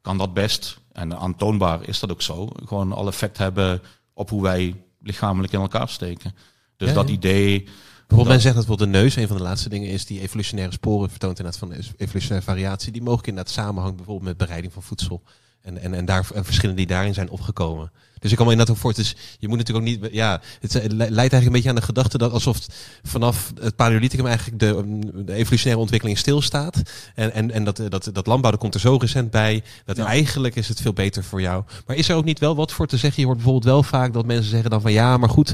kan 0.00 0.18
dat 0.18 0.34
best, 0.34 0.78
en 0.92 1.18
aantoonbaar 1.18 1.88
is 1.88 2.00
dat 2.00 2.10
ook 2.10 2.22
zo, 2.22 2.48
gewoon 2.66 2.92
al 2.92 3.06
effect 3.06 3.38
hebben 3.38 3.82
op 4.14 4.30
hoe 4.30 4.42
wij 4.42 4.82
lichamelijk 5.00 5.52
in 5.52 5.60
elkaar 5.60 5.88
steken. 5.88 6.34
Dus 6.76 6.92
dat 6.92 7.08
idee. 7.08 7.62
Bijvoorbeeld 7.62 8.28
men 8.28 8.40
zegt 8.40 8.54
dat 8.54 8.66
bijvoorbeeld 8.66 8.92
de 8.92 8.98
neus 8.98 9.16
een 9.16 9.28
van 9.28 9.36
de 9.36 9.42
laatste 9.42 9.68
dingen 9.68 9.88
is 9.88 10.06
die 10.06 10.20
evolutionaire 10.20 10.72
sporen 10.72 11.10
vertoont 11.10 11.38
inderdaad 11.38 11.60
van 11.60 11.94
evolutionaire 11.96 12.46
variatie. 12.46 12.92
Die 12.92 13.02
mogelijk 13.02 13.28
inderdaad 13.28 13.52
samenhangt 13.52 13.96
bijvoorbeeld 13.96 14.28
met 14.28 14.36
bereiding 14.36 14.72
van 14.72 14.82
voedsel. 14.82 15.22
En, 15.62 15.78
en, 15.78 15.94
en, 15.94 16.04
daar, 16.04 16.26
en 16.34 16.44
verschillen 16.44 16.76
die 16.76 16.86
daarin 16.86 17.14
zijn 17.14 17.30
opgekomen. 17.30 17.90
Dus 18.22 18.30
ik 18.30 18.36
kan 18.36 18.46
me 18.46 18.52
inderdaad 18.52 18.76
ook 18.76 18.82
voor. 18.82 18.94
Dus 18.94 19.16
je 19.38 19.48
moet 19.48 19.58
natuurlijk 19.58 19.86
ook 19.86 20.00
niet. 20.00 20.12
Ja, 20.12 20.40
het 20.60 20.72
leidt 20.92 21.16
eigenlijk 21.16 21.46
een 21.46 21.52
beetje 21.52 21.68
aan 21.68 21.74
de 21.74 21.82
gedachte 21.82 22.18
dat 22.18 22.32
alsof 22.32 22.58
vanaf 23.02 23.52
het 23.60 23.76
Paleolithicum 23.76 24.26
eigenlijk 24.26 24.58
de, 24.58 24.98
de 25.24 25.32
evolutionaire 25.32 25.80
ontwikkeling 25.80 26.18
stilstaat. 26.18 26.82
En, 27.14 27.32
en, 27.32 27.50
en 27.50 27.64
dat, 27.64 27.82
dat, 27.88 28.10
dat 28.12 28.26
landbouw, 28.26 28.56
komt 28.56 28.74
er 28.74 28.80
zo 28.80 28.96
recent 28.96 29.30
bij. 29.30 29.62
Dat 29.84 29.98
eigenlijk 29.98 30.56
is 30.56 30.68
het 30.68 30.80
veel 30.80 30.92
beter 30.92 31.24
voor 31.24 31.40
jou. 31.40 31.64
Maar 31.86 31.96
is 31.96 32.08
er 32.08 32.16
ook 32.16 32.24
niet 32.24 32.38
wel 32.38 32.56
wat 32.56 32.72
voor 32.72 32.86
te 32.86 32.96
zeggen? 32.96 33.20
Je 33.20 33.26
hoort 33.26 33.38
bijvoorbeeld 33.38 33.72
wel 33.72 33.82
vaak 33.82 34.12
dat 34.12 34.26
mensen 34.26 34.50
zeggen 34.50 34.70
dan 34.70 34.80
van 34.80 34.92
ja, 34.92 35.16
maar 35.16 35.28
goed, 35.28 35.52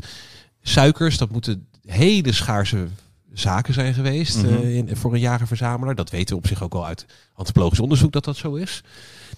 suikers, 0.62 1.18
dat 1.18 1.30
moeten 1.30 1.66
hele 1.86 2.32
schaarse 2.32 2.86
zaken 3.32 3.74
zijn 3.74 3.94
geweest 3.94 4.42
mm 4.42 4.56
in, 4.62 4.96
voor 4.96 5.12
een 5.12 5.20
jager-verzamelaar. 5.20 5.94
Dat 5.94 6.10
weten 6.10 6.34
we 6.34 6.42
op 6.42 6.46
zich 6.46 6.62
ook 6.62 6.74
al 6.74 6.86
uit 6.86 7.06
antropologisch 7.34 7.80
onderzoek 7.80 8.12
dat 8.12 8.24
dat 8.24 8.36
zo 8.36 8.54
is 8.54 8.82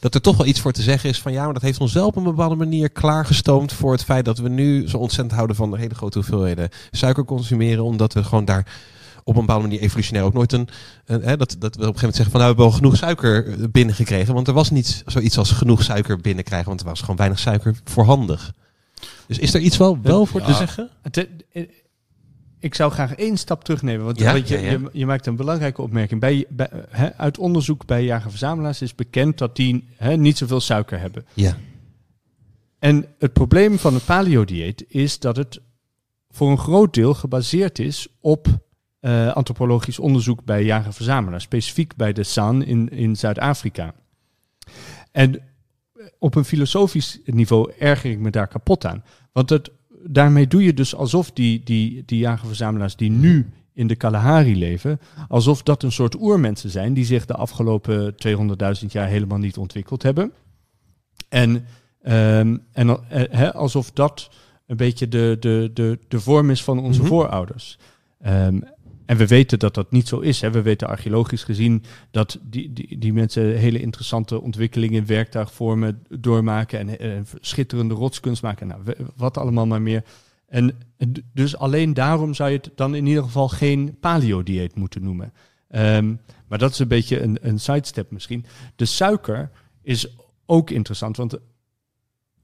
dat 0.01 0.15
er 0.15 0.21
toch 0.21 0.37
wel 0.37 0.47
iets 0.47 0.61
voor 0.61 0.73
te 0.73 0.83
zeggen 0.83 1.11
is 1.11 1.21
van 1.21 1.33
ja, 1.33 1.45
maar 1.45 1.53
dat 1.53 1.63
heeft 1.63 1.81
ons 1.81 1.93
wel 1.93 2.07
op 2.07 2.17
een 2.17 2.23
bepaalde 2.23 2.55
manier 2.55 2.91
klaargestoomd 2.91 3.73
voor 3.73 3.93
het 3.93 4.05
feit 4.05 4.25
dat 4.25 4.39
we 4.39 4.49
nu 4.49 4.89
zo 4.89 4.97
ontzettend 4.97 5.35
houden 5.35 5.57
van 5.57 5.71
de 5.71 5.79
hele 5.79 5.95
grote 5.95 6.19
hoeveelheden 6.19 6.69
suiker 6.91 7.25
consumeren, 7.25 7.85
omdat 7.85 8.13
we 8.13 8.25
gewoon 8.25 8.45
daar 8.45 8.67
op 9.25 9.35
een 9.35 9.41
bepaalde 9.41 9.67
manier 9.67 9.81
evolutionair 9.81 10.25
ook 10.25 10.33
nooit 10.33 10.53
een. 10.53 10.69
hè, 11.05 11.37
dat, 11.37 11.57
dat 11.59 11.77
we 11.77 11.87
op 11.87 11.95
een 11.95 11.99
gegeven 11.99 12.01
moment 12.01 12.17
zeggen 12.17 12.31
van 12.31 12.41
nou, 12.41 12.55
we 12.55 12.63
hebben 12.63 12.65
wel 12.65 12.71
genoeg 12.71 12.97
suiker 12.97 13.71
binnengekregen. 13.71 14.35
Want 14.35 14.49
er 14.49 14.55
was 14.55 14.71
niet 14.71 15.03
zoiets 15.07 15.39
als 15.39 15.51
genoeg 15.51 15.83
suiker 15.83 16.21
binnenkrijgen, 16.21 16.69
want 16.69 16.81
er 16.81 16.87
was 16.87 17.01
gewoon 17.01 17.17
weinig 17.17 17.39
suiker 17.39 17.77
voorhandig. 17.85 18.53
Dus 19.27 19.39
is 19.39 19.55
er 19.55 19.61
iets 19.61 19.77
wel, 19.77 19.99
wel 20.03 20.27
voor 20.27 20.43
te 20.43 20.55
zeggen? 20.55 20.91
Ik 22.61 22.75
zou 22.75 22.93
graag 22.93 23.15
één 23.15 23.37
stap 23.37 23.65
terugnemen. 23.65 24.05
Want, 24.05 24.19
je, 24.19 24.43
Je, 24.47 24.89
je, 24.93 25.07
maakt 25.07 25.27
een 25.27 25.37
belangrijke 25.37 25.83
opmerking. 25.83 26.21
Bij, 26.21 26.47
uit 27.17 27.39
onderzoek 27.39 27.87
bij 27.87 28.05
jager-verzamelaars 28.05 28.83
is 28.83 28.95
bekend 28.95 29.39
dat 29.39 29.57
die 29.57 29.89
niet 30.17 30.39
zoveel 30.39 30.61
suiker 30.61 31.01
hebben. 31.01 31.27
Ja. 31.35 31.57
En 32.79 33.07
het 33.19 33.33
probleem 33.33 33.79
van 33.79 33.95
het 33.95 34.05
paleo-dieet 34.05 34.85
is 34.89 35.19
dat 35.19 35.37
het 35.37 35.61
voor 36.31 36.51
een 36.51 36.59
groot 36.59 36.95
deel 36.95 37.15
gebaseerd 37.15 37.79
is 37.79 38.09
op 38.21 38.47
uh, 39.01 39.33
antropologisch 39.33 39.99
onderzoek 39.99 40.45
bij 40.45 40.65
jager-verzamelaars. 40.65 41.45
Specifiek 41.45 41.97
bij 41.97 42.13
de 42.13 42.23
San 42.23 42.63
in, 42.65 42.89
in 42.89 43.17
Zuid-Afrika. 43.17 43.95
En 45.13 45.43
op 46.19 46.35
een 46.35 46.45
filosofisch 46.45 47.19
niveau 47.25 47.73
erger 47.79 48.11
ik 48.11 48.19
me 48.19 48.31
daar 48.31 48.49
kapot 48.49 48.85
aan. 48.85 49.05
Want 49.33 49.51
het 49.51 49.71
daarmee 50.05 50.47
doe 50.47 50.63
je 50.63 50.75
dus 50.75 50.95
alsof 50.95 51.31
die, 51.31 51.61
die, 51.65 52.03
die 52.07 52.19
jagerverzamelaars 52.19 52.97
die 52.97 53.11
nu 53.11 53.47
in 53.73 53.87
de 53.87 53.97
Kalahari 53.97 54.59
leven, 54.59 55.01
alsof 55.29 55.63
dat 55.63 55.83
een 55.83 55.93
soort 55.93 56.21
oermensen 56.21 56.71
zijn 56.71 56.95
die 56.95 57.05
zich 57.05 57.27
de 57.27 57.35
afgelopen 57.35 58.15
200.000 58.83 58.87
jaar 58.89 59.07
helemaal 59.07 59.39
niet 59.39 59.57
ontwikkeld 59.57 60.03
hebben. 60.03 60.33
En, 61.29 61.51
um, 61.51 62.63
en 62.73 62.99
uh, 63.13 63.51
alsof 63.51 63.91
dat 63.91 64.31
een 64.67 64.77
beetje 64.77 65.09
de, 65.09 65.37
de, 65.41 65.71
de, 65.75 65.99
de 66.09 66.21
vorm 66.21 66.51
is 66.51 66.65
van 66.65 66.79
onze 66.79 67.01
mhm. 67.01 67.09
voorouders. 67.09 67.79
Um, 68.27 68.65
en 69.11 69.17
we 69.17 69.27
weten 69.27 69.59
dat 69.59 69.75
dat 69.75 69.91
niet 69.91 70.09
zo 70.09 70.19
is. 70.19 70.41
Hè. 70.41 70.51
We 70.51 70.63
weten 70.63 70.89
archeologisch 70.89 71.45
gezien 71.45 71.85
dat 72.11 72.39
die, 72.43 72.73
die, 72.73 72.99
die 72.99 73.13
mensen 73.13 73.57
hele 73.57 73.81
interessante 73.81 74.41
ontwikkelingen 74.41 74.99
in 75.01 75.07
werktuigvormen 75.07 76.03
doormaken 76.09 76.99
en, 76.99 77.27
schitterende 77.41 77.95
rotskunst 77.95 78.43
maken. 78.43 78.67
Nou, 78.67 78.83
wat 79.17 79.39
allemaal 79.39 79.67
maar 79.67 79.83
meer. 79.83 80.05
En 80.47 80.79
dus 81.33 81.57
alleen 81.57 81.95
daarom 81.95 82.35
zou 82.35 82.51
je 82.51 82.57
het 82.57 82.71
dan 82.75 82.95
in 82.95 83.07
ieder 83.07 83.23
geval 83.23 83.49
geen 83.49 83.97
paleo-dieet 84.01 84.75
moeten 84.75 85.03
noemen. 85.03 85.33
Um, 85.71 86.21
maar 86.49 86.59
dat 86.59 86.71
is 86.71 86.79
een 86.79 86.89
beetje 86.89 87.21
een, 87.21 87.39
een 87.41 87.61
sidestep 87.61 88.11
misschien. 88.11 88.45
De 88.77 88.85
suiker 88.85 89.51
is 89.83 90.17
ook 90.47 90.71
interessant, 90.71 91.17
want 91.17 91.39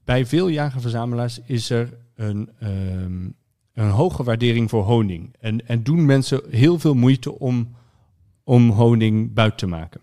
bij 0.03 0.25
veel 0.25 0.47
jagerverzamelaars 0.47 1.39
is 1.45 1.69
er 1.69 1.97
een, 2.15 2.49
um, 2.63 3.35
een 3.77 3.89
hoge 3.89 4.23
waardering 4.23 4.69
voor 4.69 4.83
honing. 4.83 5.35
En, 5.39 5.67
en 5.67 5.83
doen 5.83 6.05
mensen 6.05 6.41
heel 6.49 6.79
veel 6.79 6.93
moeite 6.93 7.39
om, 7.39 7.75
om 8.43 8.69
honing 8.69 9.33
buiten 9.33 9.57
te 9.57 9.67
maken. 9.67 10.01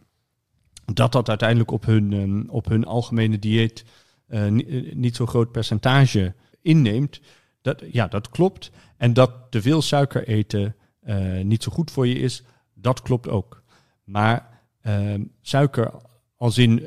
Dat 0.92 1.12
dat 1.12 1.28
uiteindelijk 1.28 1.70
op 1.70 1.84
hun, 1.84 2.12
um, 2.12 2.44
op 2.48 2.68
hun 2.68 2.84
algemene 2.84 3.38
dieet 3.38 3.84
uh, 4.28 4.46
niet 4.94 5.16
zo'n 5.16 5.26
groot 5.26 5.52
percentage 5.52 6.34
inneemt, 6.62 7.20
dat, 7.62 7.82
ja, 7.90 8.06
dat 8.06 8.28
klopt. 8.28 8.70
En 8.96 9.12
dat 9.12 9.32
te 9.50 9.62
veel 9.62 9.82
suiker 9.82 10.28
eten 10.28 10.76
uh, 11.06 11.40
niet 11.40 11.62
zo 11.62 11.72
goed 11.72 11.90
voor 11.90 12.06
je 12.06 12.18
is, 12.18 12.42
dat 12.74 13.02
klopt 13.02 13.28
ook. 13.28 13.62
Maar 14.04 14.60
uh, 14.82 15.14
suiker 15.40 15.92
als 16.36 16.58
in 16.58 16.82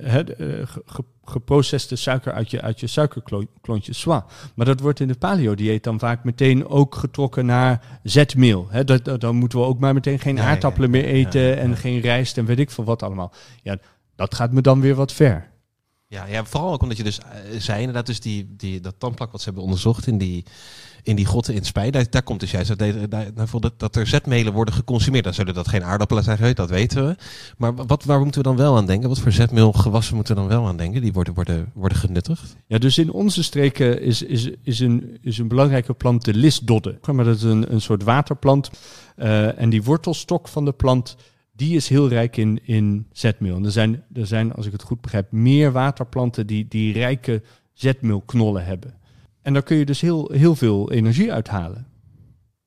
geprocesste 1.30 1.96
suiker 1.96 2.34
uit 2.34 2.52
je, 2.52 2.62
uit 2.62 2.80
je 2.80 2.88
suikerklontje 2.88 3.94
swa. 3.94 4.26
Maar 4.56 4.66
dat 4.66 4.80
wordt 4.80 5.00
in 5.00 5.08
de 5.08 5.18
paleo-dieet 5.18 5.84
dan 5.84 6.00
vaak 6.00 6.24
meteen 6.24 6.68
ook 6.68 6.96
getrokken 6.96 7.46
naar 7.46 8.00
zetmeel. 8.04 8.68
He, 8.70 8.84
dat, 8.84 9.22
dan 9.22 9.36
moeten 9.36 9.60
we 9.60 9.66
ook 9.66 9.80
maar 9.80 9.94
meteen 9.94 10.20
geen 10.20 10.40
aardappelen 10.40 10.90
meer 10.90 11.06
eten 11.06 11.58
en 11.58 11.78
geen 11.78 12.00
rijst 12.00 12.38
en 12.38 12.46
weet 12.46 12.60
ik 12.60 12.72
veel 12.72 12.84
wat 12.84 13.04
allemaal. 13.04 13.34
Ja, 13.64 13.78
dat 14.16 14.36
gaat 14.36 14.52
me 14.52 14.62
dan 14.62 14.82
weer 14.82 14.96
wat 14.96 15.14
ver. 15.14 15.50
Ja, 16.08 16.26
ja, 16.26 16.46
vooral 16.46 16.74
ook 16.74 16.82
omdat 16.82 16.98
je 16.98 17.04
dus 17.04 17.20
uh, 17.20 17.60
zei 17.60 17.80
inderdaad, 17.80 18.06
dus 18.06 18.20
die, 18.20 18.56
die, 18.58 18.80
dat 18.80 18.96
tandplak 18.98 19.32
wat 19.32 19.40
ze 19.40 19.46
hebben 19.46 19.64
onderzocht 19.64 20.08
in 20.08 20.18
die, 20.18 20.46
in 21.08 21.16
die 21.16 21.26
grotten 21.26 21.54
in 21.54 21.66
Spij, 21.66 21.92
daar, 21.92 22.24
komt 22.24 22.40
dus 22.40 22.52
juist 22.52 22.78
dat, 22.78 23.52
dat, 23.52 23.74
dat 23.78 23.96
er 23.96 24.08
zetmelen 24.08 24.54
worden 24.54 24.74
geconsumeerd. 24.74 25.24
Dan 25.24 25.34
zullen 25.34 25.54
dat 25.54 25.68
geen 25.68 25.84
aardappelen 25.84 26.24
zijn, 26.24 26.54
dat 26.54 26.70
weten 26.70 27.08
we. 27.08 27.16
Maar 27.58 27.76
wat, 27.76 28.04
waar 28.04 28.20
moeten 28.20 28.42
we 28.42 28.48
dan 28.48 28.58
wel 28.58 28.78
aan 28.78 28.86
denken? 28.86 29.10
Wat 29.10 29.20
voor 29.20 29.32
zetmeelgewassen 29.32 30.16
moeten 30.16 30.36
we 30.36 30.42
dan 30.42 30.50
wel 30.50 30.68
aan 30.68 30.78
denken? 30.78 31.02
Die 31.02 31.14
worden, 31.14 31.34
worden, 31.34 31.72
worden 31.74 31.98
genuttigd? 31.98 32.56
Ja, 32.66 32.78
dus 32.78 32.98
in 32.98 33.12
onze 33.12 33.44
streken 33.44 34.02
is, 34.02 34.22
is, 34.22 34.50
is, 34.64 34.80
een, 34.80 35.18
is 35.22 35.38
een 35.38 35.48
belangrijke 35.48 35.94
plant 35.94 36.26
de 36.26 36.34
listdodde. 36.34 37.00
Maar 37.12 37.26
dat 37.26 37.36
is 37.36 37.44
een, 37.44 37.74
een 37.74 37.82
soort 37.82 38.04
waterplant. 38.04 38.70
Uh, 39.18 39.60
en 39.60 39.70
die 39.70 39.84
wortelstok 39.84 40.48
van 40.48 40.66
de 40.66 40.74
plant 40.74 41.16
die 41.58 41.76
is 41.76 41.88
heel 41.88 42.08
rijk 42.08 42.38
in, 42.38 42.60
in 42.64 43.08
zetmeel. 43.12 43.56
En 43.56 43.66
er 43.66 43.72
zijn, 43.72 44.04
er 44.14 44.28
zijn, 44.28 44.54
als 44.54 44.66
ik 44.66 44.72
het 44.72 44.82
goed 44.82 45.02
begrijp, 45.02 45.32
meer 45.32 45.72
waterplanten 45.72 46.48
die, 46.48 46.66
die 46.68 46.94
rijke 46.94 47.42
zetmeelknollen 47.74 48.66
hebben. 48.66 48.94
En 49.48 49.54
daar 49.54 49.64
kun 49.64 49.78
je 49.78 49.86
dus 49.86 50.02
heel, 50.02 50.32
heel 50.34 50.56
veel 50.56 50.92
energie 50.92 51.34
uithalen. 51.34 51.88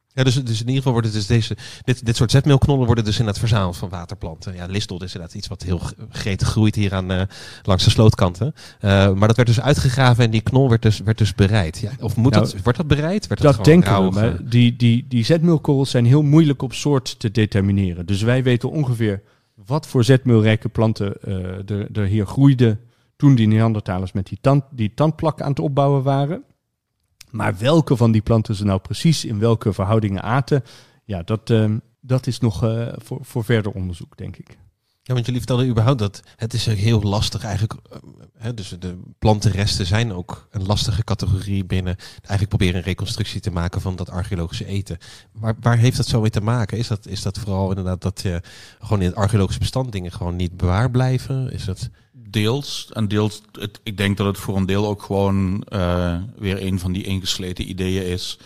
Ja, 0.08 0.24
dus, 0.24 0.34
dus 0.34 0.60
in 0.60 0.66
ieder 0.66 0.76
geval 0.76 0.92
worden 0.92 1.12
dus 1.12 1.26
deze, 1.26 1.56
dit, 1.84 2.06
dit 2.06 2.16
soort 2.16 2.30
zetmeelknollen 2.30 2.86
worden 2.86 3.04
dus 3.04 3.18
in 3.18 3.26
het 3.26 3.38
verzameld 3.38 3.76
van 3.76 3.88
waterplanten. 3.88 4.54
Ja, 4.54 4.66
listel 4.66 5.02
is 5.02 5.12
inderdaad 5.14 5.36
iets 5.36 5.48
wat 5.48 5.62
heel 5.62 5.80
gretig 6.08 6.48
groeit 6.48 6.74
hier 6.74 6.94
aan, 6.94 7.12
uh, 7.12 7.22
langs 7.62 7.84
de 7.84 7.90
slootkanten. 7.90 8.54
Uh, 8.80 9.12
maar 9.12 9.28
dat 9.28 9.36
werd 9.36 9.48
dus 9.48 9.60
uitgegraven 9.60 10.24
en 10.24 10.30
die 10.30 10.40
knol 10.40 10.68
werd 10.68 10.82
dus, 10.82 10.98
werd 10.98 11.18
dus 11.18 11.34
bereid. 11.34 11.78
Ja, 11.78 11.90
of 12.00 12.16
moet 12.16 12.32
nou, 12.32 12.44
dat, 12.44 12.62
wordt 12.62 12.78
dat 12.78 12.86
bereid? 12.86 13.26
Werd 13.26 13.40
dat, 13.40 13.56
dat 13.56 13.64
denken 13.64 14.04
we, 14.04 14.10
maar 14.10 14.48
die, 14.48 14.76
die, 14.76 15.06
die 15.08 15.24
zetmeelkorrels 15.24 15.90
zijn 15.90 16.06
heel 16.06 16.22
moeilijk 16.22 16.62
op 16.62 16.72
soort 16.72 17.18
te 17.18 17.30
determineren. 17.30 18.06
Dus 18.06 18.22
wij 18.22 18.42
weten 18.42 18.70
ongeveer 18.70 19.22
wat 19.66 19.86
voor 19.86 20.04
zetmeelrijke 20.04 20.68
planten 20.68 21.14
uh, 21.24 21.34
er, 21.70 21.88
er 21.92 22.04
hier 22.04 22.26
groeiden 22.26 22.80
toen 23.16 23.34
die 23.34 23.46
Neandertalers 23.46 24.12
met 24.12 24.26
die, 24.26 24.38
tand, 24.40 24.64
die 24.70 24.92
tandplak 24.94 25.40
aan 25.40 25.50
het 25.50 25.60
opbouwen 25.60 26.02
waren. 26.02 26.44
Maar 27.30 27.58
welke 27.58 27.96
van 27.96 28.12
die 28.12 28.22
planten 28.22 28.54
ze 28.54 28.64
nou 28.64 28.80
precies 28.80 29.24
in 29.24 29.38
welke 29.38 29.72
verhoudingen 29.72 30.22
aten, 30.22 30.62
ja, 31.04 31.22
dat, 31.22 31.50
uh, 31.50 31.70
dat 32.00 32.26
is 32.26 32.38
nog 32.38 32.64
uh, 32.64 32.88
voor, 32.96 33.18
voor 33.22 33.44
verder 33.44 33.72
onderzoek, 33.72 34.16
denk 34.16 34.36
ik. 34.36 34.58
Ja, 35.02 35.14
want 35.14 35.26
jullie 35.26 35.40
vertelden 35.40 35.68
überhaupt 35.68 35.98
dat 35.98 36.22
het 36.36 36.54
is 36.54 36.66
heel 36.66 37.02
lastig 37.02 37.44
eigenlijk. 37.44 37.74
Uh, 37.92 37.98
hè, 38.38 38.54
dus 38.54 38.68
de 38.78 39.00
plantenresten 39.18 39.86
zijn 39.86 40.12
ook 40.12 40.48
een 40.50 40.66
lastige 40.66 41.04
categorie 41.04 41.64
binnen. 41.64 41.96
Eigenlijk 41.96 42.48
proberen 42.48 42.76
een 42.76 42.82
reconstructie 42.82 43.40
te 43.40 43.50
maken 43.50 43.80
van 43.80 43.96
dat 43.96 44.10
archeologische 44.10 44.66
eten. 44.66 44.98
Maar 45.32 45.54
waar 45.60 45.78
heeft 45.78 45.96
dat 45.96 46.06
zo 46.06 46.20
mee 46.20 46.30
te 46.30 46.40
maken? 46.40 46.78
Is 46.78 46.88
dat, 46.88 47.06
is 47.06 47.22
dat 47.22 47.38
vooral 47.38 47.68
inderdaad 47.68 48.02
dat 48.02 48.20
je 48.22 48.42
gewoon 48.78 49.00
in 49.00 49.06
het 49.06 49.16
archeologische 49.16 49.60
bestand 49.60 49.92
dingen 49.92 50.12
gewoon 50.12 50.36
niet 50.36 50.56
bewaar 50.56 50.90
blijven? 50.90 51.52
Is 51.52 51.64
dat 51.64 51.90
deels. 52.30 52.88
En 52.92 53.08
deels, 53.08 53.42
het, 53.52 53.80
ik 53.82 53.96
denk 53.96 54.16
dat 54.16 54.26
het 54.26 54.38
voor 54.38 54.56
een 54.56 54.66
deel 54.66 54.86
ook 54.86 55.02
gewoon 55.02 55.66
uh, 55.68 56.16
weer 56.36 56.66
een 56.66 56.78
van 56.78 56.92
die 56.92 57.04
ingesleten 57.04 57.68
ideeën 57.68 58.06
is. 58.06 58.38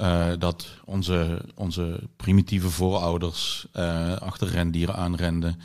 Uh, 0.00 0.32
dat 0.38 0.66
onze, 0.84 1.40
onze 1.54 2.00
primitieve 2.16 2.70
voorouders 2.70 3.66
uh, 3.76 4.16
achter 4.16 4.48
rendieren 4.48 4.96
aanrenden 4.96 5.60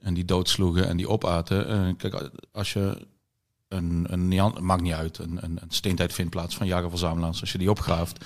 en 0.00 0.14
die 0.14 0.24
doodsloegen 0.24 0.88
en 0.88 0.96
die 0.96 1.08
opaten. 1.08 1.96
kijk, 1.96 2.30
als 2.52 2.72
je 2.72 3.06
een, 3.68 4.06
een 4.08 4.28
maakt 4.60 4.82
niet 4.82 4.92
uit, 4.92 5.18
een, 5.18 5.38
een, 5.40 5.58
een 5.62 5.70
steentijdvindplaats 5.70 6.56
van 6.56 6.66
jagerverzamelaars, 6.66 7.40
als 7.40 7.52
je 7.52 7.58
die 7.58 7.70
opgraaft, 7.70 8.24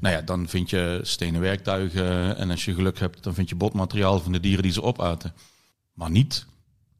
nou 0.00 0.14
ja, 0.14 0.22
dan 0.22 0.48
vind 0.48 0.70
je 0.70 1.00
stenen 1.02 1.40
werktuigen 1.40 2.36
en 2.36 2.50
als 2.50 2.64
je 2.64 2.74
geluk 2.74 2.98
hebt, 2.98 3.22
dan 3.22 3.34
vind 3.34 3.48
je 3.48 3.54
botmateriaal 3.54 4.20
van 4.20 4.32
de 4.32 4.40
dieren 4.40 4.62
die 4.62 4.72
ze 4.72 4.82
opaten. 4.82 5.34
Maar 5.92 6.10
niet 6.10 6.46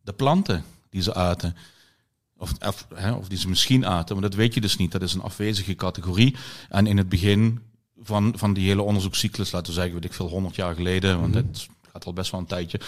de 0.03 0.13
planten 0.13 0.65
die 0.93 1.03
ze 1.03 1.15
aten. 1.15 1.57
Of, 2.37 2.53
of, 2.67 2.87
hè, 2.95 3.13
of 3.13 3.29
die 3.29 3.39
ze 3.39 3.49
misschien 3.49 3.87
aten, 3.87 4.15
maar 4.15 4.31
dat 4.31 4.39
weet 4.39 4.55
je 4.55 4.61
dus 4.61 4.77
niet. 4.77 4.93
Dat 4.93 5.03
is 5.03 5.15
een 5.15 5.23
afwezige 5.23 5.75
categorie. 5.75 6.37
En 6.69 6.87
in 6.87 6.97
het 6.97 7.09
begin 7.09 7.61
van, 8.03 8.33
van 8.37 8.53
die 8.53 8.67
hele 8.67 8.83
onderzoekscyclus, 8.83 9.53
laten 9.53 9.67
we 9.67 9.73
zeggen, 9.73 9.95
weet 9.95 10.05
ik 10.05 10.13
veel, 10.13 10.29
honderd 10.29 10.55
jaar 10.55 10.75
geleden, 10.75 11.21
want 11.21 11.35
mm 11.35 11.51
het 11.93 12.01
gaat 12.01 12.07
al 12.07 12.13
best 12.13 12.31
wel 12.31 12.41
een 12.41 12.47
tijdje, 12.47 12.81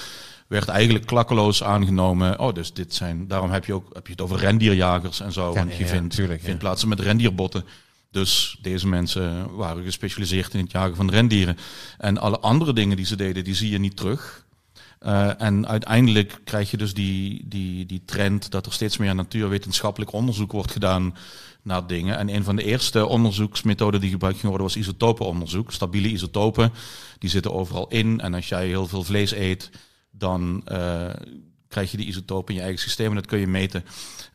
werd 0.46 0.68
eigenlijk 0.68 1.07
klakkeloos 1.07 1.62
aangenomen. 1.62 2.38
Oh, 2.38 2.55
dus 2.55 2.72
dit 2.72 2.94
zijn, 2.94 3.28
daarom 3.28 3.50
heb 3.50 3.64
je 3.64 3.72
ook 3.72 3.94
heb 3.94 4.07
je 4.07 4.12
het 4.12 4.20
over 4.20 4.38
rendierjagers 4.38 5.20
en 5.20 5.32
zo. 5.32 5.55
want 5.55 5.76
je 5.76 5.86
vindt, 5.86 6.14
tuurlijk, 6.14 6.42
vindt 6.42 6.59
plaatsen 6.59 6.88
met 6.88 7.00
rendierbotten. 7.00 7.64
Dus 8.11 8.59
deze 8.61 8.86
mensen 8.86 9.57
waren 9.57 9.84
gespecialiseerd 9.84 10.55
in 10.55 10.61
het 10.61 10.70
jagen 10.70 10.96
van 10.96 11.11
rendieren. 11.11 11.57
En 11.98 12.18
alle 12.18 12.38
andere 12.38 12.72
dingen 12.72 12.96
die 12.96 13.07
ze 13.07 13.16
deden, 13.16 13.44
die 13.44 13.55
zie 13.55 13.70
je 13.70 13.78
niet 13.78 13.96
terug. 13.96 14.43
Uh, 15.05 15.40
en 15.40 15.68
uiteindelijk 15.68 16.40
krijg 16.44 16.70
je 16.70 16.76
dus 16.76 16.94
die, 16.94 17.44
die, 17.48 17.86
die 17.86 18.02
trend 18.05 18.50
dat 18.50 18.66
er 18.66 18.72
steeds 18.72 18.96
meer 18.96 19.14
natuurwetenschappelijk 19.14 20.12
onderzoek 20.12 20.52
wordt 20.52 20.70
gedaan 20.70 21.16
naar 21.62 21.86
dingen. 21.86 22.18
En 22.18 22.34
een 22.34 22.44
van 22.44 22.57
de 22.57 22.64
eerste 22.64 23.07
onderzoeksmethoden 23.07 24.00
die 24.00 24.11
gebruikt 24.11 24.38
ging 24.38 24.48
worden 24.48 24.66
was 24.66 24.76
isotopenonderzoek. 24.76 25.72
Stabiele 25.72 26.09
isotopen, 26.09 26.72
die 27.18 27.30
zitten 27.30 27.52
overal 27.52 27.88
in. 27.88 28.20
En 28.20 28.34
als 28.34 28.48
jij 28.48 28.66
heel 28.66 28.86
veel 28.86 29.05
vlees 29.05 29.32
eet, 29.32 29.70
dan 30.11 30.62
uh, 30.72 31.07
krijg 31.68 31.90
je 31.90 31.96
die 31.96 32.07
isotopen 32.07 32.48
in 32.48 32.61
je 32.61 32.66
eigen 32.66 32.82
systeem 32.82 33.09
en 33.09 33.14
dat 33.14 33.26
kun 33.26 33.38
je 33.38 33.46
meten. 33.46 33.84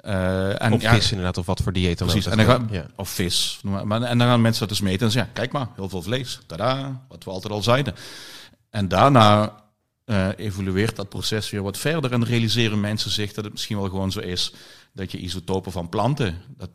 Uh, 0.05 0.61
en, 0.61 0.73
of 0.73 0.81
ja, 0.81 0.93
vis 0.93 1.09
inderdaad, 1.09 1.37
of 1.37 1.45
wat 1.45 1.61
voor 1.61 1.73
dieet 1.73 1.97
dan 1.97 2.07
precies. 2.07 2.25
En 2.25 2.37
dan 2.37 2.45
gaan, 2.45 2.67
ja. 2.71 2.85
Of 2.95 3.09
vis. 3.09 3.59
Maar, 3.63 4.01
en 4.01 4.17
dan 4.17 4.27
gaan 4.27 4.41
mensen 4.41 4.67
dat 4.67 4.77
dus 4.77 4.87
meten 4.87 5.05
en 5.05 5.11
zeggen, 5.11 5.31
ja, 5.33 5.39
kijk 5.39 5.51
maar, 5.51 5.67
heel 5.75 5.89
veel 5.89 6.01
vlees. 6.01 6.39
Tada, 6.45 7.01
wat 7.07 7.23
we 7.23 7.31
altijd 7.31 7.53
al 7.53 7.63
zeiden. 7.63 7.95
En 8.69 8.87
daarna 8.87 9.53
uh, 10.09 10.27
evolueert 10.35 10.95
dat 10.95 11.09
proces 11.09 11.49
weer 11.49 11.63
wat 11.63 11.77
verder 11.77 12.11
en 12.11 12.25
realiseren 12.25 12.79
mensen 12.79 13.11
zich 13.11 13.33
dat 13.33 13.43
het 13.43 13.53
misschien 13.53 13.77
wel 13.77 13.89
gewoon 13.89 14.11
zo 14.11 14.19
is 14.19 14.53
dat 14.93 15.11
je 15.11 15.17
isotopen 15.17 15.71
van 15.71 15.89
planten, 15.89 16.41
dat, 16.57 16.69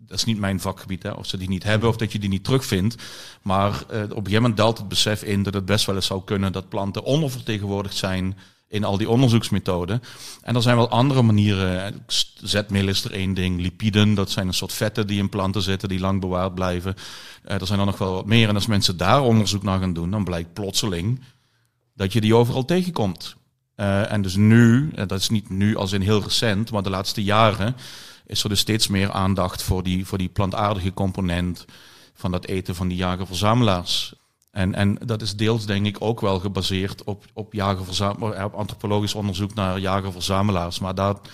dat 0.00 0.18
is 0.18 0.24
niet 0.24 0.38
mijn 0.38 0.60
vakgebied, 0.60 1.02
hè, 1.02 1.10
of 1.10 1.26
ze 1.26 1.36
die 1.36 1.48
niet 1.48 1.62
hebben 1.62 1.88
of 1.88 1.96
dat 1.96 2.12
je 2.12 2.18
die 2.18 2.28
niet 2.28 2.44
terugvindt. 2.44 3.02
Maar 3.42 3.70
uh, 3.70 3.76
op 3.78 3.90
een 3.92 4.08
gegeven 4.08 4.32
moment 4.32 4.56
daalt 4.56 4.78
het 4.78 4.88
besef 4.88 5.22
in 5.22 5.42
dat 5.42 5.54
het 5.54 5.64
best 5.64 5.86
wel 5.86 5.94
eens 5.94 6.06
zou 6.06 6.24
kunnen 6.24 6.52
dat 6.52 6.68
planten 6.68 7.04
ondervertegenwoordigd 7.04 7.96
zijn 7.96 8.38
in 8.68 8.84
al 8.84 8.96
die 8.96 9.10
onderzoeksmethoden. 9.10 10.02
En 10.42 10.54
er 10.54 10.62
zijn 10.62 10.76
wel 10.76 10.88
andere 10.88 11.22
manieren. 11.22 12.04
Zetmeel 12.42 12.88
is 12.88 13.04
er 13.04 13.12
één 13.12 13.34
ding. 13.34 13.60
Lipiden, 13.60 14.14
dat 14.14 14.30
zijn 14.30 14.46
een 14.46 14.54
soort 14.54 14.72
vetten 14.72 15.06
die 15.06 15.18
in 15.18 15.28
planten 15.28 15.62
zitten, 15.62 15.88
die 15.88 16.00
lang 16.00 16.20
bewaard 16.20 16.54
blijven. 16.54 16.94
Uh, 17.44 17.60
er 17.60 17.66
zijn 17.66 17.78
er 17.78 17.86
nog 17.86 17.98
wel 17.98 18.12
wat 18.14 18.26
meer. 18.26 18.48
En 18.48 18.54
als 18.54 18.66
mensen 18.66 18.96
daar 18.96 19.22
onderzoek 19.22 19.62
naar 19.62 19.80
gaan 19.80 19.92
doen, 19.92 20.10
dan 20.10 20.24
blijkt 20.24 20.52
plotseling 20.52 21.20
dat 22.00 22.12
je 22.12 22.20
die 22.20 22.34
overal 22.34 22.64
tegenkomt. 22.64 23.36
Uh, 23.76 24.12
en 24.12 24.22
dus 24.22 24.36
nu, 24.36 24.90
en 24.94 25.08
dat 25.08 25.20
is 25.20 25.28
niet 25.28 25.50
nu 25.50 25.76
als 25.76 25.92
in 25.92 26.00
heel 26.00 26.22
recent, 26.22 26.70
maar 26.70 26.82
de 26.82 26.90
laatste 26.90 27.22
jaren, 27.22 27.76
is 28.26 28.42
er 28.42 28.48
dus 28.48 28.58
steeds 28.58 28.88
meer 28.88 29.10
aandacht 29.10 29.62
voor 29.62 29.82
die, 29.82 30.06
voor 30.06 30.18
die 30.18 30.28
plantaardige 30.28 30.92
component 30.94 31.64
van 32.14 32.30
dat 32.30 32.46
eten 32.46 32.74
van 32.74 32.88
die 32.88 32.96
jager-verzamelaars. 32.96 34.14
En, 34.50 34.74
en 34.74 34.98
dat 35.04 35.22
is 35.22 35.36
deels 35.36 35.66
denk 35.66 35.86
ik 35.86 35.96
ook 36.00 36.20
wel 36.20 36.38
gebaseerd 36.38 37.04
op, 37.04 37.24
op, 37.32 37.54
op 38.42 38.54
antropologisch 38.54 39.14
onderzoek 39.14 39.54
naar 39.54 39.78
jager-verzamelaars. 39.78 40.78
Maar 40.78 40.94
dat, 40.94 41.28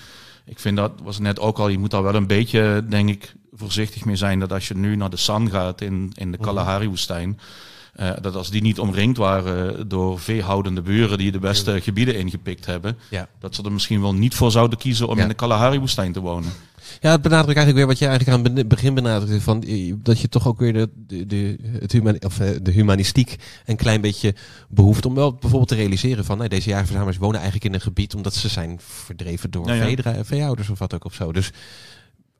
ik 0.44 0.58
vind 0.58 0.76
dat, 0.76 0.92
was 1.02 1.18
net 1.18 1.40
ook 1.40 1.58
al, 1.58 1.68
je 1.68 1.78
moet 1.78 1.90
daar 1.90 2.02
wel 2.02 2.14
een 2.14 2.26
beetje, 2.26 2.84
denk 2.88 3.08
ik, 3.08 3.34
voorzichtig 3.52 4.04
mee 4.04 4.16
zijn. 4.16 4.38
Dat 4.38 4.52
als 4.52 4.68
je 4.68 4.76
nu 4.76 4.96
naar 4.96 5.10
de 5.10 5.16
San 5.16 5.50
gaat 5.50 5.80
in, 5.80 6.12
in 6.14 6.30
de 6.30 6.36
mhm. 6.36 6.46
Kalahari-woestijn, 6.46 7.38
uh, 8.00 8.10
dat 8.20 8.34
als 8.34 8.50
die 8.50 8.62
niet 8.62 8.78
omringd 8.78 9.16
waren 9.16 9.88
door 9.88 10.20
veehoudende 10.20 10.82
buren 10.82 11.18
die 11.18 11.32
de 11.32 11.38
beste 11.38 11.80
gebieden 11.80 12.18
ingepikt 12.18 12.66
hebben, 12.66 12.98
ja. 13.10 13.28
dat 13.38 13.54
ze 13.54 13.62
er 13.62 13.72
misschien 13.72 14.00
wel 14.00 14.14
niet 14.14 14.34
voor 14.34 14.50
zouden 14.50 14.78
kiezen 14.78 15.08
om 15.08 15.18
in 15.18 15.28
de 15.28 15.34
Kalahari-woestijn 15.34 16.12
te 16.12 16.20
wonen. 16.20 16.52
Ja, 17.00 17.10
het 17.10 17.22
benadrukt 17.22 17.56
eigenlijk 17.56 17.76
weer 17.76 17.86
wat 17.86 17.98
je 17.98 18.06
eigenlijk 18.06 18.38
aan 18.38 18.56
het 18.56 18.68
begin 18.68 18.94
benadrukte. 18.94 19.40
Van, 19.40 19.64
dat 20.02 20.20
je 20.20 20.28
toch 20.28 20.46
ook 20.46 20.58
weer 20.58 20.72
de, 20.72 20.88
de, 21.06 21.26
de, 21.26 21.56
het 21.80 21.92
human, 21.92 22.16
of 22.24 22.40
eh, 22.40 22.48
de 22.62 22.70
humanistiek 22.70 23.36
een 23.66 23.76
klein 23.76 24.00
beetje 24.00 24.34
behoeft 24.68 25.06
om 25.06 25.14
wel 25.14 25.32
bijvoorbeeld 25.32 25.68
te 25.68 25.74
realiseren 25.74 26.24
van 26.24 26.38
nee, 26.38 26.48
deze 26.48 26.68
jaarverzamelaars 26.68 27.16
wonen 27.16 27.40
eigenlijk 27.40 27.64
in 27.64 27.74
een 27.74 27.80
gebied 27.80 28.14
omdat 28.14 28.34
ze 28.34 28.48
zijn 28.48 28.78
verdreven 28.80 29.50
door 29.50 29.74
ja. 29.74 30.24
veehouders 30.24 30.68
of 30.68 30.78
wat 30.78 30.94
ook 30.94 31.04
of 31.04 31.14
zo. 31.14 31.32
Dus 31.32 31.52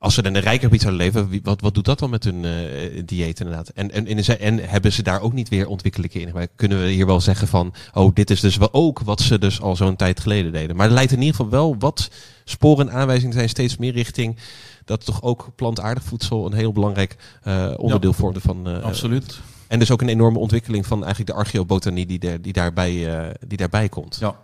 als 0.06 0.14
ze 0.14 0.22
dan 0.22 0.34
een 0.34 0.40
rijker 0.40 0.64
gebied 0.64 0.80
zouden 0.80 1.02
leven, 1.04 1.40
wat, 1.42 1.60
wat 1.60 1.74
doet 1.74 1.84
dat 1.84 1.98
dan 1.98 2.10
met 2.10 2.24
hun 2.24 2.44
uh, 2.44 3.02
dieet 3.04 3.40
inderdaad? 3.40 3.68
En, 3.68 3.90
en, 3.90 4.06
en, 4.06 4.40
en 4.40 4.58
hebben 4.58 4.92
ze 4.92 5.02
daar 5.02 5.20
ook 5.20 5.32
niet 5.32 5.48
weer 5.48 5.68
ontwikkelingen 5.68 6.20
in? 6.20 6.30
Maar 6.34 6.46
kunnen 6.56 6.82
we 6.82 6.88
hier 6.88 7.06
wel 7.06 7.20
zeggen 7.20 7.48
van, 7.48 7.74
oh, 7.94 8.14
dit 8.14 8.30
is 8.30 8.40
dus 8.40 8.56
wel 8.56 8.72
ook 8.72 9.00
wat 9.00 9.20
ze 9.20 9.38
dus 9.38 9.60
al 9.60 9.76
zo'n 9.76 9.96
tijd 9.96 10.20
geleden 10.20 10.52
deden. 10.52 10.76
Maar 10.76 10.86
er 10.86 10.92
leidt 10.92 11.12
in 11.12 11.18
ieder 11.18 11.34
geval 11.34 11.50
wel 11.50 11.76
wat 11.78 12.10
sporen 12.44 12.88
en 12.88 12.94
aanwijzingen 12.94 13.34
zijn 13.34 13.48
steeds 13.48 13.76
meer 13.76 13.92
richting 13.92 14.36
dat 14.84 15.04
toch 15.04 15.22
ook 15.22 15.48
plantaardig 15.56 16.02
voedsel 16.02 16.46
een 16.46 16.52
heel 16.52 16.72
belangrijk 16.72 17.16
uh, 17.44 17.72
onderdeel 17.76 18.10
ja, 18.10 18.16
vormde 18.16 18.40
van. 18.40 18.68
Uh, 18.68 18.82
Absoluut. 18.82 19.40
En 19.66 19.78
dus 19.78 19.90
ook 19.90 20.00
een 20.00 20.08
enorme 20.08 20.38
ontwikkeling 20.38 20.86
van 20.86 21.04
eigenlijk 21.04 21.30
de 21.30 21.36
archeobotanie 21.36 22.06
die, 22.06 22.40
die, 22.40 22.52
daarbij, 22.52 23.08
die 23.46 23.58
daarbij 23.58 23.88
komt. 23.88 24.16
Ja. 24.20 24.36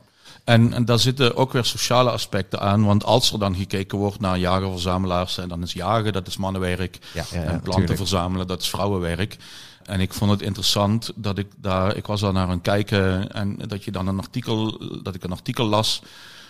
En, 0.45 0.73
en 0.73 0.85
daar 0.85 0.99
zitten 0.99 1.37
ook 1.37 1.53
weer 1.53 1.65
sociale 1.65 2.11
aspecten 2.11 2.61
aan. 2.61 2.85
Want 2.85 3.05
als 3.05 3.33
er 3.33 3.39
dan 3.39 3.57
gekeken 3.57 3.99
wordt 3.99 4.21
naar 4.21 4.39
jagerverzamelaars, 4.39 5.39
en 5.39 5.49
dan 5.49 5.63
is 5.63 5.73
jagen, 5.73 6.13
dat 6.13 6.27
is 6.27 6.37
mannenwerk. 6.37 6.99
Ja, 7.15 7.25
ja, 7.31 7.43
ja, 7.43 7.47
en 7.47 7.61
planten 7.61 7.73
tuurlijk. 7.73 7.99
verzamelen, 7.99 8.47
dat 8.47 8.61
is 8.61 8.69
vrouwenwerk. 8.69 9.37
En 9.83 10.01
ik 10.01 10.13
vond 10.13 10.31
het 10.31 10.43
interessant 10.43 11.13
dat 11.15 11.39
ik 11.39 11.47
daar, 11.57 11.97
ik 11.97 12.07
was 12.07 12.21
daar 12.21 12.33
naar 12.33 12.47
aan 12.47 12.51
het 12.51 12.63
kijken 12.63 13.33
en 13.33 13.57
dat 13.57 13.85
je 13.85 13.91
dan 13.91 14.07
een 14.07 14.19
artikel, 14.19 14.79
dat 15.03 15.15
ik 15.15 15.25
een 15.25 15.33
artikel 15.33 15.65
las 15.65 16.03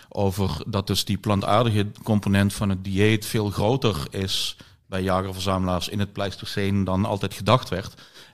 over 0.09 0.57
dat 0.67 0.87
dus 0.87 1.05
die 1.05 1.17
plantaardige 1.17 1.91
component 2.03 2.53
van 2.53 2.69
het 2.69 2.83
dieet 2.83 3.25
veel 3.25 3.49
groter 3.49 3.97
is 4.09 4.55
bij 4.85 5.03
jagerverzamelaars 5.03 5.89
in 5.89 5.99
het 5.99 6.13
Pleistocene 6.13 6.85
dan 6.85 7.05
altijd 7.05 7.33
gedacht 7.33 7.69
werd. 7.69 7.93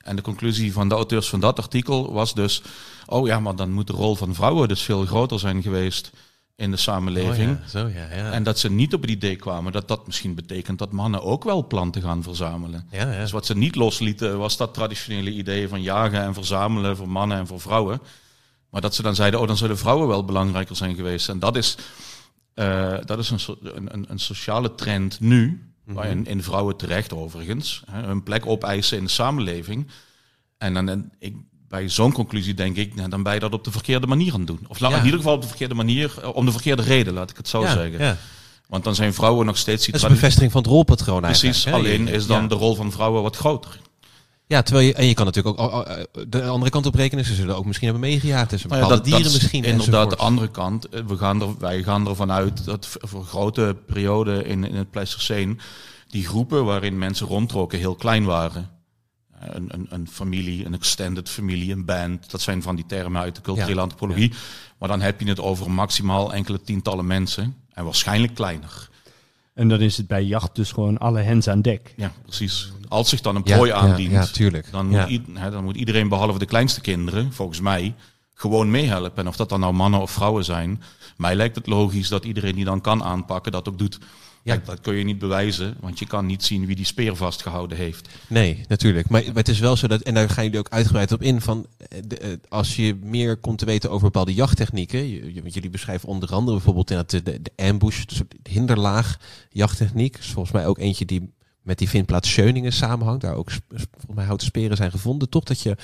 En 0.09 0.15
de 0.15 0.21
conclusie 0.21 0.73
van 0.73 0.89
de 0.89 0.95
auteurs 0.95 1.29
van 1.29 1.39
dat 1.39 1.57
artikel 1.59 2.13
was 2.13 2.33
dus, 2.33 2.61
oh 3.05 3.27
ja, 3.27 3.39
maar 3.39 3.55
dan 3.55 3.71
moet 3.71 3.87
de 3.87 3.93
rol 3.93 4.15
van 4.15 4.33
vrouwen 4.35 4.67
dus 4.67 4.81
veel 4.81 5.05
groter 5.05 5.39
zijn 5.39 5.61
geweest 5.61 6.11
in 6.55 6.71
de 6.71 6.77
samenleving. 6.77 7.51
Oh 7.51 7.57
ja, 7.63 7.69
zo 7.69 7.87
ja, 7.87 8.15
ja. 8.15 8.31
En 8.31 8.43
dat 8.43 8.59
ze 8.59 8.69
niet 8.71 8.93
op 8.93 9.01
het 9.01 9.09
idee 9.09 9.35
kwamen 9.35 9.71
dat 9.71 9.87
dat 9.87 10.05
misschien 10.05 10.35
betekent 10.35 10.79
dat 10.79 10.91
mannen 10.91 11.21
ook 11.23 11.43
wel 11.43 11.67
planten 11.67 12.01
gaan 12.01 12.23
verzamelen. 12.23 12.87
Dus 13.19 13.31
wat 13.31 13.45
ze 13.45 13.57
niet 13.57 13.75
loslieten 13.75 14.37
was 14.37 14.57
dat 14.57 14.73
traditionele 14.73 15.31
idee 15.31 15.67
van 15.67 15.81
jagen 15.81 16.21
en 16.21 16.33
verzamelen 16.33 16.97
voor 16.97 17.09
mannen 17.09 17.37
en 17.37 17.47
voor 17.47 17.59
vrouwen. 17.61 18.01
Maar 18.69 18.81
dat 18.81 18.95
ze 18.95 19.01
dan 19.01 19.15
zeiden, 19.15 19.39
oh 19.39 19.47
dan 19.47 19.57
zullen 19.57 19.77
vrouwen 19.77 20.07
wel 20.07 20.25
belangrijker 20.25 20.75
zijn 20.75 20.95
geweest. 20.95 21.29
En 21.29 21.39
dat 21.39 21.55
is, 21.55 21.77
eh, 22.53 22.97
dat 23.05 23.19
is 23.19 23.29
een, 23.29 23.39
so- 23.39 23.57
een, 23.61 23.93
een, 23.93 24.05
een 24.09 24.19
sociale 24.19 24.75
trend 24.75 25.19
nu, 25.19 25.68
waarin 25.93 26.25
in 26.25 26.43
vrouwen 26.43 26.75
terecht 26.77 27.13
overigens, 27.13 27.83
hè, 27.91 28.01
hun 28.01 28.23
plek 28.23 28.45
opeisen 28.45 28.97
in 28.97 29.03
de 29.03 29.09
samenleving. 29.09 29.87
En 30.57 30.73
dan 30.73 30.89
en 30.89 31.11
ik, 31.19 31.35
bij 31.67 31.89
zo'n 31.89 32.11
conclusie 32.11 32.53
denk 32.53 32.75
ik, 32.75 32.95
nou, 32.95 33.09
dan 33.09 33.23
ben 33.23 33.33
je 33.33 33.39
dat 33.39 33.53
op 33.53 33.63
de 33.63 33.71
verkeerde 33.71 34.07
manier 34.07 34.33
aan 34.33 34.39
het 34.39 34.47
doen. 34.47 34.65
Of 34.67 34.79
Ja. 34.79 34.89
in 34.97 35.03
ieder 35.03 35.19
geval 35.19 35.33
op 35.35 35.41
de 35.41 35.47
verkeerde 35.47 35.73
manier, 35.75 36.13
eh, 36.21 36.35
om 36.35 36.45
de 36.45 36.51
verkeerde 36.51 36.81
reden, 36.81 37.13
laat 37.13 37.29
ik 37.29 37.37
het 37.37 37.47
zo 37.47 37.61
ja, 37.61 37.73
zeggen. 37.73 37.99
ja. 37.99 38.17
Want 38.67 38.83
dan 38.83 38.95
zijn 38.95 39.13
vrouwen 39.13 39.45
nog 39.45 39.57
steeds 39.57 39.83
die 39.83 39.91
Dat 39.93 40.01
is 40.01 40.07
een 40.07 40.13
bevestiging 40.13 40.51
van 40.51 40.61
het 40.61 40.69
rolpatroon 40.71 41.21
Precies, 41.21 41.65
eigenlijk. 41.65 41.93
hè? 41.93 42.01
alleen 42.01 42.13
is 42.13 42.25
dan 42.27 42.47
de 42.47 42.55
rol 42.55 42.75
van 42.75 42.91
vrouwen 42.91 43.21
wat 43.21 43.35
groter. 43.35 43.79
Ja, 44.49 44.61
terwijl 44.61 44.87
je, 44.87 44.93
en 44.93 45.05
je 45.05 45.13
kan 45.13 45.25
natuurlijk 45.25 45.59
ook 45.59 45.71
oh, 45.71 45.77
oh, 45.77 45.89
eh, 45.89 46.03
de 46.27 46.43
andere 46.43 46.71
kant 46.71 46.85
op 46.85 46.95
rekenen. 46.95 47.25
Ze 47.25 47.35
zullen 47.35 47.55
ook 47.57 47.65
misschien 47.65 47.87
hebben 47.89 48.09
meegejaagd. 48.09 48.49
Dus 48.49 48.63
Nou 48.63 48.75
ja, 48.75 48.81
bepaalde 48.81 49.03
dieren 49.03 49.25
is 49.25 49.33
misschien. 49.33 49.63
Inderdaad, 49.63 50.09
de 50.09 50.15
andere 50.15 50.49
kant. 50.51 50.89
Eh, 50.89 51.01
We 51.05 51.17
gaan 51.17 51.41
er, 51.41 51.57
wij 51.59 51.83
gaan 51.83 52.07
ervan 52.07 52.31
uit 52.31 52.65
dat 52.65 52.97
voor 52.99 53.23
grote 53.25 53.75
perioden 53.85 54.45
in, 54.45 54.63
in 54.63 54.75
het 54.75 54.91
Pleistocene 54.91 55.55
die 56.07 56.25
groepen 56.25 56.65
waarin 56.65 56.97
mensen 56.97 57.27
rondtrokken 57.27 57.79
heel 57.79 57.95
klein 57.95 58.25
waren. 58.25 58.69
Eh, 59.39 59.47
Een, 59.51 59.69
een, 59.73 59.87
een 59.89 60.07
familie, 60.11 60.65
een 60.65 60.73
extended 60.73 61.29
familie, 61.29 61.71
een 61.73 61.85
band. 61.85 62.31
Dat 62.31 62.41
zijn 62.41 62.61
van 62.61 62.75
die 62.75 62.85
termen 62.85 63.21
uit 63.21 63.35
de 63.35 63.41
culturele 63.41 63.75
Ja, 63.75 63.81
antropologie. 63.81 64.33
Maar 64.79 64.89
dan 64.89 65.01
heb 65.01 65.19
je 65.19 65.27
het 65.29 65.39
over 65.39 65.71
maximaal 65.71 66.33
enkele 66.33 66.61
tientallen 66.61 67.07
mensen. 67.07 67.55
En 67.73 67.83
waarschijnlijk 67.83 68.33
kleiner. 68.35 68.89
En 69.59 69.67
dan 69.67 69.79
is 69.81 69.97
het 69.97 70.07
bij 70.07 70.23
jacht 70.23 70.55
dus 70.55 70.71
gewoon 70.71 70.97
alle 70.97 71.19
hens 71.19 71.47
aan 71.47 71.61
dek. 71.61 71.93
Ja, 71.97 72.11
precies. 72.23 72.71
Als 72.87 73.09
zich 73.09 73.21
dan 73.21 73.35
een 73.35 73.43
prooi 73.43 73.69
ja, 73.69 73.75
aandient, 73.75 74.11
ja, 74.11 74.25
tuurlijk. 74.25 74.71
Dan, 74.71 74.91
Ja. 74.91 75.07
moet 75.07 75.51
dan 75.51 75.63
moet 75.63 75.75
iedereen, 75.75 76.09
behalve 76.09 76.39
de 76.39 76.45
kleinste 76.45 76.81
kinderen, 76.81 77.33
volgens 77.33 77.59
mij, 77.61 77.95
gewoon 78.33 78.71
meehelpen. 78.71 79.17
En 79.17 79.27
of 79.27 79.35
dat 79.35 79.49
dan 79.49 79.59
nou 79.59 79.73
mannen 79.73 79.99
of 80.01 80.11
vrouwen 80.11 80.45
zijn, 80.45 80.81
mij 81.17 81.35
lijkt 81.35 81.55
het 81.55 81.67
logisch 81.67 82.07
dat 82.09 82.25
iedereen 82.25 82.55
die 82.55 82.65
dan 82.65 82.81
kan 82.81 83.03
aanpakken, 83.03 83.51
dat 83.51 83.69
ook 83.69 83.77
doet. 83.77 83.99
Ja. 84.43 84.53
Kijk, 84.53 84.65
dat 84.65 84.79
kun 84.81 84.95
je 84.95 85.03
niet 85.03 85.19
bewijzen, 85.19 85.75
want 85.79 85.99
je 85.99 86.07
kan 86.07 86.25
niet 86.25 86.43
zien 86.43 86.65
wie 86.65 86.75
die 86.75 86.85
speer 86.85 87.15
vastgehouden 87.15 87.77
heeft. 87.77 88.09
Nee, 88.27 88.63
natuurlijk. 88.67 89.09
Maar, 89.09 89.23
maar 89.25 89.33
het 89.35 89.47
is 89.47 89.59
wel 89.59 89.75
zo 89.75 89.87
dat, 89.87 90.01
en 90.01 90.13
daar 90.13 90.29
gaan 90.29 90.43
jullie 90.43 90.59
ook 90.59 90.69
uitgebreid 90.69 91.11
op 91.11 91.21
in, 91.21 91.41
van 91.41 91.65
eh, 91.77 91.99
de, 92.07 92.17
eh, 92.17 92.29
als 92.49 92.75
je 92.75 92.95
meer 93.03 93.37
komt 93.37 93.57
te 93.57 93.65
weten 93.65 93.89
over 93.89 94.03
bepaalde 94.05 94.33
jachttechnieken, 94.33 95.07
je- 95.09 95.41
jullie 95.43 95.69
beschrijven 95.69 96.09
onder 96.09 96.29
andere 96.33 96.55
bijvoorbeeld 96.57 96.87
de, 97.09 97.23
de, 97.23 97.41
de 97.41 97.51
ambush, 97.55 98.05
de 98.05 98.25
hinderlaag 98.49 99.17
jachttechniek, 99.49 100.17
is 100.17 100.25
volgens 100.31 100.53
mij 100.53 100.67
ook 100.67 100.77
eentje 100.77 101.05
die 101.05 101.31
met 101.61 101.77
die 101.77 101.89
vindplaats 101.89 102.29
Scheuningen 102.29 102.73
samenhangt, 102.73 103.21
daar 103.21 103.35
ook 103.35 103.51
volgens 103.69 103.87
mij 104.15 104.25
houten 104.25 104.47
speren 104.47 104.77
zijn 104.77 104.91
gevonden, 104.91 105.29
toch 105.29 105.43
dat 105.43 105.61
je 105.61 105.75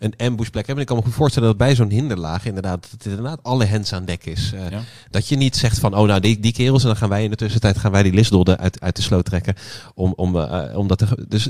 een 0.00 0.14
ambushplek 0.16 0.66
hebt. 0.66 0.76
En 0.76 0.80
ik 0.80 0.86
kan 0.86 0.96
me 0.96 1.02
goed 1.02 1.12
voorstellen 1.14 1.48
dat 1.48 1.56
bij 1.56 1.74
zo'n 1.74 1.90
hinderlaag 1.90 2.44
inderdaad, 2.46 2.82
dat 2.82 2.90
het 2.90 3.04
inderdaad 3.06 3.42
alle 3.42 3.64
hens 3.64 3.92
aan 3.92 4.04
dek 4.04 4.24
is. 4.26 4.52
Eh, 4.52 4.70
Ja. 4.70 4.80
Dat 5.10 5.28
je 5.28 5.36
niet 5.36 5.56
zegt 5.56 5.78
van, 5.78 5.94
oh 5.96 6.06
nou, 6.06 6.20
die, 6.20 6.40
die 6.40 6.52
kerels, 6.52 6.82
en 6.82 6.88
dan 6.88 6.96
gaan 6.96 7.08
wij 7.08 7.24
in 7.24 7.30
de 7.30 7.36
tussentijd 7.36 7.78
gaan 7.78 7.92
wij 7.92 8.02
die 8.02 8.12
listdolden 8.12 8.58
uit, 8.58 8.80
uit 8.80 8.96
de 8.96 9.02
sloot 9.02 9.24
trekken. 9.24 9.54
Om, 9.94 10.12
om, 10.16 10.36
eh, 10.36 10.78
om 10.78 10.88
dat 10.88 10.98
te, 10.98 11.24
dus 11.28 11.44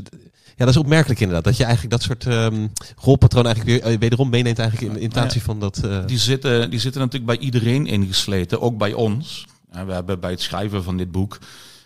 ja, 0.57 0.67
dat 0.67 0.69
is 0.75 0.77
opmerkelijk 0.77 1.21
inderdaad. 1.21 1.45
Dat 1.45 1.57
je 1.57 1.65
eigenlijk 1.65 1.93
dat 1.93 2.03
soort 2.03 2.27
ehm 2.27 2.67
rolpatroon 2.97 3.47
eigenlijk 3.47 3.83
weer 3.83 3.93
eh, 3.93 3.99
wederom 3.99 4.31
meeneemt 4.31 4.59
eigenlijk 4.59 4.93
in 4.93 5.03
imitatie 5.03 5.43
van 5.43 5.61
dat... 5.61 5.79
eh, 5.85 6.07
Die 6.07 6.19
zitten, 6.19 6.71
die 6.71 6.81
zitten 6.81 7.01
natuurlijk 7.01 7.31
bij 7.31 7.39
iedereen 7.47 7.87
ingesleten, 7.87 8.61
ook 8.61 8.79
bij 8.79 8.93
ons. 8.93 9.47
En 9.71 9.87
we 9.87 9.93
hebben 9.93 10.21
bij 10.21 10.31
het 10.31 10.41
schrijven 10.41 10.83
van 10.83 10.97
dit 10.97 11.11
boek 11.11 11.39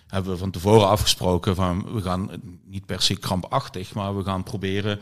hebben 0.06 0.32
we 0.32 0.38
van 0.38 0.50
tevoren 0.50 0.88
afgesproken 0.88 1.54
van 1.54 1.86
we 1.92 2.00
gaan 2.02 2.30
niet 2.66 2.86
per 2.86 3.02
se 3.02 3.16
krampachtig, 3.16 3.94
maar 3.94 4.16
we 4.16 4.24
gaan 4.24 4.42
proberen 4.42 5.00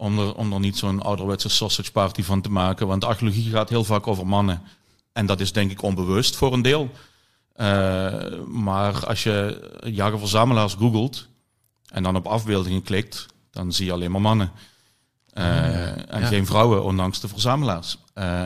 om 0.00 0.18
er, 0.18 0.34
om 0.34 0.52
er 0.52 0.60
niet 0.60 0.78
zo'n 0.78 1.02
ouderwetse 1.02 1.48
sausage 1.48 1.92
party 1.92 2.22
van 2.22 2.40
te 2.40 2.50
maken. 2.50 2.86
Want 2.86 3.04
archeologie 3.04 3.50
gaat 3.50 3.68
heel 3.68 3.84
vaak 3.84 4.06
over 4.06 4.26
mannen. 4.26 4.62
En 5.12 5.26
dat 5.26 5.40
is 5.40 5.52
denk 5.52 5.70
ik 5.70 5.82
onbewust 5.82 6.36
voor 6.36 6.52
een 6.52 6.62
deel. 6.62 6.90
Eh, 7.52 8.14
maar 8.46 9.06
als 9.06 9.22
je 9.22 9.70
jager-verzamelaars 9.84 10.74
googelt 10.74 11.26
en 11.88 12.02
dan 12.02 12.16
op 12.16 12.26
afbeeldingen 12.26 12.82
klikt, 12.82 13.26
dan 13.50 13.72
zie 13.72 13.86
je 13.86 13.92
alleen 13.92 14.10
maar 14.10 14.20
mannen. 14.20 14.52
Eh, 15.32 15.86
En 16.12 16.20
Ja. 16.20 16.26
geen 16.26 16.46
vrouwen, 16.46 16.84
ondanks 16.84 17.20
de 17.20 17.28
verzamelaars. 17.28 17.98
Eh, 18.14 18.42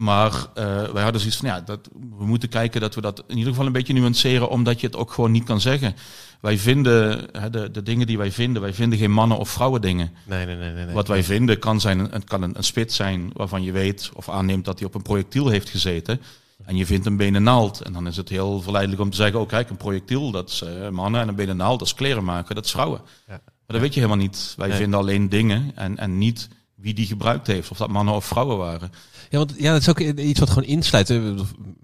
maar 0.00 0.32
eh, 0.54 0.64
wij 0.92 1.02
hadden 1.02 1.20
zoiets 1.20 1.38
van, 1.38 1.48
ja, 1.48 1.60
dat, 1.60 1.88
we 2.18 2.26
moeten 2.26 2.48
kijken 2.48 2.80
dat 2.80 2.94
we 2.94 3.00
dat 3.00 3.22
in 3.26 3.36
ieder 3.36 3.50
geval 3.52 3.66
een 3.66 3.72
beetje 3.72 3.92
nuanceren, 3.92 4.48
omdat 4.48 4.80
je 4.80 4.86
het 4.86 4.96
ook 4.96 5.12
gewoon 5.12 5.30
niet 5.30 5.44
kan 5.44 5.60
zeggen. 5.60 5.94
Wij 6.40 6.58
vinden, 6.58 7.26
hè, 7.32 7.50
de, 7.50 7.70
de 7.70 7.82
dingen 7.82 8.06
die 8.06 8.18
wij 8.18 8.32
vinden, 8.32 8.62
wij 8.62 8.74
vinden 8.74 8.98
geen 8.98 9.12
mannen 9.12 9.38
of 9.38 9.48
vrouwen 9.48 9.80
dingen. 9.80 10.12
nee, 10.24 10.46
nee, 10.46 10.56
nee, 10.56 10.72
nee. 10.72 10.84
nee. 10.84 10.94
Wat 10.94 11.08
wij 11.08 11.24
vinden 11.24 11.58
kan, 11.58 11.80
zijn, 11.80 11.98
het 11.98 12.24
kan 12.24 12.42
een, 12.42 12.56
een 12.56 12.64
spit 12.64 12.92
zijn 12.92 13.30
waarvan 13.32 13.62
je 13.62 13.72
weet 13.72 14.10
of 14.14 14.28
aanneemt 14.28 14.64
dat 14.64 14.78
hij 14.78 14.88
op 14.88 14.94
een 14.94 15.02
projectiel 15.02 15.48
heeft 15.48 15.68
gezeten. 15.68 16.20
En 16.64 16.76
je 16.76 16.86
vindt 16.86 17.06
een 17.06 17.16
benen 17.16 17.42
naald. 17.42 17.80
En 17.80 17.92
dan 17.92 18.06
is 18.06 18.16
het 18.16 18.28
heel 18.28 18.60
verleidelijk 18.62 19.02
om 19.02 19.10
te 19.10 19.16
zeggen, 19.16 19.40
oh 19.40 19.48
kijk, 19.48 19.70
een 19.70 19.76
projectiel, 19.76 20.30
dat 20.30 20.48
is 20.50 20.62
eh, 20.62 20.88
mannen. 20.88 21.20
En 21.20 21.28
een 21.28 21.34
benen 21.34 21.56
naald, 21.56 21.78
dat 21.78 21.88
is 21.88 21.94
kleren 21.94 22.24
maken, 22.24 22.54
dat 22.54 22.64
is 22.64 22.70
vrouwen. 22.70 23.00
Ja. 23.26 23.32
Maar 23.32 23.40
dat 23.66 23.80
weet 23.80 23.94
je 23.94 24.00
helemaal 24.00 24.22
niet. 24.22 24.54
Wij 24.56 24.68
Nee. 24.68 24.76
vinden 24.76 24.98
alleen 24.98 25.28
dingen 25.28 25.72
en, 25.74 25.96
en 25.98 26.18
niet 26.18 26.48
wie 26.74 26.94
die 26.94 27.06
gebruikt 27.06 27.46
heeft. 27.46 27.70
Of 27.70 27.76
dat 27.78 27.88
mannen 27.88 28.14
of 28.14 28.24
vrouwen 28.24 28.56
waren. 28.56 28.92
Ja, 29.30 29.38
want 29.38 29.54
ja, 29.58 29.72
dat 29.72 29.80
is 29.80 29.88
ook 29.88 30.00
iets 30.00 30.40
wat 30.40 30.48
gewoon 30.48 30.68
insluit. 30.68 31.20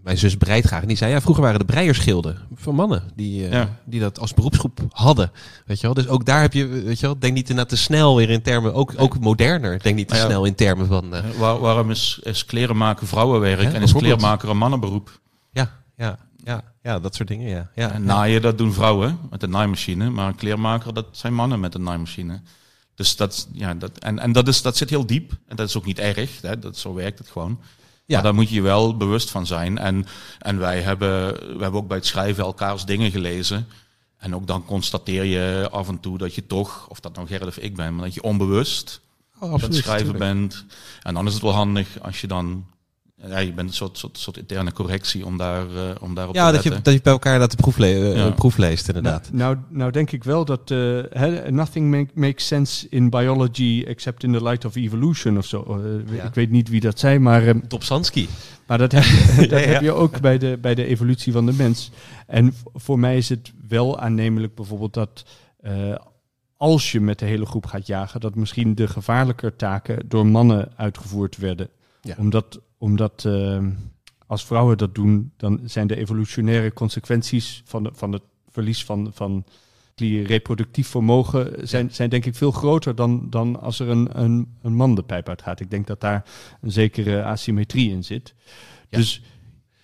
Mijn 0.03 0.19
zus 0.19 0.37
breidt 0.37 0.67
graag. 0.67 0.83
En 0.83 0.89
die 0.89 0.97
zei, 0.97 1.13
ja, 1.13 1.21
vroeger 1.21 1.43
waren 1.45 1.59
de 1.59 1.65
breierschilden 1.65 2.39
voor 2.55 2.75
mannen. 2.75 3.03
Die, 3.15 3.49
eh, 3.49 3.65
die 3.85 4.01
dat 4.01 4.19
als 4.19 4.35
beroepsgroep 4.35 4.81
hadden. 4.91 5.31
Weet 5.67 5.77
je 5.81 5.87
wel? 5.87 5.95
Dus 5.95 6.09
ook 6.09 6.25
daar 6.25 6.41
heb 6.41 6.53
je, 6.53 6.67
weet 6.67 7.01
je 7.01 7.07
wel, 7.07 7.19
denk 7.19 7.35
niet 7.35 7.49
inderdaad 7.49 7.69
te 7.79 7.83
snel 7.83 8.17
weer 8.17 8.31
in 8.31 8.43
termen, 8.43 8.75
ook, 8.75 8.93
ook 8.97 9.19
moderner. 9.21 9.83
Denk 9.83 9.97
niet 9.97 10.09
te 10.09 10.15
ja. 10.15 10.25
snel 10.25 10.45
in 10.45 10.55
termen 10.55 10.87
van, 10.87 11.15
eh, 11.15 11.25
waar- 11.39 11.59
waarom 11.59 11.91
is, 11.91 12.21
is 12.23 12.45
kleren 12.45 12.77
maken 12.77 13.07
vrouwenwerk 13.07 13.61
Ja, 13.63 13.73
en 13.73 13.83
is 13.83 13.93
kleermaker 13.93 14.49
een 14.49 14.59
mannenberoep? 14.59 15.21
ja, 15.53 15.71
ja, 15.97 16.19
ja, 16.45 16.63
ja, 16.83 16.99
dat 17.01 17.15
soort 17.15 17.29
dingen, 17.29 17.49
ja. 17.49 17.71
ja 17.75 17.91
En 17.93 18.05
naaien, 18.05 18.43
dat 18.43 18.59
doen 18.59 18.73
vrouwen 18.73 19.19
met 19.31 19.43
een 19.43 19.51
naaimachine. 19.51 20.11
Maar 20.11 20.29
een 20.29 20.35
kleermaker, 20.35 20.95
dat 20.95 21.07
zijn 21.11 21.35
mannen 21.35 21.61
met 21.61 21.75
een 21.75 21.83
naaimachine. 21.83 22.41
Dus 22.97 23.17
dat, 23.17 23.49
ja, 23.53 23.75
dat, 23.75 23.99
en, 23.99 24.19
en 24.19 24.33
dat, 24.33 24.49
is, 24.49 24.63
dat 24.63 24.77
zit 24.77 24.91
heel 24.91 25.07
diep. 25.07 25.33
En 25.47 25.57
dat 25.57 25.69
is 25.69 25.77
ook 25.77 25.85
niet 25.85 25.99
erg. 25.99 26.41
Hè, 26.41 26.59
dat, 26.59 26.77
zo 26.77 26.95
werkt 26.95 27.19
het 27.19 27.29
gewoon. 27.29 27.61
Ja. 28.05 28.15
Maar 28.15 28.23
daar 28.23 28.35
moet 28.35 28.49
je 28.49 28.55
je 28.55 28.63
wel 28.63 28.97
bewust 28.97 29.31
van 29.31 29.47
zijn. 29.47 29.79
En, 29.79 30.07
en 30.39 30.59
wij 30.59 30.81
hebben, 30.81 31.35
we 31.35 31.63
hebben 31.63 31.81
ook 31.81 31.89
bij 31.89 31.97
het 31.97 32.07
schrijven 32.07 32.45
elkaars 32.45 32.85
dingen 32.85 33.11
gelezen. 33.11 33.69
En 34.17 34.35
ook 34.35 34.47
dan 34.47 34.65
constateer 34.65 35.25
je 35.25 35.69
af 35.71 35.89
en 35.89 36.01
toe 36.01 36.19
dat 36.19 36.35
je 36.35 36.47
toch, 36.47 36.89
of 36.89 37.01
dat 37.01 37.15
nou 37.15 37.27
Gerrit 37.27 37.49
of 37.49 37.57
ik 37.57 37.77
ben, 37.77 37.95
maar 37.95 38.05
dat 38.05 38.15
je 38.15 38.23
onbewust 38.23 39.01
Oh, 39.41 39.53
aan 39.53 39.61
het 39.61 39.75
schrijven 39.75 40.19
bent. 40.19 40.65
En 41.03 41.15
dan 41.15 41.27
is 41.27 41.33
het 41.33 41.43
wel 41.43 41.53
handig 41.53 42.01
als 42.01 42.21
je 42.21 42.27
dan, 42.27 42.67
ja, 43.29 43.39
je 43.39 43.53
bent 43.53 43.69
een 43.69 43.75
soort, 43.75 43.99
soort, 43.99 44.19
soort 44.19 44.37
interne 44.37 44.73
correctie 44.73 45.27
om, 45.27 45.37
daar, 45.37 45.67
eh, 45.77 45.91
om 46.01 46.15
daarop 46.15 46.35
Ja, 46.35 46.47
te 46.47 46.53
dat 46.53 46.65
letten. 46.65 46.73
je, 46.73 46.83
dat 46.83 46.95
je 46.95 47.01
bij 47.03 47.13
elkaar 47.13 47.39
dat 47.39 47.51
de 47.51 47.57
proef, 47.57 47.77
le- 47.77 47.87
eh, 48.13 48.17
Ja. 48.17 48.31
proef 48.31 48.57
leest, 48.57 48.89
inderdaad. 48.89 49.29
Nou, 49.33 49.55
nou, 49.55 49.67
nou 49.77 49.91
denk 49.91 50.11
ik 50.11 50.25
wel 50.25 50.45
dat 50.45 50.71
eh, 50.71 50.99
nothing 51.49 51.91
make- 51.91 52.11
makes 52.15 52.47
sense 52.47 52.87
in 52.91 53.11
biology 53.11 53.85
except 53.87 54.23
in 54.23 54.33
the 54.33 54.43
light 54.43 54.65
of 54.65 54.75
evolution 54.77 55.39
of 55.39 55.47
zo. 55.47 55.81
Ja. 56.11 56.23
Ik 56.23 56.35
weet 56.35 56.51
niet 56.51 56.69
wie 56.69 56.81
dat 56.81 56.99
zei, 56.99 57.19
maar, 57.19 57.47
ehm, 57.47 57.61
Topsansky. 57.69 58.27
maar 58.67 58.79
dat, 58.79 58.93
heb, 58.93 59.03
je- 59.03 59.37
dat 59.49 59.51
Ja, 59.51 59.59
ja. 59.59 59.67
heb 59.73 59.83
je 59.83 59.93
ook 59.93 60.21
bij 60.21 60.39
de, 60.39 60.59
bij 60.61 60.75
de 60.75 60.85
evolutie 60.87 61.33
van 61.33 61.47
de 61.47 61.53
mens. 61.53 61.91
En 62.27 62.55
voor 62.75 62.99
mij 62.99 63.17
is 63.17 63.29
het 63.29 63.53
wel 63.69 63.99
aannemelijk 63.99 64.55
bijvoorbeeld 64.55 64.95
dat 64.95 65.25
eh, 65.61 65.95
als 66.57 66.93
je 66.93 67.01
met 67.01 67.19
de 67.19 67.25
hele 67.27 67.47
groep 67.47 67.67
gaat 67.67 67.87
jagen, 67.87 68.21
dat 68.21 68.35
misschien 68.35 68.75
de 68.75 68.89
gevaarlijker 68.89 69.57
taken 69.57 69.99
door 70.09 70.27
mannen 70.27 70.69
uitgevoerd 70.77 71.37
werden. 71.37 71.69
Ja. 72.07 72.15
Omdat, 72.19 72.61
omdat 72.79 73.25
ehm, 73.25 73.71
als 74.27 74.45
vrouwen 74.45 74.79
dat 74.79 74.95
doen, 74.95 75.33
dan 75.37 75.61
zijn 75.65 75.87
de 75.87 75.97
evolutionaire 75.97 76.73
consequenties 76.73 77.63
van, 77.65 77.83
de, 77.83 77.91
van 77.93 78.13
het 78.13 78.23
verlies 78.51 78.85
van, 78.85 79.11
van, 79.15 79.45
reproductief 80.25 80.89
vermogen 80.89 81.69
zijn, 81.69 81.91
zijn 81.91 82.11
denk 82.11 82.25
ik 82.25 82.35
veel 82.35 82.51
groter 82.51 82.95
dan, 82.95 83.27
dan 83.31 83.61
als 83.61 83.81
er 83.81 83.89
een, 83.89 84.09
een, 84.21 84.47
een 84.63 84.75
man 84.75 84.95
de 84.95 85.03
pijp 85.03 85.29
uitgaat. 85.29 85.61
Ik 85.61 85.71
denk 85.71 85.87
dat 85.87 86.01
daar 86.01 86.25
een 86.61 86.73
zekere 86.73 87.23
asymmetrie 87.23 87.91
in 87.91 88.05
zit. 88.05 88.35
Dus 88.89 89.23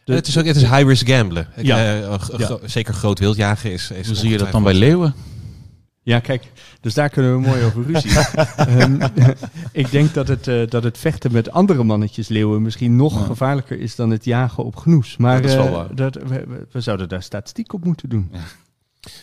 het 0.05 0.27
is 0.27 0.39
ook 0.39 0.45
het 0.45 0.57
is 0.57 0.63
high 0.63 0.87
risk 0.87 1.09
gamblen. 1.09 1.49
Ja. 1.57 2.01
Uh, 2.01 2.55
Zeker 2.65 2.95
groot 2.95 3.19
wildjagen 3.19 3.73
is. 3.73 3.91
is 3.91 4.07
Hoe 4.07 4.17
zie 4.17 4.31
je 4.31 4.39
dat 4.39 4.53
dan 4.53 4.63
bij 4.63 4.75
leeuwen? 4.75 5.15
Ja, 6.05 6.21
kijk, 6.21 6.53
dus 6.81 6.95
daar 6.95 7.09
kunnen 7.09 7.33
we 7.33 7.49
mooi 7.49 7.65
over 7.65 7.83
ruzie. 7.83 8.11
um, 8.81 8.99
ik 9.83 9.91
denk 9.91 10.15
dat 10.15 10.29
het, 10.29 10.47
uh, 10.47 10.69
dat 10.69 10.83
het 10.83 10.99
vechten 10.99 11.33
met 11.33 11.51
andere 11.51 11.85
mannetjes 11.85 12.29
leeuwen 12.29 12.63
misschien 12.63 12.97
nog 12.97 13.27
gevaarlijker 13.27 13.81
is 13.81 13.97
dan 13.97 14.11
het 14.11 14.25
jagen 14.25 14.65
op 14.65 14.77
genoes. 14.77 15.17
Maar 15.17 15.43
dat 15.43 15.51
uh, 15.51 15.85
dat, 15.95 16.15
we, 16.15 16.67
we, 16.73 16.81
zouden 16.81 17.09
daar 17.09 17.23
statistiek 17.23 17.73
op 17.73 17.85
moeten 17.85 18.09
doen. 18.09 18.29
Ja. 18.33 18.41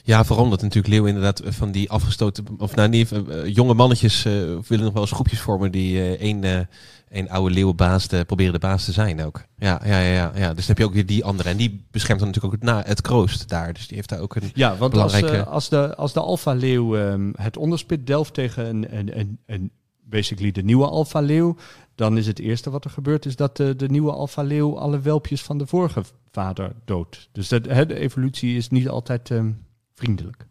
Ja, 0.03 0.23
vooral 0.23 0.43
omdat 0.43 0.61
natuurlijk 0.61 0.93
leeuwen 0.93 1.09
inderdaad 1.09 1.41
van 1.45 1.71
die 1.71 1.89
afgestoten, 1.89 2.45
of 2.57 2.75
nou 2.75 2.89
niet, 2.89 3.11
jonge 3.45 3.73
mannetjes 3.73 4.23
willen 4.67 4.83
nog 4.83 4.93
wel 4.93 5.01
eens 5.01 5.11
groepjes 5.11 5.39
vormen 5.39 5.71
die 5.71 6.17
één 6.17 6.67
een 7.09 7.29
oude 7.29 7.53
leeuwenbaas 7.53 8.05
te 8.05 8.23
proberen 8.27 8.53
de 8.53 8.59
baas 8.59 8.85
te 8.85 8.91
zijn 8.91 9.23
ook. 9.23 9.43
Ja, 9.57 9.81
ja, 9.85 9.99
ja, 9.99 10.31
ja. 10.35 10.53
Dus 10.53 10.65
dan 10.65 10.67
heb 10.67 10.77
je 10.77 10.85
ook 10.85 10.93
weer 10.93 11.05
die 11.05 11.25
andere. 11.25 11.49
En 11.49 11.57
die 11.57 11.85
beschermt 11.91 12.19
dan 12.19 12.29
natuurlijk 12.29 12.55
ook 12.55 12.61
het, 12.61 12.69
na, 12.69 12.83
het 12.85 13.01
kroost 13.01 13.49
daar. 13.49 13.73
Dus 13.73 13.87
die 13.87 13.95
heeft 13.95 14.09
daar 14.09 14.19
ook 14.19 14.35
een 14.35 14.51
Ja, 14.53 14.77
want 14.77 14.91
belangrijke... 14.91 15.43
als, 15.43 15.43
uh, 15.45 15.51
als 15.51 15.69
de, 15.69 15.95
als 15.95 16.13
de 16.13 16.19
alfa-leeuw 16.19 16.97
um, 16.97 17.33
het 17.35 17.57
onderspit 17.57 18.07
delft 18.07 18.33
tegen 18.33 18.65
een, 18.65 18.97
een, 18.97 19.19
een, 19.19 19.39
een, 19.45 19.71
basically 20.03 20.51
de 20.51 20.63
nieuwe 20.63 20.87
alfa-leeuw... 20.87 21.55
dan 21.95 22.17
is 22.17 22.27
het 22.27 22.39
eerste 22.39 22.69
wat 22.69 22.85
er 22.85 22.91
gebeurt... 22.91 23.25
is 23.25 23.35
dat 23.35 23.57
de, 23.57 23.75
de 23.75 23.89
nieuwe 23.89 24.11
alfa-leeuw 24.11 24.79
alle 24.79 24.99
welpjes 24.99 25.41
van 25.41 25.57
de 25.57 25.67
vorige 25.67 26.03
vader 26.31 26.71
doodt. 26.85 27.29
Dus 27.31 27.47
dat, 27.47 27.63
de 27.63 27.95
evolutie 27.95 28.57
is 28.57 28.69
niet 28.69 28.89
altijd 28.89 29.29
um, 29.29 29.65
vriendelijk. 29.93 30.47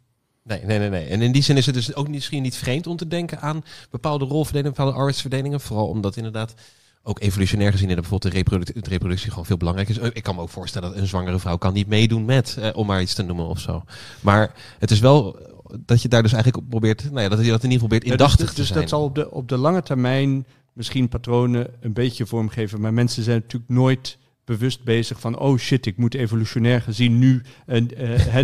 Nee, 0.48 0.64
nee, 0.64 0.78
nee, 0.78 0.90
nee. 0.90 1.06
En 1.06 1.22
in 1.22 1.32
die 1.32 1.42
zin 1.42 1.56
is 1.56 1.66
het 1.66 1.74
dus 1.74 1.94
ook 1.94 2.08
misschien 2.08 2.42
niet 2.42 2.56
vreemd 2.56 2.86
om 2.86 2.96
te 2.96 3.08
denken 3.08 3.40
aan 3.40 3.64
bepaalde 3.90 4.24
rolverdelingen, 4.24 4.74
bepaalde 4.74 4.96
arbeidsverdelingen. 4.96 5.60
Vooral 5.60 5.88
omdat 5.88 6.16
inderdaad 6.16 6.54
ook 7.02 7.20
evolutionair 7.20 7.72
gezien 7.72 7.88
in 7.88 7.94
bijvoorbeeld 7.94 8.32
de, 8.32 8.38
reproductie, 8.38 8.82
de 8.82 8.88
reproductie 8.88 9.30
gewoon 9.30 9.46
veel 9.46 9.56
belangrijk 9.56 9.88
is. 9.88 9.98
Ik 9.98 10.22
kan 10.22 10.34
me 10.34 10.40
ook 10.40 10.48
voorstellen 10.48 10.90
dat 10.90 10.98
een 10.98 11.06
zwangere 11.06 11.38
vrouw 11.38 11.56
kan 11.56 11.72
niet 11.72 11.86
meedoen 11.86 12.24
met, 12.24 12.56
eh, 12.60 12.68
om 12.72 12.86
maar 12.86 13.00
iets 13.00 13.14
te 13.14 13.22
noemen 13.22 13.46
of 13.46 13.60
zo. 13.60 13.84
Maar 14.20 14.54
het 14.78 14.90
is 14.90 15.00
wel 15.00 15.38
dat 15.84 16.02
je 16.02 16.08
daar 16.08 16.22
dus 16.22 16.32
eigenlijk 16.32 16.64
op 16.64 16.70
probeert, 16.70 17.04
nou 17.04 17.20
ja, 17.20 17.28
dat 17.28 17.44
je 17.44 17.50
dat 17.50 17.62
in 17.64 17.70
ieder 17.70 17.88
geval 17.88 17.88
probeert 17.88 18.02
dus 18.02 18.12
indachtig 18.12 18.46
dus, 18.46 18.54
te 18.54 18.64
zijn. 18.64 18.80
Dus 18.80 18.90
dat 18.90 18.98
zal 18.98 19.08
op 19.08 19.14
de, 19.14 19.30
op 19.30 19.48
de 19.48 19.56
lange 19.56 19.82
termijn 19.82 20.46
misschien 20.72 21.08
patronen 21.08 21.66
een 21.80 21.92
beetje 21.92 22.26
vormgeven. 22.26 22.80
Maar 22.80 22.92
mensen 22.92 23.22
zijn 23.22 23.40
natuurlijk 23.40 23.70
nooit 23.72 24.18
bewust 24.48 24.84
bezig 24.84 25.20
van, 25.20 25.38
oh 25.38 25.58
shit, 25.58 25.86
ik 25.86 25.96
moet 25.96 26.14
evolutionair 26.14 26.82
gezien 26.82 27.18
nu 27.18 27.42
uh, 27.66 27.86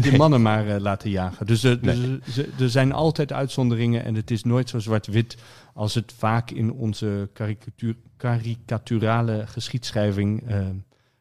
de 0.02 0.14
mannen 0.16 0.42
maar 0.42 0.66
uh, 0.66 0.76
laten 0.78 1.10
jagen. 1.10 1.46
Dus, 1.46 1.64
uh, 1.64 1.74
nee. 1.80 2.20
dus 2.24 2.36
er 2.58 2.70
zijn 2.70 2.92
altijd 2.92 3.32
uitzonderingen 3.32 4.04
en 4.04 4.14
het 4.14 4.30
is 4.30 4.44
nooit 4.44 4.68
zo 4.68 4.78
zwart-wit 4.78 5.36
als 5.74 5.94
het 5.94 6.14
vaak 6.18 6.50
in 6.50 6.72
onze 6.72 7.28
karikatuur, 7.32 7.96
karikaturale 8.16 9.44
geschiedschrijving 9.46 10.42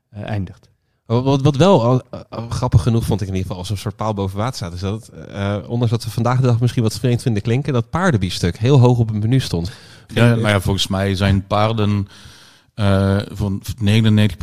eindigt. 0.09 0.69
Wat, 1.05 1.41
wat 1.41 1.55
wel 1.55 2.01
grappig 2.49 2.81
genoeg 2.81 3.05
vond 3.05 3.21
ik 3.21 3.27
in 3.27 3.33
ieder 3.33 3.47
geval 3.47 3.61
als 3.61 3.69
een 3.69 3.77
soort 3.77 3.95
paal 3.95 4.13
boven 4.13 4.37
water 4.37 4.55
staat, 4.55 4.73
is 4.73 4.79
dat, 4.79 5.11
ondanks 5.67 5.89
dat 5.89 6.03
we 6.03 6.11
vandaag 6.11 6.39
de 6.39 6.47
dag 6.47 6.59
misschien 6.59 6.83
wat 6.83 6.99
vreemd 6.99 7.21
vinden 7.21 7.41
klinken, 7.41 7.73
dat 7.73 7.89
paardenbiefstuk 7.89 8.57
heel 8.57 8.79
hoog 8.79 8.97
op 8.97 9.07
het 9.07 9.21
menu 9.21 9.39
stond. 9.39 9.71
Ja, 10.07 10.35
maar 10.35 10.51
ja, 10.51 10.61
volgens 10.61 10.87
mij 10.87 11.15
zijn 11.15 11.47
paarden 11.47 12.07
uh, 12.75 13.19
van 13.31 13.61
99% 13.61 13.65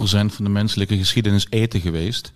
van 0.02 0.44
de 0.44 0.48
menselijke 0.48 0.96
geschiedenis 0.96 1.46
eten 1.50 1.80
geweest. 1.80 2.32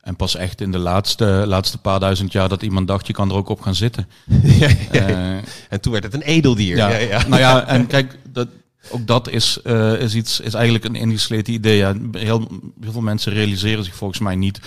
En 0.00 0.16
pas 0.16 0.36
echt 0.36 0.60
in 0.60 0.72
de 0.72 0.78
laatste, 0.78 1.44
laatste 1.46 1.78
paar 1.78 2.00
duizend 2.00 2.32
jaar 2.32 2.48
dat 2.48 2.62
iemand 2.62 2.88
dacht, 2.88 3.06
je 3.06 3.12
kan 3.12 3.30
er 3.30 3.36
ook 3.36 3.48
op 3.48 3.60
gaan 3.60 3.74
zitten. 3.74 4.08
ja, 4.58 4.68
ja, 4.92 5.10
uh, 5.10 5.36
en 5.68 5.80
toen 5.80 5.92
werd 5.92 6.04
het 6.04 6.14
een 6.14 6.22
edeldier. 6.22 6.76
Ja, 6.76 6.96
ja, 6.96 7.26
Nou 7.28 7.40
ja, 7.40 7.66
en 7.66 7.86
kijk, 7.86 8.18
dat, 8.28 8.48
ook 8.90 9.06
dat 9.06 9.28
is, 9.28 9.58
uh, 9.64 10.00
is, 10.00 10.14
iets, 10.14 10.40
is 10.40 10.54
eigenlijk 10.54 10.84
een 10.84 10.94
ingesleten 10.94 11.52
idee. 11.52 11.76
Ja, 11.76 11.94
heel, 12.12 12.48
heel 12.80 12.92
veel 12.92 13.00
mensen 13.00 13.32
realiseren 13.32 13.84
zich 13.84 13.94
volgens 13.94 14.20
mij 14.20 14.36
niet 14.36 14.60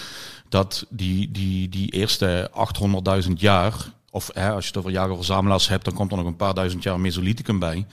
dat 0.49 0.85
die, 0.89 1.31
die, 1.31 1.69
die 1.69 1.91
eerste 1.91 2.51
800.000 3.25 3.31
jaar, 3.35 3.73
of 4.09 4.29
hè, 4.33 4.51
als 4.51 4.63
je 4.63 4.69
het 4.69 4.77
over 4.77 4.91
jager-verzamelaars 4.91 5.67
hebt, 5.67 5.85
dan 5.85 5.93
komt 5.93 6.11
er 6.11 6.17
nog 6.17 6.25
een 6.25 6.35
paar 6.35 6.53
duizend 6.53 6.83
jaar 6.83 6.99
Mesolithicum 6.99 7.59
bij. 7.59 7.85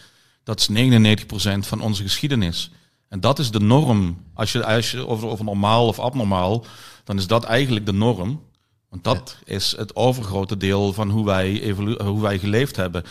Dat 0.45 0.61
is 0.61 0.69
99% 0.69 1.59
van 1.59 1.81
onze 1.81 2.03
geschiedenis. 2.03 2.71
En 3.09 3.21
dat 3.21 3.39
is 3.39 3.51
de 3.51 3.61
norm. 3.61 4.25
Als 4.35 4.53
je, 4.53 4.65
als 4.65 4.91
je 4.91 5.07
over, 5.07 5.29
over 5.29 5.45
normaal 5.45 5.87
of 5.87 5.99
abnormaal, 5.99 6.65
dan 7.05 7.19
is 7.19 7.27
dat 7.27 7.45
eigenlijk 7.45 7.87
de 7.87 7.93
norm. 7.93 8.43
Want 8.89 9.05
dat 9.05 9.37
is 9.45 9.75
het 9.77 9.97
overgrote 9.97 10.57
deel 10.57 10.93
van 10.93 11.11
hoe 11.11 11.25
wij, 11.25 11.75
hoe 11.99 12.21
wij 12.21 12.39
geleefd 12.39 12.77
hebben. 12.77 13.05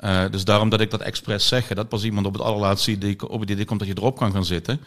Uh, 0.00 0.24
dus 0.30 0.44
daarom 0.44 0.68
dat 0.68 0.80
ik 0.80 0.90
dat 0.90 1.00
expres 1.00 1.48
zeg, 1.48 1.66
dat 1.66 1.88
pas 1.88 2.04
iemand 2.04 2.26
op 2.26 2.32
het 2.32 2.42
allerlaatste 2.42 2.90
idee, 2.90 3.28
op 3.28 3.40
het 3.40 3.50
idee 3.50 3.64
komt 3.64 3.78
dat 3.78 3.88
je 3.88 3.96
erop 3.96 4.16
kan 4.16 4.32
gaan 4.32 4.44
zitten. 4.44 4.80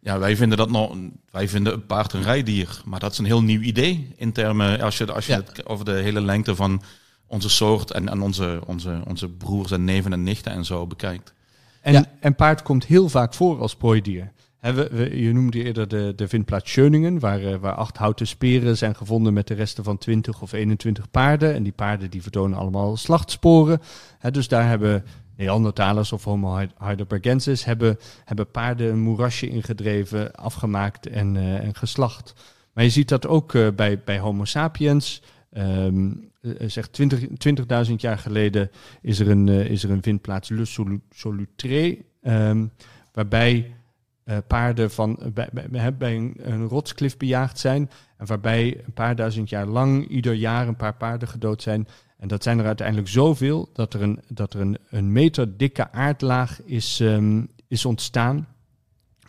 Ja, 0.00 0.18
wij 0.18 0.36
vinden 0.36 0.58
dat 0.58 0.70
nog, 0.70 0.96
wij 1.30 1.48
vinden 1.48 1.72
een 1.72 1.86
paard 1.86 2.12
een 2.12 2.22
rijdier. 2.22 2.82
Maar 2.84 3.00
dat 3.00 3.12
is 3.12 3.18
een 3.18 3.24
heel 3.24 3.42
nieuw 3.42 3.60
idee 3.60 4.12
in 4.16 4.32
termen, 4.32 4.80
als 4.80 4.98
je, 4.98 5.12
als 5.12 5.26
je 5.26 5.32
het 5.32 5.66
over 5.66 5.84
de 5.84 5.92
hele 5.92 6.20
lengte 6.20 6.54
van 6.54 6.82
onze 7.30 7.48
soort 7.48 7.90
en, 7.90 8.08
en 8.08 8.20
onze, 8.20 8.60
onze, 8.66 9.00
onze 9.08 9.28
broers 9.28 9.70
en 9.70 9.84
neven 9.84 10.12
en 10.12 10.22
nichten 10.22 10.52
en 10.52 10.64
zo 10.64 10.86
bekijkt. 10.86 11.34
En, 11.80 12.06
en 12.20 12.34
paard 12.34 12.62
komt 12.62 12.86
heel 12.86 13.08
vaak 13.08 13.34
voor 13.34 13.60
als 13.60 13.76
prooidier. 13.76 14.32
we, 14.60 15.10
je 15.14 15.32
noemde 15.32 15.64
eerder 15.64 15.88
de, 15.88 16.12
de 16.16 16.28
vindplaats 16.28 16.70
Schöningen, 16.70 17.18
waar, 17.18 17.42
uh, 17.42 17.54
waar 17.54 17.74
acht 17.74 17.96
houten 17.96 18.26
speren 18.26 18.76
zijn 18.76 18.96
gevonden 18.96 19.32
met 19.32 19.46
de 19.46 19.54
resten 19.54 19.84
van 19.84 19.98
20 19.98 20.42
of 20.42 20.52
21 20.52 21.10
paarden. 21.10 21.54
En 21.54 21.62
die 21.62 21.72
paarden 21.72 22.10
die 22.10 22.22
vertonen 22.22 22.58
allemaal 22.58 22.96
slachtsporen. 22.96 23.80
dus 24.30 24.48
daar 24.48 24.68
hebben 24.68 25.04
Neandertalers 25.36 26.12
of 26.12 26.24
Homo 26.24 26.66
heidelbergensis 26.78 27.64
hebben, 27.64 27.98
hebben 28.24 28.50
paarden 28.50 28.90
een 28.90 29.00
moerasje 29.00 29.48
ingedreven, 29.48 30.34
afgemaakt 30.34 31.06
en, 31.06 31.34
uh, 31.34 31.54
en 31.54 31.74
geslacht. 31.74 32.34
Maar 32.72 32.84
je 32.84 32.90
ziet 32.90 33.08
dat 33.08 33.26
ook 33.26 33.52
uh, 33.52 33.68
bij, 33.76 34.00
bij 34.04 34.18
Homo 34.18 34.44
sapiens. 34.44 35.22
Um, 35.58 36.30
zegt 36.66 37.00
20.000 37.02 37.32
20 37.36 38.00
jaar 38.00 38.18
geleden 38.18 38.70
is 39.02 39.20
er 39.20 39.30
een, 39.30 39.46
uh, 39.46 39.70
is 39.70 39.84
er 39.84 39.90
een 39.90 40.02
vindplaats 40.02 40.48
Le 40.48 40.64
Solutré, 41.10 41.96
um, 42.22 42.70
waarbij 43.12 43.74
uh, 44.24 44.36
paarden 44.46 44.90
van, 44.90 45.18
bij, 45.34 45.48
bij, 45.70 45.96
bij 45.96 46.34
een, 46.36 46.66
rotsklif 46.66 47.16
bejaagd 47.16 47.58
zijn 47.58 47.90
en 48.16 48.26
waarbij 48.26 48.80
een 48.86 48.92
paar 48.92 49.16
duizend 49.16 49.48
jaar 49.48 49.66
lang 49.66 50.08
ieder 50.08 50.34
jaar 50.34 50.68
een 50.68 50.76
paar 50.76 50.94
paarden 50.94 51.28
gedood 51.28 51.62
zijn. 51.62 51.88
En 52.18 52.28
dat 52.28 52.42
zijn 52.42 52.58
er 52.58 52.66
uiteindelijk 52.66 53.08
zoveel 53.08 53.70
dat 53.72 53.94
er 53.94 54.02
een, 54.02 54.20
dat 54.28 54.54
er 54.54 54.60
een, 54.60 54.78
een 54.90 55.12
meter 55.12 55.56
dikke 55.56 55.92
aardlaag 55.92 56.62
is, 56.64 57.00
um, 57.00 57.48
is 57.68 57.84
ontstaan. 57.84 58.48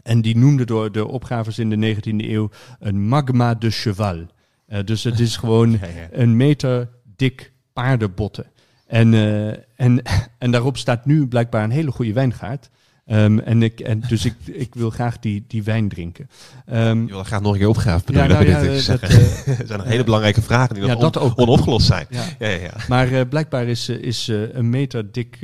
En 0.04 0.22
die 0.22 0.38
noemde 0.38 0.66
door 0.66 0.92
de 0.92 1.08
opgravers 1.08 1.60
in 1.60 1.70
de 1.70 1.96
19e 1.96 2.30
eeuw 2.30 2.50
een 2.80 3.08
magma 3.08 3.56
de 3.56 3.70
cheval. 3.70 4.26
Uh, 4.72 4.80
dus 4.86 5.04
het 5.04 5.20
is 5.20 5.38
gewoon 5.38 5.72
ja, 5.72 5.78
ja. 5.78 6.08
een 6.12 6.38
meter 6.38 6.90
dik 7.16 7.52
paardenbotten. 7.74 8.46
En, 8.88 9.14
uh, 9.14 9.48
en, 9.76 10.02
en 10.38 10.52
daarop 10.52 10.78
staat 10.78 11.06
nu 11.06 11.28
blijkbaar 11.28 11.64
een 11.64 11.72
hele 11.72 11.92
goede 11.92 12.14
wijngaard. 12.14 12.70
Um, 13.06 13.40
en 13.40 13.64
ik, 13.64 13.80
en 13.80 14.00
dus 14.08 14.26
ik, 14.26 14.36
ik 14.66 14.76
wil 14.76 14.90
graag 14.90 15.20
die, 15.20 15.46
die 15.48 15.64
wijn 15.64 15.90
drinken. 15.90 16.30
Um, 16.74 17.08
je 17.08 17.14
wil 17.14 17.24
graag 17.24 17.42
nog 17.42 17.54
een 17.54 17.60
keer 17.60 17.68
opgraven. 17.68 18.14
Ja, 18.14 18.28
nou, 18.28 18.46
ja, 18.46 18.64
dat, 18.64 18.86
dat, 18.86 19.02
uh, 19.12 19.18
er 19.60 19.66
zijn 19.66 19.80
nog 19.80 19.88
hele 19.88 20.04
belangrijke 20.04 20.42
vragen 20.42 20.76
die 20.76 20.84
nog 20.84 21.16
on, 21.16 21.22
ook. 21.22 21.40
onopgelost 21.40 21.86
zijn. 21.86 22.06
Ja. 22.10 22.24
Ja, 22.40 22.48
ja, 22.48 22.74
Maar 22.88 23.12
uh, 23.12 23.22
blijkbaar 23.30 23.68
is, 23.68 23.90
is 23.90 24.30
uh, 24.30 24.54
een 24.54 24.70
meter 24.70 25.12
dik 25.12 25.40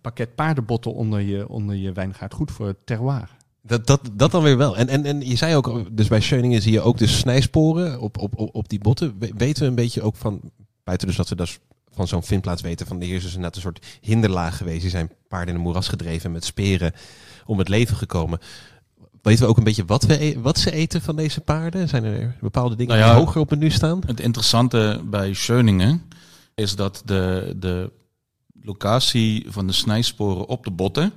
pakket 0.00 0.34
paardenbotten 0.34 0.94
onder 0.94 1.20
je, 1.20 1.48
onder 1.48 1.76
je 1.76 1.92
wijngaard 1.92 2.34
goed 2.34 2.50
voor 2.50 2.66
het 2.66 2.78
terroir. 2.84 3.38
Dat, 3.62 3.86
dat, 3.86 4.00
dat 4.12 4.30
dan 4.30 4.42
weer 4.42 4.56
wel. 4.56 4.76
En, 4.76 4.88
en, 4.88 5.04
en 5.04 5.28
je 5.28 5.36
zei 5.36 5.56
ook, 5.56 5.96
dus 5.96 6.08
bij 6.08 6.20
Schöningen 6.20 6.62
zie 6.62 6.72
je 6.72 6.80
ook 6.80 6.98
de 6.98 7.06
snijsporen 7.06 8.00
op, 8.00 8.18
op, 8.18 8.38
op, 8.38 8.54
op 8.54 8.68
die 8.68 8.78
botten. 8.78 9.14
Weten 9.18 9.62
we 9.62 9.68
een 9.68 9.74
beetje 9.74 10.02
ook 10.02 10.16
van, 10.16 10.40
buiten 10.84 11.06
dus 11.06 11.16
dat 11.16 11.28
we 11.28 11.34
dus 11.34 11.58
van 11.90 12.08
zo'n 12.08 12.22
vindplaats 12.22 12.62
weten, 12.62 12.86
van 12.86 12.98
de 12.98 13.06
heer 13.06 13.16
is 13.16 13.24
inderdaad 13.24 13.56
een 13.56 13.62
soort 13.62 13.86
hinderlaag 14.00 14.56
geweest. 14.56 14.80
Die 14.80 14.90
zijn 14.90 15.10
paarden 15.28 15.48
in 15.48 15.54
een 15.54 15.66
moeras 15.66 15.88
gedreven 15.88 16.32
met 16.32 16.44
speren 16.44 16.92
om 17.46 17.58
het 17.58 17.68
leven 17.68 17.96
gekomen. 17.96 18.38
Weten 19.22 19.44
we 19.44 19.50
ook 19.50 19.56
een 19.56 19.64
beetje 19.64 19.84
wat, 19.84 20.04
we, 20.04 20.24
e-, 20.24 20.40
wat 20.40 20.58
ze 20.58 20.72
eten 20.72 21.02
van 21.02 21.16
deze 21.16 21.40
paarden? 21.40 21.88
Zijn 21.88 22.04
er 22.04 22.36
bepaalde 22.40 22.76
dingen 22.76 22.96
nou 22.96 23.06
ja, 23.06 23.14
die 23.14 23.24
hoger 23.24 23.40
op 23.40 23.50
het 23.50 23.58
nu 23.58 23.70
staan? 23.70 24.02
Het 24.06 24.20
interessante 24.20 25.00
bij 25.04 25.34
Schöningen 25.34 26.02
is 26.54 26.76
dat 26.76 27.02
de, 27.04 27.54
de 27.56 27.92
locatie 28.62 29.46
van 29.48 29.66
de 29.66 29.72
snijsporen 29.72 30.46
op 30.46 30.64
de 30.64 30.70
botten 30.70 31.12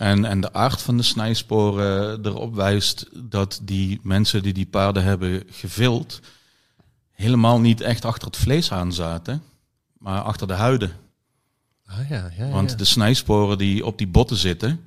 en, 0.00 0.24
en 0.24 0.40
de 0.40 0.52
aard 0.52 0.82
van 0.82 0.96
de 0.96 1.02
snijsporen 1.02 2.26
erop 2.26 2.54
wijst 2.54 3.06
dat 3.14 3.60
die 3.62 4.00
mensen 4.02 4.42
die 4.42 4.52
die 4.52 4.66
paarden 4.66 5.04
hebben 5.04 5.42
gevild, 5.50 6.20
helemaal 7.12 7.60
niet 7.60 7.80
echt 7.80 8.04
achter 8.04 8.26
het 8.26 8.36
vlees 8.36 8.72
aan 8.72 8.92
zaten, 8.92 9.42
maar 9.98 10.20
achter 10.20 10.46
de 10.46 10.52
huiden. 10.52 10.92
Ah, 11.86 12.08
ja, 12.08 12.30
ja, 12.36 12.48
Want 12.48 12.78
de 12.78 12.84
snijsporen 12.84 13.58
die 13.58 13.86
op 13.86 13.98
die 13.98 14.06
botten 14.08 14.36
zitten, 14.36 14.80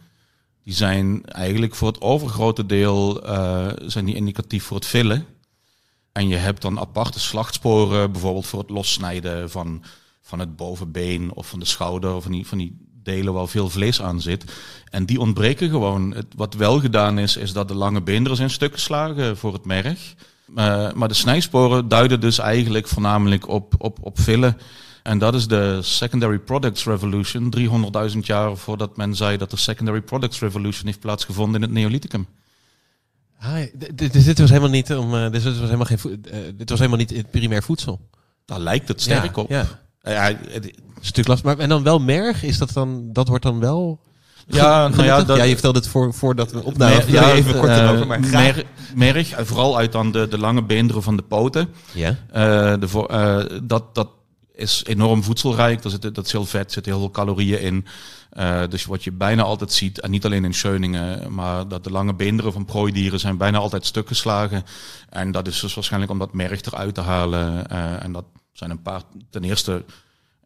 die 0.63 0.73
zijn 0.73 1.25
eigenlijk 1.25 1.75
voor 1.75 1.87
het 1.87 2.01
overgrote 2.01 2.65
deel 2.65 3.29
uh, 3.29 3.71
zijn 3.85 4.05
die 4.05 4.15
indicatief 4.15 4.63
voor 4.63 4.77
het 4.77 4.85
villen. 4.85 5.25
En 6.11 6.27
je 6.27 6.35
hebt 6.35 6.61
dan 6.61 6.79
aparte 6.79 7.19
slachtsporen, 7.19 8.11
bijvoorbeeld 8.11 8.45
voor 8.45 8.59
het 8.59 8.69
lossnijden 8.69 9.49
van, 9.49 9.83
van 10.21 10.39
het 10.39 10.55
bovenbeen 10.55 11.33
of 11.33 11.47
van 11.47 11.59
de 11.59 11.65
schouder 11.65 12.13
of 12.15 12.23
van 12.23 12.31
die, 12.31 12.47
van 12.47 12.57
die 12.57 12.91
delen 13.03 13.33
waar 13.33 13.47
veel 13.47 13.69
vlees 13.69 14.01
aan 14.01 14.21
zit. 14.21 14.43
En 14.89 15.05
die 15.05 15.19
ontbreken 15.19 15.69
gewoon. 15.69 16.13
Het, 16.13 16.25
wat 16.35 16.53
wel 16.53 16.79
gedaan 16.79 17.19
is, 17.19 17.37
is 17.37 17.53
dat 17.53 17.67
de 17.67 17.75
lange 17.75 18.01
beenderen 18.01 18.37
zijn 18.37 18.49
stuk 18.49 18.73
geslagen 18.73 19.37
voor 19.37 19.53
het 19.53 19.65
merg. 19.65 20.15
Uh, 20.55 20.91
maar 20.91 21.07
de 21.07 21.13
snijsporen 21.13 21.87
duiden 21.87 22.19
dus 22.19 22.39
eigenlijk 22.39 22.87
voornamelijk 22.87 23.47
op, 23.47 23.73
op, 23.77 23.97
op 24.01 24.19
villen. 24.19 24.57
En 25.03 25.17
dat 25.17 25.33
is 25.33 25.47
de 25.47 25.79
Secondary 25.81 26.39
Products 26.39 26.85
Revolution. 26.85 27.53
300.000 28.13 28.19
jaar 28.19 28.57
voordat 28.57 28.97
men 28.97 29.15
zei 29.15 29.37
dat 29.37 29.49
de 29.49 29.57
Secondary 29.57 30.01
Products 30.01 30.39
Revolution 30.39 30.85
heeft 30.85 30.99
plaatsgevonden 30.99 31.55
in 31.55 31.61
het 31.61 31.71
Neolithicum. 31.71 32.27
Ah, 33.39 33.55
dus 33.93 34.25
dit 34.25 34.39
was 34.39 34.49
helemaal 34.49 34.69
niet 34.69 34.93
om. 34.93 35.13
Uh, 35.13 35.31
dit 35.31 35.43
was 35.43 35.57
helemaal 35.57 35.85
geen. 35.85 35.99
Uh, 36.05 36.37
dit 36.55 36.69
was 36.69 36.79
helemaal 36.79 36.99
niet 36.99 37.09
het 37.09 37.31
primair 37.31 37.63
voedsel. 37.63 38.09
Daar 38.45 38.59
lijkt 38.59 38.87
het 38.87 39.01
sterk 39.01 39.35
ja, 39.35 39.41
op. 39.41 39.49
Ja. 39.49 39.67
Natuurlijk 41.05 41.27
lastig. 41.27 41.45
Maar 41.45 41.57
en 41.57 41.69
dan 41.69 41.83
wel 41.83 41.99
merg, 41.99 42.43
is 42.43 42.57
dat 42.57 42.73
dan? 42.73 43.09
Dat 43.13 43.27
wordt 43.27 43.43
dan 43.43 43.59
wel. 43.59 43.99
Ja, 44.47 44.87
nou 44.87 45.03
ja, 45.03 45.23
dat, 45.23 45.37
ja, 45.37 45.43
je 45.43 45.53
vertelde 45.53 45.79
het 45.79 45.87
voor, 45.87 46.13
voordat 46.13 46.51
we 46.51 46.63
opnamen. 46.63 47.11
Ja, 47.11 47.27
ja, 47.27 47.33
even 47.33 47.59
kort 47.59 47.69
uh, 47.69 47.77
erover. 47.77 48.07
Maar 48.07 48.19
merg, 48.19 48.63
merg, 48.95 49.33
vooral 49.37 49.77
uit 49.77 49.91
dan 49.91 50.11
de, 50.11 50.27
de 50.27 50.37
lange 50.37 50.63
beenderen 50.63 51.03
van 51.03 51.15
de 51.15 51.23
poten. 51.23 51.69
Ja. 51.91 52.09
Uh, 52.09 52.15
de, 52.79 53.07
uh, 53.11 53.59
dat, 53.63 53.95
dat 53.95 54.07
is 54.55 54.83
enorm 54.85 55.23
voedselrijk. 55.23 55.81
Daar 55.81 55.91
zit, 55.91 56.15
dat 56.15 56.25
is 56.25 56.31
heel 56.31 56.45
vet, 56.45 56.65
er 56.65 56.71
zitten 56.71 56.91
heel 56.91 57.01
veel 57.01 57.11
calorieën 57.11 57.61
in. 57.61 57.85
Uh, 58.37 58.61
dus 58.69 58.85
wat 58.85 59.03
je 59.03 59.11
bijna 59.11 59.43
altijd 59.43 59.71
ziet, 59.71 59.99
en 59.99 60.11
niet 60.11 60.25
alleen 60.25 60.45
in 60.45 60.53
Scheuningen, 60.53 61.33
maar 61.33 61.67
dat 61.67 61.83
de 61.83 61.91
lange 61.91 62.13
beenderen 62.13 62.53
van 62.53 62.65
prooidieren 62.65 63.19
zijn 63.19 63.37
bijna 63.37 63.57
altijd 63.57 63.85
stuk 63.85 64.07
geslagen. 64.07 64.65
En 65.09 65.31
dat 65.31 65.47
is 65.47 65.59
dus 65.59 65.73
waarschijnlijk 65.73 66.11
om 66.11 66.19
dat 66.19 66.33
merg 66.33 66.61
eruit 66.61 66.95
te 66.95 67.01
halen. 67.01 67.63
Uh, 67.71 68.03
en 68.03 68.11
dat 68.11 68.25
zijn 68.53 68.69
een 68.69 68.81
paar, 68.81 69.01
ten 69.29 69.43
eerste, 69.43 69.83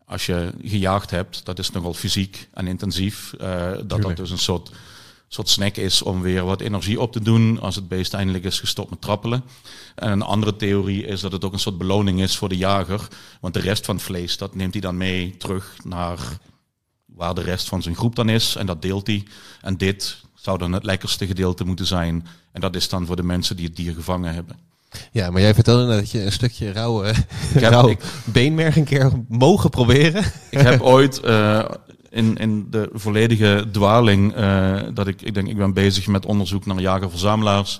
als 0.08 0.26
je 0.26 0.54
gejaagd 0.62 1.12
hebt, 1.12 1.46
dat 1.46 1.60
is 1.60 1.72
nogal 1.72 1.94
fysiek 1.94 2.50
en 2.54 2.68
intensief. 2.68 3.34
Uh, 3.42 3.72
dat 3.86 4.02
dat 4.02 4.18
dus 4.18 4.32
een 4.32 4.38
soort, 4.38 4.72
soort 5.28 5.50
snack 5.50 5.76
is 5.76 6.02
om 6.02 6.22
weer 6.22 6.46
wat 6.46 6.62
energie 6.62 7.02
op 7.02 7.12
te 7.12 7.22
doen 7.22 7.60
als 7.60 7.76
het 7.76 7.88
beest 7.88 8.14
eindelijk 8.14 8.44
is 8.44 8.60
gestopt 8.60 8.90
met 8.90 9.02
trappelen. 9.02 9.44
En 9.96 10.12
een 10.12 10.22
andere 10.22 10.56
theorie 10.56 11.06
is 11.06 11.22
dat 11.22 11.32
het 11.32 11.46
ook 11.46 11.54
een 11.54 11.60
soort 11.60 11.78
beloning 11.78 12.22
is 12.22 12.38
voor 12.38 12.50
de 12.50 12.58
jager. 12.58 13.08
Want 13.42 13.54
de 13.54 13.60
rest 13.60 13.86
van 13.86 13.96
het 13.96 14.04
vlees, 14.04 14.38
dat 14.38 14.56
neemt 14.56 14.74
hij 14.74 14.82
dan 14.82 14.98
mee 14.98 15.38
terug 15.38 15.76
naar 15.84 16.20
waar 17.06 17.34
de 17.34 17.42
rest 17.42 17.68
van 17.68 17.82
zijn 17.82 17.96
groep 17.96 18.16
dan 18.16 18.30
is. 18.30 18.56
En 18.56 18.66
dat 18.66 18.82
deelt 18.82 19.08
hij. 19.08 19.24
En 19.62 19.78
dit 19.78 20.22
zou 20.34 20.58
dan 20.58 20.72
het 20.72 20.84
lekkerste 20.84 21.28
gedeelte 21.28 21.64
moeten 21.64 21.86
zijn. 21.86 22.28
En 22.52 22.62
dat 22.62 22.76
is 22.76 22.90
dan 22.90 23.06
voor 23.06 23.16
de 23.16 23.24
mensen 23.24 23.56
die 23.56 23.66
het 23.66 23.76
dier 23.76 23.94
gevangen 23.94 24.34
hebben. 24.34 24.60
Ja, 25.12 25.30
maar 25.30 25.42
jij 25.42 25.54
vertelde 25.54 25.96
dat 25.96 26.12
je 26.12 26.24
een 26.24 26.32
stukje 26.32 26.72
rauwe, 26.72 27.14
rauw 27.54 27.90
ik, 27.90 28.00
beenmerg 28.26 28.76
een 28.76 28.84
keer 28.84 29.12
mogen 29.28 29.70
proberen. 29.70 30.24
Ik 30.50 30.60
heb 30.60 30.82
ooit 30.82 31.22
uh, 31.26 31.66
in, 32.10 32.38
in 32.38 32.68
de 32.70 32.90
volledige 32.94 33.66
dwaling, 33.72 34.38
uh, 34.38 34.82
dat 34.94 35.08
ik, 35.08 35.22
ik 35.22 35.34
denk, 35.34 35.48
ik 35.48 35.58
ben 35.58 35.74
bezig 35.74 36.08
met 36.08 36.26
onderzoek 36.26 36.66
naar 36.66 36.80
jagerverzamelaars. 36.80 37.80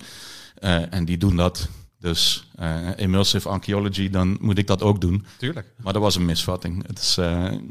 Uh, 0.60 0.94
en 0.94 1.04
die 1.04 1.18
doen 1.18 1.36
dat. 1.36 1.68
Dus 2.00 2.48
immersive 2.96 3.48
archaeology, 3.48 4.10
dan 4.10 4.36
moet 4.40 4.58
ik 4.58 4.66
dat 4.66 4.82
ook 4.82 5.00
doen. 5.00 5.26
Tuurlijk. 5.36 5.66
Maar 5.82 5.92
dat 5.92 6.02
was 6.02 6.16
een 6.16 6.24
misvatting. 6.24 6.86
Het 6.86 6.98
is 6.98 7.16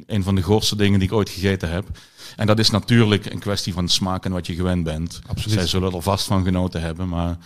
een 0.06 0.24
van 0.24 0.36
de 0.36 0.42
grootste 0.42 0.76
dingen 0.76 1.00
die 1.00 1.08
ik 1.08 1.14
ooit 1.14 1.30
gegeten 1.30 1.70
heb. 1.70 1.86
En 2.36 2.48
dat 2.48 2.60
is 2.60 2.70
natuurlijk 2.70 3.26
een 3.26 3.40
kwestie 3.40 3.74
van 3.74 3.88
smaak 3.88 4.26
en 4.26 4.32
wat 4.32 4.48
je 4.48 4.56
gewend 4.56 4.84
bent. 4.84 5.22
Absoluut. 5.28 5.58
Zij 5.58 5.68
zullen 5.68 5.94
er 5.94 6.02
vast 6.02 6.26
van 6.26 6.44
genoten 6.44 6.82
hebben, 6.82 7.08
maar... 7.08 7.38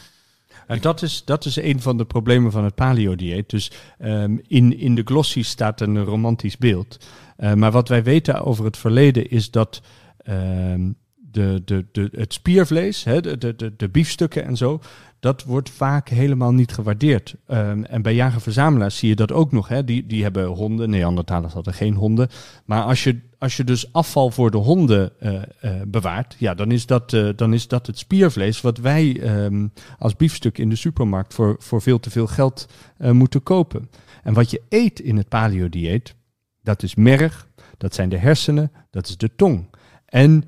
En 0.72 0.82
dat 0.82 1.02
is, 1.02 1.26
dat 1.26 1.46
is 1.46 1.56
een 1.56 1.82
van 1.82 1.98
de 1.98 2.06
problemen 2.06 2.52
van 2.52 2.64
het 2.64 2.76
paleo-dieet. 2.76 3.50
Dus 3.50 3.72
um, 4.00 4.42
in, 4.48 4.78
in 4.78 4.96
de 4.96 5.02
glossies 5.06 5.50
staat 5.50 5.82
een 5.82 6.04
romantisch 6.04 6.58
beeld. 6.58 6.98
Uh, 7.40 7.54
maar 7.54 7.72
wat 7.72 7.88
wij 7.88 8.04
weten 8.04 8.46
over 8.46 8.66
het 8.66 8.78
verleden 8.78 9.30
is 9.30 9.52
dat 9.52 9.82
um, 10.30 10.96
de, 11.16 11.62
de, 11.66 11.86
de, 11.92 12.10
het 12.12 12.34
spiervlees, 12.34 13.04
hè, 13.04 13.22
de, 13.22 13.56
de, 13.56 13.74
de 13.78 13.90
biefstukken 13.90 14.46
en 14.46 14.58
zo, 14.58 14.80
dat 15.20 15.44
wordt 15.44 15.70
vaak 15.70 16.10
helemaal 16.10 16.54
niet 16.54 16.72
gewaardeerd. 16.72 17.36
Um, 17.48 17.84
en 17.86 18.02
bij 18.02 18.14
jager-verzamelaars 18.14 18.98
zie 18.98 19.10
je 19.10 19.16
dat 19.16 19.32
ook 19.32 19.52
nog. 19.52 19.68
Hè. 19.68 19.84
Die, 19.84 20.06
die 20.06 20.24
hebben 20.24 20.46
honden, 20.46 20.90
Neandertalers 20.90 21.54
hadden 21.54 21.74
geen 21.74 21.96
honden. 21.96 22.30
Maar 22.66 22.84
als 22.84 23.04
je, 23.04 23.20
als 23.42 23.58
je 23.58 23.64
dus 23.64 23.94
afval 23.94 24.32
voor 24.32 24.52
de 24.52 24.58
honden 24.58 25.12
uh, 25.20 25.34
uh, 25.34 25.82
bewaart, 25.88 26.36
ja, 26.38 26.54
dan, 26.54 26.72
is 26.72 26.86
dat, 26.86 27.14
uh, 27.14 27.30
dan 27.36 27.54
is 27.54 27.68
dat 27.68 27.88
het 27.88 27.98
spiervlees 27.98 28.62
wat 28.62 28.78
wij 28.78 29.22
um, 29.44 29.74
als 30.00 30.16
biefstuk 30.16 30.58
in 30.58 30.70
de 30.70 30.76
supermarkt 30.76 31.34
voor, 31.34 31.56
voor 31.60 31.82
veel 31.82 32.00
te 32.00 32.10
veel 32.10 32.28
geld 32.28 32.68
moeten 32.98 33.44
kopen. 33.44 33.90
En 34.24 34.34
wat 34.34 34.52
je 34.52 34.62
eet 34.70 35.00
in 35.00 35.18
het 35.18 35.28
paleo-dieet, 35.28 36.16
dat 36.64 36.84
is 36.84 36.96
merg, 36.96 37.48
dat 37.78 37.96
zijn 37.96 38.10
de 38.10 38.18
hersenen, 38.18 38.72
dat 38.90 39.08
is 39.08 39.18
de 39.18 39.36
tong. 39.36 39.66
En 40.06 40.44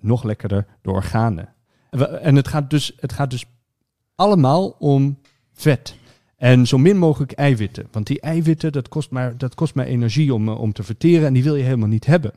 nog 0.00 0.22
lekkerder, 0.22 0.66
de 0.82 0.90
organen. 0.90 1.48
En 2.20 2.36
het 2.36 2.48
gaat 2.48 2.70
dus, 2.70 2.92
het 2.96 3.12
gaat 3.12 3.30
dus 3.30 3.44
allemaal 4.14 4.68
om 4.68 5.18
vet. 5.52 5.96
En 6.42 6.66
zo 6.66 6.78
min 6.78 6.96
mogelijk 6.96 7.32
eiwitten. 7.32 7.86
Want 7.92 8.06
die 8.06 8.20
eiwitten, 8.20 8.72
dat 8.72 8.88
kost 8.88 9.10
maar, 9.10 9.38
dat 9.38 9.54
kost 9.54 9.74
maar 9.74 9.86
energie 9.86 10.34
om, 10.34 10.48
om 10.48 10.72
te 10.72 10.82
verteren. 10.82 11.26
En 11.26 11.32
die 11.32 11.42
wil 11.42 11.56
je 11.56 11.62
helemaal 11.62 11.88
niet 11.88 12.06
hebben. 12.06 12.32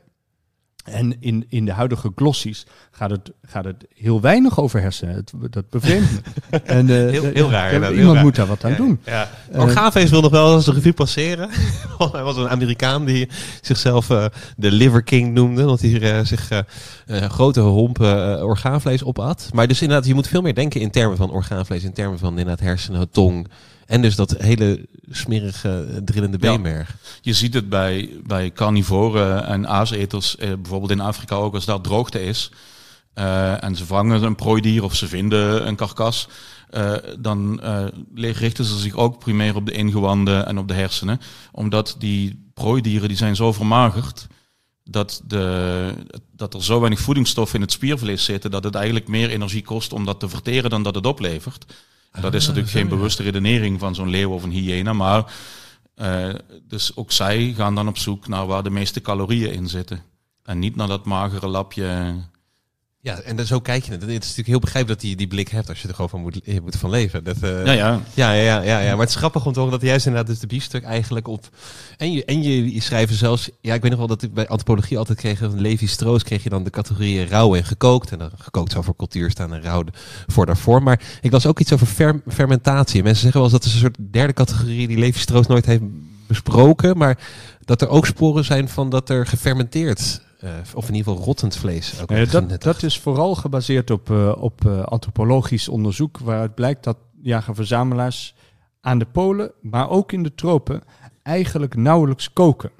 En 0.84 1.16
in, 1.20 1.46
in 1.48 1.64
de 1.64 1.72
huidige 1.72 2.12
glossies 2.14 2.66
gaat 2.90 3.10
het, 3.10 3.32
gaat 3.42 3.64
het 3.64 3.86
heel 3.94 4.20
weinig 4.20 4.60
over 4.60 4.80
hersenen. 4.80 5.14
Het, 5.14 5.32
dat 5.50 5.70
bevreemdt 5.70 6.10
me. 6.12 6.20
En, 6.64 6.88
uh, 6.88 7.10
heel, 7.10 7.24
heel 7.24 7.50
raar. 7.50 7.80
Ja, 7.80 7.90
iemand 7.90 8.22
moet 8.22 8.34
daar 8.34 8.46
wat 8.46 8.64
aan 8.64 8.70
ja, 8.70 8.76
doen. 8.76 9.00
Ja. 9.04 9.30
Uh, 9.54 9.92
wil 9.92 10.20
nog 10.20 10.30
wel 10.30 10.54
eens 10.54 10.64
de 10.64 10.72
revue 10.72 10.92
passeren. 10.92 11.48
hij 12.12 12.22
was 12.22 12.36
een 12.36 12.48
Amerikaan 12.48 13.04
die 13.04 13.28
zichzelf 13.60 14.10
uh, 14.10 14.24
de 14.56 14.70
Liver 14.70 15.02
King 15.02 15.34
noemde. 15.34 15.64
Want 15.64 15.80
hij 15.80 16.24
zich 16.24 16.64
grote 17.06 17.60
hompen 17.60 18.44
orgaanvlees 18.44 19.04
opat. 19.04 19.48
Maar 19.52 19.68
dus 19.68 19.82
inderdaad, 19.82 20.06
je 20.06 20.14
moet 20.14 20.28
veel 20.28 20.42
meer 20.42 20.54
denken 20.54 20.80
in 20.80 20.90
termen 20.90 21.16
van 21.16 21.30
orgaanvlees. 21.30 21.84
In 21.84 21.92
termen 21.92 22.18
van 22.18 22.30
inderdaad 22.30 22.60
hersenen, 22.60 23.10
tong... 23.10 23.48
En 23.86 24.02
dus 24.02 24.16
dat 24.16 24.36
hele 24.38 24.88
smerige, 25.10 26.00
drillende 26.04 26.38
beenmerg. 26.38 26.88
Ja, 26.88 26.94
je 27.20 27.32
ziet 27.32 27.54
het 27.54 27.68
bij, 27.68 28.10
bij 28.24 28.52
carnivoren 28.52 29.46
en 29.46 29.68
aaseters, 29.68 30.36
eh, 30.36 30.52
bijvoorbeeld 30.54 30.90
in 30.90 31.00
Afrika 31.00 31.34
ook, 31.34 31.54
als 31.54 31.64
daar 31.64 31.80
droogte 31.80 32.22
is. 32.22 32.50
Uh, 33.18 33.64
en 33.64 33.76
ze 33.76 33.86
vangen 33.86 34.22
een 34.22 34.34
prooidier 34.34 34.84
of 34.84 34.94
ze 34.94 35.08
vinden 35.08 35.66
een 35.66 35.76
karkas. 35.76 36.28
Uh, 36.70 36.92
dan 37.18 37.60
uh, 37.62 37.84
richten 38.14 38.64
ze 38.64 38.78
zich 38.78 38.94
ook 38.94 39.18
primair 39.18 39.54
op 39.54 39.66
de 39.66 39.72
ingewanden 39.72 40.46
en 40.46 40.58
op 40.58 40.68
de 40.68 40.74
hersenen. 40.74 41.20
Omdat 41.52 41.96
die 41.98 42.50
prooidieren 42.54 43.08
die 43.08 43.16
zijn 43.16 43.36
zo 43.36 43.52
vermagerd 43.52 44.26
dat, 44.84 45.22
de, 45.26 45.92
dat 46.32 46.54
er 46.54 46.64
zo 46.64 46.78
weinig 46.78 47.00
voedingsstoffen 47.00 47.56
in 47.56 47.62
het 47.62 47.72
spiervlees 47.72 48.24
zitten 48.24 48.50
dat 48.50 48.64
het 48.64 48.74
eigenlijk 48.74 49.08
meer 49.08 49.30
energie 49.30 49.62
kost 49.62 49.92
om 49.92 50.04
dat 50.04 50.20
te 50.20 50.28
verteren 50.28 50.70
dan 50.70 50.82
dat 50.82 50.94
het 50.94 51.06
oplevert. 51.06 51.64
Dat 52.20 52.34
is 52.34 52.46
natuurlijk 52.46 52.72
geen 52.72 52.88
bewuste 52.88 53.22
redenering 53.22 53.80
van 53.80 53.94
zo'n 53.94 54.10
leeuw 54.10 54.30
of 54.30 54.42
een 54.42 54.50
hyena, 54.50 54.92
maar 54.92 55.32
uh, 55.96 56.34
dus 56.68 56.96
ook 56.96 57.12
zij 57.12 57.52
gaan 57.56 57.74
dan 57.74 57.88
op 57.88 57.98
zoek 57.98 58.28
naar 58.28 58.46
waar 58.46 58.62
de 58.62 58.70
meeste 58.70 59.00
calorieën 59.00 59.52
in 59.52 59.68
zitten. 59.68 60.02
En 60.42 60.58
niet 60.58 60.76
naar 60.76 60.88
dat 60.88 61.04
magere 61.04 61.46
lapje. 61.46 62.14
Ja, 63.06 63.20
en 63.20 63.46
zo 63.46 63.60
kijk 63.60 63.84
je 63.84 63.92
het. 63.92 64.00
Het 64.00 64.10
is 64.10 64.16
natuurlijk 64.16 64.46
heel 64.46 64.58
begrijpelijk 64.58 65.00
dat 65.00 65.10
je 65.10 65.16
die 65.16 65.26
blik 65.26 65.48
hebt 65.48 65.68
als 65.68 65.82
je 65.82 65.88
er 65.88 65.94
gewoon 65.94 66.10
van 66.10 66.20
moet, 66.20 66.40
je 66.44 66.60
moet 66.60 66.76
van 66.76 66.90
leven. 66.90 67.24
Dat, 67.24 67.36
uh, 67.42 67.66
ja, 67.66 67.72
ja. 67.72 68.00
Ja, 68.14 68.32
ja, 68.32 68.62
ja, 68.62 68.78
ja, 68.78 68.90
Maar 68.90 69.00
het 69.00 69.08
is 69.08 69.14
grappig 69.14 69.46
om 69.46 69.52
te 69.52 69.60
horen 69.60 69.78
dat 69.78 69.88
juist 69.88 70.06
inderdaad 70.06 70.30
dus 70.30 70.40
de 70.40 70.46
biefstuk 70.46 70.82
eigenlijk 70.82 71.28
op... 71.28 71.48
En 71.96 72.12
je, 72.12 72.24
en 72.24 72.42
je, 72.42 72.74
je 72.74 72.80
schrijven 72.80 73.16
zelfs... 73.16 73.50
Ja, 73.60 73.74
ik 73.74 73.80
weet 73.82 73.90
nog 73.90 73.98
wel 73.98 74.08
dat 74.08 74.22
ik 74.22 74.34
bij 74.34 74.48
antropologie 74.48 74.98
altijd 74.98 75.18
kreeg... 75.18 75.38
Van 75.38 75.60
Levi 75.60 75.86
Strauss 75.86 76.24
kreeg 76.24 76.42
je 76.42 76.48
dan 76.48 76.64
de 76.64 76.70
categorieën 76.70 77.28
rauw 77.28 77.54
en 77.54 77.64
gekookt. 77.64 78.12
En 78.12 78.18
dan 78.18 78.30
gekookt 78.38 78.72
zou 78.72 78.84
voor 78.84 78.96
cultuur 78.96 79.30
staan 79.30 79.54
en 79.54 79.62
rauw 79.62 79.84
voor 80.26 80.46
daarvoor. 80.46 80.82
Maar 80.82 81.00
ik 81.20 81.32
las 81.32 81.46
ook 81.46 81.60
iets 81.60 81.72
over 81.72 81.86
fer, 81.86 82.20
fermentatie. 82.28 83.02
Mensen 83.02 83.22
zeggen 83.22 83.40
wel 83.40 83.50
eens 83.50 83.58
dat 83.58 83.68
is 83.68 83.74
een 83.74 83.80
soort 83.80 84.12
derde 84.12 84.32
categorie... 84.32 84.88
die 84.88 84.98
Levi 84.98 85.18
Strauss 85.18 85.48
nooit 85.48 85.66
heeft 85.66 85.82
besproken. 86.26 86.96
Maar 86.96 87.18
dat 87.64 87.82
er 87.82 87.88
ook 87.88 88.06
sporen 88.06 88.44
zijn 88.44 88.68
van 88.68 88.90
dat 88.90 89.08
er 89.08 89.26
gefermenteerd 89.26 90.24
uh, 90.44 90.50
of 90.74 90.88
in 90.88 90.94
ieder 90.94 91.12
geval 91.12 91.26
rottend 91.26 91.56
vlees. 91.56 92.00
Ook 92.00 92.10
ja, 92.10 92.24
dat, 92.24 92.62
dat, 92.62 92.82
is 92.82 92.98
vooral 92.98 93.34
gebaseerd 93.34 93.90
op, 93.90 94.10
uh, 94.10 94.36
op 94.38 94.66
antropologisch 94.66 95.68
onderzoek, 95.68 96.18
waaruit 96.18 96.54
blijkt 96.54 96.84
dat 96.84 96.96
jager-verzamelaars 97.22 98.34
aan 98.80 98.98
de 98.98 99.04
polen, 99.04 99.52
maar 99.60 99.90
ook 99.90 100.12
in 100.12 100.22
de 100.22 100.34
tropen, 100.34 100.82
eigenlijk 101.22 101.76
nauwelijks 101.76 102.32
koken. 102.32 102.70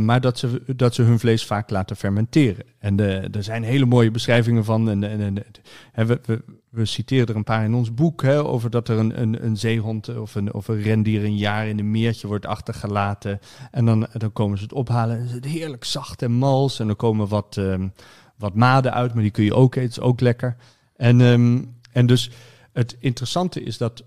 maar 0.00 0.20
dat 0.20 0.38
ze, 0.38 0.62
dat 0.76 0.94
ze 0.94 1.02
hun 1.02 1.18
vlees 1.18 1.46
vaak 1.46 1.70
laten 1.70 1.96
fermenteren. 1.96 2.64
En 2.78 3.00
er 3.32 3.42
zijn 3.42 3.62
hele 3.62 3.86
mooie 3.86 4.10
beschrijvingen 4.10 4.64
van. 4.64 4.90
En, 4.90 5.04
en, 5.04 5.44
en 5.92 6.06
we, 6.06 6.20
we, 6.24 6.42
we, 6.78 6.84
citeren 6.84 7.26
er 7.26 7.36
een 7.36 7.44
paar 7.44 7.64
in 7.64 7.74
ons 7.74 7.94
boek 7.94 8.22
hè, 8.22 8.44
over 8.44 8.70
dat 8.70 8.88
er 8.88 8.98
een, 8.98 9.20
een, 9.20 9.44
een 9.44 9.56
zeehond 9.56 10.16
of 10.16 10.34
een, 10.34 10.54
of 10.54 10.68
een 10.68 10.82
rendier 10.82 11.24
een 11.24 11.36
jaar 11.36 11.68
in 11.68 11.78
een 11.78 11.90
meertje 11.90 12.26
wordt 12.26 12.46
achtergelaten. 12.46 13.40
En 13.70 13.84
dan, 13.84 14.06
dan 14.12 14.32
komen 14.32 14.58
ze 14.58 14.64
het 14.64 14.72
ophalen. 14.72 15.18
En 15.18 15.24
is 15.24 15.32
het 15.32 15.44
heerlijk 15.44 15.84
zacht 15.84 16.22
en 16.22 16.32
mals. 16.32 16.80
En 16.80 16.86
dan 16.86 16.96
komen 16.96 17.28
wat, 17.28 17.56
um, 17.56 17.92
wat 18.36 18.54
maden 18.54 18.94
uit, 18.94 19.14
maar 19.14 19.22
die 19.22 19.32
kun 19.32 19.44
je 19.44 19.54
ook 19.54 19.74
eten. 19.74 19.88
is 19.88 20.00
ook 20.00 20.20
lekker. 20.20 20.56
En, 20.96 21.20
um, 21.20 21.76
en 21.92 22.06
dus 22.06 22.30
het 22.72 22.96
interessante 22.98 23.62
is 23.62 23.78
dat 23.78 24.04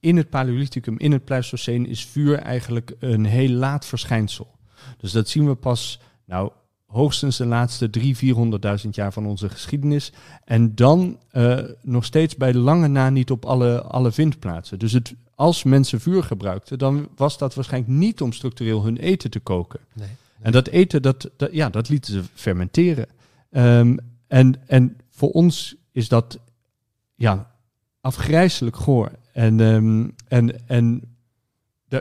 in 0.00 0.16
het 0.16 0.30
Paleolithicum, 0.30 0.98
in 0.98 1.12
het 1.12 1.24
Pleistoceen, 1.24 1.86
is 1.86 2.04
vuur 2.04 2.38
eigenlijk 2.38 2.92
een 2.98 3.24
heel 3.24 3.50
laat 3.50 3.86
verschijnsel. 3.86 4.56
Dus 4.96 5.12
dat 5.12 5.28
zien 5.28 5.46
we 5.46 5.54
pas, 5.54 6.00
nou, 6.24 6.50
hoogstens 6.94 7.36
de 7.36 7.46
laatste 7.46 7.90
drie, 7.90 8.16
400.000 8.84 8.88
jaar 8.90 9.12
van 9.12 9.26
onze 9.26 9.48
geschiedenis. 9.48 10.12
En 10.44 10.74
dan 10.74 11.18
uh, 11.32 11.58
nog 11.82 12.04
steeds 12.04 12.36
bij 12.36 12.54
lange 12.54 12.88
na 12.88 13.10
niet 13.10 13.30
op 13.30 13.44
alle, 13.44 13.82
alle 13.82 14.12
vindplaatsen. 14.12 14.78
Dus 14.78 14.92
het, 14.92 15.14
als 15.34 15.62
mensen 15.62 16.00
vuur 16.00 16.22
gebruikten, 16.22 16.78
dan 16.78 17.08
was 17.16 17.38
dat 17.38 17.54
waarschijnlijk 17.54 17.92
niet 17.92 18.20
om 18.20 18.32
structureel 18.32 18.84
hun 18.84 18.96
eten 18.96 19.30
te 19.30 19.40
koken. 19.40 19.80
Nee, 19.92 20.08
En 20.40 20.52
dat 20.52 20.68
eten, 20.68 21.02
dat, 21.02 21.30
dat, 21.36 21.52
ja, 21.52 21.68
dat 21.70 21.88
lieten 21.88 22.12
ze 22.12 22.22
fermenteren. 22.34 23.06
Um, 23.50 23.98
en, 24.26 24.60
en 24.66 24.96
voor 25.10 25.30
ons 25.30 25.76
is 25.92 26.08
dat 26.08 26.38
ja, 27.14 27.50
afgrijzelijk 28.00 28.76
goor. 28.76 29.12
En, 29.32 29.60
um, 29.60 30.14
en, 30.28 30.68
en 30.68 31.02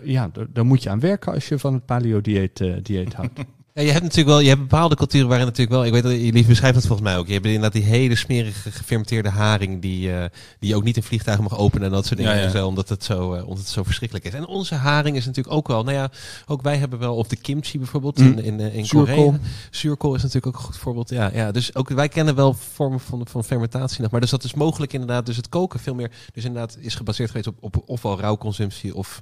ja, 0.04 0.32
daar 0.50 0.66
moet 0.66 0.84
je 0.84 0.90
aan 0.90 1.00
werken 1.00 1.34
als 1.34 1.48
je 1.48 1.60
van 1.60 1.74
het 1.74 1.86
paleo-dieet 1.86 2.60
uh, 2.60 2.76
dieet 2.82 3.14
houdt. 3.14 3.40
Ja, 3.76 3.82
je 3.82 3.92
hebt 3.92 4.04
natuurlijk 4.04 4.30
wel, 4.30 4.40
je 4.40 4.48
hebt 4.48 4.62
bepaalde 4.62 4.96
culturen 4.96 5.28
waarin 5.28 5.46
natuurlijk 5.46 5.76
wel, 5.76 5.86
ik 5.86 5.92
weet 5.92 6.04
dat 6.04 6.12
jullie 6.12 6.46
beschrijft 6.46 6.76
dat 6.76 6.86
volgens 6.86 7.08
mij 7.10 7.18
ook. 7.18 7.28
Je 7.28 7.34
hebt 7.34 7.46
inderdaad 7.46 7.72
die 7.72 7.84
hele 7.84 8.16
smerige 8.16 8.72
gefermenteerde 8.72 9.30
haring 9.30 9.82
die, 9.82 10.10
uh, 10.10 10.24
die 10.60 10.70
je 10.70 10.76
ook 10.76 10.84
niet 10.84 10.96
in 10.96 11.04
vliegtuigen 11.04 11.44
mag 11.44 11.58
openen 11.58 11.88
en 11.88 11.94
dat 11.94 12.06
soort 12.06 12.20
dingen. 12.20 12.38
Ja, 12.38 12.50
Zo, 12.50 12.68
omdat, 12.68 12.90
het 12.90 13.04
zo, 13.04 13.36
uh, 13.36 13.42
omdat 13.42 13.58
het 13.58 13.68
zo 13.68 13.84
verschrikkelijk 13.84 14.28
is. 14.28 14.34
En 14.34 14.48
onze 14.48 14.76
haring 14.76 15.16
is 15.16 15.26
natuurlijk 15.26 15.56
ook 15.56 15.68
wel, 15.68 15.84
nou 15.84 15.98
ja, 15.98 16.12
ook 16.46 16.62
wij 16.62 16.78
hebben 16.78 17.00
wel, 17.00 17.16
of 17.16 17.28
de 17.28 17.36
kimchi 17.36 17.78
bijvoorbeeld 17.78 18.18
mm. 18.18 18.28
in, 18.28 18.44
in, 18.44 18.60
in 18.60 18.88
Korea. 18.88 19.40
Zuurkool 19.72 20.16
is 20.16 20.22
natuurlijk 20.22 20.56
ook 20.56 20.62
een 20.62 20.68
goed 20.68 20.78
voorbeeld. 20.78 21.10
Ja, 21.10 21.32
ja, 21.34 21.52
dus 21.52 21.76
ook 21.76 21.90
wij 21.90 22.10
kennen 22.10 22.36
wel 22.36 22.54
vormen 22.54 23.00
van, 23.00 23.28
van 23.28 23.44
fermentatie 23.44 24.02
nog. 24.02 24.12
Maar 24.12 24.22
dus 24.22 24.30
dat 24.30 24.44
is 24.44 24.54
mogelijk 24.54 24.94
inderdaad, 24.94 25.26
dus 25.26 25.38
het 25.38 25.50
koken 25.50 25.80
veel 25.80 25.96
meer, 25.96 26.12
dus 26.34 26.44
inderdaad 26.44 26.78
is 26.80 26.96
gebaseerd 26.96 27.30
geweest 27.30 27.48
op, 27.48 27.56
op 27.60 27.84
ofwel 27.86 28.20
rauwconsumptie 28.20 28.96
of... 28.96 29.22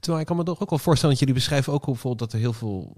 Terwijl 0.00 0.22
ik 0.22 0.26
kan 0.26 0.36
me 0.36 0.44
toch 0.44 0.60
ook 0.60 0.70
wel 0.70 0.78
voorstellen 0.78 1.10
dat 1.10 1.18
jullie 1.18 1.40
beschrijven 1.40 1.72
ook 1.72 1.84
bijvoorbeeld 1.84 2.18
dat 2.18 2.32
er 2.32 2.38
heel 2.38 2.52
veel 2.52 2.92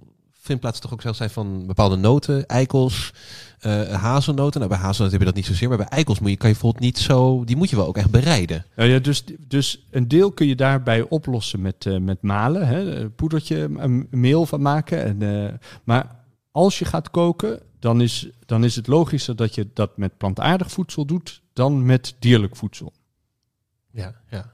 vindplaatsen 0.45 0.83
toch 0.83 0.93
ook 0.93 1.01
zelfs 1.03 1.19
zijn 1.19 1.31
van 1.31 1.67
bepaalde 1.67 1.97
noten, 1.97 2.47
eikels, 2.47 3.13
uh, 3.61 3.93
hazelnoten. 3.93 4.61
Nou, 4.61 4.73
bij 4.73 4.83
hazelnoten 4.83 5.11
heb 5.11 5.21
je 5.21 5.27
dat 5.27 5.35
niet 5.35 5.47
zozeer, 5.47 5.69
maar 5.69 5.79
bij 5.79 5.87
eikels 5.87 6.19
moet 6.19 6.31
je, 6.31 6.37
kan 6.37 6.49
je 6.49 6.55
bijvoorbeeld 6.55 6.85
niet 6.85 6.99
zo, 6.99 7.45
die 7.45 7.57
moet 7.57 7.71
je 7.71 7.77
wel 7.77 7.87
ook 7.87 7.97
echt 7.97 8.11
bereiden. 8.11 8.65
Ja, 8.77 8.85
ja 8.85 8.99
dus, 8.99 9.25
dus 9.49 9.87
een 9.91 10.09
deel 10.09 10.33
kun 10.33 10.47
je 10.47 10.57
daarbij 10.57 11.03
oplossen 11.03 11.61
met, 11.61 11.85
uh, 11.85 11.99
met 11.99 12.23
malen, 12.23 12.67
hè, 12.67 13.01
een 13.01 13.15
poedertje, 13.15 13.71
een 13.77 14.07
meel 14.11 14.47
van 14.47 14.63
maken. 14.63 15.05
En, 15.05 15.21
uh, 15.21 15.53
maar 15.85 16.17
als 16.51 16.79
je 16.79 16.85
gaat 16.85 17.11
koken, 17.11 17.61
dan 17.79 18.01
is, 18.01 18.29
dan 18.47 18.65
is 18.65 18.77
het 18.77 18.87
logischer 18.87 19.37
dat 19.37 19.55
je 19.55 19.69
dat 19.75 19.97
met 19.97 20.17
plantaardig 20.17 20.71
voedsel 20.71 21.05
doet 21.05 21.43
dan 21.53 21.87
met 21.87 22.15
dierlijk 22.19 22.57
voedsel. 22.57 22.93
Ja, 23.91 24.15
ja. 24.31 24.54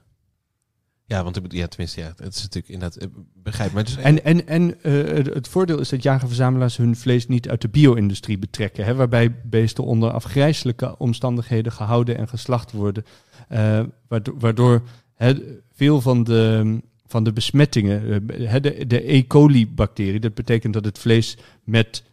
Ja, 1.11 1.23
want 1.23 1.39
ja, 1.47 1.67
tenminste, 1.67 2.01
ja, 2.01 2.13
het 2.15 2.35
is 2.35 2.41
natuurlijk 2.41 2.73
inderdaad, 2.73 2.95
eh, 2.95 3.07
begrijp 3.33 3.71
maar. 3.71 3.97
En 4.01 4.23
en, 4.23 4.47
en 4.47 4.75
uh, 4.83 5.33
het 5.33 5.47
voordeel 5.47 5.79
is 5.79 5.89
dat 5.89 6.03
jagerverzamelaars 6.03 6.77
hun 6.77 6.95
vlees 6.95 7.27
niet 7.27 7.49
uit 7.49 7.61
de 7.61 7.69
bio-industrie 7.69 8.37
betrekken, 8.37 8.85
hè, 8.85 8.95
waarbij 8.95 9.35
beesten 9.43 9.83
onder 9.83 10.11
afgrijzelijke 10.11 10.97
omstandigheden 10.97 11.71
gehouden 11.71 12.17
en 12.17 12.27
geslacht 12.27 12.71
worden, 12.71 13.05
uh, 13.51 13.79
waardoor, 14.07 14.39
waardoor 14.39 14.81
hè, 15.15 15.33
veel 15.73 16.01
van 16.01 16.23
de, 16.23 16.77
van 17.05 17.23
de 17.23 17.33
besmettingen, 17.33 18.23
uh, 18.39 18.53
de, 18.61 18.87
de 18.87 19.13
E. 19.13 19.27
coli-bacterie, 19.27 20.19
dat 20.19 20.33
betekent 20.33 20.73
dat 20.73 20.85
het 20.85 20.99
vlees 20.99 21.37
met 21.63 22.03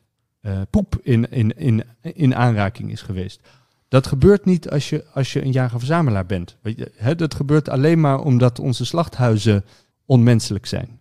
poep 0.71 0.99
in, 1.03 1.31
in, 1.31 1.57
in, 1.57 1.85
in 2.01 2.35
aanraking 2.35 2.91
is 2.91 3.03
geweest. 3.03 3.41
Dat 3.89 4.07
gebeurt 4.07 4.45
niet 4.45 4.71
als 4.71 4.89
je, 4.89 5.05
als 5.13 5.33
je 5.33 5.43
een 5.43 5.53
jager-verzamelaar 5.53 6.27
bent. 6.27 6.57
Hè, 6.97 7.15
dat 7.15 7.35
gebeurt 7.35 7.69
alleen 7.69 8.01
maar 8.01 8.21
omdat 8.21 8.59
onze 8.59 8.85
slachthuizen 8.85 9.65
onmenselijk 10.05 10.67
zijn. 10.67 11.01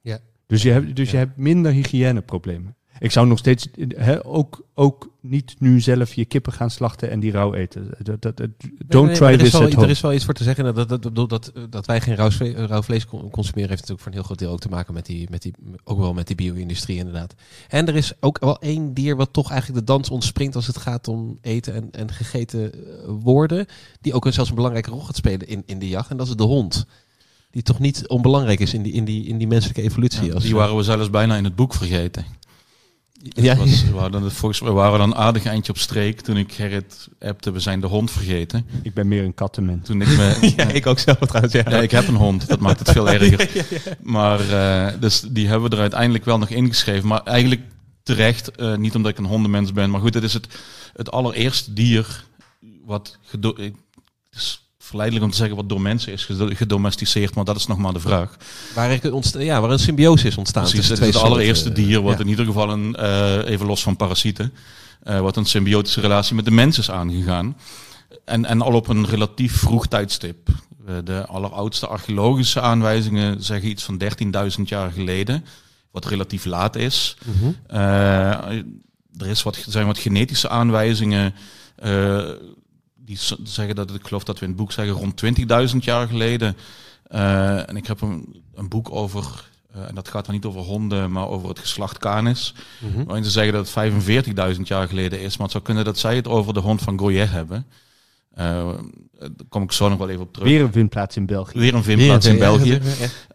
Ja. 0.00 0.18
Dus 0.46 0.62
je 0.62 0.70
hebt, 0.70 0.96
dus 0.96 1.10
je 1.10 1.16
hebt 1.16 1.36
minder 1.36 1.72
hygiëneproblemen. 1.72 2.76
Ik 2.98 3.10
zou 3.10 3.26
nog 3.26 3.38
steeds 3.38 3.68
ook, 4.22 4.66
ook 4.74 5.13
niet 5.24 5.54
nu 5.58 5.80
zelf 5.80 6.14
je 6.14 6.24
kippen 6.24 6.52
gaan 6.52 6.70
slachten 6.70 7.10
en 7.10 7.20
die 7.20 7.30
rauw 7.30 7.54
eten. 7.54 7.90
Dat, 7.98 8.22
dat, 8.22 8.48
don't 8.86 9.14
try 9.14 9.36
this 9.36 9.54
at 9.54 9.72
home. 9.72 9.84
Er 9.84 9.90
is 9.90 10.00
wel 10.00 10.12
iets 10.12 10.24
voor 10.24 10.34
te 10.34 10.42
zeggen. 10.42 10.74
Dat, 10.74 10.88
dat, 10.88 11.14
dat, 11.14 11.28
dat, 11.28 11.52
dat 11.70 11.86
wij 11.86 12.00
geen 12.00 12.14
rauw 12.14 12.30
vlees, 12.30 12.54
rauw 12.54 12.82
vlees 12.82 13.06
consumeren 13.06 13.68
heeft 13.68 13.80
natuurlijk 13.80 14.00
voor 14.00 14.06
een 14.06 14.12
heel 14.12 14.22
groot 14.22 14.38
deel 14.38 14.50
ook 14.50 14.60
te 14.60 14.68
maken 14.68 14.94
met 14.94 15.06
die, 15.06 15.30
met 15.30 15.42
die, 15.42 15.54
ook 15.84 15.98
wel 15.98 16.14
met 16.14 16.26
die 16.26 16.36
bio-industrie 16.36 16.96
inderdaad. 16.96 17.34
En 17.68 17.88
er 17.88 17.96
is 17.96 18.12
ook 18.20 18.40
wel 18.40 18.58
één 18.58 18.94
dier 18.94 19.16
wat 19.16 19.32
toch 19.32 19.50
eigenlijk 19.50 19.80
de 19.80 19.92
dans 19.92 20.10
ontspringt 20.10 20.56
als 20.56 20.66
het 20.66 20.78
gaat 20.78 21.08
om 21.08 21.38
eten 21.40 21.74
en, 21.74 21.90
en 21.90 22.12
gegeten 22.12 22.72
eh, 22.72 22.78
worden. 23.06 23.66
Die 24.00 24.12
ook 24.12 24.26
zelfs 24.30 24.48
een 24.48 24.56
belangrijke 24.56 24.90
rol 24.90 25.00
gaat 25.00 25.16
spelen 25.16 25.48
in, 25.48 25.62
in 25.66 25.78
de 25.78 25.88
jacht. 25.88 26.10
En 26.10 26.16
dat 26.16 26.26
is 26.26 26.36
de 26.36 26.42
hond 26.42 26.86
die 27.50 27.62
toch 27.62 27.78
niet 27.78 28.08
onbelangrijk 28.08 28.60
is 28.60 28.74
in 28.74 28.82
die, 28.82 28.92
in 28.92 29.04
die, 29.04 29.26
in 29.26 29.38
die 29.38 29.46
menselijke 29.46 29.82
evolutie. 29.82 30.24
Ja, 30.24 30.38
die 30.38 30.54
waren 30.54 30.76
we 30.76 30.82
zelfs 30.82 31.10
bijna 31.10 31.36
in 31.36 31.44
het 31.44 31.56
boek 31.56 31.74
vergeten. 31.74 32.24
Ja. 33.28 33.56
Was, 33.56 33.84
we, 33.84 33.96
hadden 33.96 34.32
volgens 34.32 34.60
mij 34.60 34.72
waren 34.72 34.92
we 34.92 34.98
dan 34.98 35.14
aardig 35.14 35.44
eindje 35.44 35.72
op 35.72 35.78
streek 35.78 36.20
toen 36.20 36.36
ik 36.36 36.52
Gerrit 36.52 37.08
appte, 37.20 37.50
we 37.50 37.60
zijn 37.60 37.80
de 37.80 37.86
hond 37.86 38.10
vergeten. 38.10 38.66
Ik 38.82 38.94
ben 38.94 39.08
meer 39.08 39.24
een 39.24 39.34
kattenmens. 39.34 39.86
Toen 39.86 40.00
ik 40.00 40.08
me, 40.08 40.38
ja, 40.56 40.68
ik 40.68 40.86
ook 40.86 40.98
zelf 40.98 41.18
trouwens. 41.18 41.54
Ja. 41.54 41.62
ja, 41.68 41.80
ik 41.80 41.90
heb 41.90 42.08
een 42.08 42.14
hond, 42.14 42.48
dat 42.48 42.60
maakt 42.60 42.78
het 42.78 42.90
veel 42.90 43.08
erger. 43.20 43.66
Maar 44.02 44.40
uh, 44.40 45.00
dus 45.00 45.20
die 45.20 45.48
hebben 45.48 45.70
we 45.70 45.76
er 45.76 45.82
uiteindelijk 45.82 46.24
wel 46.24 46.38
nog 46.38 46.48
ingeschreven. 46.48 47.08
Maar 47.08 47.22
eigenlijk 47.22 47.60
terecht, 48.02 48.50
uh, 48.56 48.76
niet 48.76 48.94
omdat 48.94 49.10
ik 49.10 49.18
een 49.18 49.24
hondenmens 49.24 49.72
ben, 49.72 49.90
maar 49.90 50.00
goed, 50.00 50.14
het 50.14 50.24
is 50.24 50.32
het, 50.32 50.46
het 50.92 51.10
allereerste 51.10 51.72
dier 51.72 52.24
wat 52.84 53.18
gedo 53.22 53.54
verleidelijk 54.84 55.24
om 55.24 55.30
te 55.30 55.36
zeggen 55.36 55.56
wat 55.56 55.68
door 55.68 55.80
mensen 55.80 56.12
is 56.12 56.28
gedomesticeerd, 56.38 57.34
maar 57.34 57.44
dat 57.44 57.56
is 57.56 57.66
nog 57.66 57.78
maar 57.78 57.92
de 57.92 58.00
vraag. 58.00 58.36
Waar, 58.74 58.92
ik 58.92 59.02
ja, 59.38 59.60
waar 59.60 59.70
een 59.70 59.78
symbiose 59.78 60.26
is 60.26 60.36
ontstaan. 60.36 60.62
Precies, 60.62 60.88
het 60.88 61.00
is 61.00 61.06
het 61.06 61.16
allereerste 61.16 61.72
dier 61.72 62.02
wat 62.02 62.20
in 62.20 62.28
ieder 62.28 62.44
geval 62.44 62.70
een, 62.70 62.96
uh, 63.00 63.48
even 63.48 63.66
los 63.66 63.82
van 63.82 63.96
parasieten, 63.96 64.52
uh, 65.04 65.20
wat 65.20 65.36
een 65.36 65.44
symbiotische 65.44 66.00
relatie 66.00 66.34
met 66.34 66.44
de 66.44 66.50
mens 66.50 66.78
is 66.78 66.90
aangegaan. 66.90 67.56
En, 68.24 68.44
en 68.44 68.62
al 68.62 68.72
op 68.72 68.88
een 68.88 69.06
relatief 69.06 69.56
vroeg 69.56 69.86
tijdstip. 69.86 70.48
Uh, 70.88 70.94
de 71.04 71.26
alleroudste 71.26 71.86
archeologische 71.86 72.60
aanwijzingen 72.60 73.42
zeggen 73.42 73.68
iets 73.68 73.82
van 73.82 74.02
13.000 74.58 74.62
jaar 74.64 74.90
geleden, 74.90 75.44
wat 75.90 76.04
relatief 76.04 76.44
laat 76.44 76.76
is. 76.76 77.16
Mm 77.24 77.34
-hmm. 77.40 77.56
er 79.18 79.26
is 79.26 79.42
wat, 79.42 79.64
zijn 79.68 79.86
wat 79.86 79.98
genetische 79.98 80.48
aanwijzingen 80.48 81.34
die 83.04 83.18
zeggen 83.42 83.74
dat 83.74 83.94
ik 83.94 84.06
geloof 84.06 84.24
dat 84.24 84.38
we 84.38 84.42
in 84.44 84.50
het 84.50 84.60
boek 84.60 84.72
zeggen 84.72 84.94
rond 84.94 85.22
20.000 85.72 85.78
jaar 85.78 86.08
geleden. 86.08 86.56
Uh, 87.10 87.68
en 87.68 87.76
ik 87.76 87.86
heb 87.86 88.00
een, 88.00 88.42
een 88.54 88.68
boek 88.68 88.92
over, 88.92 89.50
uh, 89.76 89.88
en 89.88 89.94
dat 89.94 90.08
gaat 90.08 90.24
dan 90.24 90.34
niet 90.34 90.44
over 90.44 90.60
honden, 90.60 91.12
maar 91.12 91.28
over 91.28 91.48
het 91.48 91.58
geslacht 91.58 91.98
Canis. 91.98 92.54
Mm 92.80 92.92
-hmm. 92.92 93.04
Waarin 93.04 93.24
ze 93.24 93.30
zeggen 93.30 93.52
dat 93.52 93.74
het 93.74 94.56
45.000 94.56 94.62
jaar 94.62 94.88
geleden 94.88 95.20
is. 95.20 95.32
Maar 95.32 95.42
het 95.42 95.50
zou 95.50 95.64
kunnen 95.64 95.84
dat 95.84 95.98
zij 95.98 96.16
het 96.16 96.28
over 96.28 96.54
de 96.54 96.60
hond 96.60 96.82
van 96.82 96.98
Goyer 96.98 97.30
hebben. 97.30 97.66
Uh, 98.38 98.44
daar 99.18 99.30
kom 99.48 99.62
ik 99.62 99.72
zo 99.72 99.88
nog 99.88 99.98
wel 99.98 100.08
even 100.08 100.22
op 100.22 100.32
terug. 100.32 100.48
Weer 100.48 100.60
een 100.60 100.72
vindplaats 100.72 101.16
in 101.16 101.26
België. 101.26 101.58
Weer 101.58 101.74
een 101.74 101.82
vindplaats 101.82 102.26
in 102.26 102.38
België. 102.38 102.80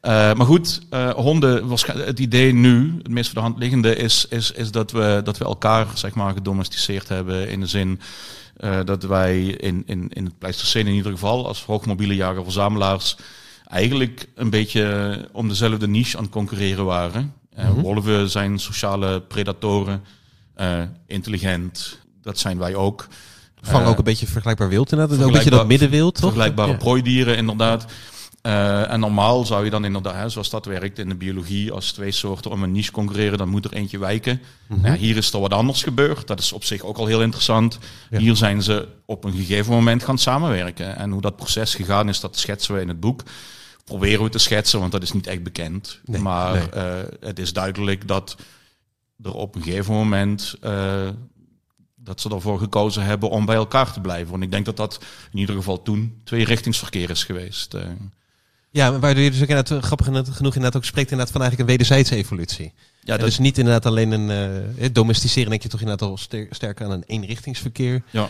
Ja, 0.01 0.33
maar 0.33 0.45
goed, 0.45 0.81
honden, 1.15 1.69
het 1.85 2.19
idee 2.19 2.53
nu, 2.53 2.97
het 2.97 3.11
meest 3.11 3.25
voor 3.25 3.35
de 3.35 3.47
hand 3.47 3.59
liggende, 3.59 3.95
is, 3.95 4.25
is, 4.29 4.51
is 4.51 4.71
dat, 4.71 4.91
we, 4.91 5.21
dat 5.23 5.37
we 5.37 5.45
elkaar 5.45 5.87
zeg 5.93 6.13
maar, 6.13 6.33
gedomesticeerd 6.33 7.07
hebben. 7.07 7.49
In 7.49 7.59
de 7.59 7.67
zin 7.67 7.99
uh, 8.59 8.79
dat 8.85 9.03
wij 9.03 9.45
in, 9.45 9.83
in, 9.85 10.09
in 10.13 10.25
het 10.25 10.37
Pleistocene 10.37 10.89
in 10.89 10.95
ieder 10.95 11.11
geval 11.11 11.47
als 11.47 11.63
hoogmobiele 11.63 12.15
jager-verzamelaars 12.15 13.15
eigenlijk 13.65 14.27
een 14.35 14.49
beetje 14.49 15.27
om 15.31 15.47
dezelfde 15.47 15.87
niche 15.87 16.17
aan 16.17 16.23
het 16.23 16.31
concurreren 16.31 16.85
waren. 16.85 17.33
Uh, 17.59 17.69
Wolven 17.69 18.29
zijn 18.29 18.59
sociale 18.59 19.21
predatoren, 19.21 20.03
uh, 20.57 20.81
intelligent, 21.07 21.99
dat 22.21 22.39
zijn 22.39 22.57
wij 22.57 22.75
ook. 22.75 23.07
Vangen 23.61 23.87
ook 23.87 23.97
een 23.97 24.03
beetje 24.03 24.27
vergelijkbaar 24.27 24.69
wild 24.69 24.91
inderdaad, 24.91 25.19
een 25.19 25.31
beetje 25.31 25.49
dat 25.49 25.67
middenwild 25.67 26.13
toch? 26.13 26.23
Vergelijkbare 26.23 26.71
ja. 26.71 26.77
prooidieren 26.77 27.37
inderdaad. 27.37 27.85
Uh, 28.43 28.91
en 28.91 28.99
normaal 28.99 29.45
zou 29.45 29.63
je 29.63 29.69
dan 29.69 29.85
inderdaad, 29.85 30.15
hè, 30.15 30.29
zoals 30.29 30.49
dat 30.49 30.65
werkt 30.65 30.99
in 30.99 31.09
de 31.09 31.15
biologie, 31.15 31.71
als 31.71 31.91
twee 31.91 32.11
soorten 32.11 32.51
om 32.51 32.63
een 32.63 32.71
niche 32.71 32.91
concurreren, 32.91 33.37
dan 33.37 33.49
moet 33.49 33.65
er 33.65 33.73
eentje 33.73 33.97
wijken. 33.97 34.41
Mm 34.67 34.77
-hmm. 34.77 34.85
ja, 34.85 34.93
hier 34.93 35.17
is 35.17 35.33
er 35.33 35.39
wat 35.39 35.53
anders 35.53 35.83
gebeurd. 35.83 36.27
Dat 36.27 36.39
is 36.39 36.53
op 36.53 36.63
zich 36.63 36.81
ook 36.81 36.97
al 36.97 37.05
heel 37.05 37.21
interessant. 37.21 37.79
Ja. 38.09 38.19
Hier 38.19 38.35
zijn 38.35 38.61
ze 38.61 38.87
op 39.05 39.23
een 39.23 39.33
gegeven 39.33 39.73
moment 39.73 40.03
gaan 40.03 40.17
samenwerken. 40.17 40.95
En 40.95 41.11
hoe 41.11 41.21
dat 41.21 41.35
proces 41.35 41.75
gegaan 41.75 42.09
is, 42.09 42.19
dat 42.19 42.37
schetsen 42.37 42.75
we 42.75 42.81
in 42.81 42.87
het 42.87 42.99
boek. 42.99 43.23
Proberen 43.83 44.23
we 44.23 44.29
te 44.29 44.39
schetsen, 44.39 44.79
want 44.79 44.91
dat 44.91 45.03
is 45.03 45.11
niet 45.11 45.27
echt 45.27 45.43
bekend. 45.43 45.99
Nee, 46.05 46.21
maar 46.21 46.53
nee. 46.53 46.83
Uh, 46.83 47.07
het 47.19 47.39
is 47.39 47.53
duidelijk 47.53 48.07
dat 48.07 48.37
er 49.23 49.33
op 49.33 49.55
een 49.55 49.63
gegeven 49.63 49.93
moment 49.93 50.55
uh, 50.63 51.09
dat 51.95 52.21
ze 52.21 52.29
ervoor 52.29 52.59
gekozen 52.59 53.03
hebben 53.03 53.29
om 53.29 53.45
bij 53.45 53.55
elkaar 53.55 53.93
te 53.93 54.01
blijven. 54.01 54.31
Want 54.31 54.43
ik 54.43 54.51
denk 54.51 54.65
dat 54.65 54.77
dat 54.77 54.99
in 55.31 55.39
ieder 55.39 55.55
geval 55.55 55.81
toen 55.81 56.21
twee 56.23 56.45
richtingsverkeer 56.45 57.09
is 57.09 57.23
geweest. 57.23 57.75
Ja, 58.71 58.99
waardoor 58.99 59.23
je 59.23 59.31
dus 59.31 59.41
ook 59.41 59.47
inderdaad, 59.47 59.83
grappig 59.83 60.05
genoeg 60.05 60.55
inderdaad 60.55 60.75
ook 60.75 60.85
spreekt 60.85 61.11
inderdaad 61.11 61.33
van 61.33 61.41
eigenlijk 61.41 61.69
een 61.69 61.77
wederzijdse 61.77 62.15
evolutie. 62.15 62.73
Ja, 63.03 63.17
dat... 63.17 63.25
Dus 63.25 63.37
niet 63.37 63.57
inderdaad 63.57 63.85
alleen 63.85 64.11
een 64.11 64.65
uh, 64.79 64.85
domesticeren, 64.91 65.49
denk 65.49 65.61
je 65.61 65.69
toch 65.69 65.79
inderdaad 65.79 66.09
al 66.09 66.17
ster 66.17 66.47
sterker 66.49 66.85
aan 66.85 66.91
een 66.91 67.03
eenrichtingsverkeer. 67.07 68.03
Ja. 68.09 68.29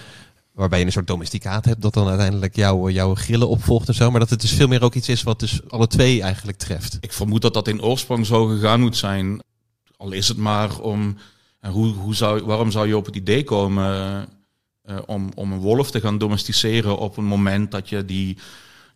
waarbij 0.52 0.80
je 0.80 0.86
een 0.86 0.92
soort 0.92 1.08
domesticaat 1.08 1.66
hebt 1.66 1.82
dat 1.82 1.94
dan 1.94 2.08
uiteindelijk 2.08 2.56
jouw, 2.56 2.90
jouw 2.90 3.16
grillen 3.16 3.50
opvolgt 3.50 3.88
en 3.88 3.94
zo. 3.94 4.12
Maar 4.12 4.20
dat 4.20 4.30
het 4.30 4.42
dus 4.42 4.54
veel 4.54 4.68
meer 4.68 4.84
ook 4.84 4.96
iets 4.96 5.10
is 5.10 5.24
wat 5.24 5.40
dus 5.40 5.60
alle 5.70 5.88
twee 5.88 6.22
eigenlijk 6.22 6.58
treft. 6.58 6.98
Ik 7.02 7.14
vermoed 7.14 7.42
dat 7.42 7.54
dat 7.54 7.68
in 7.68 7.82
oorsprong 7.82 8.26
zo 8.26 8.46
gegaan 8.46 8.80
moet 8.80 8.98
zijn. 8.98 9.42
Al 9.98 10.12
is 10.12 10.28
het 10.28 10.38
maar 10.38 10.80
om, 10.80 11.18
hoe, 11.68 11.94
hoe 11.94 12.16
zou, 12.16 12.46
waarom 12.46 12.72
zou 12.72 12.88
je 12.88 12.98
op 12.98 13.06
het 13.06 13.16
idee 13.16 13.44
komen 13.44 14.28
uh, 14.86 14.98
om, 15.06 15.30
om 15.36 15.52
een 15.52 15.60
wolf 15.60 15.92
te 15.92 16.00
gaan 16.00 16.18
domesticeren 16.18 16.98
op 16.98 17.18
een 17.18 17.26
moment 17.26 17.72
dat 17.72 17.90
je 17.90 18.06
die, 18.06 18.38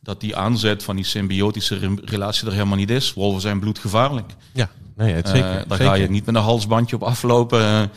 dat 0.03 0.19
die 0.19 0.35
aanzet 0.35 0.83
van 0.83 0.95
die 0.95 1.05
symbiotische 1.05 1.97
relatie 2.05 2.47
er 2.47 2.53
helemaal 2.53 2.77
niet 2.77 2.89
is. 2.89 3.13
Wolven 3.13 3.41
zijn 3.41 3.59
bloedgevaarlijk. 3.59 4.31
Ja, 4.53 4.69
nee, 4.95 5.13
het 5.13 5.27
zeker. 5.27 5.59
Uh, 5.59 5.61
daar 5.67 5.77
ga 5.77 5.93
je 5.93 6.09
niet 6.09 6.25
met 6.25 6.35
een 6.35 6.41
halsbandje 6.41 6.95
op 6.95 7.03
aflopen. 7.03 7.91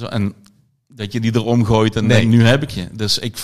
Uh, 0.00 0.12
en 0.12 0.34
dat 0.88 1.12
je 1.12 1.20
die 1.20 1.34
erom 1.34 1.64
gooit 1.64 1.96
en 1.96 2.06
nee. 2.06 2.26
nu 2.26 2.46
heb 2.46 2.62
ik 2.62 2.70
je. 2.70 2.88
Dus 2.92 3.18
ik, 3.18 3.38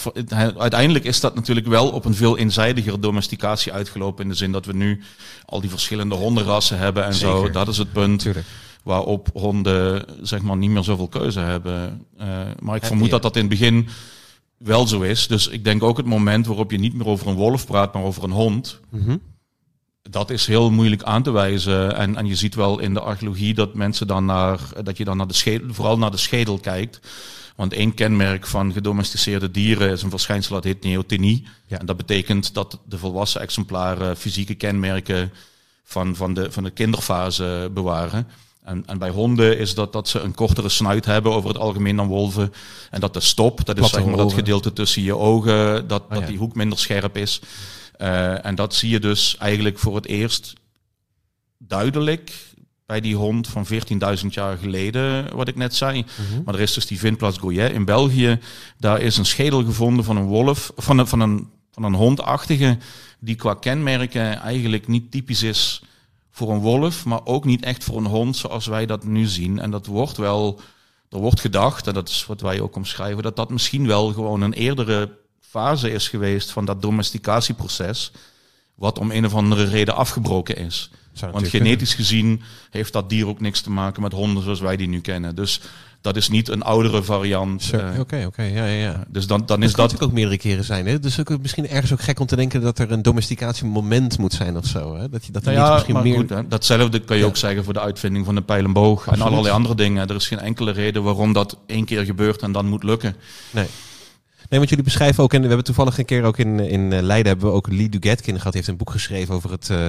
uiteindelijk 0.58 1.04
is 1.04 1.20
dat 1.20 1.34
natuurlijk 1.34 1.66
wel 1.66 1.90
op 1.90 2.04
een 2.04 2.14
veel 2.14 2.38
eenzijdiger 2.38 3.00
domesticatie 3.00 3.72
uitgelopen. 3.72 4.24
In 4.24 4.30
de 4.30 4.36
zin 4.36 4.52
dat 4.52 4.66
we 4.66 4.72
nu 4.72 5.02
al 5.44 5.60
die 5.60 5.70
verschillende 5.70 6.14
hondenrassen 6.14 6.78
hebben 6.78 7.04
en 7.04 7.14
zo. 7.14 7.50
Dat 7.50 7.68
is 7.68 7.78
het 7.78 7.92
punt. 7.92 8.20
Tuurlijk 8.20 8.46
waarop 8.82 9.28
honden 9.32 10.04
zeg 10.22 10.42
maar 10.42 10.56
niet 10.56 10.70
meer 10.70 10.82
zoveel 10.82 11.08
keuze 11.08 11.40
hebben. 11.40 12.06
Uh, 12.20 12.26
maar 12.58 12.76
ik 12.76 12.84
vermoed 12.84 13.10
dat 13.10 13.22
dat 13.22 13.36
in 13.36 13.40
het 13.40 13.50
begin 13.50 13.88
wel 14.62 14.86
zo 14.86 15.00
is. 15.00 15.26
Dus 15.26 15.48
ik 15.48 15.64
denk 15.64 15.82
ook 15.82 15.96
het 15.96 16.06
moment 16.06 16.46
waarop 16.46 16.70
je 16.70 16.78
niet 16.78 16.94
meer 16.94 17.06
over 17.06 17.26
een 17.26 17.34
wolf 17.34 17.66
praat, 17.66 17.94
maar 17.94 18.02
over 18.02 18.24
een 18.24 18.30
hond. 18.30 18.80
Mm 18.90 19.20
Dat 20.02 20.30
is 20.30 20.46
heel 20.46 20.70
moeilijk 20.70 21.02
aan 21.02 21.22
te 21.22 21.30
wijzen. 21.30 21.96
En, 21.96 22.16
en 22.16 22.26
je 22.26 22.34
ziet 22.34 22.54
wel 22.54 22.78
in 22.78 22.94
de 22.94 23.00
archeologie 23.00 23.54
dat 23.54 23.74
mensen 23.74 24.06
dan 24.06 24.24
naar, 24.24 24.60
dat 24.82 24.96
je 24.96 25.04
dan 25.04 25.16
naar 25.16 25.26
de 25.26 25.34
schedel, 25.34 25.74
vooral 25.74 25.98
naar 25.98 26.10
de 26.10 26.16
schedel 26.16 26.58
kijkt. 26.58 27.00
Want 27.56 27.72
één 27.72 27.94
kenmerk 27.94 28.46
van 28.46 28.72
gedomesticeerde 28.72 29.50
dieren 29.50 29.90
is 29.90 30.02
een 30.02 30.10
verschijnsel 30.10 30.54
dat 30.54 30.64
heet 30.64 30.82
neotenie. 30.84 31.46
Ja. 31.66 31.78
En 31.78 31.86
dat 31.86 31.96
betekent 31.96 32.54
dat 32.54 32.78
de 32.88 32.98
volwassen 32.98 33.40
exemplaren 33.40 34.16
fysieke 34.16 34.54
kenmerken 34.54 35.32
van, 35.84 36.16
van, 36.16 36.34
de, 36.34 36.52
van 36.52 36.62
de 36.62 36.70
kinderfase 36.70 37.70
bewaren. 37.74 38.28
En, 38.64 38.82
en 38.86 38.98
bij 38.98 39.10
honden 39.10 39.58
is 39.58 39.74
dat 39.74 39.92
dat 39.92 40.08
ze 40.08 40.20
een 40.20 40.34
kortere 40.34 40.68
snuit 40.68 41.04
hebben 41.04 41.32
over 41.32 41.48
het 41.48 41.58
algemeen 41.58 41.96
dan 41.96 42.06
wolven. 42.06 42.52
En 42.90 43.00
dat 43.00 43.14
de 43.14 43.20
stop, 43.20 43.64
dat 43.64 43.78
is 43.78 43.90
zeg 43.90 44.04
maar 44.04 44.16
dat 44.16 44.32
gedeelte 44.32 44.72
tussen 44.72 45.02
je 45.02 45.16
ogen, 45.16 45.88
dat, 45.88 46.02
oh 46.02 46.14
dat 46.14 46.26
die 46.26 46.38
hoek 46.38 46.54
minder 46.54 46.78
scherp 46.78 47.16
is. 47.16 47.40
Uh, 47.98 48.44
en 48.44 48.54
dat 48.54 48.74
zie 48.74 48.90
je 48.90 49.00
dus 49.00 49.36
eigenlijk 49.36 49.78
voor 49.78 49.94
het 49.94 50.06
eerst 50.06 50.52
duidelijk 51.58 52.32
bij 52.86 53.00
die 53.00 53.16
hond 53.16 53.48
van 53.48 53.66
14.000 53.66 54.26
jaar 54.28 54.56
geleden, 54.56 55.36
wat 55.36 55.48
ik 55.48 55.56
net 55.56 55.74
zei. 55.74 56.04
Mhm. 56.04 56.42
Maar 56.44 56.54
er 56.54 56.60
is 56.60 56.72
dus 56.72 56.86
die 56.86 56.98
Vindplaats 56.98 57.38
Goyet 57.38 57.72
in 57.72 57.84
België. 57.84 58.38
Daar 58.78 59.00
is 59.00 59.16
een 59.16 59.26
schedel 59.26 59.64
gevonden 59.64 60.04
van 60.04 60.16
een 60.16 60.26
wolf, 60.26 60.72
van 60.76 60.98
een, 60.98 61.06
van 61.06 61.20
een, 61.20 61.48
van 61.72 61.82
een 61.82 61.94
hondachtige, 61.94 62.78
die 63.18 63.34
qua 63.34 63.54
kenmerken 63.54 64.40
eigenlijk 64.40 64.88
niet 64.88 65.10
typisch 65.10 65.42
is 65.42 65.82
voor 66.32 66.50
een 66.50 66.60
wolf, 66.60 67.04
maar 67.04 67.20
ook 67.24 67.44
niet 67.44 67.64
echt 67.64 67.84
voor 67.84 67.96
een 67.96 68.06
hond 68.06 68.36
zoals 68.36 68.66
wij 68.66 68.86
dat 68.86 69.04
nu 69.04 69.26
zien. 69.26 69.58
En 69.58 69.70
dat 69.70 69.86
wordt 69.86 70.16
wel, 70.16 70.60
er 71.08 71.18
wordt 71.18 71.40
gedacht, 71.40 71.86
en 71.86 71.94
dat 71.94 72.08
is 72.08 72.26
wat 72.26 72.40
wij 72.40 72.60
ook 72.60 72.76
omschrijven, 72.76 73.22
dat 73.22 73.36
dat 73.36 73.50
misschien 73.50 73.86
wel 73.86 74.12
gewoon 74.12 74.40
een 74.40 74.52
eerdere 74.52 75.18
fase 75.40 75.90
is 75.92 76.08
geweest 76.08 76.50
van 76.50 76.64
dat 76.64 76.82
domesticatieproces, 76.82 78.12
wat 78.74 78.98
om 78.98 79.10
een 79.10 79.26
of 79.26 79.34
andere 79.34 79.64
reden 79.64 79.94
afgebroken 79.94 80.56
is. 80.56 80.90
Want 81.32 81.48
genetisch 81.48 81.94
gezien 81.94 82.42
heeft 82.70 82.92
dat 82.92 83.08
dier 83.08 83.26
ook 83.26 83.40
niks 83.40 83.60
te 83.60 83.70
maken 83.70 84.02
met 84.02 84.12
honden 84.12 84.42
zoals 84.42 84.60
wij 84.60 84.76
die 84.76 84.88
nu 84.88 85.00
kennen. 85.00 85.34
Dus 85.34 85.60
dat 86.02 86.16
is 86.16 86.28
niet 86.28 86.48
een 86.48 86.62
oudere 86.62 87.02
variant. 87.02 87.70
Eh. 87.72 88.00
Oké, 88.00 88.24
oké, 88.26 88.42
ja, 88.42 88.64
ja, 88.64 88.82
ja. 88.82 89.04
Dus 89.08 89.26
dan, 89.26 89.42
dan 89.46 89.62
is 89.62 89.72
dat... 89.72 90.00
ook 90.00 90.12
meerdere 90.12 90.38
keren 90.38 90.64
zijn. 90.64 90.86
Hè? 90.86 90.98
Dus 90.98 91.20
ook 91.20 91.40
misschien 91.40 91.68
ergens 91.68 91.92
ook 91.92 92.00
gek 92.00 92.20
om 92.20 92.26
te 92.26 92.36
denken 92.36 92.60
dat 92.60 92.78
er 92.78 92.92
een 92.92 93.02
domesticatiemoment 93.02 94.18
moet 94.18 94.32
zijn 94.32 94.56
of 94.56 94.66
zo. 94.66 94.96
Hè? 94.96 95.08
Dat 95.08 95.24
je 95.24 95.32
dat 95.32 95.44
nou 95.44 95.56
ja, 95.56 95.72
misschien 95.72 96.02
meer... 96.02 96.16
Goed, 96.16 96.30
hè? 96.30 96.48
Datzelfde 96.48 97.00
kan 97.00 97.16
je 97.16 97.24
ook 97.24 97.36
zeggen 97.36 97.64
voor 97.64 97.72
de 97.72 97.80
uitvinding 97.80 98.24
van 98.24 98.34
de 98.34 98.42
pijlenboog 98.42 99.06
en 99.06 99.20
allerlei 99.20 99.54
andere 99.54 99.74
dingen. 99.74 100.08
Er 100.08 100.14
is 100.14 100.28
geen 100.28 100.40
enkele 100.40 100.70
reden 100.70 101.02
waarom 101.02 101.32
dat 101.32 101.56
één 101.66 101.84
keer 101.84 102.04
gebeurt 102.04 102.42
en 102.42 102.52
dan 102.52 102.66
moet 102.66 102.82
lukken. 102.82 103.16
Nee. 103.50 103.66
Nee, 104.52 104.60
want 104.60 104.72
jullie 104.72 104.86
beschrijven 104.86 105.22
ook, 105.22 105.32
en 105.32 105.40
we 105.40 105.46
hebben 105.46 105.64
toevallig 105.64 105.98
een 105.98 106.04
keer 106.04 106.24
ook 106.24 106.38
in, 106.38 106.60
in 106.60 106.92
eh, 106.92 107.02
Leiden 107.02 107.32
hebben 107.32 107.50
we 107.50 107.54
ook 107.54 107.68
Lee 107.68 107.88
Dugetkin 107.88 108.36
gehad. 108.36 108.52
Die 108.52 108.52
heeft 108.52 108.68
een 108.68 108.76
boek 108.76 108.90
geschreven 108.90 109.34
over 109.34 109.50
het, 109.50 109.68
uh, 109.68 109.86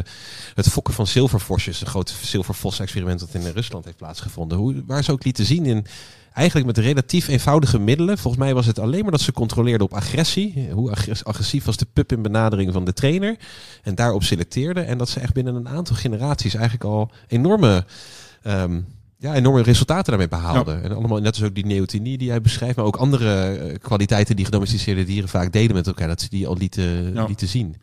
het 0.53 0.69
fokken 0.69 0.93
van 0.93 1.07
zilvervosjes. 1.07 1.81
Een 1.81 1.87
groot 1.87 2.13
zilvervos-experiment 2.21 3.19
dat 3.19 3.29
in 3.33 3.47
Rusland 3.47 3.85
heeft 3.85 3.97
plaatsgevonden. 3.97 4.57
Hoe, 4.57 4.83
waar 4.85 5.03
ze 5.03 5.11
ook 5.11 5.23
lieten 5.23 5.45
zien 5.45 5.65
in 5.65 5.85
eigenlijk 6.33 6.67
met 6.67 6.77
relatief 6.77 7.27
eenvoudige 7.27 7.79
middelen. 7.79 8.17
Volgens 8.17 8.43
mij 8.43 8.53
was 8.53 8.65
het 8.65 8.79
alleen 8.79 9.01
maar 9.01 9.11
dat 9.11 9.21
ze 9.21 9.31
controleerden 9.31 9.87
op 9.87 9.93
agressie. 9.93 10.69
Hoe 10.71 10.91
agressief 11.23 11.65
was 11.65 11.77
de 11.77 11.87
pup 11.93 12.11
in 12.11 12.21
benadering 12.21 12.73
van 12.73 12.85
de 12.85 12.93
trainer. 12.93 13.37
En 13.81 13.95
daarop 13.95 14.23
selecteerden. 14.23 14.87
En 14.87 14.97
dat 14.97 15.09
ze 15.09 15.19
echt 15.19 15.33
binnen 15.33 15.55
een 15.55 15.69
aantal 15.69 15.95
generaties 15.95 16.53
eigenlijk 16.53 16.83
al 16.83 17.11
enorme... 17.27 17.85
Um, 18.47 18.85
ja, 19.23 19.33
enorme 19.35 19.61
resultaten 19.61 20.05
daarmee 20.05 20.27
behaalden. 20.27 20.83
En 20.83 20.91
allemaal, 20.91 21.19
net 21.19 21.35
als 21.35 21.43
ook 21.43 21.55
die 21.55 21.65
neotenie 21.65 22.17
die 22.17 22.27
jij 22.27 22.41
beschrijft, 22.41 22.75
maar 22.75 22.85
ook 22.85 22.95
andere 22.95 23.59
uh, 23.59 23.75
kwaliteiten 23.79 24.35
die 24.35 24.45
gedomesticeerde 24.45 25.03
dieren 25.03 25.29
vaak 25.29 25.51
deden 25.51 25.75
met 25.75 25.87
elkaar, 25.87 26.07
dat 26.07 26.21
ze 26.21 26.29
die 26.29 26.47
al 26.47 26.57
lieten, 26.57 27.13
ja. 27.13 27.25
lieten 27.25 27.47
zien. 27.47 27.75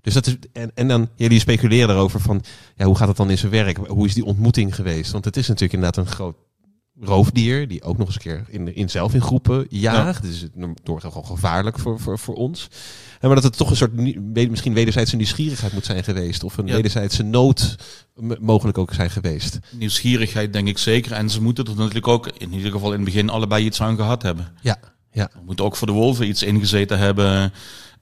Dus 0.00 0.14
dat 0.14 0.26
is, 0.26 0.36
en, 0.52 0.70
en 0.74 0.88
dan, 0.88 1.08
jullie 1.16 1.40
speculeren 1.40 1.94
erover 1.94 2.20
van, 2.20 2.42
ja, 2.76 2.84
hoe 2.84 2.96
gaat 2.96 3.08
het 3.08 3.16
dan 3.16 3.30
in 3.30 3.38
zijn 3.38 3.52
werk? 3.52 3.76
Hoe 3.76 4.06
is 4.06 4.14
die 4.14 4.24
ontmoeting 4.24 4.74
geweest? 4.74 5.12
Want 5.12 5.24
het 5.24 5.36
is 5.36 5.48
natuurlijk 5.48 5.72
inderdaad 5.72 6.06
een 6.06 6.12
groot 6.12 6.36
roofdier, 7.04 7.68
die 7.68 7.82
ook 7.82 7.98
nog 7.98 8.06
eens 8.06 8.14
een 8.14 8.22
keer 8.22 8.44
in, 8.48 8.74
in 8.74 8.90
zelf 8.90 9.14
in 9.14 9.20
groepen 9.20 9.66
jaagt. 9.68 10.22
Ja. 10.22 10.28
Dus 10.28 10.40
het 10.40 10.50
wordt 10.84 11.04
gewoon 11.04 11.26
gevaarlijk 11.26 11.78
voor, 11.78 12.00
voor, 12.00 12.18
voor 12.18 12.34
ons. 12.34 12.68
En 13.20 13.26
maar 13.26 13.34
dat 13.34 13.44
het 13.44 13.56
toch 13.56 13.70
een 13.70 13.76
soort, 13.76 13.92
misschien 14.50 14.74
wederzijdse 14.74 15.16
nieuwsgierigheid 15.16 15.72
moet 15.72 15.84
zijn 15.84 16.04
geweest. 16.04 16.44
Of 16.44 16.58
een 16.58 16.66
ja. 16.66 16.74
wederzijdse 16.74 17.22
nood 17.22 17.76
mogelijk 18.40 18.78
ook 18.78 18.94
zijn 18.94 19.10
geweest. 19.10 19.58
Nieuwsgierigheid 19.70 20.52
denk 20.52 20.68
ik 20.68 20.78
zeker. 20.78 21.12
En 21.12 21.30
ze 21.30 21.42
moeten 21.42 21.64
er 21.64 21.76
natuurlijk 21.76 22.08
ook 22.08 22.28
in 22.38 22.52
ieder 22.52 22.72
geval 22.72 22.90
in 22.90 22.96
het 22.96 23.04
begin 23.04 23.30
allebei 23.30 23.64
iets 23.64 23.82
aan 23.82 23.96
gehad 23.96 24.22
hebben. 24.22 24.52
Ja, 24.60 24.78
ja. 25.12 25.30
Er 25.34 25.44
moet 25.44 25.60
ook 25.60 25.76
voor 25.76 25.86
de 25.86 25.92
wolven 25.92 26.28
iets 26.28 26.42
ingezeten 26.42 26.98
hebben. 26.98 27.52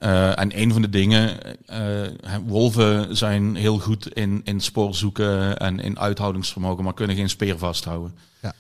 Uh, 0.01 0.39
en 0.39 0.61
een 0.61 0.73
van 0.73 0.83
de 0.83 0.91
dingen, 0.91 1.39
uh, 1.71 2.37
wolven 2.47 3.17
zijn 3.17 3.55
heel 3.55 3.79
goed 3.79 4.15
in, 4.15 4.41
in 4.45 4.61
spoor 4.61 4.95
zoeken 4.95 5.59
en 5.59 5.81
in 5.81 5.99
uithoudingsvermogen, 5.99 6.85
maar 6.85 6.95
kunnen 6.95 7.17
geen 7.17 7.29
speer 7.29 7.59
vasthouden. 7.59 8.15
Ja. 8.43 8.55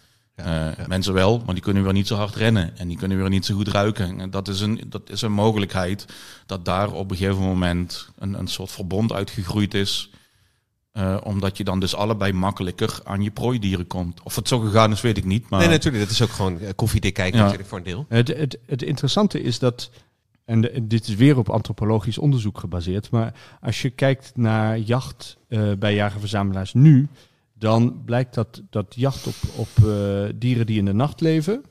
Ja, 0.44 0.78
uh, 0.78 0.86
Mensen 0.86 1.12
wel, 1.12 1.42
maar 1.44 1.54
die 1.54 1.62
kunnen 1.62 1.82
weer 1.82 1.92
niet 1.92 2.06
zo 2.06 2.14
hard 2.14 2.34
rennen 2.34 2.78
en 2.78 2.88
die 2.88 2.96
kunnen 2.96 3.18
weer 3.18 3.28
niet 3.28 3.44
zo 3.44 3.54
goed 3.54 3.68
ruiken. 3.68 4.20
En 4.20 4.30
dat 4.30 4.48
is 4.48 4.60
een, 4.60 4.80
dat 4.86 5.10
is 5.10 5.22
een 5.22 5.32
mogelijkheid 5.32 6.06
dat 6.46 6.64
daar 6.64 6.92
op 6.92 7.10
een 7.10 7.16
gegeven 7.16 7.42
moment 7.42 8.08
een, 8.18 8.38
een 8.38 8.46
soort 8.46 8.70
verbond 8.70 9.12
uitgegroeid 9.12 9.74
is. 9.74 10.10
Uh, 10.92 11.16
omdat 11.22 11.56
je 11.56 11.64
dan 11.64 11.80
dus 11.80 11.94
allebei 11.94 12.32
makkelijker 12.32 13.00
aan 13.04 13.22
je 13.22 13.30
prooidieren 13.30 13.86
komt. 13.86 14.20
Of 14.22 14.36
het 14.36 14.48
zo 14.48 14.58
gegaan 14.58 14.92
is, 14.92 15.00
weet 15.00 15.16
ik 15.16 15.24
niet. 15.24 15.48
Maar... 15.48 15.60
Nee, 15.60 15.68
natuurlijk. 15.68 16.02
Dat 16.02 16.12
is 16.12 16.22
ook 16.22 16.30
gewoon 16.30 16.58
koffiedik 16.76 17.14
kijken 17.14 17.36
ja. 17.36 17.42
natuurlijk 17.42 17.68
voor 17.68 17.78
een 17.78 17.84
deel. 17.84 18.06
Het, 18.08 18.28
het, 18.28 18.58
het 18.66 18.82
interessante 18.82 19.42
is 19.42 19.58
dat, 19.58 19.90
en 20.44 20.60
de, 20.60 20.86
dit 20.86 21.08
is 21.08 21.14
weer 21.14 21.38
op 21.38 21.48
antropologisch 21.48 22.18
onderzoek 22.18 22.58
gebaseerd, 22.58 23.10
maar 23.10 23.34
als 23.60 23.82
je 23.82 23.90
kijkt 23.90 24.32
naar 24.34 24.78
jacht 24.78 25.36
uh, 25.48 25.72
bij 25.78 25.94
jagerverzamelaars 25.94 26.74
nu, 26.74 27.08
dan 27.60 28.02
blijkt 28.04 28.34
dat, 28.34 28.62
dat 28.70 28.94
jacht 28.96 29.26
op, 29.26 29.34
op 29.56 29.68
uh, 29.84 30.28
dieren 30.34 30.66
die 30.66 30.78
in 30.78 30.84
de 30.84 30.92
nacht 30.92 31.20
leven, 31.20 31.62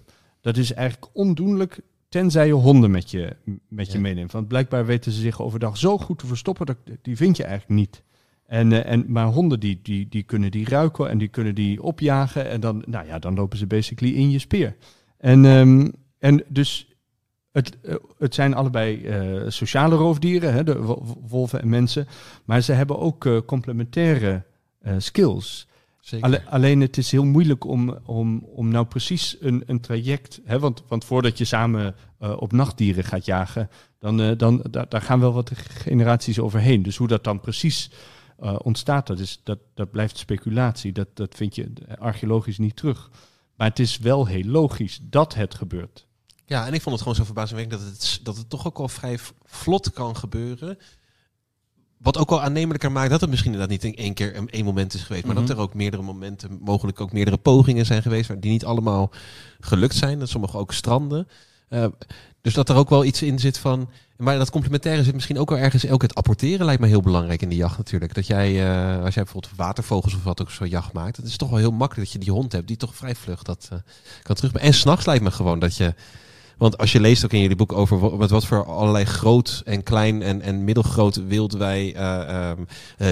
dat 0.42 0.58
is 0.58 0.74
eigenlijk 0.74 1.12
ondoenlijk 1.14 1.82
tenzij 2.10 2.48
je 2.48 2.54
honden 2.54 2.92
met 2.92 3.12
je, 3.12 3.36
met 3.68 3.88
ja. 3.88 3.94
je 3.94 4.00
meeneemt. 4.00 4.32
Want 4.32 4.48
blijkbaar 4.48 4.86
weten 4.86 5.12
ze 5.12 5.20
zich 5.20 5.42
overdag 5.42 5.78
zo 5.78 5.98
goed 5.98 6.20
te 6.20 6.28
verstoppen, 6.28 6.66
dat, 6.66 6.78
die 7.02 7.16
vind 7.16 7.38
je 7.38 7.44
eigenlijk 7.44 7.80
niet. 7.80 8.04
En, 8.46 8.72
uh, 8.72 8.86
en, 8.86 9.06
maar 9.08 9.26
honden 9.26 9.60
die, 9.60 9.80
die, 9.84 10.08
die 10.10 10.24
kunnen 10.24 10.52
die 10.52 10.70
ruiken 10.70 11.10
en 11.10 11.18
die 11.18 11.28
kunnen 11.28 11.56
die 11.56 11.84
opjagen 11.84 12.50
en 12.50 12.60
dan, 12.60 12.84
nou 12.88 13.06
ja, 13.08 13.20
dan 13.20 13.36
lopen 13.36 13.58
ze 13.58 13.68
basically 13.68 14.14
in 14.14 14.30
je 14.30 14.40
speer. 14.40 14.76
En, 15.18 15.46
um, 15.46 15.92
en 16.20 16.44
dus 16.48 16.88
het, 17.52 17.78
uh, 17.84 17.96
het 18.18 18.34
zijn 18.34 18.54
allebei 18.54 18.98
uh, 18.98 19.50
sociale 19.50 19.96
roofdieren, 19.96 20.54
hè, 20.54 20.64
de 20.64 20.80
wolven 21.28 21.62
en 21.62 21.70
mensen, 21.70 22.08
maar 22.46 22.62
ze 22.62 22.72
hebben 22.72 23.00
ook 23.00 23.46
complementaire 23.46 24.44
skills. 24.98 25.68
Alle, 26.20 26.46
alleen 26.46 26.82
het 26.82 26.98
is 26.98 27.12
heel 27.12 27.24
moeilijk 27.24 27.66
om, 27.66 27.98
om, 28.06 28.44
om 28.44 28.70
nou 28.70 28.86
precies 28.86 29.36
een, 29.40 29.64
een 29.66 29.80
traject. 29.80 30.42
Hè, 30.46 30.60
want, 30.60 30.84
want 30.88 31.06
voordat 31.06 31.38
je 31.38 31.46
samen 31.46 31.96
uh, 32.20 32.42
op 32.42 32.52
nachtdieren 32.52 33.04
gaat 33.04 33.26
jagen, 33.26 33.70
dan, 34.00 34.22
uh, 34.22 34.38
dan 34.38 34.64
da, 34.70 34.86
daar 34.86 35.02
gaan 35.02 35.20
wel 35.20 35.34
wat 35.34 35.52
generaties 35.56 36.40
overheen. 36.40 36.84
Dus 36.84 36.98
hoe 36.98 37.08
dat 37.08 37.24
dan 37.24 37.40
precies 37.40 37.92
uh, 38.40 38.56
ontstaat, 38.64 39.08
dat, 39.08 39.20
is, 39.20 39.42
dat, 39.44 39.60
dat 39.74 39.92
blijft 39.92 40.18
speculatie. 40.18 40.92
Dat, 40.92 41.08
dat 41.14 41.36
vind 41.36 41.56
je 41.56 41.72
archeologisch 42.00 42.58
niet 42.58 42.76
terug. 42.76 43.10
Maar 43.56 43.68
het 43.68 43.80
is 43.80 43.98
wel 43.98 44.26
heel 44.26 44.46
logisch 44.46 45.00
dat 45.04 45.36
het 45.36 45.56
gebeurt. 45.56 46.08
Ja, 46.46 46.68
en 46.68 46.74
ik 46.74 46.82
vond 46.82 46.96
het 46.96 47.04
gewoon 47.04 47.18
zo 47.18 47.24
verbazingwekkend 47.24 47.82
dat 47.82 47.92
het, 47.92 48.20
dat 48.24 48.38
het 48.38 48.50
toch 48.50 48.68
ook 48.68 48.78
al 48.78 48.88
vrij 48.88 49.20
vlot 49.44 49.92
kan 49.92 50.16
gebeuren 50.16 50.78
wat 52.02 52.18
ook 52.18 52.30
wel 52.30 52.42
aannemelijker 52.42 52.92
maakt 52.92 53.10
dat 53.10 53.22
het 53.22 53.30
misschien 53.30 53.52
inderdaad 53.52 53.82
niet 53.82 53.94
in 53.94 54.04
één 54.04 54.14
keer 54.14 54.36
een 54.36 54.50
één 54.50 54.66
moment 54.66 54.94
is 54.94 55.02
geweest. 55.02 55.26
Maar 55.26 55.32
mm 55.32 55.40
-hmm. 55.40 55.48
dat 55.48 55.58
er 55.58 55.64
ook 55.64 55.74
meerdere 55.74 56.04
momenten, 56.04 56.60
mogelijk 56.62 57.02
ook 57.02 57.14
meerdere 57.14 57.38
pogingen 57.38 57.86
zijn 57.86 58.02
geweest. 58.02 58.42
Die 58.42 58.52
niet 58.52 58.66
allemaal 58.66 59.12
gelukt 59.60 59.96
zijn. 59.96 60.20
Dat 60.20 60.30
sommige 60.30 60.58
ook 60.58 60.74
stranden. 60.74 61.28
dus 62.42 62.54
dat 62.54 62.70
er 62.70 62.76
ook 62.76 62.90
wel 62.90 63.06
iets 63.06 63.22
in 63.22 63.40
zit 63.40 63.58
van. 63.58 63.90
Maar 64.20 64.38
dat 64.38 64.50
complementaire 64.50 65.04
zit 65.04 65.14
misschien 65.14 65.40
ook 65.40 65.50
wel 65.50 65.60
ergens. 65.60 65.90
Ook 65.90 66.02
het 66.02 66.16
apporteren 66.16 66.66
lijkt 66.66 66.82
me 66.82 66.88
heel 66.88 67.02
belangrijk 67.02 67.42
in 67.42 67.50
de 67.50 67.56
jacht 67.56 67.78
natuurlijk. 67.78 68.14
Dat 68.14 68.28
jij, 68.28 68.52
uh, 68.52 69.04
als 69.04 69.14
jij 69.14 69.24
bijvoorbeeld 69.24 69.56
watervogels 69.56 70.16
of 70.16 70.24
wat 70.24 70.42
ook 70.42 70.52
zo 70.52 70.66
jacht 70.66 70.94
maakt. 70.94 71.18
Het 71.18 71.26
is 71.26 71.38
toch 71.38 71.50
wel 71.50 71.60
heel 71.60 71.72
makkelijk 71.72 72.06
dat 72.06 72.12
je 72.12 72.26
die 72.26 72.34
hond 72.34 72.52
hebt 72.52 72.68
die 72.68 72.78
toch 72.78 72.96
vrij 72.96 73.16
vlug 73.16 73.44
dat 73.44 73.70
uh, 73.74 73.80
kan 74.22 74.36
terug. 74.36 74.54
En 74.54 74.74
s'nachts 74.74 75.06
lijkt 75.06 75.24
me 75.24 75.32
gewoon 75.32 75.60
dat 75.60 75.76
je. 75.76 75.94
Want 76.60 76.78
als 76.78 76.92
je 76.92 77.00
leest 77.00 77.26
ook 77.26 77.34
in 77.34 77.42
jullie 77.42 77.56
boek 77.56 77.74
over 77.74 78.18
met 78.18 78.30
wat 78.30 78.46
voor 78.46 78.66
allerlei 78.66 79.06
groot 79.06 79.62
en 79.66 79.84
klein 79.84 80.22
en, 80.22 80.42
en 80.42 80.64
middelgroot 80.64 81.28
wild 81.28 81.54
wij 81.54 81.96
uh, 81.96 82.52
um, 82.58 82.66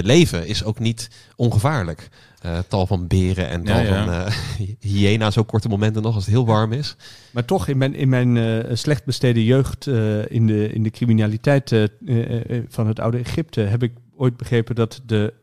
leven, 0.05 0.47
is 0.47 0.63
ook 0.63 0.79
niet 0.79 1.09
ongevaarlijk. 1.35 2.09
Uh, 2.45 2.59
tal 2.67 2.87
van 2.87 3.07
beren 3.07 3.47
en 3.49 3.63
tal 3.63 3.81
ja, 3.81 4.05
van 4.05 4.33
hyena's, 4.91 5.37
ook 5.37 5.47
korte 5.47 5.67
momenten 5.67 6.01
nog 6.01 6.15
als 6.15 6.25
het 6.25 6.33
heel 6.33 6.45
warm 6.45 6.73
is. 6.73 6.95
Maar 7.31 7.45
toch, 7.45 7.67
in 7.67 7.77
mijn, 7.77 7.95
in 7.95 8.09
mijn 8.09 8.65
slecht 8.77 9.05
besteden 9.05 9.43
jeugd 9.43 9.87
in, 10.27 10.47
de, 10.47 10.73
in 10.73 10.83
de 10.83 10.89
criminaliteit 10.89 11.89
van 12.67 12.87
het 12.87 12.99
oude 12.99 13.17
Egypte 13.17 13.61
heb 13.61 13.83
ik 13.83 13.93
ooit 14.15 14.37
begrepen 14.37 14.75
dat 14.75 15.01
de 15.05 15.33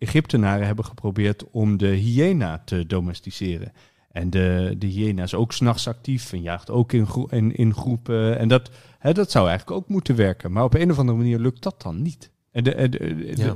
Egyptenaren 0.00 0.66
hebben 0.66 0.84
geprobeerd 0.84 1.44
om 1.50 1.76
de 1.76 1.88
hyena 1.88 2.62
te 2.64 2.86
domesticeren. 2.86 3.72
En 4.10 4.30
de, 4.30 4.74
de 4.78 4.86
hyena 4.86 5.22
is 5.22 5.34
ook 5.34 5.52
s'nachts 5.52 5.88
actief 5.88 6.32
en 6.32 6.42
jaagt 6.42 6.70
ook 6.70 6.92
in, 6.92 7.06
in, 7.28 7.56
in 7.56 7.74
groepen. 7.74 8.38
En 8.38 8.48
dat, 8.48 8.70
hè, 8.98 9.12
dat 9.12 9.30
zou 9.30 9.48
eigenlijk 9.48 9.80
ook 9.80 9.88
moeten 9.88 10.16
werken. 10.16 10.52
Maar 10.52 10.64
op 10.64 10.74
een 10.74 10.90
of 10.90 10.98
andere 10.98 11.18
manier 11.18 11.38
lukt 11.38 11.62
dat 11.62 11.82
dan 11.82 12.02
niet. 12.02 12.30
En 12.50 12.64
de, 12.64 12.88
de, 12.88 13.32
ja. 13.36 13.54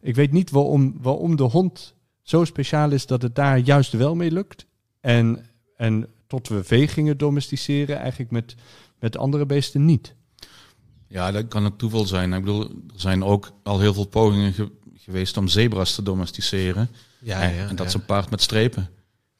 ik 0.00 0.14
weet 0.14 0.32
niet 0.32 0.50
waarom, 0.50 0.94
waarom 1.00 1.36
de 1.36 1.42
hond 1.42 1.94
zo 2.22 2.44
speciaal 2.44 2.90
is 2.90 3.06
dat 3.06 3.22
het 3.22 3.34
daar 3.34 3.58
juist 3.58 3.92
wel 3.92 4.14
mee 4.14 4.30
lukt. 4.30 4.66
En, 5.00 5.46
en 5.76 6.06
tot 6.26 6.48
we 6.48 6.64
vee 6.64 6.88
gingen 6.88 7.18
domesticeren, 7.18 7.98
eigenlijk 7.98 8.30
met, 8.30 8.54
met 8.98 9.16
andere 9.16 9.46
beesten 9.46 9.84
niet. 9.84 10.14
Ja, 11.06 11.30
dat 11.30 11.48
kan 11.48 11.64
het 11.64 11.78
toeval 11.78 12.04
zijn. 12.04 12.32
Ik 12.32 12.44
bedoel, 12.44 12.62
er 12.62 12.70
zijn 12.94 13.24
ook 13.24 13.52
al 13.62 13.80
heel 13.80 13.94
veel 13.94 14.06
pogingen 14.06 14.54
geweest 14.94 15.36
om 15.36 15.48
zebra's 15.48 15.94
te 15.94 16.02
domesticeren. 16.02 16.88
Ja, 17.20 17.42
en, 17.42 17.68
en 17.68 17.76
dat 17.76 17.86
is 17.86 17.94
een 17.94 18.04
paard 18.04 18.30
met 18.30 18.42
strepen. 18.42 18.88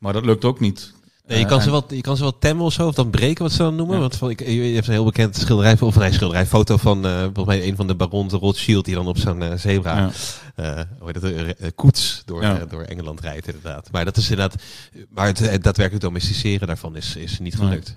Maar 0.03 0.13
dat 0.13 0.25
lukt 0.25 0.45
ook 0.45 0.61
niet. 0.61 0.93
Nee, 1.27 1.39
je, 1.39 1.47
kan 1.47 1.63
ze 1.63 1.71
wel, 1.71 1.85
je 1.89 2.01
kan 2.01 2.17
ze 2.17 2.23
wel 2.23 2.39
temmen 2.39 2.65
of 2.65 2.73
zo, 2.73 2.87
of 2.87 2.95
dan 2.95 3.11
breken, 3.11 3.43
wat 3.43 3.53
ze 3.53 3.59
dan 3.59 3.77
noemen. 3.77 4.01
Want 4.01 4.17
van, 4.17 4.31
ik, 4.31 4.41
je 4.41 4.61
hebt 4.61 4.87
een 4.87 4.93
heel 4.93 5.05
bekend 5.05 5.37
schilderij, 5.37 5.81
of 5.81 5.97
een 5.97 6.13
schilderij, 6.13 6.47
foto 6.47 6.77
van 6.77 7.07
uh, 7.07 7.21
volgens 7.23 7.47
mij 7.47 7.69
een 7.69 7.77
van 7.77 7.87
de 7.87 7.95
barons 7.95 8.33
Rothschild, 8.33 8.85
die 8.85 8.95
dan 8.95 9.07
op 9.07 9.19
zo'n 9.19 9.43
uh, 9.43 9.53
zebra, 9.55 10.11
ja. 10.57 10.87
het, 10.97 11.75
koets 11.75 12.23
door, 12.25 12.43
ja. 12.43 12.65
door 12.65 12.83
Engeland 12.83 13.21
rijdt 13.21 13.47
inderdaad. 13.47 13.89
Maar 13.93 14.05
dat 14.05 14.17
is 14.17 14.31
inderdaad, 14.31 14.63
maar 15.09 15.27
het, 15.27 15.39
het 15.39 15.63
daadwerkelijk 15.63 16.05
domesticeren 16.05 16.67
daarvan 16.67 16.97
is, 16.97 17.17
is 17.17 17.39
niet 17.39 17.57
gelukt. 17.57 17.89
Nee. 17.89 17.97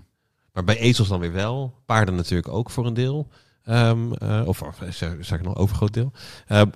Maar 0.54 0.64
bij 0.64 0.78
ezels 0.78 1.08
dan 1.08 1.20
weer 1.20 1.34
wel, 1.34 1.74
paarden 1.86 2.16
natuurlijk 2.16 2.48
ook 2.48 2.70
voor 2.70 2.86
een 2.86 2.94
deel. 2.94 3.28
Um, 3.70 4.14
of, 4.46 4.62
of 4.62 4.78
zeg 4.90 5.40
ik 5.40 5.44
nog, 5.44 5.56
overgroot 5.56 5.94
deel. 5.94 6.12
Um, 6.50 6.72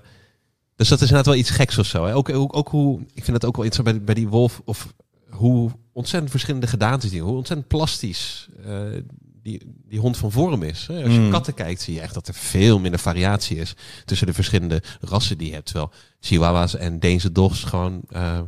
dus 0.75 0.87
dat 0.87 1.01
is 1.01 1.09
inderdaad 1.09 1.33
wel 1.33 1.41
iets 1.41 1.49
geks 1.49 1.77
of 1.77 1.85
zo. 1.85 2.05
Hè? 2.05 2.15
Ook, 2.15 2.29
ook, 2.29 2.55
ook 2.57 2.69
hoe, 2.69 2.99
ik 3.13 3.23
vind 3.23 3.37
het 3.37 3.45
ook 3.45 3.55
wel 3.55 3.65
interessant 3.65 3.97
bij, 3.97 4.05
bij 4.05 4.23
die 4.23 4.27
wolf, 4.27 4.61
of 4.65 4.93
hoe 5.29 5.71
ontzettend 5.91 6.31
verschillende 6.31 6.67
gedaantes 6.67 7.09
die, 7.09 7.21
hoe 7.21 7.35
ontzettend 7.35 7.67
plastisch 7.67 8.49
uh, 8.65 9.01
die, 9.41 9.61
die 9.87 9.99
hond 9.99 10.17
van 10.17 10.31
vorm 10.31 10.63
is. 10.63 10.87
Hè? 10.87 11.03
Als 11.03 11.13
je 11.13 11.19
mm. 11.19 11.31
katten 11.31 11.53
kijkt, 11.53 11.81
zie 11.81 11.93
je 11.93 12.01
echt 12.01 12.13
dat 12.13 12.27
er 12.27 12.33
veel 12.33 12.79
minder 12.79 12.99
variatie 12.99 13.57
is 13.57 13.73
tussen 14.05 14.27
de 14.27 14.33
verschillende 14.33 14.81
rassen 15.01 15.37
die 15.37 15.47
je 15.47 15.53
hebt. 15.53 15.65
Terwijl 15.65 15.91
Chihuahua's 16.19 16.75
en 16.75 16.99
Deense 16.99 17.31
dogs 17.31 17.63
gewoon 17.63 18.01
uh, 18.11 18.39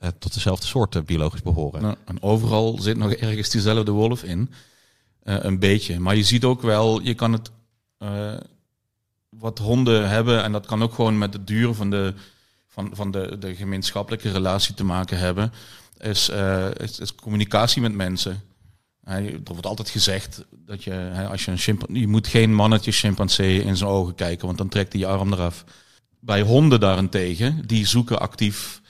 uh, 0.00 0.08
tot 0.18 0.34
dezelfde 0.34 0.66
soort 0.66 1.06
biologisch 1.06 1.42
behoren. 1.42 1.82
Nou, 1.82 1.94
en 2.04 2.22
overal 2.22 2.78
zit 2.80 2.96
nog 2.96 3.12
ergens 3.12 3.50
diezelfde 3.50 3.90
wolf 3.90 4.22
in. 4.22 4.50
een 5.22 5.58
beetje. 5.58 6.00
Maar 6.00 6.16
je 6.16 6.22
ziet 6.22 6.44
ook 6.44 6.62
wel, 6.62 7.00
je 7.00 7.14
kan 7.14 7.32
het 7.32 7.50
wat 9.28 9.58
honden 9.58 10.08
hebben, 10.08 10.42
en 10.42 10.52
dat 10.52 10.66
kan 10.66 10.82
ook 10.82 10.94
gewoon 10.94 11.18
met 11.18 11.32
de 11.32 11.44
duur 11.44 11.74
van 11.74 11.90
de, 11.90 12.14
van, 12.66 12.90
van 12.92 13.10
de, 13.10 13.36
de 13.38 13.54
gemeenschappelijke 13.54 14.30
relatie 14.30 14.74
te 14.74 14.84
maken 14.84 15.18
hebben 15.18 15.52
is, 15.98 16.30
uh, 16.30 16.66
is, 16.76 16.98
is, 16.98 17.14
communicatie 17.14 17.82
met 17.82 17.92
mensen. 17.92 18.42
er 19.04 19.40
wordt 19.44 19.66
altijd 19.66 19.88
gezegd 19.88 20.44
dat 20.50 20.84
je, 20.84 21.26
als 21.30 21.44
je 21.44 21.50
een 21.50 21.58
chimpansee, 21.58 22.00
je 22.00 22.08
moet 22.08 22.26
geen 22.26 22.54
mannetje 22.54 22.92
chimpansee 22.92 23.62
in 23.62 23.76
zijn 23.76 23.90
ogen 23.90 24.14
kijken, 24.14 24.46
want 24.46 24.58
dan 24.58 24.68
trekt 24.68 24.92
hij 24.92 25.00
je 25.00 25.06
arm 25.06 25.32
eraf. 25.32 25.64
Bij 26.20 26.40
honden 26.40 26.80
daarentegen, 26.80 27.66
die 27.66 27.86
zoeken 27.86 28.20
actief 28.20 28.80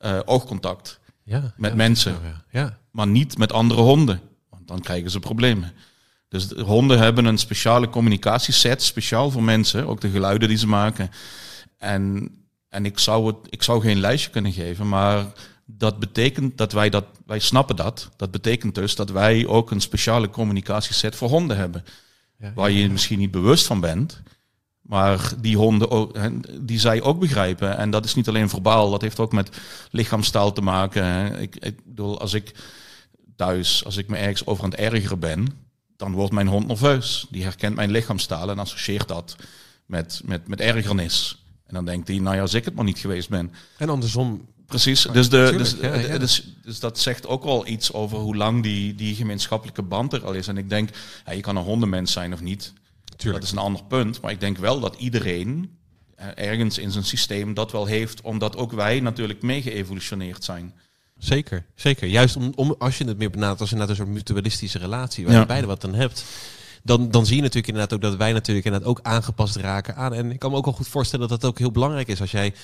uh, 0.00 0.18
oogcontact 0.24 1.00
ja, 1.22 1.52
met 1.56 1.74
mensen, 1.74 2.16
ja. 2.50 2.78
maar 2.90 3.06
niet 3.06 3.38
met 3.38 3.52
andere 3.52 3.80
honden, 3.80 4.20
want 4.48 4.68
dan 4.68 4.80
krijgen 4.80 5.10
ze 5.10 5.18
problemen. 5.18 5.72
Dus 6.28 6.50
honden 6.50 6.98
hebben 6.98 7.24
een 7.24 7.38
speciale 7.38 7.88
communicatieset, 7.88 8.82
speciaal 8.82 9.30
voor 9.30 9.42
mensen, 9.42 9.86
ook 9.86 10.00
de 10.00 10.10
geluiden 10.10 10.48
die 10.48 10.58
ze 10.58 10.66
maken. 10.66 11.10
En, 11.78 12.30
en 12.68 12.84
ik, 12.84 12.98
zou 12.98 13.26
het, 13.26 13.36
ik 13.48 13.62
zou 13.62 13.80
geen 13.80 14.00
lijstje 14.00 14.30
kunnen 14.30 14.52
geven, 14.52 14.88
maar 14.88 15.24
dat 15.66 15.98
betekent 15.98 16.58
dat 16.58 16.72
wij 16.72 16.90
dat, 16.90 17.04
wij 17.26 17.38
snappen 17.38 17.76
dat. 17.76 18.10
Dat 18.16 18.30
betekent 18.30 18.74
dus 18.74 18.94
dat 18.94 19.10
wij 19.10 19.46
ook 19.46 19.70
een 19.70 19.80
speciale 19.80 20.30
communicatieset 20.30 21.16
voor 21.16 21.28
honden 21.28 21.56
hebben. 21.56 21.84
Ja, 22.38 22.52
waar 22.54 22.70
je 22.70 22.90
misschien 22.90 23.18
niet 23.18 23.30
bewust 23.30 23.66
van 23.66 23.80
bent. 23.80 24.22
Maar 24.80 25.32
die 25.40 25.56
honden, 25.56 25.90
ook, 25.90 26.18
die 26.60 26.78
zij 26.78 27.02
ook 27.02 27.20
begrijpen. 27.20 27.76
En 27.76 27.90
dat 27.90 28.04
is 28.04 28.14
niet 28.14 28.28
alleen 28.28 28.48
verbaal, 28.48 28.90
dat 28.90 29.02
heeft 29.02 29.18
ook 29.18 29.32
met 29.32 29.56
lichaamstaal 29.90 30.52
te 30.52 30.60
maken. 30.60 31.34
Ik, 31.40 31.56
ik 31.56 31.84
bedoel, 31.84 32.20
als 32.20 32.34
ik 32.34 32.54
thuis, 33.36 33.84
als 33.84 33.96
ik 33.96 34.08
me 34.08 34.16
ergens 34.16 34.46
over 34.46 34.64
aan 34.64 34.70
het 34.70 34.78
ergeren 34.78 35.18
ben, 35.18 35.46
dan 35.96 36.12
wordt 36.12 36.32
mijn 36.32 36.48
hond 36.48 36.66
nerveus. 36.66 37.26
Die 37.30 37.42
herkent 37.42 37.76
mijn 37.76 37.90
lichaamstaal 37.90 38.50
en 38.50 38.58
associeert 38.58 39.08
dat 39.08 39.36
met, 39.86 40.20
met, 40.24 40.48
met 40.48 40.60
ergernis. 40.60 41.44
En 41.66 41.74
dan 41.74 41.84
denkt 41.84 42.08
hij, 42.08 42.18
nou 42.18 42.36
ja, 42.36 42.42
als 42.42 42.54
ik 42.54 42.64
het 42.64 42.74
maar 42.74 42.84
niet 42.84 42.98
geweest 42.98 43.28
ben. 43.28 43.52
En 43.78 43.88
andersom 43.88 44.46
Precies, 44.66 45.02
dus, 45.12 45.28
de, 45.28 45.54
dus, 45.56 45.78
dus, 46.18 46.56
dus, 46.62 46.80
dat 46.80 46.98
zegt 46.98 47.26
ook 47.26 47.44
wel 47.44 47.66
iets 47.66 47.92
over 47.92 48.18
hoe 48.18 48.36
lang 48.36 48.62
die, 48.62 48.94
die 48.94 49.14
gemeenschappelijke 49.14 49.82
band 49.82 50.12
er 50.12 50.24
al 50.24 50.32
is. 50.32 50.48
En 50.48 50.56
ik 50.56 50.68
denk, 50.68 50.90
ja, 51.26 51.32
je 51.32 51.40
kan 51.40 51.56
een 51.56 51.62
hondenmens 51.62 52.12
zijn 52.12 52.32
of 52.32 52.40
niet. 52.40 52.72
Tuurlijk. 53.16 53.44
Dat 53.44 53.52
is 53.52 53.58
een 53.58 53.64
ander 53.64 53.84
punt. 53.84 54.20
Maar 54.20 54.30
ik 54.30 54.40
denk 54.40 54.58
wel 54.58 54.80
dat 54.80 54.96
iedereen 54.98 55.76
eh, 56.14 56.26
ergens 56.34 56.78
in 56.78 56.90
zijn 56.90 57.04
systeem 57.04 57.54
dat 57.54 57.72
wel 57.72 57.86
heeft, 57.86 58.20
omdat 58.20 58.56
ook 58.56 58.72
wij 58.72 59.00
natuurlijk 59.00 59.42
mee 59.42 59.62
geëvolutioneerd 59.62 60.44
zijn. 60.44 60.74
Zeker, 61.18 61.64
zeker. 61.74 62.08
Juist 62.08 62.36
om, 62.36 62.52
om, 62.54 62.74
als 62.78 62.98
je 62.98 63.04
het 63.04 63.18
meer 63.18 63.30
benadert 63.30 63.60
als 63.60 63.72
inderdaad 63.72 63.96
een 63.96 64.04
soort 64.04 64.16
mutualistische 64.16 64.78
relatie, 64.78 65.26
waar 65.26 65.40
je 65.40 65.46
beide 65.46 65.66
wat 65.66 65.84
aan 65.84 65.94
hebt. 65.94 66.24
Dan, 66.82 67.10
dan 67.10 67.26
zie 67.26 67.36
je 67.36 67.42
natuurlijk 67.42 67.68
inderdaad 67.68 67.92
ook 67.92 68.00
dat 68.00 68.16
wij 68.16 68.32
natuurlijk 68.32 68.66
inderdaad 68.66 68.90
ook 68.90 69.00
aangepast 69.02 69.56
raken 69.56 69.96
aan. 69.96 70.14
En 70.14 70.30
ik 70.30 70.38
kan 70.38 70.50
me 70.50 70.56
ook 70.56 70.64
wel 70.64 70.74
goed 70.74 70.88
voorstellen 70.88 71.28
dat 71.28 71.40
dat 71.40 71.50
ook 71.50 71.58
heel 71.58 71.70
belangrijk 71.70 72.08
is 72.08 72.20
als 72.20 72.30
jij 72.30 72.46
eh, 72.46 72.52
eh, 72.52 72.54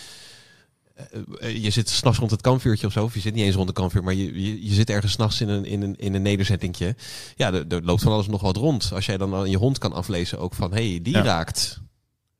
je 1.40 1.70
zit 1.70 1.88
s'nachts 1.88 2.18
rond 2.18 2.30
het 2.30 2.40
kampvuurtje 2.40 2.86
of 2.86 2.92
zo, 2.92 3.04
of 3.04 3.14
je 3.14 3.20
zit 3.20 3.34
niet 3.34 3.44
eens 3.44 3.54
rond 3.54 3.68
het 3.68 3.76
kampvuur, 3.76 4.02
maar 4.02 4.14
je, 4.14 4.42
je, 4.42 4.64
je 4.66 4.74
zit 4.74 4.90
ergens 4.90 5.12
s'nachts 5.12 5.40
in 5.40 5.48
een, 5.48 5.64
in, 5.64 5.82
een, 5.82 5.96
in 5.96 6.14
een 6.14 6.22
nederzettingje. 6.22 6.96
Ja, 7.36 7.52
er, 7.52 7.66
er, 7.68 7.82
loopt 7.82 8.02
van 8.02 8.12
alles 8.12 8.26
nog 8.26 8.40
wat 8.40 8.56
rond. 8.56 8.90
Als 8.94 9.06
jij 9.06 9.16
dan 9.16 9.34
aan 9.34 9.50
je 9.50 9.56
hond 9.56 9.78
kan 9.78 9.92
aflezen 9.92 10.38
ook 10.38 10.54
van, 10.54 10.72
hé, 10.72 10.90
hey, 10.90 11.02
die 11.02 11.20
raakt, 11.20 11.80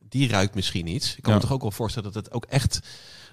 die 0.09 0.29
ruikt 0.29 0.55
misschien 0.55 0.87
iets. 0.87 1.16
Ik 1.16 1.23
kan 1.23 1.35
me 1.35 1.41
toch 1.41 1.53
ook 1.53 1.62
wel 1.62 1.70
voorstellen 1.70 2.12
dat 2.12 2.24
het 2.24 2.35
ook 2.35 2.45
echt 2.45 2.81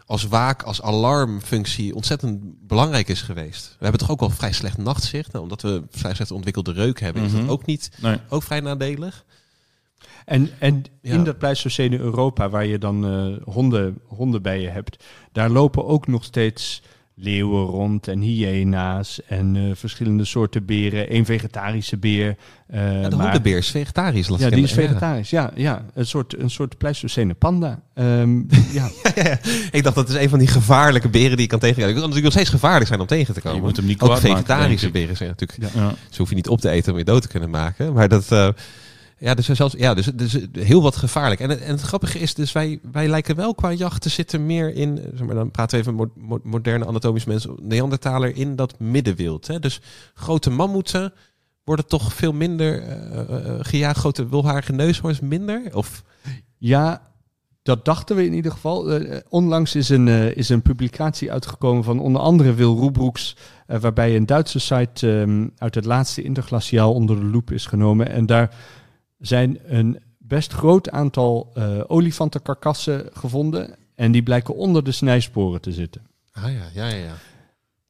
als 0.06 0.24
waak, 0.24 0.64
als 0.64 0.82
alarmfunctie 0.82 1.96
ontzettend 1.96 2.68
belangrijk 2.68 3.08
is 3.08 3.22
geweest. 3.22 3.68
We 3.68 3.84
hebben 3.84 4.00
toch 4.00 4.12
ook 4.12 4.20
wel 4.20 4.30
vrij 4.30 4.52
slecht 4.52 4.78
nachtzicht, 4.78 5.32
nou, 5.32 5.44
omdat 5.44 5.62
we 5.62 5.84
vrij 5.90 6.14
slecht 6.14 6.32
ontwikkelde 6.32 6.72
reuk 6.72 7.00
hebben. 7.00 7.24
Is 7.24 7.32
dat 7.32 7.42
mhm. 7.42 7.50
ook 7.50 7.66
niet 7.66 7.90
ook 8.30 8.44
vrij 8.44 8.60
nadelig? 8.60 9.26
En, 10.26 10.50
en 10.60 10.84
in 11.02 11.24
dat 11.24 11.38
Pleistocene 11.38 11.98
Europa, 11.98 12.50
waar 12.50 12.66
je 12.66 12.78
dan 12.78 13.28
uh, 13.30 13.38
honden, 13.44 14.00
honden 14.06 14.42
bij 14.42 14.62
je 14.62 14.68
hebt, 14.68 15.04
daar 15.32 15.50
lopen 15.50 15.86
ook 15.86 16.08
nog 16.08 16.24
steeds 16.24 16.82
leeuwen 17.22 17.66
rond 17.66 18.08
en 18.08 18.20
hyena's 18.20 19.22
en 19.28 19.56
uh, 19.56 19.72
verschillende 19.76 20.26
soorten 20.26 20.66
beren. 20.66 21.16
Een 21.16 21.26
vegetarische 21.26 21.98
beer. 21.98 22.36
Uh, 22.74 23.02
ja, 23.02 23.10
de 23.10 23.16
hondenbeer 23.16 23.58
is 23.58 23.70
vegetarisch. 23.70 24.28
Ja, 24.28 24.50
die 24.50 24.64
is 24.64 24.72
vegetarisch. 24.72 25.30
Ja, 25.30 25.52
ja, 25.56 25.86
een 25.94 26.06
soort, 26.06 26.40
een 26.40 26.50
soort 26.50 26.78
Pleistocene 26.78 27.34
panda. 27.34 27.80
Um, 28.00 28.48
ja. 28.72 28.90
Ik 29.72 29.84
dacht 29.84 29.96
dat 29.96 30.10
is 30.10 30.16
een 30.16 30.30
van 30.30 30.40
die 30.40 30.48
gevaarlijke 30.48 31.10
beren 31.10 31.32
die 31.32 31.42
je 31.42 31.48
kan 31.48 31.60
tegenkomen. 31.60 31.90
Het 31.94 32.00
kan 32.00 32.10
natuurlijk 32.10 32.34
nog 32.36 32.44
steeds 32.44 32.62
gevaarlijk 32.62 32.88
zijn 32.88 33.00
om 33.00 33.08
tegen 33.08 33.34
te 33.34 33.42
komen. 33.42 33.58
Je 33.58 33.64
moet 33.64 33.78
hem 33.78 33.86
niet 33.86 34.02
Ook 34.02 34.18
vegetarische 34.18 34.86
maken, 34.86 34.92
beren 34.92 35.18
zijn 35.18 35.30
natuurlijk. 35.30 35.74
Ja. 35.74 35.94
Ze 36.10 36.18
hoef 36.18 36.30
je 36.30 36.36
niet 36.36 36.48
op 36.48 36.62
te 36.62 36.70
eten 36.70 36.92
om 36.92 36.98
je 36.98 37.04
dood 37.04 37.22
te 37.22 37.28
kunnen 37.28 37.50
maken. 37.50 37.94
Maar 37.94 38.08
dat... 38.08 38.32
Uh, 38.32 38.50
ja, 39.20 39.34
dus, 39.34 39.50
zelfs, 39.50 39.76
ja, 39.78 39.94
dus, 39.94 40.06
dus 40.06 40.38
heel 40.52 40.82
wat 40.82 40.96
gevaarlijk. 40.96 41.42
En, 41.42 41.62
en 41.62 41.72
het 41.72 41.82
grappige 41.82 42.20
is, 42.20 42.34
dus 42.34 42.52
wij, 42.52 42.80
wij 42.92 43.08
lijken 43.08 43.36
wel 43.36 43.56
qua 43.56 43.72
jacht 43.72 44.02
te 44.02 44.10
zitten 44.10 44.46
meer 44.46 44.76
in, 44.76 45.00
zeg 45.14 45.28
maar, 45.28 45.36
dan 45.36 45.52
praten 45.52 45.78
we 45.78 45.84
even 45.84 46.10
mo 46.16 46.40
moderne 46.44 46.86
anatomische 46.86 47.30
mensen, 47.30 47.56
Neandertaler 47.62 48.36
in 48.36 48.56
dat 48.56 48.80
middenwild. 48.80 49.48
Hè? 49.48 49.60
Dus 49.60 49.82
grote 50.14 50.50
mammoeten 50.50 51.14
worden 51.64 51.88
toch 51.88 52.14
veel 52.14 52.34
minder 52.34 52.82
uh, 52.82 53.18
uh, 53.30 53.56
gejaagd, 53.60 53.98
grote 53.98 54.30
wilharige 54.30 54.72
neushoorns 54.72 55.20
minder? 55.20 55.76
Of? 55.76 56.04
Ja, 56.58 57.02
dat 57.62 57.86
dachten 57.86 58.16
we 58.16 58.26
in 58.26 58.34
ieder 58.34 58.52
geval. 58.52 59.02
Onlangs 59.30 59.76
is 59.76 59.90
een, 59.90 60.08
is 60.36 60.50
een 60.50 60.62
publicatie 60.62 61.32
uitgekomen 61.32 61.84
van 61.84 62.00
onder 62.00 62.22
andere 62.22 62.54
Wil 62.54 62.76
Roebroeks, 62.76 63.36
waarbij 63.68 64.16
een 64.16 64.26
Duitse 64.26 64.60
site 64.60 65.08
um, 65.08 65.52
uit 65.58 65.76
het 65.76 65.86
laatste 65.86 66.22
interglaciaal 66.22 66.94
onder 66.94 67.16
de 67.20 67.26
loep 67.26 67.52
is 67.52 67.66
genomen. 67.66 68.10
En 68.10 68.26
daar 68.26 68.56
zijn 69.20 69.60
een 69.64 70.00
best 70.18 70.54
groot 70.54 70.90
aantal 70.90 71.54
olifantenkarkassen 71.88 73.10
gevonden. 73.14 73.76
En 73.96 74.12
die 74.12 74.24
blijken 74.24 74.56
onder 74.56 74.84
de 74.84 74.92
snijsporen 74.92 75.62
te 75.62 75.72
zitten. 75.72 76.02
Ah 76.32 76.44
ja, 76.44 76.70
ja, 76.74 76.88
ja. 76.88 76.96
ja. 76.96 77.14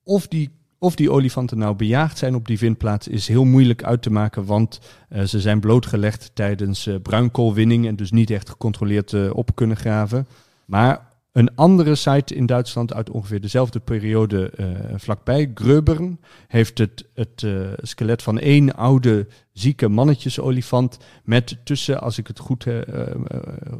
Of 0.04 0.28
die 0.28 0.50
of 0.80 0.96
die 0.96 1.12
olifanten 1.12 1.58
nou 1.58 1.76
bejaagd 1.76 2.18
zijn 2.18 2.36
op 2.36 2.48
die 2.48 2.58
vindplaats 2.58 3.08
is 3.08 3.28
heel 3.28 3.44
moeilijk 3.44 3.84
uit 3.84 4.02
te 4.02 4.12
maken, 4.12 4.46
want 4.46 4.80
uh, 5.10 5.24
ze 5.24 5.40
zijn 5.40 5.60
blootgelegd 5.60 6.32
tijdens 6.34 6.88
uh, 6.88 6.96
bruinkoolwinning 7.02 7.88
en 7.88 7.96
dus 7.96 8.12
niet 8.12 8.30
echt 8.30 8.50
gecontroleerd 8.50 9.12
uh, 9.12 9.30
op 9.34 9.56
kunnen 9.56 9.78
graven. 9.78 10.28
Maar 10.66 11.09
een 11.32 11.56
andere 11.56 11.96
site 11.96 12.36
in 12.36 12.46
Duitsland 12.46 12.94
uit 12.94 13.10
ongeveer 13.10 13.42
dezelfde 13.42 13.80
periode 13.80 14.52
vlakbij, 14.96 15.52
Gröbern, 15.54 16.20
heeft 16.48 16.78
het, 16.78 17.06
het 17.14 17.46
skelet 17.82 18.24
van 18.24 18.40
één 18.40 18.76
oude 18.76 19.28
zieke 19.52 19.88
mannetjesolifant 19.88 20.98
met 21.24 21.58
tussen, 21.64 22.02
als 22.02 22.18
ik 22.18 22.28
het 22.28 22.40
goed, 22.40 22.66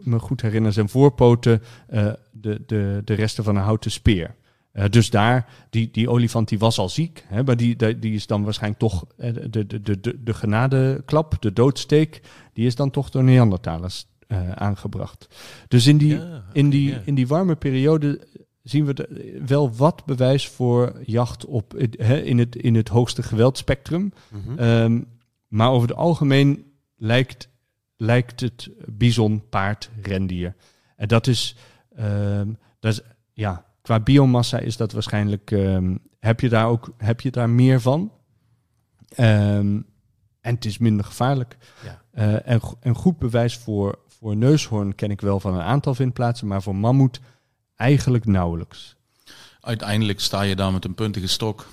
me 0.04 0.20
goed 0.20 0.42
herinner, 0.42 0.74
zijn 0.74 0.90
voorpoten 0.90 1.62
de, 2.32 2.62
de, 2.66 3.02
de 3.06 3.14
resten 3.14 3.44
van 3.44 3.56
een 3.56 3.64
houten 3.64 3.92
speer. 3.92 4.36
Dus 4.90 5.10
daar, 5.10 5.50
die, 5.70 5.90
die 5.92 6.10
olifant 6.10 6.50
die 6.50 6.60
was 6.60 6.80
al 6.80 6.90
ziek, 6.90 7.26
hè, 7.28 7.44
maar 7.44 7.58
die, 7.58 8.00
die 8.00 8.14
is 8.14 8.28
dan 8.28 8.44
waarschijnlijk 8.44 8.82
toch 8.82 9.06
de, 9.16 9.50
de, 9.50 9.82
de, 9.82 10.00
de, 10.00 10.24
de 10.24 10.34
genadeklap, 10.34 11.36
de 11.40 11.54
doodsteek, 11.54 12.22
die 12.54 12.66
is 12.66 12.76
dan 12.76 12.92
toch 12.92 13.10
door 13.10 13.24
Neandertalers 13.24 14.08
uh, 14.32 14.52
aangebracht. 14.52 15.28
Dus 15.68 15.88
in 15.88 15.98
die, 15.98 16.16
ja, 16.16 16.44
in, 16.54 16.70
die, 16.70 16.90
ja. 16.90 17.02
in 17.06 17.16
die 17.16 17.28
warme 17.28 17.56
periode 17.56 18.28
zien 18.64 18.86
we 18.86 19.40
wel 19.46 19.76
wat 19.76 20.06
bewijs 20.06 20.48
voor 20.48 21.00
jacht 21.04 21.46
op 21.46 21.74
hè, 21.98 22.22
in, 22.22 22.38
het, 22.38 22.56
in 22.56 22.76
het 22.76 22.88
hoogste 22.88 23.24
geweldspectrum. 23.24 24.14
Mm 24.30 24.42
-hmm. 24.46 24.60
um, 24.60 25.08
maar 25.48 25.70
over 25.72 25.88
het 25.88 25.98
algemeen 25.98 26.66
lijkt, 26.96 27.50
lijkt 27.96 28.40
het 28.40 28.70
bison, 28.86 29.50
paard, 29.50 29.90
rendier. 30.02 30.56
En 30.96 31.08
dat 31.08 31.28
is, 31.28 31.56
um, 32.00 32.58
dat 32.80 32.92
is 32.92 33.02
ja, 33.34 33.66
qua 33.82 34.00
biomassa 34.00 34.60
is 34.60 34.78
dat 34.78 34.92
waarschijnlijk. 34.92 35.52
Um, 35.52 36.00
heb, 36.20 36.40
je 36.40 36.50
daar 36.50 36.68
ook, 36.68 36.94
heb 36.98 37.22
je 37.22 37.32
daar 37.32 37.50
meer 37.50 37.82
van? 37.82 38.12
En 40.42 40.56
het 40.56 40.66
is 40.66 40.78
minder 40.78 41.06
gevaarlijk. 41.06 41.58
Ja. 41.84 42.02
Uh, 42.14 42.50
en, 42.50 42.62
en 42.80 42.96
goed 42.96 43.18
bewijs 43.18 43.58
voor, 43.58 44.00
voor 44.08 44.36
neushoorn 44.36 44.96
ken 44.96 45.12
ik 45.12 45.22
wel 45.22 45.40
van 45.40 45.54
een 45.54 45.62
aantal 45.62 45.96
vindplaatsen, 45.96 46.48
maar 46.48 46.62
voor 46.62 46.76
mammoet 46.76 47.20
eigenlijk 47.76 48.26
nauwelijks. 48.26 48.96
Uiteindelijk 49.62 50.20
sta 50.20 50.42
je 50.42 50.56
daar 50.56 50.72
met 50.72 50.86
een 50.86 50.94
puntige 50.94 51.28
stok. 51.28 51.68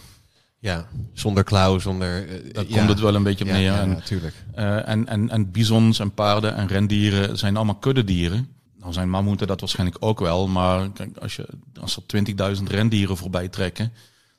Ja, 0.58 0.86
zonder 1.12 1.44
klauw, 1.44 1.78
zonder... 1.78 2.28
Uh, 2.28 2.52
Daar 2.52 2.64
ja. 2.68 2.76
komt 2.76 2.88
het 2.88 3.00
wel 3.00 3.14
een 3.14 3.22
beetje 3.22 3.44
op 3.44 3.50
neer. 3.50 3.60
Ja, 3.60 3.80
en, 3.80 3.88
natuurlijk. 3.88 4.34
Uh, 4.56 4.88
en, 4.88 5.06
en, 5.06 5.30
en 5.30 5.50
bizons 5.50 5.98
en 5.98 6.14
paarden 6.14 6.54
en 6.54 6.66
rendieren 6.66 7.38
zijn 7.38 7.56
allemaal 7.56 7.74
kuddedieren. 7.74 8.48
Nou 8.78 8.92
zijn 8.92 9.10
mammoeten 9.10 9.46
dat 9.46 9.60
waarschijnlijk 9.60 10.04
ook 10.04 10.20
wel, 10.20 10.48
maar 10.48 10.90
kijk, 10.90 11.16
als, 11.16 11.36
je, 11.36 11.48
als 11.80 11.96
er 12.06 12.56
20.000 12.56 12.62
rendieren 12.62 13.16
voorbij 13.16 13.48
trekken, 13.48 13.92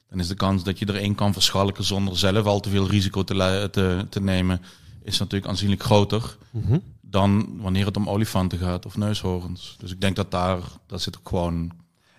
dan 0.10 0.20
is 0.20 0.28
de 0.28 0.36
kans 0.36 0.64
dat 0.64 0.80
je 0.80 0.86
er 0.86 0.96
één 0.96 1.16
kan 1.16 1.34
verschalken 1.34 1.84
zonder 1.84 2.18
zelf 2.18 2.46
al 2.46 2.60
te 2.60 2.70
veel 2.70 2.88
risico 2.88 3.24
te, 3.24 3.68
te, 3.72 4.06
te 4.10 4.22
nemen, 4.22 4.62
is 5.04 5.18
natuurlijk 5.18 5.52
aanzienlijk 5.52 5.84
groter 5.84 6.38
mm 6.52 6.64
-hmm. 6.68 6.82
dan 7.02 7.58
wanneer 7.62 7.86
het 7.86 7.98
om 7.98 8.10
olifanten 8.10 8.58
gaat 8.58 8.86
of 8.86 8.98
neushoorns. 8.98 9.76
Dus 9.80 9.92
ik 9.92 10.02
denk 10.02 10.16
dat 10.16 10.32
daar, 10.32 10.60
dat 10.88 11.02
zit 11.02 11.18
ook 11.18 11.30
gewoon 11.30 11.72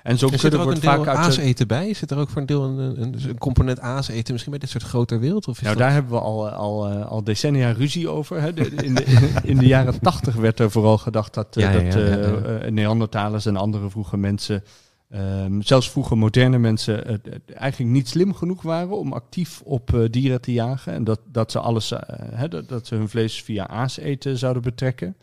en 0.09 0.19
zo 0.19 0.28
zit 0.28 0.52
er 0.52 0.60
ook 0.60 0.70
een 0.70 0.81
vaak 0.81 1.05
deel 1.05 1.15
aas 1.15 1.36
eten 1.36 1.66
bij? 1.66 1.94
Zit 1.94 2.10
er 2.10 2.19
ook 2.19 2.28
voor 2.28 2.40
een 2.40 2.47
deel 2.47 2.65
een, 2.65 3.02
een, 3.02 3.15
een 3.28 3.39
component 3.39 3.81
aas 3.81 4.09
eten 4.09 4.32
misschien 4.32 4.52
bij 4.52 4.60
dit 4.60 4.70
soort 4.70 4.82
groter 4.82 5.20
wild? 5.20 5.48
Of 5.48 5.56
is 5.56 5.62
nou, 5.62 5.74
dat... 5.74 5.85
daar 5.85 5.93
hebben 5.93 6.12
we 6.12 6.20
al, 6.20 6.48
al, 6.48 6.89
al 6.89 7.24
decennia 7.24 7.70
ruzie 7.70 8.09
over. 8.09 8.40
Hè. 8.40 8.52
De, 8.52 8.65
in, 8.65 8.94
de, 8.94 9.05
in 9.43 9.59
de 9.59 9.66
jaren 9.66 10.01
tachtig 10.01 10.35
werd 10.35 10.60
er 10.60 10.70
vooral 10.70 10.98
gedacht 10.98 11.35
dat, 11.35 11.47
ja, 11.51 11.73
dat 11.73 11.94
ja, 11.94 12.01
ja, 12.01 12.65
uh, 12.65 12.70
Neandertalers 12.70 13.47
en 13.47 13.56
andere 13.56 13.90
vroege 13.90 14.16
mensen, 14.16 14.65
um, 15.14 15.62
zelfs 15.62 15.90
vroege 15.90 16.14
moderne 16.14 16.59
mensen, 16.59 17.10
uh, 17.10 17.35
eigenlijk 17.55 17.90
niet 17.90 18.09
slim 18.09 18.35
genoeg 18.35 18.62
waren 18.62 18.98
om 18.98 19.12
actief 19.12 19.60
op 19.60 19.93
uh, 19.94 20.05
dieren 20.10 20.40
te 20.40 20.52
jagen. 20.52 20.93
En 20.93 21.05
dat, 21.05 21.20
dat 21.32 21.51
ze 21.51 21.59
alles, 21.59 21.93
hè, 22.35 22.48
dat, 22.48 22.68
dat 22.68 22.86
ze 22.86 22.94
hun 22.94 23.09
vlees 23.09 23.43
via 23.43 23.68
aas 23.68 23.98
eten 23.98 24.39
zouden 24.39 24.62
betrekken. 24.62 25.16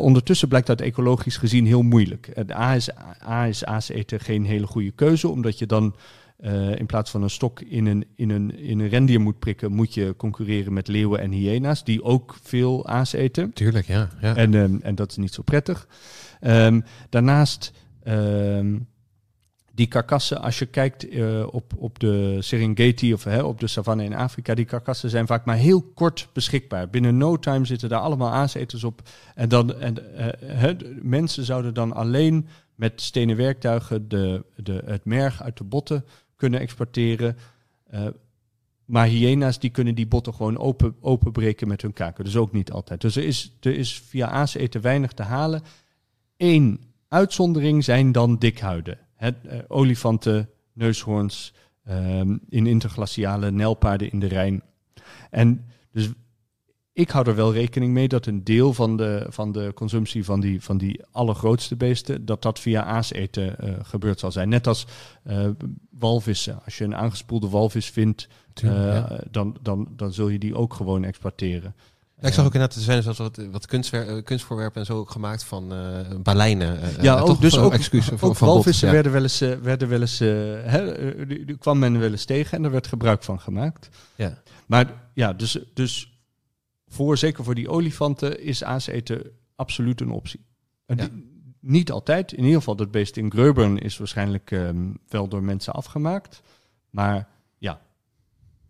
Ondertussen 0.00 0.48
blijkt 0.48 0.66
dat 0.66 0.80
ecologisch 0.80 1.36
gezien 1.36 1.66
heel 1.66 1.82
moeilijk. 1.82 2.44
A 2.50 2.74
is, 2.74 2.90
A 3.28 3.46
is 3.46 3.64
aas 3.64 3.88
eten 3.88 4.20
geen 4.20 4.44
hele 4.44 4.66
goede 4.66 4.90
keuze, 4.90 5.28
omdat 5.28 5.58
je 5.58 5.66
dan 5.66 5.94
in 6.76 6.86
plaats 6.86 7.10
van 7.10 7.22
een 7.22 7.30
stok 7.30 7.60
in 7.60 7.86
een, 7.86 8.04
in, 8.16 8.30
een, 8.30 8.58
in 8.58 8.78
een 8.80 8.88
rendier 8.88 9.20
moet 9.20 9.38
prikken, 9.38 9.72
moet 9.72 9.94
je 9.94 10.14
concurreren 10.16 10.72
met 10.72 10.88
leeuwen 10.88 11.20
en 11.20 11.30
hyena's, 11.30 11.84
die 11.84 12.02
ook 12.02 12.36
veel 12.42 12.86
aas 12.86 13.12
eten. 13.12 13.52
Tuurlijk, 13.52 13.86
ja. 13.86 14.08
ja. 14.20 14.36
En, 14.36 14.54
um, 14.54 14.80
en 14.82 14.94
dat 14.94 15.10
is 15.10 15.16
niet 15.16 15.34
zo 15.34 15.42
prettig. 15.42 15.88
Um, 16.40 16.84
daarnaast 17.08 17.72
um, 18.08 18.88
die 19.72 19.86
karkassen, 19.86 20.42
als 20.42 20.58
je 20.58 20.66
kijkt 20.66 21.12
uh, 21.12 21.46
op, 21.50 21.72
op 21.76 21.98
de 21.98 22.36
Serengeti 22.40 23.12
of 23.12 23.24
hè, 23.24 23.42
op 23.42 23.60
de 23.60 23.66
savanne 23.66 24.04
in 24.04 24.14
Afrika, 24.14 24.54
die 24.54 24.64
karkassen 24.64 25.10
zijn 25.10 25.26
vaak 25.26 25.44
maar 25.44 25.56
heel 25.56 25.82
kort 25.82 26.28
beschikbaar. 26.32 26.90
Binnen 26.90 27.16
no 27.16 27.38
time 27.38 27.64
zitten 27.64 27.88
daar 27.88 28.00
allemaal 28.00 28.32
aaseters 28.32 28.84
op. 28.84 29.02
En, 29.34 29.48
dan, 29.48 29.74
en 29.80 29.96
hè, 30.44 30.74
mensen 31.02 31.44
zouden 31.44 31.74
dan 31.74 31.92
alleen 31.92 32.48
met 32.74 33.00
stenen 33.00 33.36
werktuigen 33.36 34.08
de, 34.08 34.44
de, 34.56 34.82
het 34.84 35.04
merg 35.04 35.42
uit 35.42 35.56
de 35.56 35.64
botten 35.64 36.04
kunnen 36.36 36.60
exporteren. 36.60 37.36
Uh, 37.94 38.06
maar 38.84 39.06
hyena's 39.06 39.58
die 39.58 39.70
kunnen 39.70 39.94
die 39.94 40.06
botten 40.06 40.34
gewoon 40.34 40.58
open, 40.58 40.94
openbreken 41.00 41.68
met 41.68 41.82
hun 41.82 41.92
kaken. 41.92 42.24
Dus 42.24 42.36
ook 42.36 42.52
niet 42.52 42.72
altijd. 42.72 43.00
Dus 43.00 43.16
er 43.16 43.24
is, 43.24 43.56
er 43.60 43.76
is 43.76 44.00
via 44.00 44.28
aaseten 44.28 44.80
weinig 44.80 45.12
te 45.12 45.22
halen. 45.22 45.62
Eén 46.36 46.80
uitzondering 47.08 47.84
zijn 47.84 48.12
dan 48.12 48.36
dikhuiden 48.36 48.98
het, 49.16 49.36
uh, 49.46 49.52
olifanten, 49.68 50.48
neushoorns, 50.72 51.54
um, 51.88 52.40
in 52.48 52.66
interglaciale 52.66 53.50
nijlpaarden 53.50 54.10
in 54.10 54.20
de 54.20 54.26
Rijn. 54.26 54.62
En 55.30 55.64
dus 55.92 56.10
ik 56.92 57.10
hou 57.10 57.28
er 57.28 57.34
wel 57.34 57.52
rekening 57.52 57.92
mee 57.92 58.08
dat 58.08 58.26
een 58.26 58.44
deel 58.44 58.72
van 58.72 58.96
de, 58.96 59.26
van 59.28 59.52
de 59.52 59.72
consumptie 59.74 60.24
van 60.24 60.40
die, 60.40 60.62
van 60.62 60.78
die 60.78 61.02
allergrootste 61.10 61.76
beesten, 61.76 62.24
dat 62.24 62.42
dat 62.42 62.60
via 62.60 62.84
aaseten 62.84 63.56
uh, 63.60 63.74
gebeurd 63.82 64.20
zal 64.20 64.32
zijn. 64.32 64.48
Net 64.48 64.66
als 64.66 64.86
uh, 65.26 65.48
walvissen. 65.90 66.64
Als 66.64 66.78
je 66.78 66.84
een 66.84 66.96
aangespoelde 66.96 67.48
walvis 67.48 67.90
vindt, 67.90 68.28
Tuurlijk, 68.52 69.08
ja. 69.08 69.20
dan, 69.30 69.56
dan, 69.62 69.88
dan 69.96 70.12
zul 70.12 70.28
je 70.28 70.38
die 70.38 70.54
ook 70.54 70.74
gewoon 70.74 71.04
exporteren. 71.04 71.74
Ja, 72.20 72.28
ik 72.28 72.34
zag 72.34 72.46
ook 72.46 72.54
inderdaad, 72.54 72.76
er 72.76 72.82
zijn 72.82 73.02
zelfs 73.02 73.18
wat, 73.18 73.36
wat 73.50 73.66
kunstwer, 73.66 74.22
kunstvoorwerpen 74.22 74.80
en 74.80 74.86
zo 74.86 74.98
ook 74.98 75.10
gemaakt 75.10 75.44
van 75.44 75.72
uh, 75.72 76.00
baleinen. 76.22 76.80
Uh, 76.82 77.02
ja, 77.02 77.18
ook, 77.18 77.40
dus 77.40 77.58
ook, 77.58 77.72
excuus, 77.72 78.12
ook, 78.12 78.36
van 78.36 78.48
walvissen 78.48 78.86
ja. 78.86 78.92
werden 78.92 79.12
wel 79.12 79.22
eens, 79.22 79.38
werden 79.38 79.88
wel 79.88 80.00
eens 80.00 80.18
hè, 80.18 81.26
die, 81.26 81.56
kwam 81.56 81.78
men 81.78 81.98
wel 81.98 82.10
eens 82.10 82.24
tegen 82.24 82.58
en 82.58 82.64
er 82.64 82.70
werd 82.70 82.86
gebruik 82.86 83.22
van 83.22 83.40
gemaakt. 83.40 83.88
Ja. 84.14 84.42
Maar 84.66 84.92
ja, 85.14 85.32
dus, 85.32 85.58
dus 85.74 86.20
voor, 86.86 87.18
zeker 87.18 87.44
voor 87.44 87.54
die 87.54 87.68
olifanten 87.68 88.42
is 88.42 88.64
aas 88.64 88.86
eten 88.86 89.22
absoluut 89.56 90.00
een 90.00 90.10
optie. 90.10 90.46
En 90.86 90.96
ja. 90.96 91.08
die, 91.08 91.34
niet 91.60 91.90
altijd, 91.90 92.32
in 92.32 92.44
ieder 92.44 92.58
geval 92.58 92.76
dat 92.76 92.90
beest 92.90 93.16
in 93.16 93.30
Gröbern 93.30 93.78
is 93.78 93.98
waarschijnlijk 93.98 94.50
um, 94.50 94.98
wel 95.08 95.28
door 95.28 95.42
mensen 95.42 95.72
afgemaakt. 95.72 96.42
Maar 96.90 97.28
ja. 97.58 97.80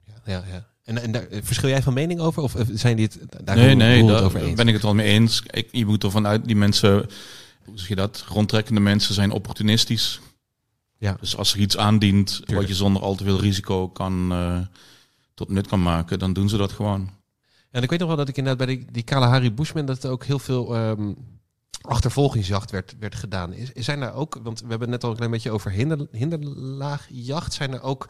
Ja, 0.04 0.14
ja, 0.24 0.44
ja. 0.52 0.66
En, 0.86 1.02
en 1.02 1.12
daar, 1.12 1.26
verschil 1.30 1.68
jij 1.68 1.82
van 1.82 1.92
mening 1.92 2.20
over? 2.20 2.42
Of 2.42 2.56
zijn 2.72 2.96
die 2.96 3.06
het 3.06 3.46
daar 3.46 3.56
nee, 3.56 3.74
nee, 3.74 4.06
daar 4.06 4.22
over 4.22 4.40
eens? 4.40 4.54
ben 4.54 4.68
ik 4.68 4.74
het 4.74 4.82
wel 4.82 4.94
mee 4.94 5.06
eens. 5.06 5.42
Ik, 5.50 5.68
je 5.70 5.86
moet 5.86 6.04
ervan 6.04 6.26
uit, 6.26 6.44
die 6.44 6.56
mensen, 6.56 7.08
hoe 7.64 7.78
zeg 7.78 7.88
je 7.88 7.94
dat? 7.94 8.24
Rondtrekkende 8.28 8.80
mensen 8.80 9.14
zijn 9.14 9.30
opportunistisch. 9.30 10.20
Ja. 10.98 11.16
Dus 11.20 11.36
als 11.36 11.52
er 11.52 11.58
iets 11.58 11.76
aandient 11.76 12.28
Tuurlijk. 12.28 12.58
wat 12.58 12.68
je 12.68 12.74
zonder 12.74 13.02
al 13.02 13.14
te 13.14 13.24
veel 13.24 13.40
risico 13.40 13.88
kan, 13.88 14.32
uh, 14.32 14.58
tot 15.34 15.48
nut 15.48 15.66
kan 15.66 15.82
maken, 15.82 16.18
dan 16.18 16.32
doen 16.32 16.48
ze 16.48 16.56
dat 16.56 16.72
gewoon. 16.72 17.10
En 17.70 17.82
ik 17.82 17.90
weet 17.90 17.98
nog 17.98 18.08
wel 18.08 18.16
dat 18.16 18.28
ik 18.28 18.36
inderdaad 18.36 18.66
bij 18.66 18.76
die, 18.76 18.86
die 18.92 19.02
Kalahari 19.02 19.52
Bushman, 19.52 19.86
dat 19.86 20.04
er 20.04 20.10
ook 20.10 20.24
heel 20.24 20.38
veel 20.38 20.76
um, 20.76 21.16
achtervolgingsjacht 21.80 22.70
werd, 22.70 22.94
werd 22.98 23.14
gedaan. 23.14 23.52
Is, 23.52 23.72
zijn 23.74 24.02
er 24.02 24.12
ook, 24.12 24.40
want 24.42 24.60
we 24.60 24.66
hebben 24.68 24.90
het 24.90 24.90
net 24.90 25.04
al 25.04 25.10
een 25.10 25.16
klein 25.16 25.30
beetje 25.30 25.50
over 25.50 25.70
hinder, 25.70 26.06
hinderlaagjacht, 26.10 27.52
zijn 27.52 27.72
er 27.72 27.82
ook 27.82 28.08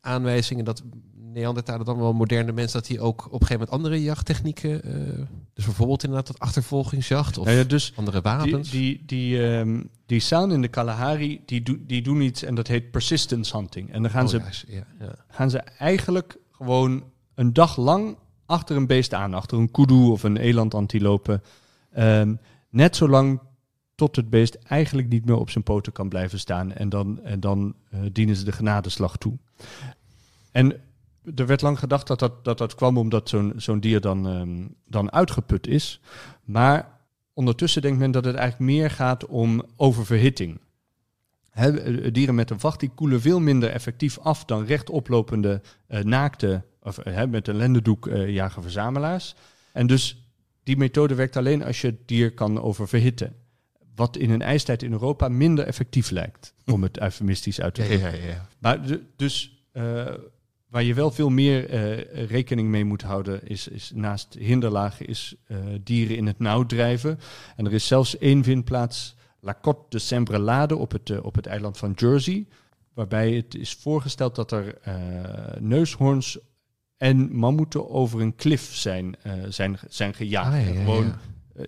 aanwijzingen 0.00 0.64
dat 0.64 0.82
Neandertalen 1.32 1.86
dan 1.86 1.98
wel 1.98 2.12
moderne 2.12 2.52
mensen, 2.52 2.78
dat 2.78 2.88
die 2.88 3.00
ook 3.00 3.24
op 3.26 3.40
een 3.40 3.46
gegeven 3.46 3.58
moment 3.58 3.70
andere 3.70 4.02
jachttechnieken, 4.02 4.88
uh, 4.88 5.26
dus 5.54 5.64
bijvoorbeeld 5.64 6.02
inderdaad 6.02 6.26
dat 6.26 6.38
achtervolgingsjacht 6.38 7.38
of 7.38 7.46
ja, 7.46 7.52
ja, 7.52 7.64
dus 7.64 7.92
andere 7.96 8.20
wapens. 8.20 8.70
Die, 8.70 9.02
die, 9.06 9.30
die, 9.30 9.42
um, 9.42 9.88
die 10.06 10.20
staan 10.20 10.52
in 10.52 10.62
de 10.62 10.68
Kalahari, 10.68 11.42
die, 11.46 11.62
do, 11.62 11.76
die 11.86 12.02
doen 12.02 12.20
iets 12.20 12.42
en 12.42 12.54
dat 12.54 12.66
heet 12.66 12.90
persistence 12.90 13.56
hunting. 13.56 13.92
En 13.92 14.02
dan 14.02 14.10
gaan, 14.10 14.24
oh, 14.24 14.30
ze, 14.30 14.64
ja, 14.66 14.86
ja. 14.98 15.14
gaan 15.28 15.50
ze 15.50 15.58
eigenlijk 15.58 16.36
gewoon 16.50 17.04
een 17.34 17.52
dag 17.52 17.76
lang 17.76 18.16
achter 18.46 18.76
een 18.76 18.86
beest 18.86 19.14
aan, 19.14 19.34
achter 19.34 19.58
een 19.58 19.70
kudu 19.70 19.94
of 19.94 20.22
een 20.22 20.36
elandantilope. 20.36 21.40
Um, 21.98 22.38
net 22.68 22.96
zolang 22.96 23.40
tot 23.94 24.16
het 24.16 24.30
beest 24.30 24.54
eigenlijk 24.54 25.08
niet 25.08 25.24
meer 25.24 25.36
op 25.36 25.50
zijn 25.50 25.64
poten 25.64 25.92
kan 25.92 26.08
blijven 26.08 26.38
staan. 26.38 26.72
En 26.72 26.88
dan, 26.88 27.20
en 27.22 27.40
dan 27.40 27.74
dienen 28.12 28.36
ze 28.36 28.44
de 28.44 28.52
genadeslag 28.52 29.16
toe. 29.16 29.38
En 30.52 30.80
er 31.34 31.46
werd 31.46 31.60
lang 31.60 31.78
gedacht 31.78 32.06
dat 32.06 32.18
dat, 32.18 32.44
dat, 32.44 32.58
dat 32.58 32.74
kwam 32.74 32.98
omdat 32.98 33.28
zo'n 33.28 33.52
zo'n 33.56 33.80
dier 33.80 34.00
dan, 34.00 34.28
ehm, 34.28 34.66
dan 34.86 35.12
uitgeput 35.12 35.66
is. 35.66 36.00
Maar 36.44 36.98
ondertussen 37.32 37.82
denkt 37.82 37.98
men 37.98 38.10
dat 38.10 38.24
het 38.24 38.34
eigenlijk 38.34 38.70
meer 38.70 38.90
gaat 38.90 39.26
om 39.26 39.62
oververhitting. 39.76 40.60
He, 41.50 42.10
dieren 42.10 42.34
met 42.34 42.50
een 42.50 42.60
vacht 42.60 42.80
die 42.80 42.90
koelen 42.94 43.20
veel 43.20 43.40
minder 43.40 43.70
effectief 43.70 44.18
af 44.18 44.44
dan 44.44 44.64
rechtoplopende 44.64 45.60
uh, 45.88 46.00
naakte, 46.00 46.62
of 46.82 46.98
met 47.28 47.48
een 47.48 47.56
lendendoek 47.56 48.06
uh, 48.06 48.28
jager-verzamelaars. 48.28 49.34
En 49.72 49.86
dus 49.86 50.30
die 50.62 50.76
methode 50.76 51.14
werkt 51.14 51.36
alleen 51.36 51.64
als 51.64 51.80
je 51.80 51.86
het 51.86 52.08
dier 52.08 52.34
kan 52.34 52.60
oververhitten. 52.60 53.34
Wat 53.94 54.16
in 54.16 54.30
een 54.30 54.42
ijstijd 54.42 54.82
in 54.82 54.92
Europa 54.92 55.28
minder 55.28 55.64
effectief 55.64 56.10
lijkt, 56.10 56.54
om 56.66 56.82
het 56.82 57.00
eufemistisch 57.06 57.60
uit 57.60 57.74
te 57.74 57.82
drukken. 57.82 58.10
Ja, 58.10 58.16
ja, 58.16 58.28
ja, 58.28 58.48
Maar 58.58 58.80
dus 59.16 59.64
uh, 59.72 60.06
Waar 60.70 60.82
je 60.82 60.94
wel 60.94 61.10
veel 61.10 61.28
meer 61.28 61.72
uh, 61.72 62.26
rekening 62.26 62.68
mee 62.68 62.84
moet 62.84 63.02
houden, 63.02 63.48
is, 63.48 63.68
is 63.68 63.92
naast 63.94 64.34
hinderlagen, 64.38 65.06
is 65.06 65.34
uh, 65.48 65.58
dieren 65.82 66.16
in 66.16 66.26
het 66.26 66.38
nauw 66.38 66.66
drijven. 66.66 67.18
En 67.56 67.66
er 67.66 67.72
is 67.72 67.86
zelfs 67.86 68.18
één 68.18 68.44
vindplaats, 68.44 69.14
La 69.40 69.56
Côte 69.56 69.88
de 69.88 69.98
Sembrelade, 69.98 70.76
op 70.76 70.92
het, 70.92 71.08
uh, 71.08 71.24
op 71.24 71.34
het 71.34 71.46
eiland 71.46 71.78
van 71.78 71.92
Jersey. 71.92 72.46
Waarbij 72.94 73.32
het 73.32 73.54
is 73.54 73.74
voorgesteld 73.74 74.34
dat 74.34 74.52
er 74.52 74.78
neushoorns 75.58 76.38
en 76.96 77.36
mammoeten 77.36 77.90
over 77.90 78.20
een 78.20 78.36
klif 78.36 78.74
zijn, 78.74 79.16
zijn, 79.48 79.78
zijn 79.88 80.14
gejaagd. 80.14 80.54
Ah, 80.54 80.66
ja, 80.66 80.72
ja, 80.72 80.80
Gewoon 80.80 81.04
eh, 81.04 81.12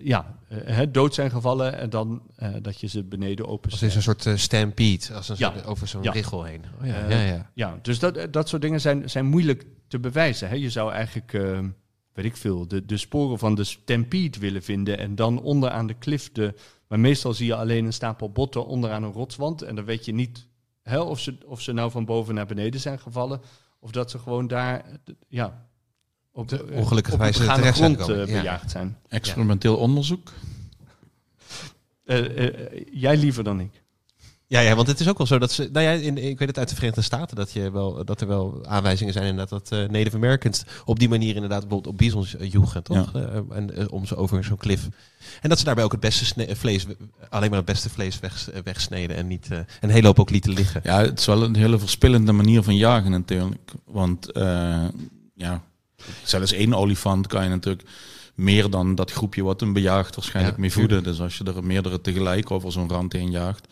ja, 0.01 0.37
uh, 0.67 0.79
dood 0.89 1.13
zijn 1.13 1.29
gevallen 1.29 1.77
en 1.77 1.89
dan 1.89 2.21
uh, 2.37 2.49
dat 2.61 2.79
je 2.79 2.87
ze 2.87 3.03
beneden 3.03 3.47
open 3.47 3.71
Als 3.71 3.81
is 3.81 3.95
een 3.95 4.01
soort 4.01 4.27
stampede, 4.35 5.13
als 5.13 5.29
een 5.29 5.35
ja. 5.37 5.51
soort, 5.51 5.65
over 5.65 5.87
zo'n 5.87 6.03
ja. 6.03 6.11
richel 6.11 6.43
heen. 6.43 6.63
Oh, 6.81 6.87
ja, 6.87 7.07
ja, 7.09 7.21
ja. 7.21 7.51
ja, 7.53 7.79
dus 7.81 7.99
dat, 7.99 8.33
dat 8.33 8.49
soort 8.49 8.61
dingen 8.61 8.81
zijn, 8.81 9.09
zijn 9.09 9.25
moeilijk 9.25 9.65
te 9.87 9.99
bewijzen. 9.99 10.49
Hè. 10.49 10.55
Je 10.55 10.69
zou 10.69 10.91
eigenlijk, 10.91 11.31
weet 12.13 12.25
ik 12.25 12.37
veel, 12.37 12.67
de, 12.67 12.85
de 12.85 12.97
sporen 12.97 13.39
van 13.39 13.55
de 13.55 13.63
stampede 13.63 14.39
willen 14.39 14.63
vinden 14.63 14.97
en 14.97 15.15
dan 15.15 15.41
onderaan 15.41 15.87
de 15.87 15.93
klif 15.93 16.31
de... 16.31 16.53
Maar 16.87 16.99
meestal 16.99 17.33
zie 17.33 17.45
je 17.45 17.55
alleen 17.55 17.85
een 17.85 17.93
stapel 17.93 18.31
botten 18.31 18.65
onderaan 18.65 19.03
een 19.03 19.11
rotswand 19.11 19.61
en 19.61 19.75
dan 19.75 19.85
weet 19.85 20.05
je 20.05 20.13
niet 20.13 20.47
hè, 20.83 20.99
of, 20.99 21.19
ze, 21.19 21.37
of 21.45 21.61
ze 21.61 21.71
nou 21.71 21.91
van 21.91 22.05
boven 22.05 22.33
naar 22.33 22.45
beneden 22.45 22.79
zijn 22.79 22.99
gevallen 22.99 23.41
of 23.79 23.91
dat 23.91 24.11
ze 24.11 24.19
gewoon 24.19 24.47
daar 24.47 24.99
ja, 25.27 25.67
op 26.33 26.47
de 26.49 26.65
ongelukkige 26.71 27.17
wijze 27.17 27.45
terecht 27.45 27.77
grond 27.77 28.05
zijn 28.05 28.19
uh, 28.19 28.25
bejaagd 28.25 28.71
zijn. 28.71 28.97
Experimenteel 29.07 29.77
onderzoek? 29.77 30.31
Uh, 32.05 32.49
jij 32.91 33.17
liever 33.17 33.43
dan 33.43 33.59
ik. 33.59 33.81
Ja, 34.47 34.59
ja, 34.59 34.75
want 34.75 34.87
het 34.87 34.99
is 34.99 35.07
ook 35.09 35.17
wel 35.17 35.27
zo 35.27 35.39
dat 35.39 35.51
ze. 35.51 35.69
Nou 35.71 35.85
ja, 35.85 35.91
in, 35.91 36.17
ik 36.17 36.39
weet 36.39 36.47
het 36.47 36.57
uit 36.57 36.69
de 36.69 36.75
Verenigde 36.75 37.01
Staten 37.01 37.35
dat, 37.35 37.51
je 37.51 37.71
wel, 37.71 38.05
dat 38.05 38.21
er 38.21 38.27
wel 38.27 38.65
aanwijzingen 38.65 39.13
zijn 39.13 39.25
inderdaad 39.25 39.69
dat 39.69 39.79
uh, 39.79 39.89
Native 39.89 40.15
Americans 40.15 40.63
op 40.85 40.99
die 40.99 41.09
manier 41.09 41.35
inderdaad 41.35 41.59
bijvoorbeeld 41.59 41.93
op 41.93 41.97
bizons 41.97 42.35
joegen, 42.39 42.83
toch? 42.83 43.13
Ja. 43.13 43.29
Uh, 43.29 43.57
en 43.57 43.91
om 43.91 44.05
ze 44.05 44.15
over 44.15 44.43
zo'n 44.43 44.57
klif. 44.57 44.87
En 45.41 45.49
dat 45.49 45.59
ze 45.59 45.65
daarbij 45.65 45.83
ook 45.83 45.91
het 45.91 45.99
beste 45.99 46.55
vlees, 46.55 46.85
alleen 47.29 47.49
maar 47.49 47.57
het 47.57 47.67
beste 47.67 47.89
vlees 47.89 48.19
weg, 48.19 48.49
wegsneden 48.63 49.15
en 49.15 49.27
niet 49.27 49.47
een 49.81 49.89
hele 49.89 50.07
hoop 50.07 50.19
ook 50.19 50.29
lieten 50.29 50.53
liggen. 50.53 50.81
Ja, 50.83 51.01
het 51.01 51.19
is 51.19 51.25
wel 51.25 51.43
een 51.43 51.55
hele 51.55 51.79
verspillende 51.79 52.31
manier 52.31 52.63
van 52.63 52.75
jagen 52.75 53.11
natuurlijk. 53.11 53.71
Want 53.85 54.29
ja, 55.33 55.61
Zelfs 56.23 56.51
één 56.51 56.73
olifant 56.73 57.27
kan 57.27 57.43
je 57.43 57.49
natuurlijk 57.49 57.87
meer 58.35 58.69
dan 58.69 58.95
dat 58.95 59.11
groepje 59.11 59.43
wat 59.43 59.59
hem 59.59 59.73
bejaagt 59.73 60.15
waarschijnlijk 60.15 60.57
mee 60.57 60.71
voeden. 60.71 61.03
Dus 61.03 61.19
als 61.19 61.37
je 61.37 61.43
er 61.43 61.63
meerdere 61.63 62.01
tegelijk 62.01 62.51
over 62.51 62.71
zo'n 62.71 62.89
rand 62.89 63.13
heen 63.13 63.31
jaagt, 63.31 63.67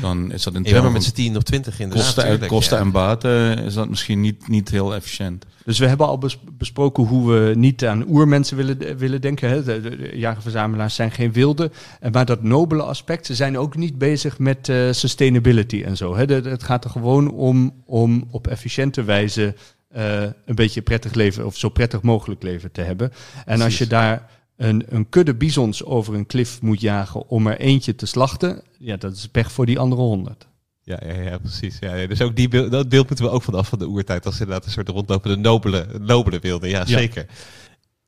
dan 0.00 0.32
is 0.32 0.42
dat 0.42 0.54
in 0.54 0.62
termen 0.62 0.92
met 0.92 1.04
z'n 1.04 1.12
tien 1.12 1.36
of 1.36 1.42
twintig 1.42 1.80
in 1.80 1.88
kosten, 1.88 2.24
en, 2.24 2.46
kosten 2.46 2.78
en 2.78 2.90
baten 2.90 3.58
is 3.58 3.74
dat 3.74 3.88
misschien 3.88 4.20
niet, 4.20 4.48
niet 4.48 4.68
heel 4.68 4.94
efficiënt. 4.94 5.46
Dus 5.64 5.78
we 5.78 5.86
hebben 5.86 6.06
al 6.06 6.20
besproken 6.52 7.04
hoe 7.04 7.32
we 7.32 7.54
niet 7.54 7.84
aan 7.86 8.08
oermensen 8.08 8.56
willen, 8.56 8.96
willen 8.96 9.20
denken. 9.20 9.48
Hè. 9.48 9.64
De, 9.64 10.10
jagerverzamelaars 10.14 10.94
zijn 10.94 11.10
geen 11.10 11.32
wilde. 11.32 11.70
Maar 12.12 12.24
dat 12.24 12.42
nobele 12.42 12.82
aspect, 12.82 13.26
ze 13.26 13.34
zijn 13.34 13.58
ook 13.58 13.76
niet 13.76 13.98
bezig 13.98 14.38
met 14.38 14.68
uh, 14.68 14.92
sustainability 14.92 15.82
en 15.82 15.96
zo. 15.96 16.16
Hè. 16.16 16.24
Het 16.24 16.62
gaat 16.62 16.84
er 16.84 16.90
gewoon 16.90 17.30
om, 17.30 17.72
om 17.84 18.24
op 18.30 18.46
efficiënte 18.46 19.04
wijze 19.04 19.54
uh, 19.96 20.22
een 20.44 20.54
beetje 20.54 20.82
prettig 20.82 21.14
leven 21.14 21.46
of 21.46 21.56
zo 21.56 21.68
prettig 21.68 22.02
mogelijk 22.02 22.42
leven 22.42 22.72
te 22.72 22.80
hebben. 22.80 23.12
En 23.44 23.60
als 23.60 23.78
je 23.78 23.86
daar 23.86 24.30
een, 24.56 24.84
een 24.88 25.08
kudde 25.08 25.34
bizons 25.34 25.84
over 25.84 26.14
een 26.14 26.26
klif 26.26 26.62
moet 26.62 26.80
jagen 26.80 27.28
om 27.28 27.46
er 27.46 27.58
eentje 27.58 27.94
te 27.94 28.06
slachten, 28.06 28.62
ja, 28.78 28.96
dat 28.96 29.12
is 29.12 29.28
pech 29.28 29.52
voor 29.52 29.66
die 29.66 29.78
andere 29.78 30.02
honderd. 30.02 30.46
Ja, 30.82 31.00
ja, 31.06 31.20
ja, 31.20 31.38
precies. 31.38 31.78
Ja, 31.80 32.06
dus 32.06 32.20
ook 32.20 32.36
die 32.36 32.48
beeld, 32.48 32.70
dat 32.70 32.88
beeld 32.88 33.08
moeten 33.08 33.26
we 33.26 33.30
ook 33.30 33.42
vanaf 33.42 33.68
van 33.68 33.78
de 33.78 33.88
oertijd 33.88 34.26
als 34.26 34.40
inderdaad 34.40 34.64
een 34.64 34.70
soort 34.70 34.88
rondlopende 34.88 35.36
nobele, 35.36 35.86
nobele 36.00 36.38
wilde. 36.38 36.68
Ja, 36.68 36.78
ja, 36.78 36.86
zeker. 36.86 37.26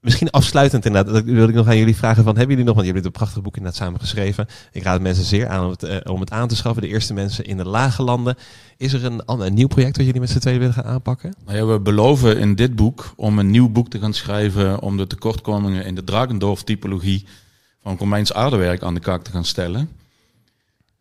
Misschien 0.00 0.30
afsluitend 0.30 0.86
inderdaad, 0.86 1.14
dat 1.14 1.24
wil 1.24 1.48
ik 1.48 1.54
nog 1.54 1.66
aan 1.66 1.76
jullie 1.76 1.96
vragen 1.96 2.24
van, 2.24 2.36
hebben 2.36 2.50
jullie 2.50 2.64
nog, 2.64 2.74
want 2.74 2.86
jullie 2.86 3.02
hebben 3.02 3.20
een 3.20 3.26
prachtig 3.26 3.42
boek 3.42 3.56
inderdaad 3.56 3.80
samen 3.80 4.00
geschreven. 4.00 4.46
Ik 4.72 4.82
raad 4.82 5.00
mensen 5.00 5.24
zeer 5.24 5.48
aan 5.48 5.64
om 5.64 5.70
het, 5.70 5.82
uh, 5.82 5.96
om 6.04 6.20
het 6.20 6.30
aan 6.30 6.48
te 6.48 6.56
schaffen. 6.56 6.82
De 6.82 6.88
eerste 6.88 7.14
mensen 7.14 7.44
in 7.44 7.56
de 7.56 7.64
lage 7.64 8.02
landen. 8.02 8.36
Is 8.76 8.92
er 8.92 9.04
een, 9.04 9.22
een 9.26 9.54
nieuw 9.54 9.66
project 9.66 9.96
wat 9.96 10.06
jullie 10.06 10.20
met 10.20 10.30
z'n 10.30 10.38
tweeën 10.38 10.58
willen 10.58 10.74
gaan 10.74 10.84
aanpakken? 10.84 11.34
Nou 11.44 11.58
ja, 11.58 11.66
we 11.66 11.80
beloven 11.80 12.38
in 12.38 12.54
dit 12.54 12.76
boek 12.76 13.12
om 13.16 13.38
een 13.38 13.50
nieuw 13.50 13.68
boek 13.68 13.88
te 13.88 13.98
gaan 13.98 14.12
schrijven 14.12 14.80
om 14.80 14.96
de 14.96 15.06
tekortkomingen 15.06 15.84
in 15.84 15.94
de 15.94 16.04
Dragendorf-typologie 16.04 17.26
van 17.82 17.96
Romeins 17.98 18.32
aardewerk 18.32 18.82
aan 18.82 18.94
de 18.94 19.00
kaak 19.00 19.22
te 19.22 19.30
gaan 19.30 19.44
stellen. 19.44 19.88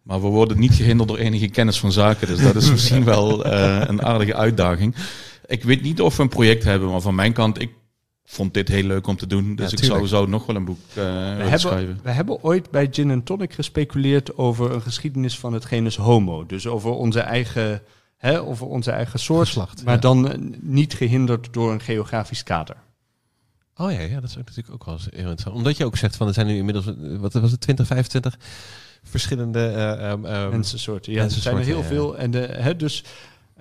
Maar 0.02 0.22
we 0.22 0.28
worden 0.28 0.60
niet 0.60 0.74
gehinderd 0.74 1.10
door 1.10 1.18
enige 1.18 1.48
kennis 1.48 1.80
van 1.80 1.92
zaken, 1.92 2.28
dus 2.28 2.42
dat 2.42 2.56
is 2.56 2.72
misschien 2.78 3.04
wel 3.04 3.46
uh, 3.46 3.82
een 3.86 4.04
aardige 4.04 4.36
uitdaging. 4.36 4.96
Ik 5.46 5.64
weet 5.64 5.82
niet 5.82 6.02
of 6.02 6.18
we 6.18 6.24
een 6.24 6.30
project 6.30 6.64
hebben, 6.64 6.90
maar 6.90 7.02
van 7.02 7.16
mijn 7.16 7.34
kant, 7.34 7.62
ik 7.62 7.72
vond 8.30 8.54
dit 8.54 8.68
heel 8.68 8.84
leuk 8.84 9.08
om 9.08 9.18
te 9.18 9.28
doen. 9.28 9.56
Dus 9.56 9.72
ik 9.72 9.84
zou 9.84 10.08
zo 10.08 10.26
nog 10.26 10.46
wel 10.46 10.56
een 10.56 10.66
boek 10.66 10.80
uh, 10.90 10.96
we 10.96 11.02
hebben, 11.02 11.60
schrijven. 11.60 12.00
We 12.04 12.10
hebben 12.10 12.44
ooit 12.44 12.72
bij 12.72 12.88
Gin 12.92 13.12
and 13.12 13.26
Tonic 13.26 13.54
gespeculeerd 13.54 14.38
over 14.38 14.72
een 14.72 14.82
geschiedenis 14.82 15.40
van 15.40 15.54
het 15.54 15.66
genus 15.66 15.96
Homo. 15.96 16.46
Dus 16.46 16.68
over 16.68 16.92
onze 16.92 17.20
eigen, 17.20 17.82
hè, 18.18 18.42
over 18.42 18.68
onze 18.68 18.92
eigen 18.92 19.20
soort, 19.20 19.48
Geslacht, 19.48 19.86
maar 19.86 20.00
dan 20.00 20.32
eh, 20.32 20.38
niet 20.62 20.94
gehinderd 20.94 21.54
door 21.54 21.72
een 21.72 21.82
geografisch 21.82 22.44
kader. 22.44 22.76
Oh 23.76 23.92
ja, 23.92 24.00
ja, 24.00 24.20
dat 24.20 24.30
is 24.30 24.38
ook 24.38 24.46
natuurlijk 24.46 24.74
ook 24.74 24.86
wel 24.86 24.94
eens 24.94 25.10
interessant. 25.10 25.56
Omdat 25.56 25.78
je 25.78 25.86
ook 25.86 25.98
zegt 25.98 26.16
van 26.16 26.28
er 26.28 26.34
zijn 26.34 26.48
nu 26.48 26.58
inmiddels, 26.58 26.86
wat 27.20 27.34
was 27.34 27.52
het, 27.52 27.62
20, 27.62 27.88
25 27.88 28.38
verschillende 29.04 29.74
uh, 30.00 30.10
um, 30.12 30.22
mensensoorten. 30.50 31.14
Ja, 31.14 31.24
er 31.24 31.32
zijn 31.32 31.58
er 31.58 31.64
heel 31.64 31.84
veel. 31.84 32.18
En 32.18 32.32
de, 32.32 32.40
hè, 32.40 32.76
dus 32.76 33.04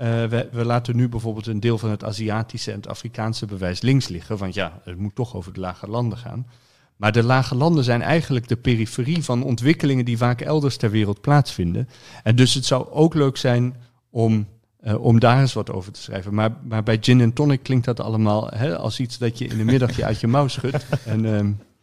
uh, 0.01 0.25
we, 0.25 0.49
we, 0.53 0.65
laten 0.65 0.97
nu 0.97 1.09
bijvoorbeeld 1.09 1.47
een 1.47 1.61
deel 1.61 1.79
van 1.79 1.91
het 1.91 2.05
Aziatische 2.05 2.71
en 2.71 2.77
het 2.77 2.89
Afrikaanse 2.89 3.47
bewijs 3.47 3.81
links 3.81 4.09
liggen. 4.09 4.37
Want 4.37 4.55
ja, 4.55 4.81
het 4.85 4.99
moet 4.99 5.15
toch 5.15 5.35
over 5.35 5.53
de 5.53 5.61
lage 5.61 5.89
landen 5.89 6.19
gaan. 6.19 6.47
Maar 6.97 7.13
de 7.13 7.23
lage 7.23 7.55
landen 7.55 7.85
zijn 7.85 8.03
eigenlijk 8.03 8.49
de 8.49 8.57
periferie 8.57 9.25
van 9.25 9.43
ontwikkelingen 9.43 10.05
die 10.05 10.17
vaak 10.17 10.41
elders 10.41 10.77
ter 10.77 10.91
wereld 10.91 11.21
plaatsvinden. 11.21 11.89
En 12.23 12.37
dus 12.37 12.55
het 12.55 12.65
zou 12.65 12.91
ook 12.91 13.15
leuk 13.15 13.37
zijn 13.37 13.77
om, 14.11 14.47
uh, 14.85 15.05
om 15.05 15.21
daar 15.21 15.41
eens 15.41 15.53
wat 15.53 15.73
over 15.73 15.93
te 15.93 16.01
schrijven. 16.01 16.35
Maar, 16.35 16.57
maar 16.69 16.83
bij 16.83 16.99
gin 17.01 17.21
en 17.21 17.33
tonic 17.33 17.63
klinkt 17.63 17.85
dat 17.85 18.01
allemaal 18.01 18.49
hè, 18.55 18.79
als 18.79 19.01
iets 19.01 19.19
dat 19.19 19.39
je 19.39 19.47
in 19.47 19.57
de 19.57 19.65
middag 19.65 19.97
je 19.97 20.05
uit 20.05 20.21
je 20.21 20.27
mouw 20.27 20.49
schudt. 20.49 20.87
En, 21.05 21.25
uh, 21.25 21.41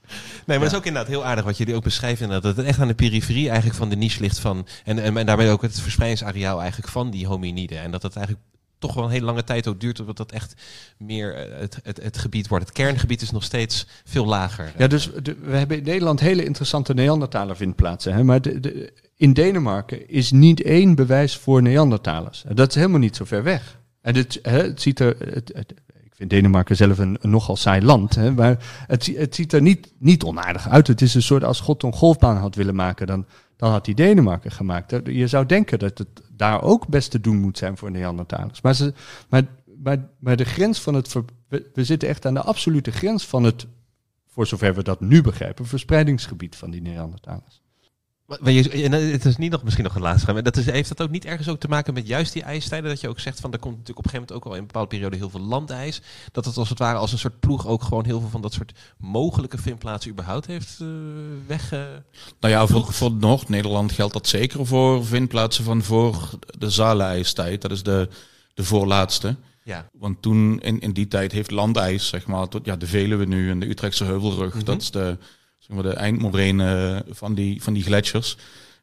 Nee, 0.08 0.58
maar 0.58 0.60
dat 0.60 0.72
is 0.72 0.78
ook 0.78 0.86
inderdaad 0.86 1.12
heel 1.12 1.26
aardig 1.26 1.46
wat 1.46 1.58
jullie 1.58 1.76
ook 1.76 1.84
beschrijven. 1.84 2.30
Dat 2.30 2.44
het 2.44 2.60
echt 2.60 2.80
aan 2.80 2.88
de 2.88 2.94
periferie 2.94 3.48
eigenlijk 3.48 3.78
van 3.78 3.90
de 3.90 3.96
niche 3.96 4.22
ligt 4.22 4.40
van. 4.40 4.68
En, 4.84 5.00
en, 5.00 5.18
en 5.18 5.26
daarbij 5.26 5.52
ook 5.52 5.62
het 5.62 5.80
verspreidingsareaal 5.80 6.62
eigenlijk 6.62 6.92
van 6.92 7.10
die 7.10 7.28
hominiden. 7.28 7.82
En 7.82 7.92
dat 7.92 8.04
het 8.04 8.16
eigenlijk 8.16 8.46
toch 8.84 8.94
wel 8.94 9.04
een 9.04 9.10
hele 9.10 9.26
lange 9.26 9.44
tijd 9.44 9.68
ook 9.68 9.80
duurt 9.80 9.96
totdat 9.96 10.18
dat 10.18 10.32
echt 10.32 10.62
meer 10.98 11.36
eh, 11.36 11.60
het, 11.60 11.80
het, 11.84 12.04
het 12.04 12.18
gebied 12.18 12.48
wordt. 12.48 12.66
Het 12.66 12.74
kerngebied 12.74 13.22
is 13.22 13.32
nog 13.32 13.44
steeds 13.44 13.88
veel 14.06 14.26
lager. 14.26 14.74
Ja, 14.78 14.88
dus 14.88 15.10
we 15.42 15.56
hebben 15.56 15.78
in 15.78 15.84
Nederland 15.84 16.20
hele 16.20 16.46
interessante 16.46 16.94
Neandertaler 16.94 17.56
vindplaatsen. 17.56 18.14
Hè? 18.14 18.24
Maar 18.24 18.42
de, 18.42 18.94
in 19.16 19.34
Denemarken 19.34 20.10
is 20.10 20.32
niet 20.32 20.62
één 20.62 20.96
bewijs 20.96 21.38
voor 21.38 21.62
Neandertalers. 21.62 22.44
Dat 22.54 22.70
is 22.70 22.76
helemaal 22.76 23.00
niet 23.00 23.16
zo 23.16 23.26
ver 23.26 23.44
weg. 23.44 23.82
En 24.02 24.16
het, 24.16 24.40
hè, 24.42 24.64
het 24.64 24.82
ziet 24.82 25.00
er, 25.00 25.16
het, 25.20 25.74
Denemarken 26.28 26.76
zelf 26.76 26.98
een, 26.98 27.18
nogal 27.22 27.56
saai 27.56 27.82
land. 27.82 28.16
Hè, 28.16 28.32
maar 28.32 28.58
het, 28.88 29.12
het 29.16 29.36
ziet 29.36 29.54
er 29.54 29.62
niet, 29.62 29.94
niet 29.98 30.24
onaardig 30.24 30.70
uit. 30.70 30.88
Het 30.88 31.02
is 31.02 31.14
een 31.14 31.22
soort 31.22 31.44
als 31.44 31.60
God 31.60 31.84
een 31.84 31.94
golfbaan 31.94 32.38
had 32.38 32.56
willen 32.56 32.76
maken, 32.76 33.08
dan, 33.08 33.26
dan 33.56 33.72
had 33.72 33.86
hij 33.86 33.96
Denemarken 33.96 34.52
gemaakt. 34.52 35.00
Je 35.04 35.28
zou 35.28 35.46
denken 35.46 35.80
dat 35.80 35.98
het 35.98 36.22
daar 36.32 36.62
ook 36.62 36.88
best 36.88 37.12
te 37.12 37.22
doen 37.22 37.40
moet 37.40 37.58
zijn 37.58 37.78
voor 37.78 37.92
Neandertalers. 37.92 38.62
Maar, 38.62 38.76
maar 40.20 40.36
de 40.38 40.46
grens 40.46 40.80
van 40.80 40.94
het. 40.94 41.14
We, 41.48 41.70
we 41.74 41.84
zitten 41.84 42.10
echt 42.10 42.26
aan 42.26 42.34
de 42.34 42.42
absolute 42.42 42.92
grens 42.92 43.26
van 43.26 43.44
het, 43.44 43.68
voor 44.28 44.48
zover 44.48 44.76
we 44.76 44.84
dat 44.84 45.02
nu 45.02 45.22
begrijpen, 45.22 45.66
verspreidingsgebied 45.66 46.56
van 46.56 46.72
die 46.72 46.82
Neandertalers. 46.82 47.63
Maar 48.26 48.52
je, 48.52 48.90
het 48.90 49.26
is 49.26 49.38
niet 49.38 49.52
nog 49.52 49.64
misschien 49.64 49.84
nog 49.84 49.96
een 49.96 50.02
laatste. 50.02 50.34
Maar 50.34 50.44
dat 50.44 50.58
is, 50.58 50.66
heeft 50.66 50.88
dat 50.88 51.02
ook 51.02 51.10
niet 51.10 51.26
ergens 51.26 51.48
ook 51.50 51.60
te 51.60 51.68
maken 51.68 51.94
met 51.94 52.08
juist 52.08 52.34
die 52.34 52.44
ijstijden? 52.44 52.90
Dat 52.90 53.02
je 53.02 53.10
ook 53.10 53.20
zegt 53.20 53.40
van 53.40 53.52
er 53.52 53.60
komt 53.60 53.78
natuurlijk 53.78 54.00
op 54.00 54.06
een 54.06 54.12
gegeven 54.12 54.36
moment 54.36 54.46
ook 54.46 54.52
al 54.52 54.56
in 54.56 54.62
een 54.62 54.68
bepaalde 54.68 54.90
periode 54.90 55.18
heel 55.18 55.30
veel 55.30 55.40
landijs. 55.40 56.02
Dat 56.32 56.46
het 56.46 56.58
als 56.58 56.70
het 56.70 56.80
ware 56.80 56.98
als 56.98 57.12
een 57.12 57.18
soort 57.18 57.40
ploeg 57.40 57.68
ook 57.68 57.84
gewoon 57.84 58.06
heel 58.06 58.20
veel 58.20 58.30
van 58.30 58.42
dat 58.42 58.54
soort 58.54 58.74
mogelijke 58.98 59.58
vindplaatsen 59.58 60.12
überhaupt 60.12 60.46
heeft 60.46 60.80
uh, 60.82 60.88
weg. 61.48 61.74
Uh, 61.74 61.80
nou 62.40 62.54
ja, 62.54 62.68
voor, 62.68 62.94
voor 62.94 63.12
Noord-Nederland 63.12 63.92
geldt 63.92 64.14
dat 64.14 64.28
zeker 64.28 64.66
voor 64.66 65.06
vindplaatsen 65.06 65.64
van 65.64 65.84
voor 65.84 66.30
de 66.58 66.70
Zalen-ijstijd. 66.70 67.62
Dat 67.62 67.72
is 67.72 67.84
de, 67.84 68.10
de 68.54 68.64
voorlaatste. 68.64 69.36
Ja. 69.64 69.90
Want 69.94 70.22
toen 70.22 70.60
in, 70.60 70.80
in 70.80 70.94
die 70.94 71.08
tijd 71.08 71.32
heeft 71.32 71.52
landijs, 71.52 72.08
zeg 72.08 72.26
maar, 72.26 72.48
tot 72.48 72.66
ja, 72.66 72.76
de 72.76 72.88
Veluwe 72.88 73.26
nu 73.26 73.50
en 73.50 73.60
de 73.60 73.70
Utrechtse 73.70 74.04
Heuvelrug, 74.04 74.54
mhm. 74.54 74.64
dat 74.64 74.82
is 74.82 74.92
de 74.92 75.18
zeg 75.68 75.76
maar, 75.76 75.84
de 75.84 75.94
eindmorene 75.94 77.04
van 77.10 77.34
die, 77.34 77.64
van 77.64 77.74
die 77.74 77.84
gletsjers. 77.84 78.38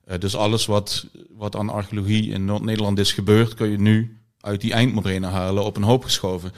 Uh, 0.08 0.18
dus 0.18 0.36
alles 0.36 0.66
wat, 0.66 1.06
wat 1.36 1.56
aan 1.56 1.68
archeologie 1.68 2.30
in 2.30 2.44
Noord-Nederland 2.44 2.98
is 2.98 3.12
gebeurd, 3.12 3.54
kun 3.54 3.70
je 3.70 3.78
nu 3.78 4.18
uit 4.40 4.60
die 4.60 4.72
eindmorene 4.72 5.26
halen, 5.26 5.64
op 5.64 5.76
een 5.76 5.82
hoop 5.82 6.04
geschoven. 6.04 6.52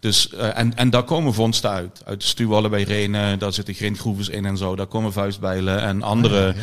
Dus, 0.00 0.32
uh, 0.32 0.58
en, 0.58 0.76
en 0.76 0.90
daar 0.90 1.04
komen 1.04 1.34
vondsten 1.34 1.70
uit. 1.70 2.02
Uit 2.04 2.20
de 2.20 2.26
stuwallen 2.26 2.70
bij 2.70 2.82
Renen, 2.82 3.38
daar 3.38 3.52
zitten 3.52 3.74
grindgroeves 3.74 4.28
in 4.28 4.44
en 4.44 4.56
zo. 4.56 4.76
Daar 4.76 4.86
komen 4.86 5.12
vuistbijlen 5.12 5.80
en 5.80 6.02
andere 6.02 6.48
ah, 6.48 6.56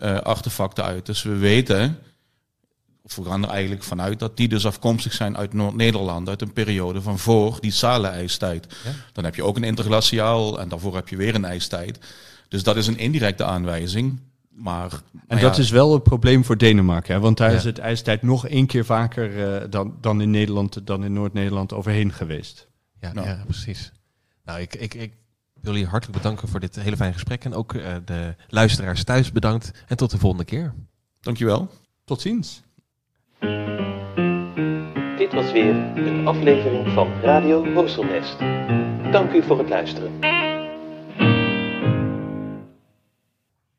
ja, 0.00 0.14
uh, 0.14 0.20
artefacten 0.20 0.84
uit. 0.84 1.06
Dus 1.06 1.22
we 1.22 1.36
weten, 1.36 1.98
of 3.02 3.16
we 3.16 3.24
gaan 3.24 3.42
er 3.42 3.50
eigenlijk 3.50 3.82
vanuit, 3.82 4.18
dat 4.18 4.36
die 4.36 4.48
dus 4.48 4.66
afkomstig 4.66 5.12
zijn 5.12 5.36
uit 5.36 5.52
Noord-Nederland. 5.52 6.28
Uit 6.28 6.42
een 6.42 6.52
periode 6.52 7.02
van 7.02 7.18
voor 7.18 7.58
die 7.60 7.72
Sale-ijstijd. 7.72 8.66
Dan 9.12 9.24
heb 9.24 9.34
je 9.34 9.42
ook 9.44 9.56
een 9.56 9.64
interglaciaal 9.64 10.60
en 10.60 10.68
daarvoor 10.68 10.94
heb 10.94 11.08
je 11.08 11.16
weer 11.16 11.34
een 11.34 11.44
ijstijd. 11.44 11.98
Dus 12.48 12.62
dat 12.62 12.76
is 12.76 12.86
een 12.86 12.98
indirecte 12.98 13.44
aanwijzing. 13.44 14.20
Maar, 14.48 15.02
en 15.26 15.40
dat 15.40 15.58
is 15.58 15.70
wel 15.70 15.94
een 15.94 16.02
probleem 16.02 16.44
voor 16.44 16.56
Denemarken, 16.56 17.14
hè? 17.14 17.20
want 17.20 17.36
daar 17.36 17.52
is 17.52 17.64
het 17.64 17.78
ijstijd 17.78 18.22
nog 18.22 18.46
één 18.46 18.66
keer 18.66 18.84
vaker 18.84 19.36
uh, 19.36 19.70
dan, 19.70 19.96
dan 20.00 20.20
in 20.20 20.30
Nederland, 20.30 20.86
dan 20.86 21.04
in 21.04 21.12
Noord-Nederland 21.12 21.72
overheen 21.72 22.12
geweest. 22.12 22.68
Ja, 23.00 23.12
nou. 23.12 23.26
ja 23.26 23.42
precies. 23.44 23.92
Nou, 24.44 24.60
ik, 24.60 24.74
ik, 24.74 24.94
ik 24.94 25.12
wil 25.60 25.72
jullie 25.72 25.88
hartelijk 25.88 26.22
bedanken 26.22 26.48
voor 26.48 26.60
dit 26.60 26.76
hele 26.76 26.96
fijne 26.96 27.12
gesprek. 27.12 27.44
En 27.44 27.54
ook 27.54 27.72
uh, 27.72 27.86
de 28.04 28.34
luisteraars 28.48 29.04
thuis 29.04 29.32
bedankt. 29.32 29.84
En 29.86 29.96
tot 29.96 30.10
de 30.10 30.18
volgende 30.18 30.44
keer. 30.44 30.74
Dankjewel. 31.20 31.70
Tot 32.04 32.20
ziens. 32.20 32.62
Dit 35.16 35.32
was 35.32 35.52
weer 35.52 35.74
een 35.74 36.26
aflevering 36.26 36.92
van 36.92 37.12
Radio 37.22 37.72
Horselnest. 37.72 38.38
Dank 39.12 39.32
u 39.32 39.42
voor 39.42 39.58
het 39.58 39.68
luisteren. 39.68 40.47